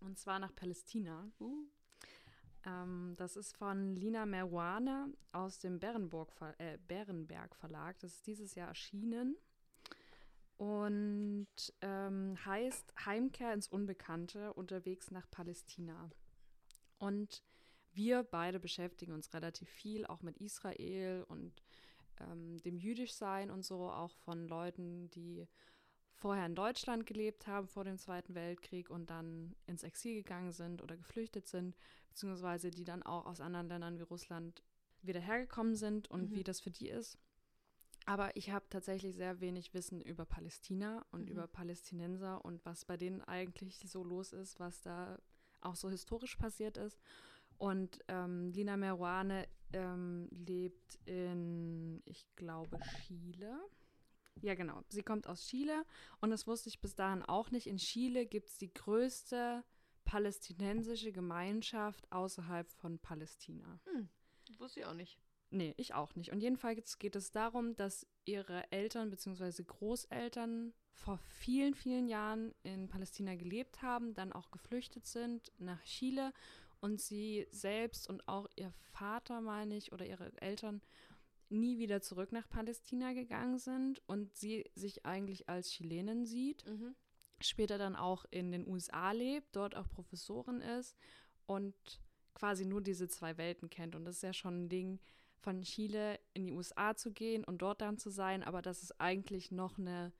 Und 0.00 0.18
zwar 0.18 0.38
nach 0.38 0.54
Palästina. 0.54 1.30
Uh. 1.40 1.64
Ähm, 2.66 3.14
das 3.16 3.36
ist 3.36 3.56
von 3.56 3.94
Lina 3.96 4.26
Meruane 4.26 5.12
aus 5.32 5.58
dem 5.58 5.78
Bärenburg, 5.78 6.32
äh, 6.58 6.78
Bärenberg 6.88 7.54
Verlag. 7.54 7.98
Das 8.00 8.14
ist 8.14 8.26
dieses 8.26 8.54
Jahr 8.54 8.68
erschienen 8.68 9.36
und 10.56 11.48
ähm, 11.80 12.36
heißt 12.44 12.94
Heimkehr 13.04 13.52
ins 13.52 13.68
Unbekannte, 13.68 14.52
unterwegs 14.54 15.10
nach 15.10 15.30
Palästina. 15.30 16.10
Und 17.04 17.42
wir 17.92 18.22
beide 18.22 18.58
beschäftigen 18.58 19.12
uns 19.12 19.32
relativ 19.34 19.68
viel 19.68 20.06
auch 20.06 20.22
mit 20.22 20.38
Israel 20.38 21.24
und 21.28 21.62
ähm, 22.18 22.58
dem 22.62 22.78
Jüdischsein 22.78 23.50
und 23.50 23.64
so, 23.64 23.90
auch 23.90 24.16
von 24.24 24.48
Leuten, 24.48 25.10
die 25.10 25.46
vorher 26.14 26.46
in 26.46 26.54
Deutschland 26.54 27.04
gelebt 27.06 27.46
haben 27.46 27.68
vor 27.68 27.84
dem 27.84 27.98
Zweiten 27.98 28.34
Weltkrieg 28.34 28.88
und 28.88 29.10
dann 29.10 29.54
ins 29.66 29.82
Exil 29.82 30.14
gegangen 30.14 30.52
sind 30.52 30.82
oder 30.82 30.96
geflüchtet 30.96 31.46
sind, 31.46 31.76
beziehungsweise 32.08 32.70
die 32.70 32.84
dann 32.84 33.02
auch 33.02 33.26
aus 33.26 33.40
anderen 33.40 33.68
Ländern 33.68 33.98
wie 33.98 34.02
Russland 34.02 34.62
wieder 35.02 35.20
hergekommen 35.20 35.74
sind 35.74 36.10
und 36.10 36.30
mhm. 36.30 36.34
wie 36.36 36.44
das 36.44 36.60
für 36.60 36.70
die 36.70 36.88
ist. 36.88 37.18
Aber 38.06 38.34
ich 38.36 38.50
habe 38.50 38.64
tatsächlich 38.70 39.14
sehr 39.14 39.40
wenig 39.40 39.74
Wissen 39.74 40.00
über 40.00 40.24
Palästina 40.24 41.04
und 41.10 41.22
mhm. 41.22 41.32
über 41.32 41.46
Palästinenser 41.46 42.44
und 42.44 42.64
was 42.64 42.84
bei 42.84 42.96
denen 42.96 43.22
eigentlich 43.22 43.84
so 43.86 44.02
los 44.04 44.32
ist, 44.32 44.58
was 44.58 44.80
da 44.80 45.18
auch 45.64 45.76
so 45.76 45.90
historisch 45.90 46.36
passiert 46.36 46.76
ist. 46.76 46.98
Und 47.58 48.00
ähm, 48.08 48.50
Lina 48.50 48.76
Meruane 48.76 49.46
ähm, 49.72 50.28
lebt 50.30 50.98
in, 51.06 52.02
ich 52.04 52.26
glaube, 52.36 52.78
Chile. 53.06 53.58
Ja, 54.42 54.54
genau. 54.54 54.82
Sie 54.88 55.02
kommt 55.02 55.26
aus 55.26 55.46
Chile 55.46 55.84
und 56.20 56.30
das 56.30 56.46
wusste 56.46 56.68
ich 56.68 56.80
bis 56.80 56.94
dahin 56.94 57.22
auch 57.22 57.50
nicht. 57.50 57.66
In 57.66 57.78
Chile 57.78 58.26
gibt 58.26 58.50
es 58.50 58.58
die 58.58 58.72
größte 58.72 59.64
palästinensische 60.04 61.12
Gemeinschaft 61.12 62.10
außerhalb 62.12 62.68
von 62.68 62.98
Palästina. 62.98 63.80
Hm, 63.84 64.08
wusste 64.58 64.80
ich 64.80 64.86
auch 64.86 64.94
nicht. 64.94 65.18
Nee, 65.54 65.72
ich 65.76 65.94
auch 65.94 66.16
nicht. 66.16 66.32
Und 66.32 66.40
jedenfalls 66.40 66.98
geht 66.98 67.14
es 67.14 67.30
darum, 67.30 67.76
dass 67.76 68.08
ihre 68.24 68.72
Eltern 68.72 69.10
bzw. 69.10 69.62
Großeltern 69.62 70.74
vor 70.90 71.18
vielen, 71.18 71.74
vielen 71.74 72.08
Jahren 72.08 72.52
in 72.64 72.88
Palästina 72.88 73.36
gelebt 73.36 73.80
haben, 73.80 74.14
dann 74.14 74.32
auch 74.32 74.50
geflüchtet 74.50 75.06
sind 75.06 75.52
nach 75.58 75.80
Chile 75.84 76.32
und 76.80 77.00
sie 77.00 77.46
selbst 77.52 78.08
und 78.10 78.26
auch 78.26 78.48
ihr 78.56 78.72
Vater, 78.90 79.40
meine 79.40 79.76
ich, 79.76 79.92
oder 79.92 80.04
ihre 80.04 80.32
Eltern 80.42 80.82
nie 81.50 81.78
wieder 81.78 82.00
zurück 82.00 82.32
nach 82.32 82.48
Palästina 82.48 83.12
gegangen 83.12 83.58
sind 83.58 84.02
und 84.08 84.34
sie 84.34 84.68
sich 84.74 85.06
eigentlich 85.06 85.48
als 85.48 85.70
Chilenin 85.70 86.26
sieht. 86.26 86.66
Mhm. 86.66 86.96
Später 87.40 87.78
dann 87.78 87.94
auch 87.94 88.24
in 88.32 88.50
den 88.50 88.66
USA 88.66 89.12
lebt, 89.12 89.54
dort 89.54 89.76
auch 89.76 89.88
Professorin 89.88 90.60
ist 90.60 90.96
und 91.46 91.76
quasi 92.34 92.64
nur 92.64 92.80
diese 92.80 93.06
zwei 93.06 93.36
Welten 93.36 93.70
kennt. 93.70 93.94
Und 93.94 94.04
das 94.04 94.16
ist 94.16 94.22
ja 94.22 94.32
schon 94.32 94.64
ein 94.64 94.68
Ding, 94.68 94.98
von 95.44 95.60
Chile 95.62 96.18
in 96.32 96.46
die 96.46 96.52
USA 96.52 96.96
zu 96.96 97.12
gehen 97.12 97.44
und 97.44 97.58
dort 97.58 97.82
dann 97.82 97.98
zu 97.98 98.08
sein, 98.10 98.42
aber 98.42 98.62
dass 98.62 98.82
es 98.82 98.98
eigentlich 98.98 99.50
noch 99.52 99.78
eine 99.78 100.12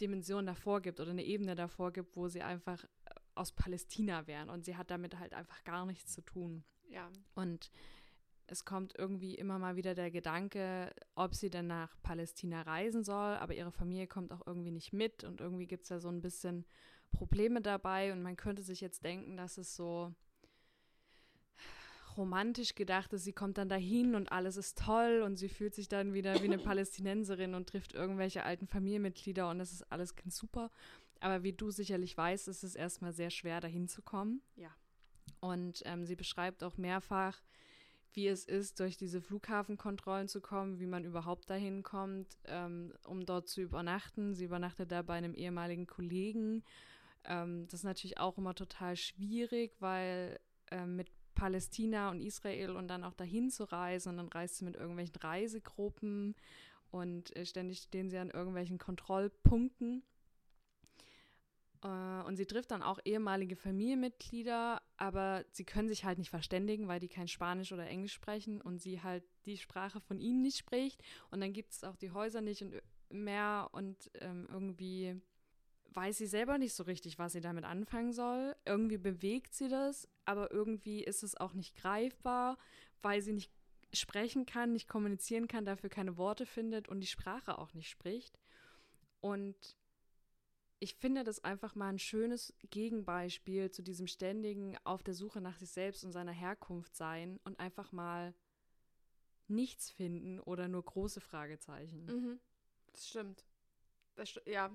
Dimension 0.00 0.46
davor 0.46 0.82
gibt 0.82 0.98
oder 0.98 1.12
eine 1.12 1.24
Ebene 1.24 1.54
davor 1.54 1.92
gibt, 1.92 2.16
wo 2.16 2.26
sie 2.26 2.42
einfach 2.42 2.82
äh, 2.82 2.88
aus 3.36 3.52
Palästina 3.52 4.26
wären 4.26 4.50
und 4.50 4.64
sie 4.64 4.76
hat 4.76 4.90
damit 4.90 5.18
halt 5.18 5.32
einfach 5.32 5.62
gar 5.62 5.86
nichts 5.86 6.12
zu 6.12 6.22
tun. 6.22 6.64
Ja. 6.90 7.08
Und 7.36 7.70
es 8.48 8.64
kommt 8.64 8.98
irgendwie 8.98 9.36
immer 9.36 9.60
mal 9.60 9.76
wieder 9.76 9.94
der 9.94 10.10
Gedanke, 10.10 10.92
ob 11.14 11.34
sie 11.34 11.48
denn 11.48 11.68
nach 11.68 11.94
Palästina 12.02 12.62
reisen 12.62 13.04
soll, 13.04 13.36
aber 13.36 13.54
ihre 13.54 13.72
Familie 13.72 14.08
kommt 14.08 14.32
auch 14.32 14.44
irgendwie 14.44 14.72
nicht 14.72 14.92
mit 14.92 15.22
und 15.22 15.40
irgendwie 15.40 15.68
gibt 15.68 15.84
es 15.84 15.88
ja 15.88 16.00
so 16.00 16.08
ein 16.08 16.20
bisschen 16.20 16.66
Probleme 17.12 17.60
dabei 17.62 18.12
und 18.12 18.22
man 18.22 18.36
könnte 18.36 18.62
sich 18.62 18.80
jetzt 18.80 19.04
denken, 19.04 19.36
dass 19.36 19.56
es 19.56 19.76
so 19.76 20.12
romantisch 22.16 22.74
gedacht 22.74 23.12
ist, 23.12 23.24
sie 23.24 23.32
kommt 23.32 23.58
dann 23.58 23.68
dahin 23.68 24.14
und 24.14 24.30
alles 24.32 24.56
ist 24.56 24.78
toll 24.78 25.22
und 25.24 25.36
sie 25.36 25.48
fühlt 25.48 25.74
sich 25.74 25.88
dann 25.88 26.14
wieder 26.14 26.40
wie 26.42 26.44
eine 26.44 26.58
Palästinenserin 26.58 27.54
und 27.54 27.68
trifft 27.68 27.94
irgendwelche 27.94 28.44
alten 28.44 28.66
Familienmitglieder 28.66 29.48
und 29.48 29.60
es 29.60 29.72
ist 29.72 29.92
alles 29.92 30.16
ganz 30.16 30.36
super. 30.36 30.70
Aber 31.20 31.42
wie 31.42 31.52
du 31.52 31.70
sicherlich 31.70 32.16
weißt, 32.16 32.48
ist 32.48 32.64
es 32.64 32.74
erstmal 32.74 33.12
sehr 33.12 33.30
schwer, 33.30 33.60
dahin 33.60 33.88
zu 33.88 34.02
kommen. 34.02 34.42
Ja. 34.56 34.70
Und 35.40 35.82
ähm, 35.84 36.04
sie 36.04 36.16
beschreibt 36.16 36.64
auch 36.64 36.76
mehrfach, 36.76 37.40
wie 38.12 38.28
es 38.28 38.44
ist, 38.44 38.80
durch 38.80 38.96
diese 38.96 39.22
Flughafenkontrollen 39.22 40.28
zu 40.28 40.40
kommen, 40.40 40.80
wie 40.80 40.86
man 40.86 41.04
überhaupt 41.04 41.48
dahin 41.48 41.82
kommt, 41.82 42.36
ähm, 42.44 42.92
um 43.06 43.24
dort 43.24 43.48
zu 43.48 43.60
übernachten. 43.60 44.34
Sie 44.34 44.44
übernachtet 44.44 44.92
da 44.92 45.02
bei 45.02 45.14
einem 45.14 45.34
ehemaligen 45.34 45.86
Kollegen. 45.86 46.62
Ähm, 47.24 47.66
das 47.66 47.80
ist 47.80 47.84
natürlich 47.84 48.18
auch 48.18 48.36
immer 48.36 48.54
total 48.54 48.96
schwierig, 48.96 49.76
weil 49.80 50.38
äh, 50.70 50.86
mit 50.86 51.10
Palästina 51.34 52.10
und 52.10 52.20
Israel 52.20 52.76
und 52.76 52.88
dann 52.88 53.04
auch 53.04 53.14
dahin 53.14 53.50
zu 53.50 53.64
reisen 53.64 54.10
und 54.10 54.16
dann 54.18 54.28
reist 54.28 54.56
sie 54.56 54.64
mit 54.64 54.76
irgendwelchen 54.76 55.16
Reisegruppen 55.16 56.34
und 56.90 57.34
äh, 57.36 57.46
ständig 57.46 57.78
stehen 57.78 58.10
sie 58.10 58.18
an 58.18 58.30
irgendwelchen 58.30 58.78
Kontrollpunkten. 58.78 60.02
Äh, 61.82 62.22
und 62.26 62.36
sie 62.36 62.46
trifft 62.46 62.70
dann 62.70 62.82
auch 62.82 63.00
ehemalige 63.04 63.56
Familienmitglieder, 63.56 64.80
aber 64.96 65.44
sie 65.50 65.64
können 65.64 65.88
sich 65.88 66.04
halt 66.04 66.18
nicht 66.18 66.30
verständigen, 66.30 66.88
weil 66.88 67.00
die 67.00 67.08
kein 67.08 67.28
Spanisch 67.28 67.72
oder 67.72 67.86
Englisch 67.86 68.12
sprechen 68.12 68.60
und 68.60 68.80
sie 68.80 69.02
halt 69.02 69.24
die 69.46 69.56
Sprache 69.56 70.00
von 70.00 70.20
ihnen 70.20 70.42
nicht 70.42 70.58
spricht. 70.58 71.02
Und 71.30 71.40
dann 71.40 71.52
gibt 71.52 71.72
es 71.72 71.84
auch 71.84 71.96
die 71.96 72.10
Häuser 72.10 72.40
nicht 72.40 72.62
und 72.62 72.80
mehr 73.10 73.68
und 73.72 74.10
ähm, 74.20 74.46
irgendwie 74.50 75.20
weiß 75.94 76.18
sie 76.18 76.26
selber 76.26 76.58
nicht 76.58 76.74
so 76.74 76.82
richtig, 76.84 77.18
was 77.18 77.32
sie 77.32 77.40
damit 77.40 77.64
anfangen 77.64 78.12
soll. 78.12 78.56
Irgendwie 78.64 78.98
bewegt 78.98 79.54
sie 79.54 79.68
das, 79.68 80.08
aber 80.24 80.50
irgendwie 80.50 81.02
ist 81.02 81.22
es 81.22 81.36
auch 81.36 81.52
nicht 81.54 81.76
greifbar, 81.76 82.58
weil 83.02 83.20
sie 83.22 83.32
nicht 83.32 83.52
sprechen 83.92 84.46
kann, 84.46 84.72
nicht 84.72 84.88
kommunizieren 84.88 85.48
kann, 85.48 85.64
dafür 85.64 85.90
keine 85.90 86.16
Worte 86.16 86.46
findet 86.46 86.88
und 86.88 87.00
die 87.00 87.06
Sprache 87.06 87.58
auch 87.58 87.74
nicht 87.74 87.90
spricht. 87.90 88.38
Und 89.20 89.76
ich 90.78 90.96
finde 90.96 91.22
das 91.22 91.44
einfach 91.44 91.74
mal 91.74 91.90
ein 91.90 91.98
schönes 91.98 92.54
Gegenbeispiel 92.70 93.70
zu 93.70 93.82
diesem 93.82 94.06
ständigen 94.06 94.76
auf 94.84 95.02
der 95.02 95.14
Suche 95.14 95.40
nach 95.40 95.56
sich 95.58 95.70
selbst 95.70 96.04
und 96.04 96.12
seiner 96.12 96.32
Herkunft 96.32 96.96
sein 96.96 97.38
und 97.44 97.60
einfach 97.60 97.92
mal 97.92 98.34
nichts 99.46 99.90
finden 99.90 100.40
oder 100.40 100.66
nur 100.68 100.82
große 100.82 101.20
Fragezeichen. 101.20 102.06
Mhm. 102.06 102.40
Das 102.92 103.08
stimmt. 103.08 103.44
Das 104.16 104.30
st 104.30 104.42
ja, 104.46 104.70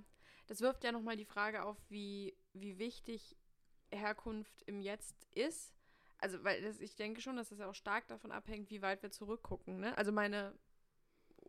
das 0.48 0.62
wirft 0.62 0.84
ja 0.84 0.92
nochmal 0.92 1.18
die 1.18 1.26
Frage 1.26 1.64
auf, 1.64 1.78
wie, 1.90 2.36
wie 2.54 2.78
wichtig 2.78 3.38
Herkunft 3.92 4.64
im 4.64 4.82
Jetzt 4.82 5.28
ist. 5.36 5.74
Also, 6.20 6.44
weil 6.44 6.62
das, 6.62 6.80
ich 6.80 6.96
denke 6.96 7.22
schon, 7.22 7.36
dass 7.36 7.50
das 7.50 7.60
ja 7.60 7.70
auch 7.70 7.76
stark 7.76 8.08
davon 8.08 8.32
abhängt, 8.32 8.72
wie 8.72 8.82
weit 8.82 9.04
wir 9.04 9.12
zurückgucken. 9.12 9.80
Ne? 9.80 9.96
Also 9.98 10.12
meine 10.12 10.58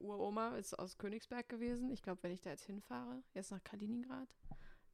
Uroma 0.00 0.56
ist 0.56 0.78
aus 0.78 0.98
Königsberg 0.98 1.48
gewesen. 1.48 1.90
Ich 1.90 2.02
glaube, 2.02 2.22
wenn 2.22 2.32
ich 2.32 2.42
da 2.42 2.50
jetzt 2.50 2.66
hinfahre, 2.66 3.22
jetzt 3.34 3.50
nach 3.50 3.64
Kaliningrad, 3.64 4.28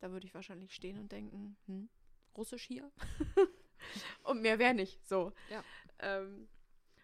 da 0.01 0.13
würde 0.13 0.27
ich 0.27 0.35
wahrscheinlich 0.35 0.75
stehen 0.75 0.99
und 0.99 1.11
denken, 1.11 1.57
hm, 1.67 1.89
Russisch 2.37 2.65
hier? 2.65 2.91
und 4.25 4.43
mehr 4.43 4.59
wäre 4.59 4.75
nicht 4.75 5.07
so. 5.07 5.33
Ja. 5.51 5.65
Ähm, 5.99 6.49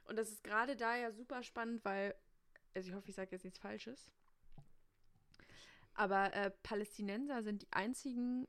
und 0.04 0.16
das 0.16 0.30
ist 0.30 0.44
gerade 0.44 0.76
da 0.76 0.96
ja 0.96 1.12
super 1.12 1.42
spannend, 1.42 1.84
weil, 1.84 2.14
also 2.74 2.88
ich 2.88 2.94
hoffe, 2.94 3.08
ich 3.08 3.14
sage 3.14 3.30
jetzt 3.32 3.44
nichts 3.44 3.58
Falsches. 3.58 4.10
Aber 5.94 6.32
äh, 6.34 6.50
Palästinenser 6.62 7.42
sind 7.42 7.62
die 7.62 7.72
einzigen, 7.72 8.46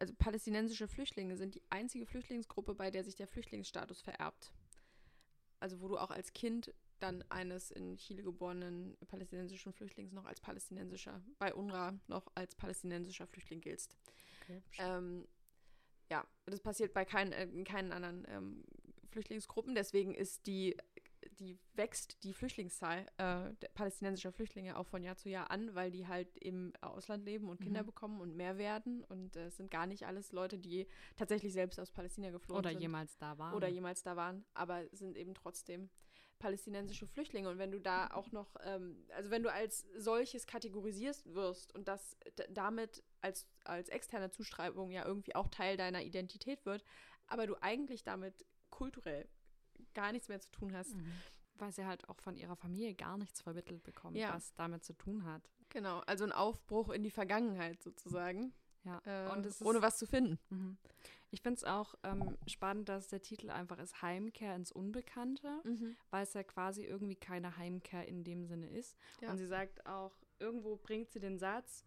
also 0.00 0.14
palästinensische 0.14 0.88
Flüchtlinge 0.88 1.36
sind 1.36 1.54
die 1.54 1.62
einzige 1.70 2.06
Flüchtlingsgruppe, 2.06 2.74
bei 2.74 2.90
der 2.90 3.04
sich 3.04 3.14
der 3.14 3.26
Flüchtlingsstatus 3.26 4.00
vererbt. 4.00 4.52
Also 5.60 5.80
wo 5.80 5.88
du 5.88 5.98
auch 5.98 6.10
als 6.10 6.32
Kind 6.32 6.72
dann 6.98 7.22
eines 7.28 7.70
in 7.70 7.96
Chile 7.98 8.22
geborenen 8.22 8.96
palästinensischen 9.08 9.72
Flüchtlings 9.72 10.12
noch 10.12 10.24
als 10.24 10.40
palästinensischer, 10.40 11.22
bei 11.38 11.54
UNRWA 11.54 11.98
noch 12.06 12.26
als 12.34 12.54
palästinensischer 12.54 13.26
Flüchtling 13.26 13.60
giltst. 13.60 13.96
Okay, 14.42 14.62
ähm, 14.78 15.26
ja, 16.10 16.26
das 16.46 16.60
passiert 16.60 16.94
bei 16.94 17.04
kein, 17.04 17.32
äh, 17.32 17.46
keinen 17.64 17.92
anderen 17.92 18.24
ähm, 18.28 18.64
Flüchtlingsgruppen. 19.10 19.74
Deswegen 19.74 20.14
ist 20.14 20.46
die 20.46 20.76
die 21.38 21.58
wächst 21.74 22.22
die 22.24 22.32
Flüchtlingszahl 22.32 23.06
äh, 23.18 23.52
palästinensischer 23.74 24.32
Flüchtlinge 24.32 24.76
auch 24.76 24.86
von 24.86 25.02
Jahr 25.02 25.16
zu 25.16 25.28
Jahr 25.28 25.50
an, 25.50 25.74
weil 25.74 25.90
die 25.90 26.06
halt 26.06 26.36
im 26.38 26.72
Ausland 26.80 27.24
leben 27.24 27.48
und 27.48 27.60
Kinder 27.60 27.82
mhm. 27.82 27.86
bekommen 27.86 28.20
und 28.20 28.36
mehr 28.36 28.58
werden. 28.58 29.04
Und 29.04 29.36
äh, 29.36 29.46
es 29.46 29.56
sind 29.56 29.70
gar 29.70 29.86
nicht 29.86 30.06
alles 30.06 30.32
Leute, 30.32 30.58
die 30.58 30.86
tatsächlich 31.16 31.52
selbst 31.52 31.78
aus 31.78 31.90
Palästina 31.90 32.30
geflohen 32.30 32.58
Oder 32.58 32.70
sind. 32.70 32.76
Oder 32.76 32.82
jemals 32.82 33.18
da 33.18 33.38
waren. 33.38 33.54
Oder 33.54 33.68
jemals 33.68 34.02
da 34.02 34.16
waren, 34.16 34.44
aber 34.54 34.84
sind 34.92 35.16
eben 35.16 35.34
trotzdem 35.34 35.90
palästinensische 36.38 37.06
Flüchtlinge. 37.06 37.48
Und 37.48 37.58
wenn 37.58 37.70
du 37.70 37.80
da 37.80 38.08
auch 38.08 38.30
noch, 38.32 38.56
ähm, 38.64 39.06
also 39.14 39.30
wenn 39.30 39.42
du 39.42 39.50
als 39.50 39.86
solches 39.96 40.46
kategorisierst 40.46 41.34
wirst 41.34 41.74
und 41.74 41.88
das 41.88 42.16
damit 42.50 43.02
als, 43.20 43.46
als 43.64 43.88
externe 43.88 44.30
Zuschreibung 44.30 44.90
ja 44.90 45.04
irgendwie 45.06 45.34
auch 45.34 45.48
Teil 45.48 45.76
deiner 45.76 46.02
Identität 46.02 46.64
wird, 46.66 46.84
aber 47.26 47.46
du 47.46 47.56
eigentlich 47.62 48.02
damit 48.02 48.44
kulturell 48.70 49.28
gar 49.96 50.12
nichts 50.12 50.28
mehr 50.28 50.40
zu 50.40 50.50
tun 50.50 50.76
hast. 50.76 50.94
Mhm. 50.94 51.12
Weil 51.58 51.72
sie 51.72 51.86
halt 51.86 52.06
auch 52.08 52.20
von 52.20 52.36
ihrer 52.36 52.54
Familie 52.54 52.94
gar 52.94 53.16
nichts 53.16 53.40
vermittelt 53.40 53.82
bekommt, 53.82 54.16
ja. 54.16 54.34
was 54.34 54.54
damit 54.54 54.84
zu 54.84 54.92
tun 54.92 55.24
hat. 55.24 55.48
Genau, 55.70 56.00
also 56.00 56.24
ein 56.24 56.32
Aufbruch 56.32 56.90
in 56.90 57.02
die 57.02 57.10
Vergangenheit 57.10 57.82
sozusagen. 57.82 58.52
Ja, 58.84 59.00
äh, 59.04 59.32
und 59.32 59.48
ohne 59.62 59.82
was 59.82 59.98
zu 59.98 60.06
finden. 60.06 60.38
Mhm. 60.50 60.76
Ich 61.30 61.42
finde 61.42 61.56
es 61.56 61.64
auch 61.64 61.94
ähm, 62.04 62.36
spannend, 62.46 62.88
dass 62.88 63.08
der 63.08 63.20
Titel 63.20 63.50
einfach 63.50 63.78
ist 63.78 64.00
Heimkehr 64.00 64.54
ins 64.54 64.70
Unbekannte, 64.70 65.60
Mhm. 65.64 65.96
weil 66.10 66.22
es 66.22 66.34
ja 66.34 66.44
quasi 66.44 66.84
irgendwie 66.84 67.16
keine 67.16 67.56
Heimkehr 67.56 68.06
in 68.06 68.22
dem 68.22 68.44
Sinne 68.46 68.68
ist. 68.68 68.96
Ja. 69.20 69.30
Und 69.30 69.38
sie 69.38 69.46
sagt 69.46 69.86
auch, 69.86 70.12
irgendwo 70.38 70.76
bringt 70.76 71.10
sie 71.10 71.18
den 71.18 71.38
Satz, 71.38 71.84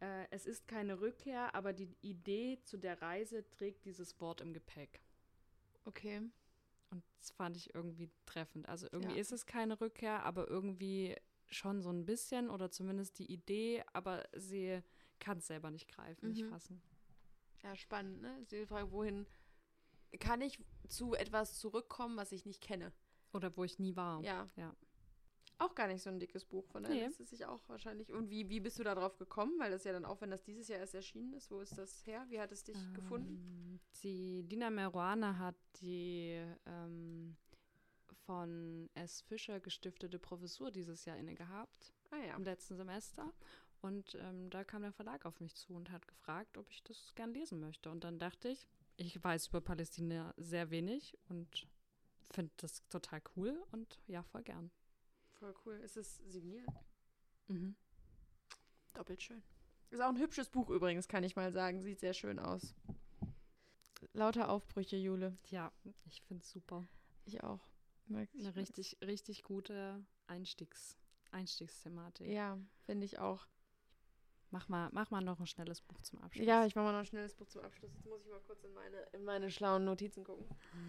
äh, 0.00 0.26
es 0.30 0.46
ist 0.46 0.66
keine 0.68 1.00
Rückkehr, 1.00 1.54
aber 1.54 1.72
die 1.72 1.88
Idee 2.02 2.58
zu 2.64 2.76
der 2.76 3.00
Reise 3.00 3.48
trägt 3.50 3.84
dieses 3.86 4.20
Wort 4.20 4.40
im 4.40 4.52
Gepäck. 4.52 5.00
Okay. 5.84 6.22
Und 6.92 7.02
das 7.18 7.30
fand 7.32 7.56
ich 7.56 7.74
irgendwie 7.74 8.10
treffend. 8.26 8.68
Also 8.68 8.86
irgendwie 8.92 9.14
Ja. 9.14 9.20
ist 9.20 9.32
es 9.32 9.46
keine 9.46 9.80
Rückkehr, 9.80 10.22
aber 10.24 10.46
irgendwie 10.48 11.16
schon 11.48 11.82
so 11.82 11.90
ein 11.90 12.04
bisschen 12.04 12.50
oder 12.50 12.70
zumindest 12.70 13.18
die 13.18 13.30
Idee, 13.32 13.82
aber 13.92 14.24
sie 14.36 14.80
kann 15.18 15.38
es 15.38 15.46
selber 15.46 15.70
nicht 15.70 15.88
greifen, 15.88 16.28
nicht 16.28 16.44
Mhm. 16.44 16.48
fassen. 16.50 16.82
Ja, 17.62 17.74
spannend, 17.76 18.20
ne? 18.22 18.38
Ist 18.40 18.52
die 18.52 18.66
Frage, 18.66 18.90
wohin 18.92 19.26
kann 20.20 20.40
ich 20.40 20.58
zu 20.88 21.14
etwas 21.14 21.58
zurückkommen, 21.58 22.16
was 22.16 22.32
ich 22.32 22.44
nicht 22.44 22.60
kenne? 22.62 22.92
Oder 23.32 23.56
wo 23.56 23.64
ich 23.64 23.78
nie 23.78 23.96
war. 23.96 24.20
Ja. 24.22 24.48
Ja. 24.56 24.74
Auch 25.58 25.74
gar 25.74 25.86
nicht 25.86 26.02
so 26.02 26.10
ein 26.10 26.18
dickes 26.18 26.44
Buch, 26.44 26.66
von 26.66 26.82
daher 26.82 26.96
Nee. 26.96 27.04
lässt 27.04 27.20
es 27.20 27.30
sich 27.30 27.44
auch 27.46 27.60
wahrscheinlich. 27.68 28.12
Und 28.12 28.30
wie, 28.30 28.48
wie 28.48 28.58
bist 28.60 28.78
du 28.78 28.82
da 28.84 28.94
drauf 28.94 29.16
gekommen? 29.18 29.52
Weil 29.58 29.70
das 29.70 29.84
ja 29.84 29.92
dann 29.92 30.04
auch, 30.04 30.20
wenn 30.20 30.30
das 30.30 30.42
dieses 30.42 30.66
Jahr 30.68 30.80
erst 30.80 30.94
erschienen 30.94 31.32
ist, 31.34 31.50
wo 31.50 31.60
ist 31.60 31.78
das 31.78 32.04
her? 32.06 32.24
Wie 32.28 32.40
hat 32.40 32.50
es 32.52 32.64
dich 32.64 32.76
gefunden? 32.94 33.36
Ähm, 33.36 33.80
Die 34.02 34.42
Dina 34.44 34.70
Meruana 34.70 35.38
hat 35.38 35.54
die 35.80 36.42
ähm, 36.66 37.36
von 38.26 38.90
S. 38.94 39.20
Fischer 39.22 39.60
gestiftete 39.60 40.18
Professur 40.18 40.70
dieses 40.70 41.04
Jahr 41.04 41.16
inne 41.16 41.34
gehabt, 41.34 41.92
Ah 42.10 42.16
ja. 42.26 42.34
im 42.36 42.44
letzten 42.44 42.76
Semester. 42.76 43.32
Und 43.80 44.16
ähm, 44.20 44.48
da 44.50 44.62
kam 44.64 44.82
der 44.82 44.92
Verlag 44.92 45.24
auf 45.26 45.40
mich 45.40 45.54
zu 45.56 45.74
und 45.74 45.90
hat 45.90 46.06
gefragt, 46.06 46.56
ob 46.56 46.70
ich 46.70 46.82
das 46.84 47.14
gern 47.14 47.32
lesen 47.34 47.58
möchte. 47.60 47.90
Und 47.90 48.04
dann 48.04 48.18
dachte 48.18 48.48
ich, 48.48 48.66
ich 48.96 49.22
weiß 49.22 49.48
über 49.48 49.60
Palästina 49.60 50.32
sehr 50.36 50.70
wenig 50.70 51.18
und 51.28 51.66
finde 52.32 52.52
das 52.58 52.86
total 52.88 53.20
cool 53.36 53.60
und 53.72 54.00
ja, 54.06 54.22
voll 54.22 54.42
gern. 54.42 54.70
Voll 55.42 55.54
cool. 55.66 55.74
Ist 55.80 55.96
es 55.96 56.18
signiert? 56.28 56.68
Mhm. 57.48 57.74
Doppelt 58.94 59.20
schön. 59.20 59.42
Ist 59.90 60.00
auch 60.00 60.08
ein 60.10 60.18
hübsches 60.20 60.48
Buch 60.48 60.70
übrigens, 60.70 61.08
kann 61.08 61.24
ich 61.24 61.34
mal 61.34 61.52
sagen. 61.52 61.82
Sieht 61.82 61.98
sehr 61.98 62.14
schön 62.14 62.38
aus. 62.38 62.76
Lauter 64.12 64.48
Aufbrüche, 64.50 64.94
Jule. 64.96 65.36
Ja, 65.50 65.72
ich 66.04 66.22
finde 66.22 66.44
es 66.44 66.50
super. 66.50 66.86
Ich 67.24 67.42
auch. 67.42 67.58
Mag- 68.06 68.28
ich 68.32 68.38
Eine 68.40 68.50
mag's. 68.50 68.56
richtig, 68.56 68.98
richtig 69.02 69.42
gute 69.42 70.06
Einstiegs, 70.28 70.96
Einstiegsthematik. 71.32 72.28
Ja, 72.28 72.56
finde 72.84 73.04
ich 73.04 73.18
auch. 73.18 73.48
Mach, 74.50 74.68
mal, 74.68 74.90
mach 74.92 75.10
mal 75.10 75.22
noch 75.22 75.40
ein 75.40 75.46
schnelles 75.48 75.80
Buch 75.80 76.00
zum 76.02 76.20
Abschluss. 76.20 76.46
Ja, 76.46 76.66
ich 76.66 76.76
mache 76.76 76.84
mal 76.84 76.92
noch 76.92 77.00
ein 77.00 77.06
schnelles 77.06 77.34
Buch 77.34 77.48
zum 77.48 77.62
Abschluss. 77.62 77.90
Jetzt 77.96 78.06
muss 78.06 78.20
ich 78.22 78.28
mal 78.30 78.40
kurz 78.46 78.62
in 78.62 78.72
meine, 78.74 78.98
in 79.12 79.24
meine 79.24 79.50
schlauen 79.50 79.84
Notizen 79.84 80.22
gucken. 80.22 80.46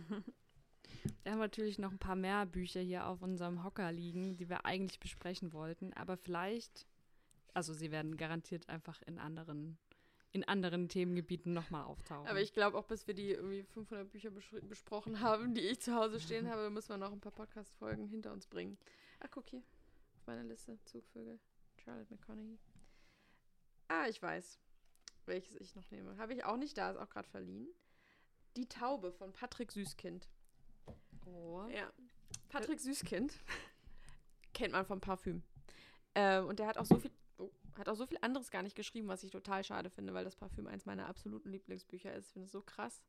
Wir 1.24 1.32
haben 1.32 1.40
natürlich 1.40 1.80
noch 1.80 1.92
ein 1.92 2.00
paar 2.00 2.16
mehr 2.16 2.46
Bücher 2.46 2.82
hier 2.82 3.08
auf 3.08 3.22
unserem 3.22 3.64
Hocker 3.64 3.92
liegen, 3.92 4.36
die 4.38 4.50
wir 4.50 4.66
eigentlich 4.66 5.00
besprechen 5.00 5.54
wollten, 5.54 5.94
aber 5.94 6.18
vielleicht, 6.18 6.86
also 7.54 7.74
sie 7.74 7.92
werden 7.92 8.18
garantiert 8.18 8.70
einfach 8.70 9.02
in 9.04 9.20
anderen, 9.20 9.78
in 10.32 10.44
anderen 10.44 10.90
Themengebieten 10.90 11.54
nochmal 11.54 11.86
auftauchen. 11.86 12.28
Aber 12.28 12.42
ich 12.42 12.54
glaube 12.54 12.78
auch, 12.78 12.86
bis 12.86 13.08
wir 13.08 13.14
die 13.14 13.32
irgendwie 13.32 13.64
500 13.64 14.10
Bücher 14.10 14.32
besprochen 14.32 15.20
haben, 15.22 15.54
die 15.54 15.62
ich 15.62 15.80
zu 15.80 15.96
Hause 15.96 16.20
stehen 16.20 16.50
habe, 16.50 16.70
müssen 16.70 16.90
wir 16.90 16.98
noch 16.98 17.12
ein 17.12 17.22
paar 17.22 17.32
Podcast-Folgen 17.32 18.08
hinter 18.08 18.32
uns 18.34 18.48
bringen. 18.48 18.78
Ach, 19.20 19.30
guck 19.32 19.50
hier. 19.50 19.64
Auf 20.18 20.28
meiner 20.28 20.44
Liste. 20.44 20.78
Zugvögel. 20.86 21.40
Charlotte 21.84 22.14
McConaughey. 22.14 22.58
Ah, 23.88 24.08
ich 24.08 24.22
weiß, 24.22 24.60
welches 25.26 25.56
ich 25.56 25.76
noch 25.76 25.90
nehme. 25.92 26.18
Habe 26.18 26.34
ich 26.34 26.44
auch 26.46 26.58
nicht 26.58 26.78
da, 26.78 26.92
ist 26.92 26.98
auch 26.98 27.10
gerade 27.10 27.28
verliehen. 27.28 27.68
Die 28.56 28.68
Taube 28.68 29.12
von 29.12 29.34
Patrick 29.34 29.72
Süßkind. 29.72 30.28
Oh. 31.26 31.68
Ja. 31.70 31.92
Patrick 32.50 32.80
Süßkind 32.80 33.34
kennt 34.54 34.74
man 34.74 34.86
vom 34.86 35.02
Parfüm. 35.02 35.44
Ähm, 36.16 36.48
und 36.48 36.60
der 36.60 36.68
hat 36.68 36.78
auch 36.78 36.86
so 36.86 37.00
viel, 37.00 37.12
oh, 37.38 37.52
hat 37.78 37.90
auch 37.90 37.96
so 37.96 38.06
viel 38.06 38.20
anderes 38.22 38.52
gar 38.52 38.64
nicht 38.64 38.76
geschrieben, 38.76 39.08
was 39.08 39.24
ich 39.24 39.32
total 39.32 39.64
schade 39.64 39.90
finde, 39.90 40.14
weil 40.14 40.24
das 40.24 40.36
Parfüm 40.36 40.68
eins 40.68 40.86
meiner 40.86 41.08
absoluten 41.08 41.50
Lieblingsbücher 41.52 42.14
ist. 42.14 42.28
Ich 42.28 42.34
finde 42.34 42.46
es 42.46 42.52
so 42.52 42.62
krass. 42.62 43.04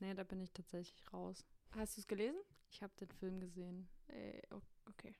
Nee, 0.00 0.14
da 0.14 0.24
bin 0.24 0.40
ich 0.40 0.52
tatsächlich 0.52 1.12
raus. 1.12 1.44
Hast 1.72 1.96
du 1.96 2.00
es 2.00 2.06
gelesen? 2.06 2.38
Ich 2.70 2.82
habe 2.82 2.92
den 3.00 3.10
Film 3.10 3.40
gesehen. 3.40 3.88
Äh, 4.08 4.42
okay. 4.86 5.14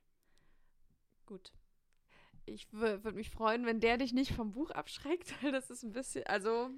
Gut. 1.25 1.51
Ich 2.45 2.71
würde 2.73 3.11
mich 3.11 3.29
freuen, 3.29 3.65
wenn 3.65 3.79
der 3.79 3.97
dich 3.97 4.13
nicht 4.13 4.33
vom 4.33 4.51
Buch 4.51 4.71
abschreckt, 4.71 5.31
weil 5.43 5.51
das 5.51 5.69
ist 5.69 5.83
ein 5.83 5.91
bisschen, 5.91 6.25
also 6.27 6.71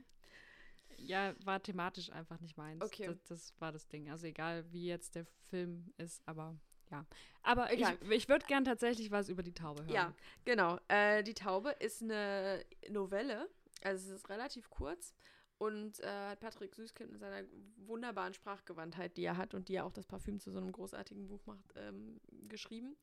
Ja, 1.07 1.33
war 1.43 1.61
thematisch 1.61 2.11
einfach 2.11 2.39
nicht 2.39 2.57
meins. 2.57 2.83
Okay. 2.83 3.07
Das, 3.07 3.23
das 3.23 3.53
war 3.59 3.71
das 3.71 3.87
Ding. 3.87 4.09
Also 4.09 4.27
egal, 4.27 4.65
wie 4.71 4.85
jetzt 4.85 5.15
der 5.15 5.25
Film 5.49 5.93
ist, 5.97 6.21
aber 6.25 6.57
ja. 6.91 7.05
Aber 7.41 7.71
Egal. 7.71 7.97
ich, 8.01 8.09
ich 8.09 8.29
würde 8.29 8.45
gern 8.45 8.65
tatsächlich 8.65 9.11
was 9.11 9.29
über 9.29 9.43
die 9.43 9.53
Taube 9.53 9.83
hören. 9.83 9.93
Ja, 9.93 10.13
genau. 10.45 10.77
Äh, 10.89 11.23
die 11.23 11.33
Taube 11.33 11.71
ist 11.79 12.03
eine 12.03 12.63
Novelle, 12.89 13.49
also 13.83 14.09
es 14.09 14.21
ist 14.21 14.29
relativ 14.29 14.69
kurz 14.69 15.15
und 15.57 15.99
äh, 16.01 16.29
hat 16.29 16.39
Patrick 16.39 16.75
Süßkind 16.75 17.11
mit 17.11 17.21
seiner 17.21 17.47
wunderbaren 17.77 18.33
Sprachgewandtheit, 18.33 19.15
die 19.17 19.23
er 19.23 19.37
hat 19.37 19.53
und 19.53 19.69
die 19.69 19.73
ja 19.73 19.83
auch 19.83 19.93
das 19.93 20.05
Parfüm 20.05 20.39
zu 20.39 20.51
so 20.51 20.57
einem 20.57 20.71
großartigen 20.71 21.27
Buch 21.27 21.45
macht, 21.45 21.73
ähm, 21.75 22.19
geschrieben. 22.47 22.95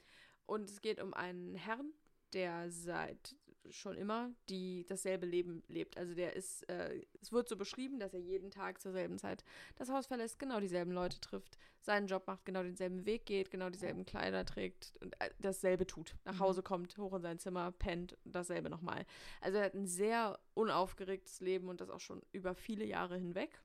Und 0.46 0.68
es 0.68 0.80
geht 0.80 1.00
um 1.00 1.14
einen 1.14 1.54
Herrn, 1.54 1.92
der 2.32 2.70
seit 2.70 3.36
schon 3.72 3.96
immer 3.96 4.30
die 4.48 4.84
dasselbe 4.86 5.26
Leben 5.26 5.62
lebt. 5.68 5.96
Also 5.96 6.14
der 6.14 6.34
ist, 6.36 6.68
äh, 6.68 7.04
es 7.20 7.32
wird 7.32 7.48
so 7.48 7.56
beschrieben, 7.56 7.98
dass 7.98 8.14
er 8.14 8.20
jeden 8.20 8.50
Tag 8.50 8.80
zur 8.80 8.92
selben 8.92 9.18
Zeit 9.18 9.44
das 9.76 9.90
Haus 9.90 10.06
verlässt, 10.06 10.38
genau 10.38 10.60
dieselben 10.60 10.92
Leute 10.92 11.20
trifft, 11.20 11.58
seinen 11.80 12.06
Job 12.06 12.26
macht, 12.26 12.44
genau 12.44 12.62
denselben 12.62 13.06
Weg 13.06 13.26
geht, 13.26 13.50
genau 13.50 13.70
dieselben 13.70 14.04
Kleider 14.04 14.44
trägt 14.44 14.94
und 15.00 15.20
äh, 15.20 15.30
dasselbe 15.38 15.86
tut. 15.86 16.16
Nach 16.24 16.34
Mhm. 16.34 16.40
Hause 16.40 16.62
kommt, 16.62 16.96
hoch 16.98 17.12
in 17.14 17.22
sein 17.22 17.38
Zimmer, 17.38 17.72
pennt, 17.72 18.16
dasselbe 18.24 18.70
nochmal. 18.70 19.04
Also 19.40 19.58
er 19.58 19.64
hat 19.64 19.74
ein 19.74 19.86
sehr 19.86 20.38
unaufgeregtes 20.54 21.40
Leben 21.40 21.68
und 21.68 21.80
das 21.80 21.90
auch 21.90 22.00
schon 22.00 22.22
über 22.32 22.54
viele 22.54 22.84
Jahre 22.84 23.16
hinweg. 23.16 23.60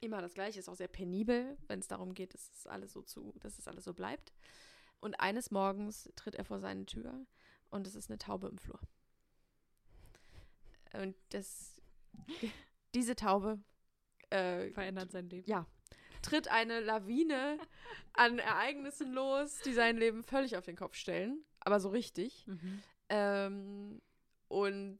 Immer 0.00 0.20
das 0.20 0.34
Gleiche, 0.34 0.58
ist 0.60 0.68
auch 0.68 0.74
sehr 0.74 0.88
penibel, 0.88 1.56
wenn 1.68 1.80
es 1.80 1.88
darum 1.88 2.12
geht, 2.14 2.34
dass 2.34 2.50
es 2.50 2.66
alles 2.66 2.92
so 2.92 3.02
zu, 3.02 3.32
dass 3.40 3.58
es 3.58 3.66
alles 3.66 3.84
so 3.84 3.94
bleibt. 3.94 4.32
Und 5.00 5.20
eines 5.20 5.50
Morgens 5.50 6.10
tritt 6.16 6.34
er 6.34 6.44
vor 6.44 6.58
seine 6.58 6.86
Tür 6.86 7.26
und 7.70 7.86
es 7.86 7.94
ist 7.94 8.10
eine 8.10 8.18
Taube 8.18 8.48
im 8.48 8.58
Flur. 8.58 8.80
Und 10.94 11.14
das, 11.30 11.80
diese 12.94 13.16
Taube 13.16 13.58
äh, 14.30 14.70
Verändert 14.70 15.10
sein 15.12 15.28
Leben. 15.28 15.48
Ja. 15.48 15.66
tritt 16.22 16.48
eine 16.48 16.80
Lawine 16.80 17.58
an 18.14 18.38
Ereignissen 18.38 19.12
los, 19.12 19.60
die 19.64 19.72
sein 19.72 19.96
Leben 19.98 20.22
völlig 20.24 20.56
auf 20.56 20.64
den 20.64 20.76
Kopf 20.76 20.96
stellen, 20.96 21.44
aber 21.60 21.78
so 21.80 21.90
richtig. 21.90 22.46
Mhm. 22.46 22.82
Ähm, 23.08 24.02
und 24.48 24.98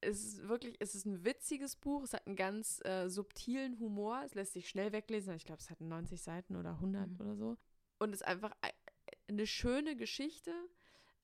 es 0.00 0.24
ist 0.24 0.46
wirklich, 0.48 0.76
es 0.80 0.94
ist 0.94 1.06
ein 1.06 1.24
witziges 1.24 1.76
Buch. 1.76 2.02
Es 2.02 2.12
hat 2.12 2.26
einen 2.26 2.36
ganz 2.36 2.84
äh, 2.84 3.08
subtilen 3.08 3.78
Humor. 3.80 4.22
Es 4.24 4.34
lässt 4.34 4.52
sich 4.52 4.68
schnell 4.68 4.92
weglesen. 4.92 5.34
Ich 5.34 5.44
glaube, 5.46 5.60
es 5.62 5.70
hat 5.70 5.80
90 5.80 6.20
Seiten 6.20 6.56
oder 6.56 6.72
100 6.72 7.08
Mhm. 7.08 7.20
oder 7.20 7.34
so. 7.36 7.56
Und 7.98 8.10
es 8.10 8.20
ist 8.20 8.26
einfach 8.26 8.52
ei- 8.60 8.74
eine 9.28 9.46
schöne 9.46 9.96
Geschichte. 9.96 10.52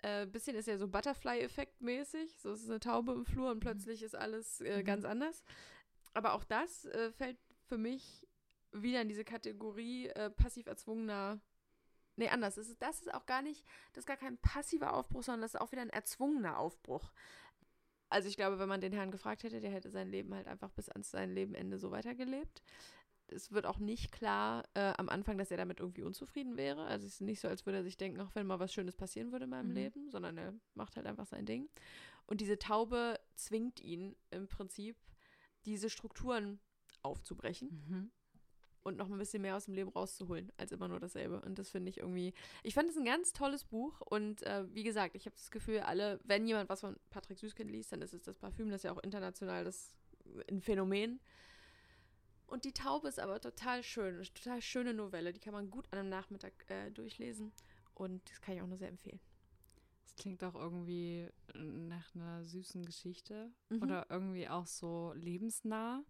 Äh, 0.03 0.26
bisschen 0.26 0.57
ist 0.57 0.66
ja 0.66 0.78
so 0.78 0.88
Butterfly-Effekt 0.88 1.80
mäßig. 1.82 2.36
So 2.38 2.53
es 2.53 2.62
ist 2.62 2.70
eine 2.70 2.80
Taube 2.80 3.12
im 3.12 3.24
Flur 3.24 3.51
und 3.51 3.61
plötzlich 3.61 4.03
ist 4.03 4.14
alles 4.14 4.61
äh, 4.61 4.78
Mhm. 4.78 4.84
ganz 4.84 5.05
anders. 5.05 5.44
Aber 6.14 6.34
auch 6.34 6.44
das 6.44 6.86
äh, 6.86 7.12
fällt 7.12 7.38
für 7.68 7.78
mich 7.78 8.26
wieder 8.72 9.03
in 9.03 9.09
diese 9.09 9.24
Kategorie 9.24 10.09
äh, 10.09 10.30
passiv 10.30 10.66
erzwungener. 10.66 11.40
Nee, 12.16 12.28
anders. 12.28 12.57
Das 12.57 12.68
ist, 12.68 12.80
das 12.82 13.01
ist 13.01 13.14
auch 13.14 13.26
gar 13.26 13.42
nicht, 13.42 13.64
das 13.92 14.03
ist 14.03 14.07
gar 14.07 14.16
kein 14.16 14.38
passiver 14.38 14.94
Aufbruch, 14.94 15.22
sondern 15.22 15.42
das 15.42 15.55
ist 15.55 15.61
auch 15.61 15.72
wieder 15.72 15.82
ein 15.82 15.90
erzwungener 15.90 16.59
Aufbruch. 16.59 17.12
Also 18.09 18.28
ich 18.28 18.36
glaube, 18.36 18.59
wenn 18.59 18.68
man 18.68 18.80
den 18.80 18.92
Herrn 18.92 19.12
gefragt 19.12 19.44
hätte, 19.44 19.61
der 19.61 19.70
hätte 19.70 19.90
sein 19.90 20.11
Leben 20.11 20.34
halt 20.34 20.48
einfach 20.48 20.70
bis 20.72 20.88
ans 20.88 21.11
sein 21.11 21.32
Lebenende 21.32 21.78
so 21.78 21.92
weitergelebt. 21.92 22.62
Es 23.33 23.53
wird 23.53 23.66
auch 23.66 23.78
nicht 23.78 24.12
klar 24.12 24.64
äh, 24.74 24.93
am 24.99 25.09
Anfang, 25.09 25.39
dass 25.39 25.51
er 25.51 25.57
damit 25.57 25.81
irgendwie 25.81 26.03
unzufrieden 26.03 26.57
wäre. 26.57 26.85
Also 26.85 27.07
es 27.07 27.14
ist 27.14 27.20
nicht 27.20 27.41
so, 27.41 27.49
als 27.49 27.64
würde 27.66 27.78
er 27.78 27.85
sich 27.85 27.97
denken, 27.97 28.20
auch 28.20 28.35
wenn 28.35 28.47
mal 28.47 28.59
was 28.59 28.72
Schönes 28.72 28.97
passieren 28.97 29.33
würde 29.33 29.45
in 29.45 29.51
meinem 29.51 29.68
Mhm. 29.68 29.74
Leben, 29.74 30.11
sondern 30.11 30.37
er 30.39 30.55
macht 30.74 30.97
halt 30.97 31.07
einfach 31.07 31.26
sein 31.26 31.47
Ding. 31.47 31.68
Und 32.26 32.41
diese 32.41 32.59
Taube 32.59 33.18
zwingt 33.35 33.81
ihn 33.81 34.16
im 34.31 34.49
Prinzip, 34.49 34.97
diese 35.64 35.91
Strukturen 35.91 36.61
aufzubrechen 37.03 37.68
Mhm. 37.89 38.11
und 38.83 38.97
noch 38.97 39.11
ein 39.11 39.18
bisschen 39.18 39.43
mehr 39.43 39.57
aus 39.57 39.66
dem 39.66 39.74
Leben 39.74 39.91
rauszuholen, 39.91 40.51
als 40.57 40.72
immer 40.72 40.89
nur 40.89 41.01
dasselbe. 41.01 41.41
Und 41.41 41.59
das 41.59 41.70
finde 41.70 41.91
ich 41.91 41.99
irgendwie, 41.99 42.33
ich 42.62 42.74
fand 42.74 42.89
es 42.91 42.97
ein 42.97 43.05
ganz 43.05 43.33
tolles 43.33 43.64
Buch 43.64 44.01
und 44.01 44.43
äh, 44.43 44.64
wie 44.74 44.83
gesagt, 44.85 45.14
ich 45.16 45.26
habe 45.26 45.37
das 45.37 45.51
Gefühl, 45.51 45.81
alle, 45.81 46.20
wenn 46.24 46.47
jemand 46.47 46.68
was 46.68 46.81
von 46.81 46.97
Patrick 47.11 47.39
Süßkind 47.39 47.70
liest, 47.70 47.93
dann 47.93 48.03
ist 48.03 48.14
es 48.14 48.22
das 48.22 48.39
Parfüm, 48.39 48.70
das 48.70 48.81
ist 48.81 48.85
ja 48.85 48.93
auch 48.93 49.03
international 49.03 49.64
das 49.64 49.95
ein 50.51 50.61
Phänomen. 50.61 51.20
Und 52.51 52.64
die 52.64 52.72
Taube 52.72 53.09
ist 53.09 53.20
aber 53.20 53.40
total 53.40 53.82
schön, 53.82 54.16
eine 54.16 54.24
total 54.24 54.61
schöne 54.61 54.92
Novelle, 54.94 55.32
die 55.32 55.40
kann 55.40 55.53
man 55.55 55.70
gut 55.70 55.86
an 55.92 55.98
einem 56.01 56.09
Nachmittag 56.09 56.53
äh, 56.68 56.90
durchlesen 56.90 57.53
und 57.94 58.28
das 58.28 58.40
kann 58.40 58.57
ich 58.57 58.62
auch 58.62 58.66
nur 58.66 58.78
sehr 58.78 58.88
empfehlen. 58.88 59.20
Das 60.03 60.16
klingt 60.16 60.42
auch 60.42 60.55
irgendwie 60.57 61.28
nach 61.55 62.14
einer 62.14 62.44
süßen 62.44 62.84
Geschichte 62.84 63.53
Mhm. 63.70 63.82
oder 63.82 64.07
irgendwie 64.11 64.48
auch 64.48 64.66
so 64.66 65.12
lebensnah. 65.14 66.05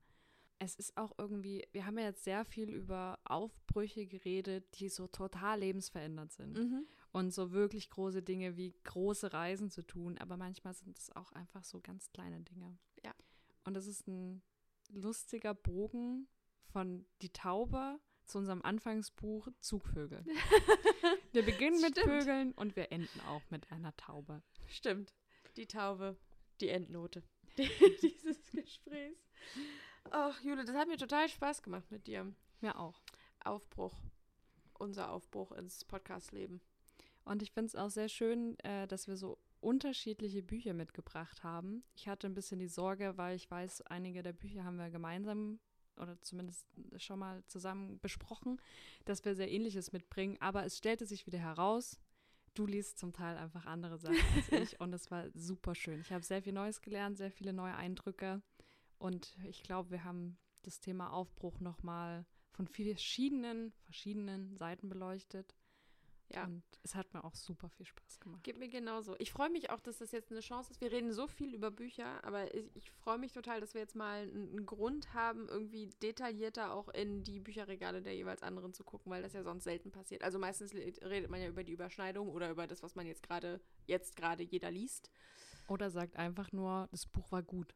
es 0.62 0.74
ist 0.74 0.94
auch 0.98 1.12
irgendwie, 1.16 1.66
wir 1.72 1.86
haben 1.86 1.96
ja 1.96 2.04
jetzt 2.04 2.22
sehr 2.24 2.44
viel 2.44 2.68
über 2.68 3.18
Aufbrüche 3.24 4.06
geredet, 4.06 4.78
die 4.78 4.90
so 4.90 5.06
total 5.06 5.60
lebensverändert 5.60 6.32
sind. 6.32 6.58
Mhm. 6.58 6.86
Und 7.12 7.32
so 7.32 7.52
wirklich 7.52 7.88
große 7.88 8.22
Dinge 8.22 8.58
wie 8.58 8.74
große 8.84 9.32
Reisen 9.32 9.70
zu 9.70 9.82
tun. 9.82 10.18
Aber 10.18 10.36
manchmal 10.36 10.74
sind 10.74 10.98
es 10.98 11.10
auch 11.16 11.32
einfach 11.32 11.64
so 11.64 11.80
ganz 11.80 12.10
kleine 12.12 12.40
Dinge. 12.42 12.76
Ja. 13.02 13.14
Und 13.64 13.72
das 13.72 13.86
ist 13.86 14.06
ein 14.06 14.42
lustiger 14.92 15.54
Bogen 15.54 16.28
von 16.72 17.06
Die 17.22 17.32
Taube 17.32 17.98
zu 18.24 18.38
unserem 18.38 18.62
Anfangsbuch 18.62 19.48
Zugvögel. 19.60 20.24
wir 21.32 21.44
beginnen 21.44 21.80
mit 21.80 21.98
Stimmt. 21.98 22.06
Vögeln 22.06 22.52
und 22.52 22.76
wir 22.76 22.92
enden 22.92 23.20
auch 23.28 23.42
mit 23.50 23.70
einer 23.72 23.96
Taube. 23.96 24.42
Stimmt. 24.66 25.14
Die 25.56 25.66
Taube, 25.66 26.16
die 26.60 26.68
Endnote 26.68 27.22
dieses 27.58 28.50
Gesprächs. 28.52 29.28
Ach, 30.10 30.40
Jule, 30.42 30.64
das 30.64 30.76
hat 30.76 30.88
mir 30.88 30.96
total 30.96 31.28
Spaß 31.28 31.62
gemacht 31.62 31.90
mit 31.90 32.06
dir. 32.06 32.32
Mir 32.60 32.78
auch. 32.78 33.02
Aufbruch. 33.44 34.00
Unser 34.78 35.10
Aufbruch 35.10 35.52
ins 35.52 35.84
Podcast-Leben. 35.84 36.60
Und 37.24 37.42
ich 37.42 37.52
finde 37.52 37.66
es 37.66 37.76
auch 37.76 37.90
sehr 37.90 38.08
schön, 38.08 38.58
äh, 38.60 38.86
dass 38.86 39.08
wir 39.08 39.16
so 39.16 39.38
unterschiedliche 39.60 40.42
Bücher 40.42 40.74
mitgebracht 40.74 41.42
haben. 41.42 41.84
Ich 41.94 42.08
hatte 42.08 42.26
ein 42.26 42.34
bisschen 42.34 42.58
die 42.58 42.68
Sorge, 42.68 43.16
weil 43.16 43.36
ich 43.36 43.50
weiß, 43.50 43.82
einige 43.82 44.22
der 44.22 44.32
Bücher 44.32 44.64
haben 44.64 44.76
wir 44.76 44.90
gemeinsam 44.90 45.60
oder 45.96 46.20
zumindest 46.22 46.66
schon 46.96 47.18
mal 47.18 47.44
zusammen 47.46 48.00
besprochen, 48.00 48.60
dass 49.04 49.24
wir 49.24 49.34
sehr 49.34 49.50
ähnliches 49.50 49.92
mitbringen. 49.92 50.38
Aber 50.40 50.64
es 50.64 50.78
stellte 50.78 51.06
sich 51.06 51.26
wieder 51.26 51.38
heraus, 51.38 52.00
du 52.54 52.66
liest 52.66 52.98
zum 52.98 53.12
Teil 53.12 53.36
einfach 53.36 53.66
andere 53.66 53.98
Sachen 53.98 54.16
als 54.34 54.52
ich 54.52 54.80
und 54.80 54.92
es 54.92 55.10
war 55.10 55.26
super 55.34 55.74
schön. 55.74 56.00
Ich 56.00 56.12
habe 56.12 56.24
sehr 56.24 56.42
viel 56.42 56.52
Neues 56.52 56.80
gelernt, 56.80 57.18
sehr 57.18 57.30
viele 57.30 57.52
neue 57.52 57.74
Eindrücke 57.74 58.42
und 58.98 59.36
ich 59.44 59.62
glaube, 59.62 59.90
wir 59.90 60.04
haben 60.04 60.38
das 60.62 60.80
Thema 60.80 61.12
Aufbruch 61.12 61.60
nochmal 61.60 62.26
von 62.50 62.66
verschiedenen, 62.66 63.72
verschiedenen 63.82 64.56
Seiten 64.56 64.88
beleuchtet. 64.88 65.56
Ja. 66.32 66.44
Und 66.44 66.62
es 66.82 66.94
hat 66.94 67.12
mir 67.12 67.24
auch 67.24 67.34
super 67.34 67.68
viel 67.68 67.86
Spaß 67.86 68.20
gemacht. 68.20 68.42
Geht 68.44 68.58
mir 68.58 68.68
genauso. 68.68 69.16
Ich 69.18 69.32
freue 69.32 69.50
mich 69.50 69.70
auch, 69.70 69.80
dass 69.80 69.98
das 69.98 70.12
jetzt 70.12 70.30
eine 70.30 70.40
Chance 70.40 70.70
ist. 70.70 70.80
Wir 70.80 70.92
reden 70.92 71.12
so 71.12 71.26
viel 71.26 71.54
über 71.54 71.70
Bücher, 71.70 72.22
aber 72.24 72.54
ich, 72.54 72.70
ich 72.74 72.90
freue 72.90 73.18
mich 73.18 73.32
total, 73.32 73.60
dass 73.60 73.74
wir 73.74 73.80
jetzt 73.80 73.96
mal 73.96 74.22
einen, 74.22 74.64
Grund 74.64 75.12
haben, 75.12 75.48
irgendwie 75.48 75.88
detaillierter 76.02 76.72
auch 76.72 76.88
in 76.88 77.24
die 77.24 77.40
Bücherregale 77.40 78.02
der 78.02 78.14
jeweils 78.14 78.42
anderen 78.42 78.72
zu 78.72 78.84
gucken, 78.84 79.10
weil 79.10 79.22
das 79.22 79.32
ja 79.32 79.42
sonst 79.42 79.64
selten 79.64 79.90
passiert. 79.90 80.22
Also 80.22 80.38
meistens 80.38 80.72
redet 80.74 81.30
man 81.30 81.40
ja 81.40 81.48
über 81.48 81.64
die 81.64 81.72
Überschneidung 81.72 82.28
oder 82.28 82.50
über 82.50 82.66
das, 82.66 82.82
was 82.82 82.94
man 82.94 83.06
jetzt 83.06 83.22
gerade, 83.22 83.60
jetzt 83.86 84.16
gerade 84.16 84.42
jeder 84.42 84.70
liest. 84.70 85.10
Oder 85.66 85.90
sagt 85.90 86.16
einfach 86.16 86.52
nur, 86.52 86.88
das 86.90 87.06
Buch 87.06 87.30
war 87.32 87.42
gut. 87.42 87.74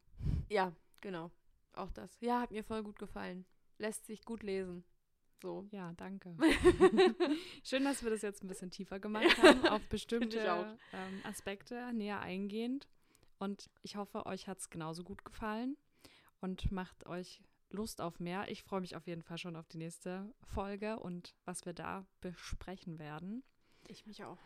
Ja, 0.48 0.72
genau. 1.00 1.30
Auch 1.72 1.90
das. 1.90 2.16
Ja, 2.20 2.40
hat 2.40 2.50
mir 2.50 2.64
voll 2.64 2.82
gut 2.82 2.98
gefallen. 2.98 3.44
Lässt 3.78 4.06
sich 4.06 4.24
gut 4.24 4.42
lesen. 4.42 4.84
So. 5.42 5.66
Ja, 5.72 5.92
danke. 5.96 6.36
Schön, 7.64 7.84
dass 7.84 8.02
wir 8.02 8.10
das 8.10 8.22
jetzt 8.22 8.42
ein 8.42 8.48
bisschen 8.48 8.70
tiefer 8.70 8.98
gemacht 8.98 9.42
haben, 9.42 9.66
auf 9.66 9.82
bestimmte 9.88 10.38
ähm, 10.92 11.20
Aspekte 11.24 11.92
näher 11.92 12.20
eingehend. 12.20 12.88
Und 13.38 13.68
ich 13.82 13.96
hoffe, 13.96 14.26
euch 14.26 14.48
hat 14.48 14.58
es 14.58 14.70
genauso 14.70 15.04
gut 15.04 15.24
gefallen 15.24 15.76
und 16.40 16.70
macht 16.72 17.06
euch 17.06 17.42
Lust 17.70 18.00
auf 18.00 18.20
mehr. 18.20 18.48
Ich 18.50 18.62
freue 18.62 18.80
mich 18.80 18.96
auf 18.96 19.06
jeden 19.06 19.22
Fall 19.22 19.36
schon 19.38 19.56
auf 19.56 19.66
die 19.68 19.78
nächste 19.78 20.32
Folge 20.44 20.98
und 21.00 21.34
was 21.44 21.66
wir 21.66 21.72
da 21.72 22.06
besprechen 22.20 22.98
werden. 22.98 23.42
Ich 23.88 24.06
mich 24.06 24.24
auch. 24.24 24.38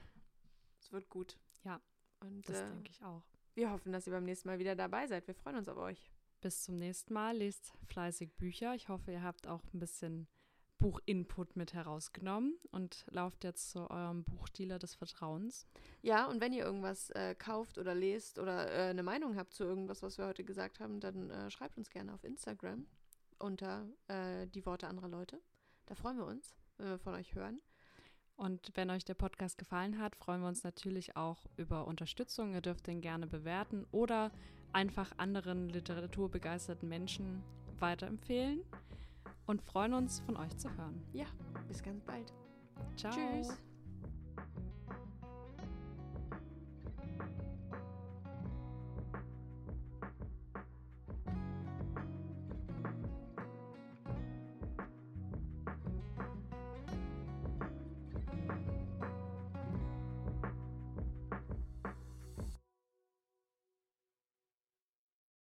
Es 0.81 0.91
wird 0.91 1.09
gut. 1.11 1.39
Ja, 1.65 1.81
Und 2.21 2.49
Das 2.49 2.61
äh, 2.61 2.69
denke 2.71 2.91
ich 2.91 3.05
auch. 3.05 3.23
wir 3.55 3.71
hoffen, 3.71 3.93
dass 3.93 4.07
ihr 4.07 4.13
beim 4.13 4.25
nächsten 4.25 4.49
Mal 4.49 4.59
wieder 4.59 4.75
dabei 4.75 5.07
seid. 5.07 5.27
Wir 5.27 5.35
freuen 5.35 5.57
uns 5.57 5.69
auf 5.69 5.77
euch. 5.77 6.11
Bis 6.41 6.63
zum 6.63 6.77
nächsten 6.77 7.13
Mal. 7.15 7.37
Lest 7.37 7.75
fleißig 7.87 8.33
Bücher. 8.37 8.75
Ich 8.75 8.89
hoffe, 8.89 9.13
ihr 9.13 9.23
habt 9.23 9.47
auch 9.47 9.63
ein 9.75 9.79
bisschen 9.81 10.27
Buchinput 10.79 11.57
mit 11.57 11.75
herausgenommen 11.75 12.57
und 12.71 13.05
lauft 13.11 13.45
jetzt 13.45 13.71
zu 13.71 13.91
eurem 13.91 14.25
Buchdealer 14.25 14.79
des 14.79 14.95
Vertrauens. 14.95 15.67
Ja, 16.03 16.27
und 16.27 16.41
wenn 16.41 16.53
ihr 16.53 16.65
irgendwas 16.65 17.11
äh, 17.11 17.35
kauft 17.35 17.79
oder 17.79 17.95
lest 17.95 18.39
oder 18.39 18.71
äh, 18.71 18.91
eine 18.91 19.03
Meinung 19.03 19.37
habt 19.37 19.55
zu 19.55 19.65
irgendwas, 19.65 20.03
was 20.03 20.19
wir 20.19 20.27
heute 20.27 20.45
gesagt 20.45 20.81
haben, 20.81 21.01
dann 21.01 21.31
äh, 21.31 21.51
schreibt 21.51 21.77
uns 21.77 21.91
gerne 21.91 22.15
auf 22.15 22.25
Instagram 22.25 22.87
unter 23.39 23.87
äh, 24.09 24.47
die 24.47 24.65
Worte 24.67 24.89
anderer 24.89 25.09
Leute. 25.09 25.41
Da 25.87 25.95
freuen 25.95 26.19
wir 26.19 26.27
uns, 26.27 26.55
wenn 26.77 26.89
wir 26.89 26.99
von 26.99 27.15
euch 27.15 27.35
hören. 27.35 27.61
Und 28.37 28.71
wenn 28.75 28.91
euch 28.91 29.05
der 29.05 29.15
Podcast 29.15 29.59
gefallen 29.59 29.99
hat, 29.99 30.15
freuen 30.15 30.43
wir 30.43 30.49
uns 30.49 30.63
natürlich 30.63 31.17
auch 31.17 31.45
über 31.57 31.89
Unterstützung. 31.89 32.55
Ihr 32.55 32.61
dürft 32.61 32.87
den 32.87 33.01
gerne 33.01 33.27
bewerten 33.27 33.85
oder 33.91 34.31
einfach 34.73 35.11
anderen 35.17 35.69
literaturbegeisterten 35.71 36.89
Menschen 36.89 37.43
weiterempfehlen 37.81 38.63
und 39.49 39.63
freuen 39.63 39.95
uns, 39.95 40.21
von 40.21 40.37
euch 40.37 40.57
zu 40.57 40.69
hören. 40.77 41.03
Ja, 41.13 41.27
bis 41.67 41.83
ganz 41.83 42.03
bald. 42.05 42.33
Ciao. 42.97 43.13
Tschüss. 43.13 43.59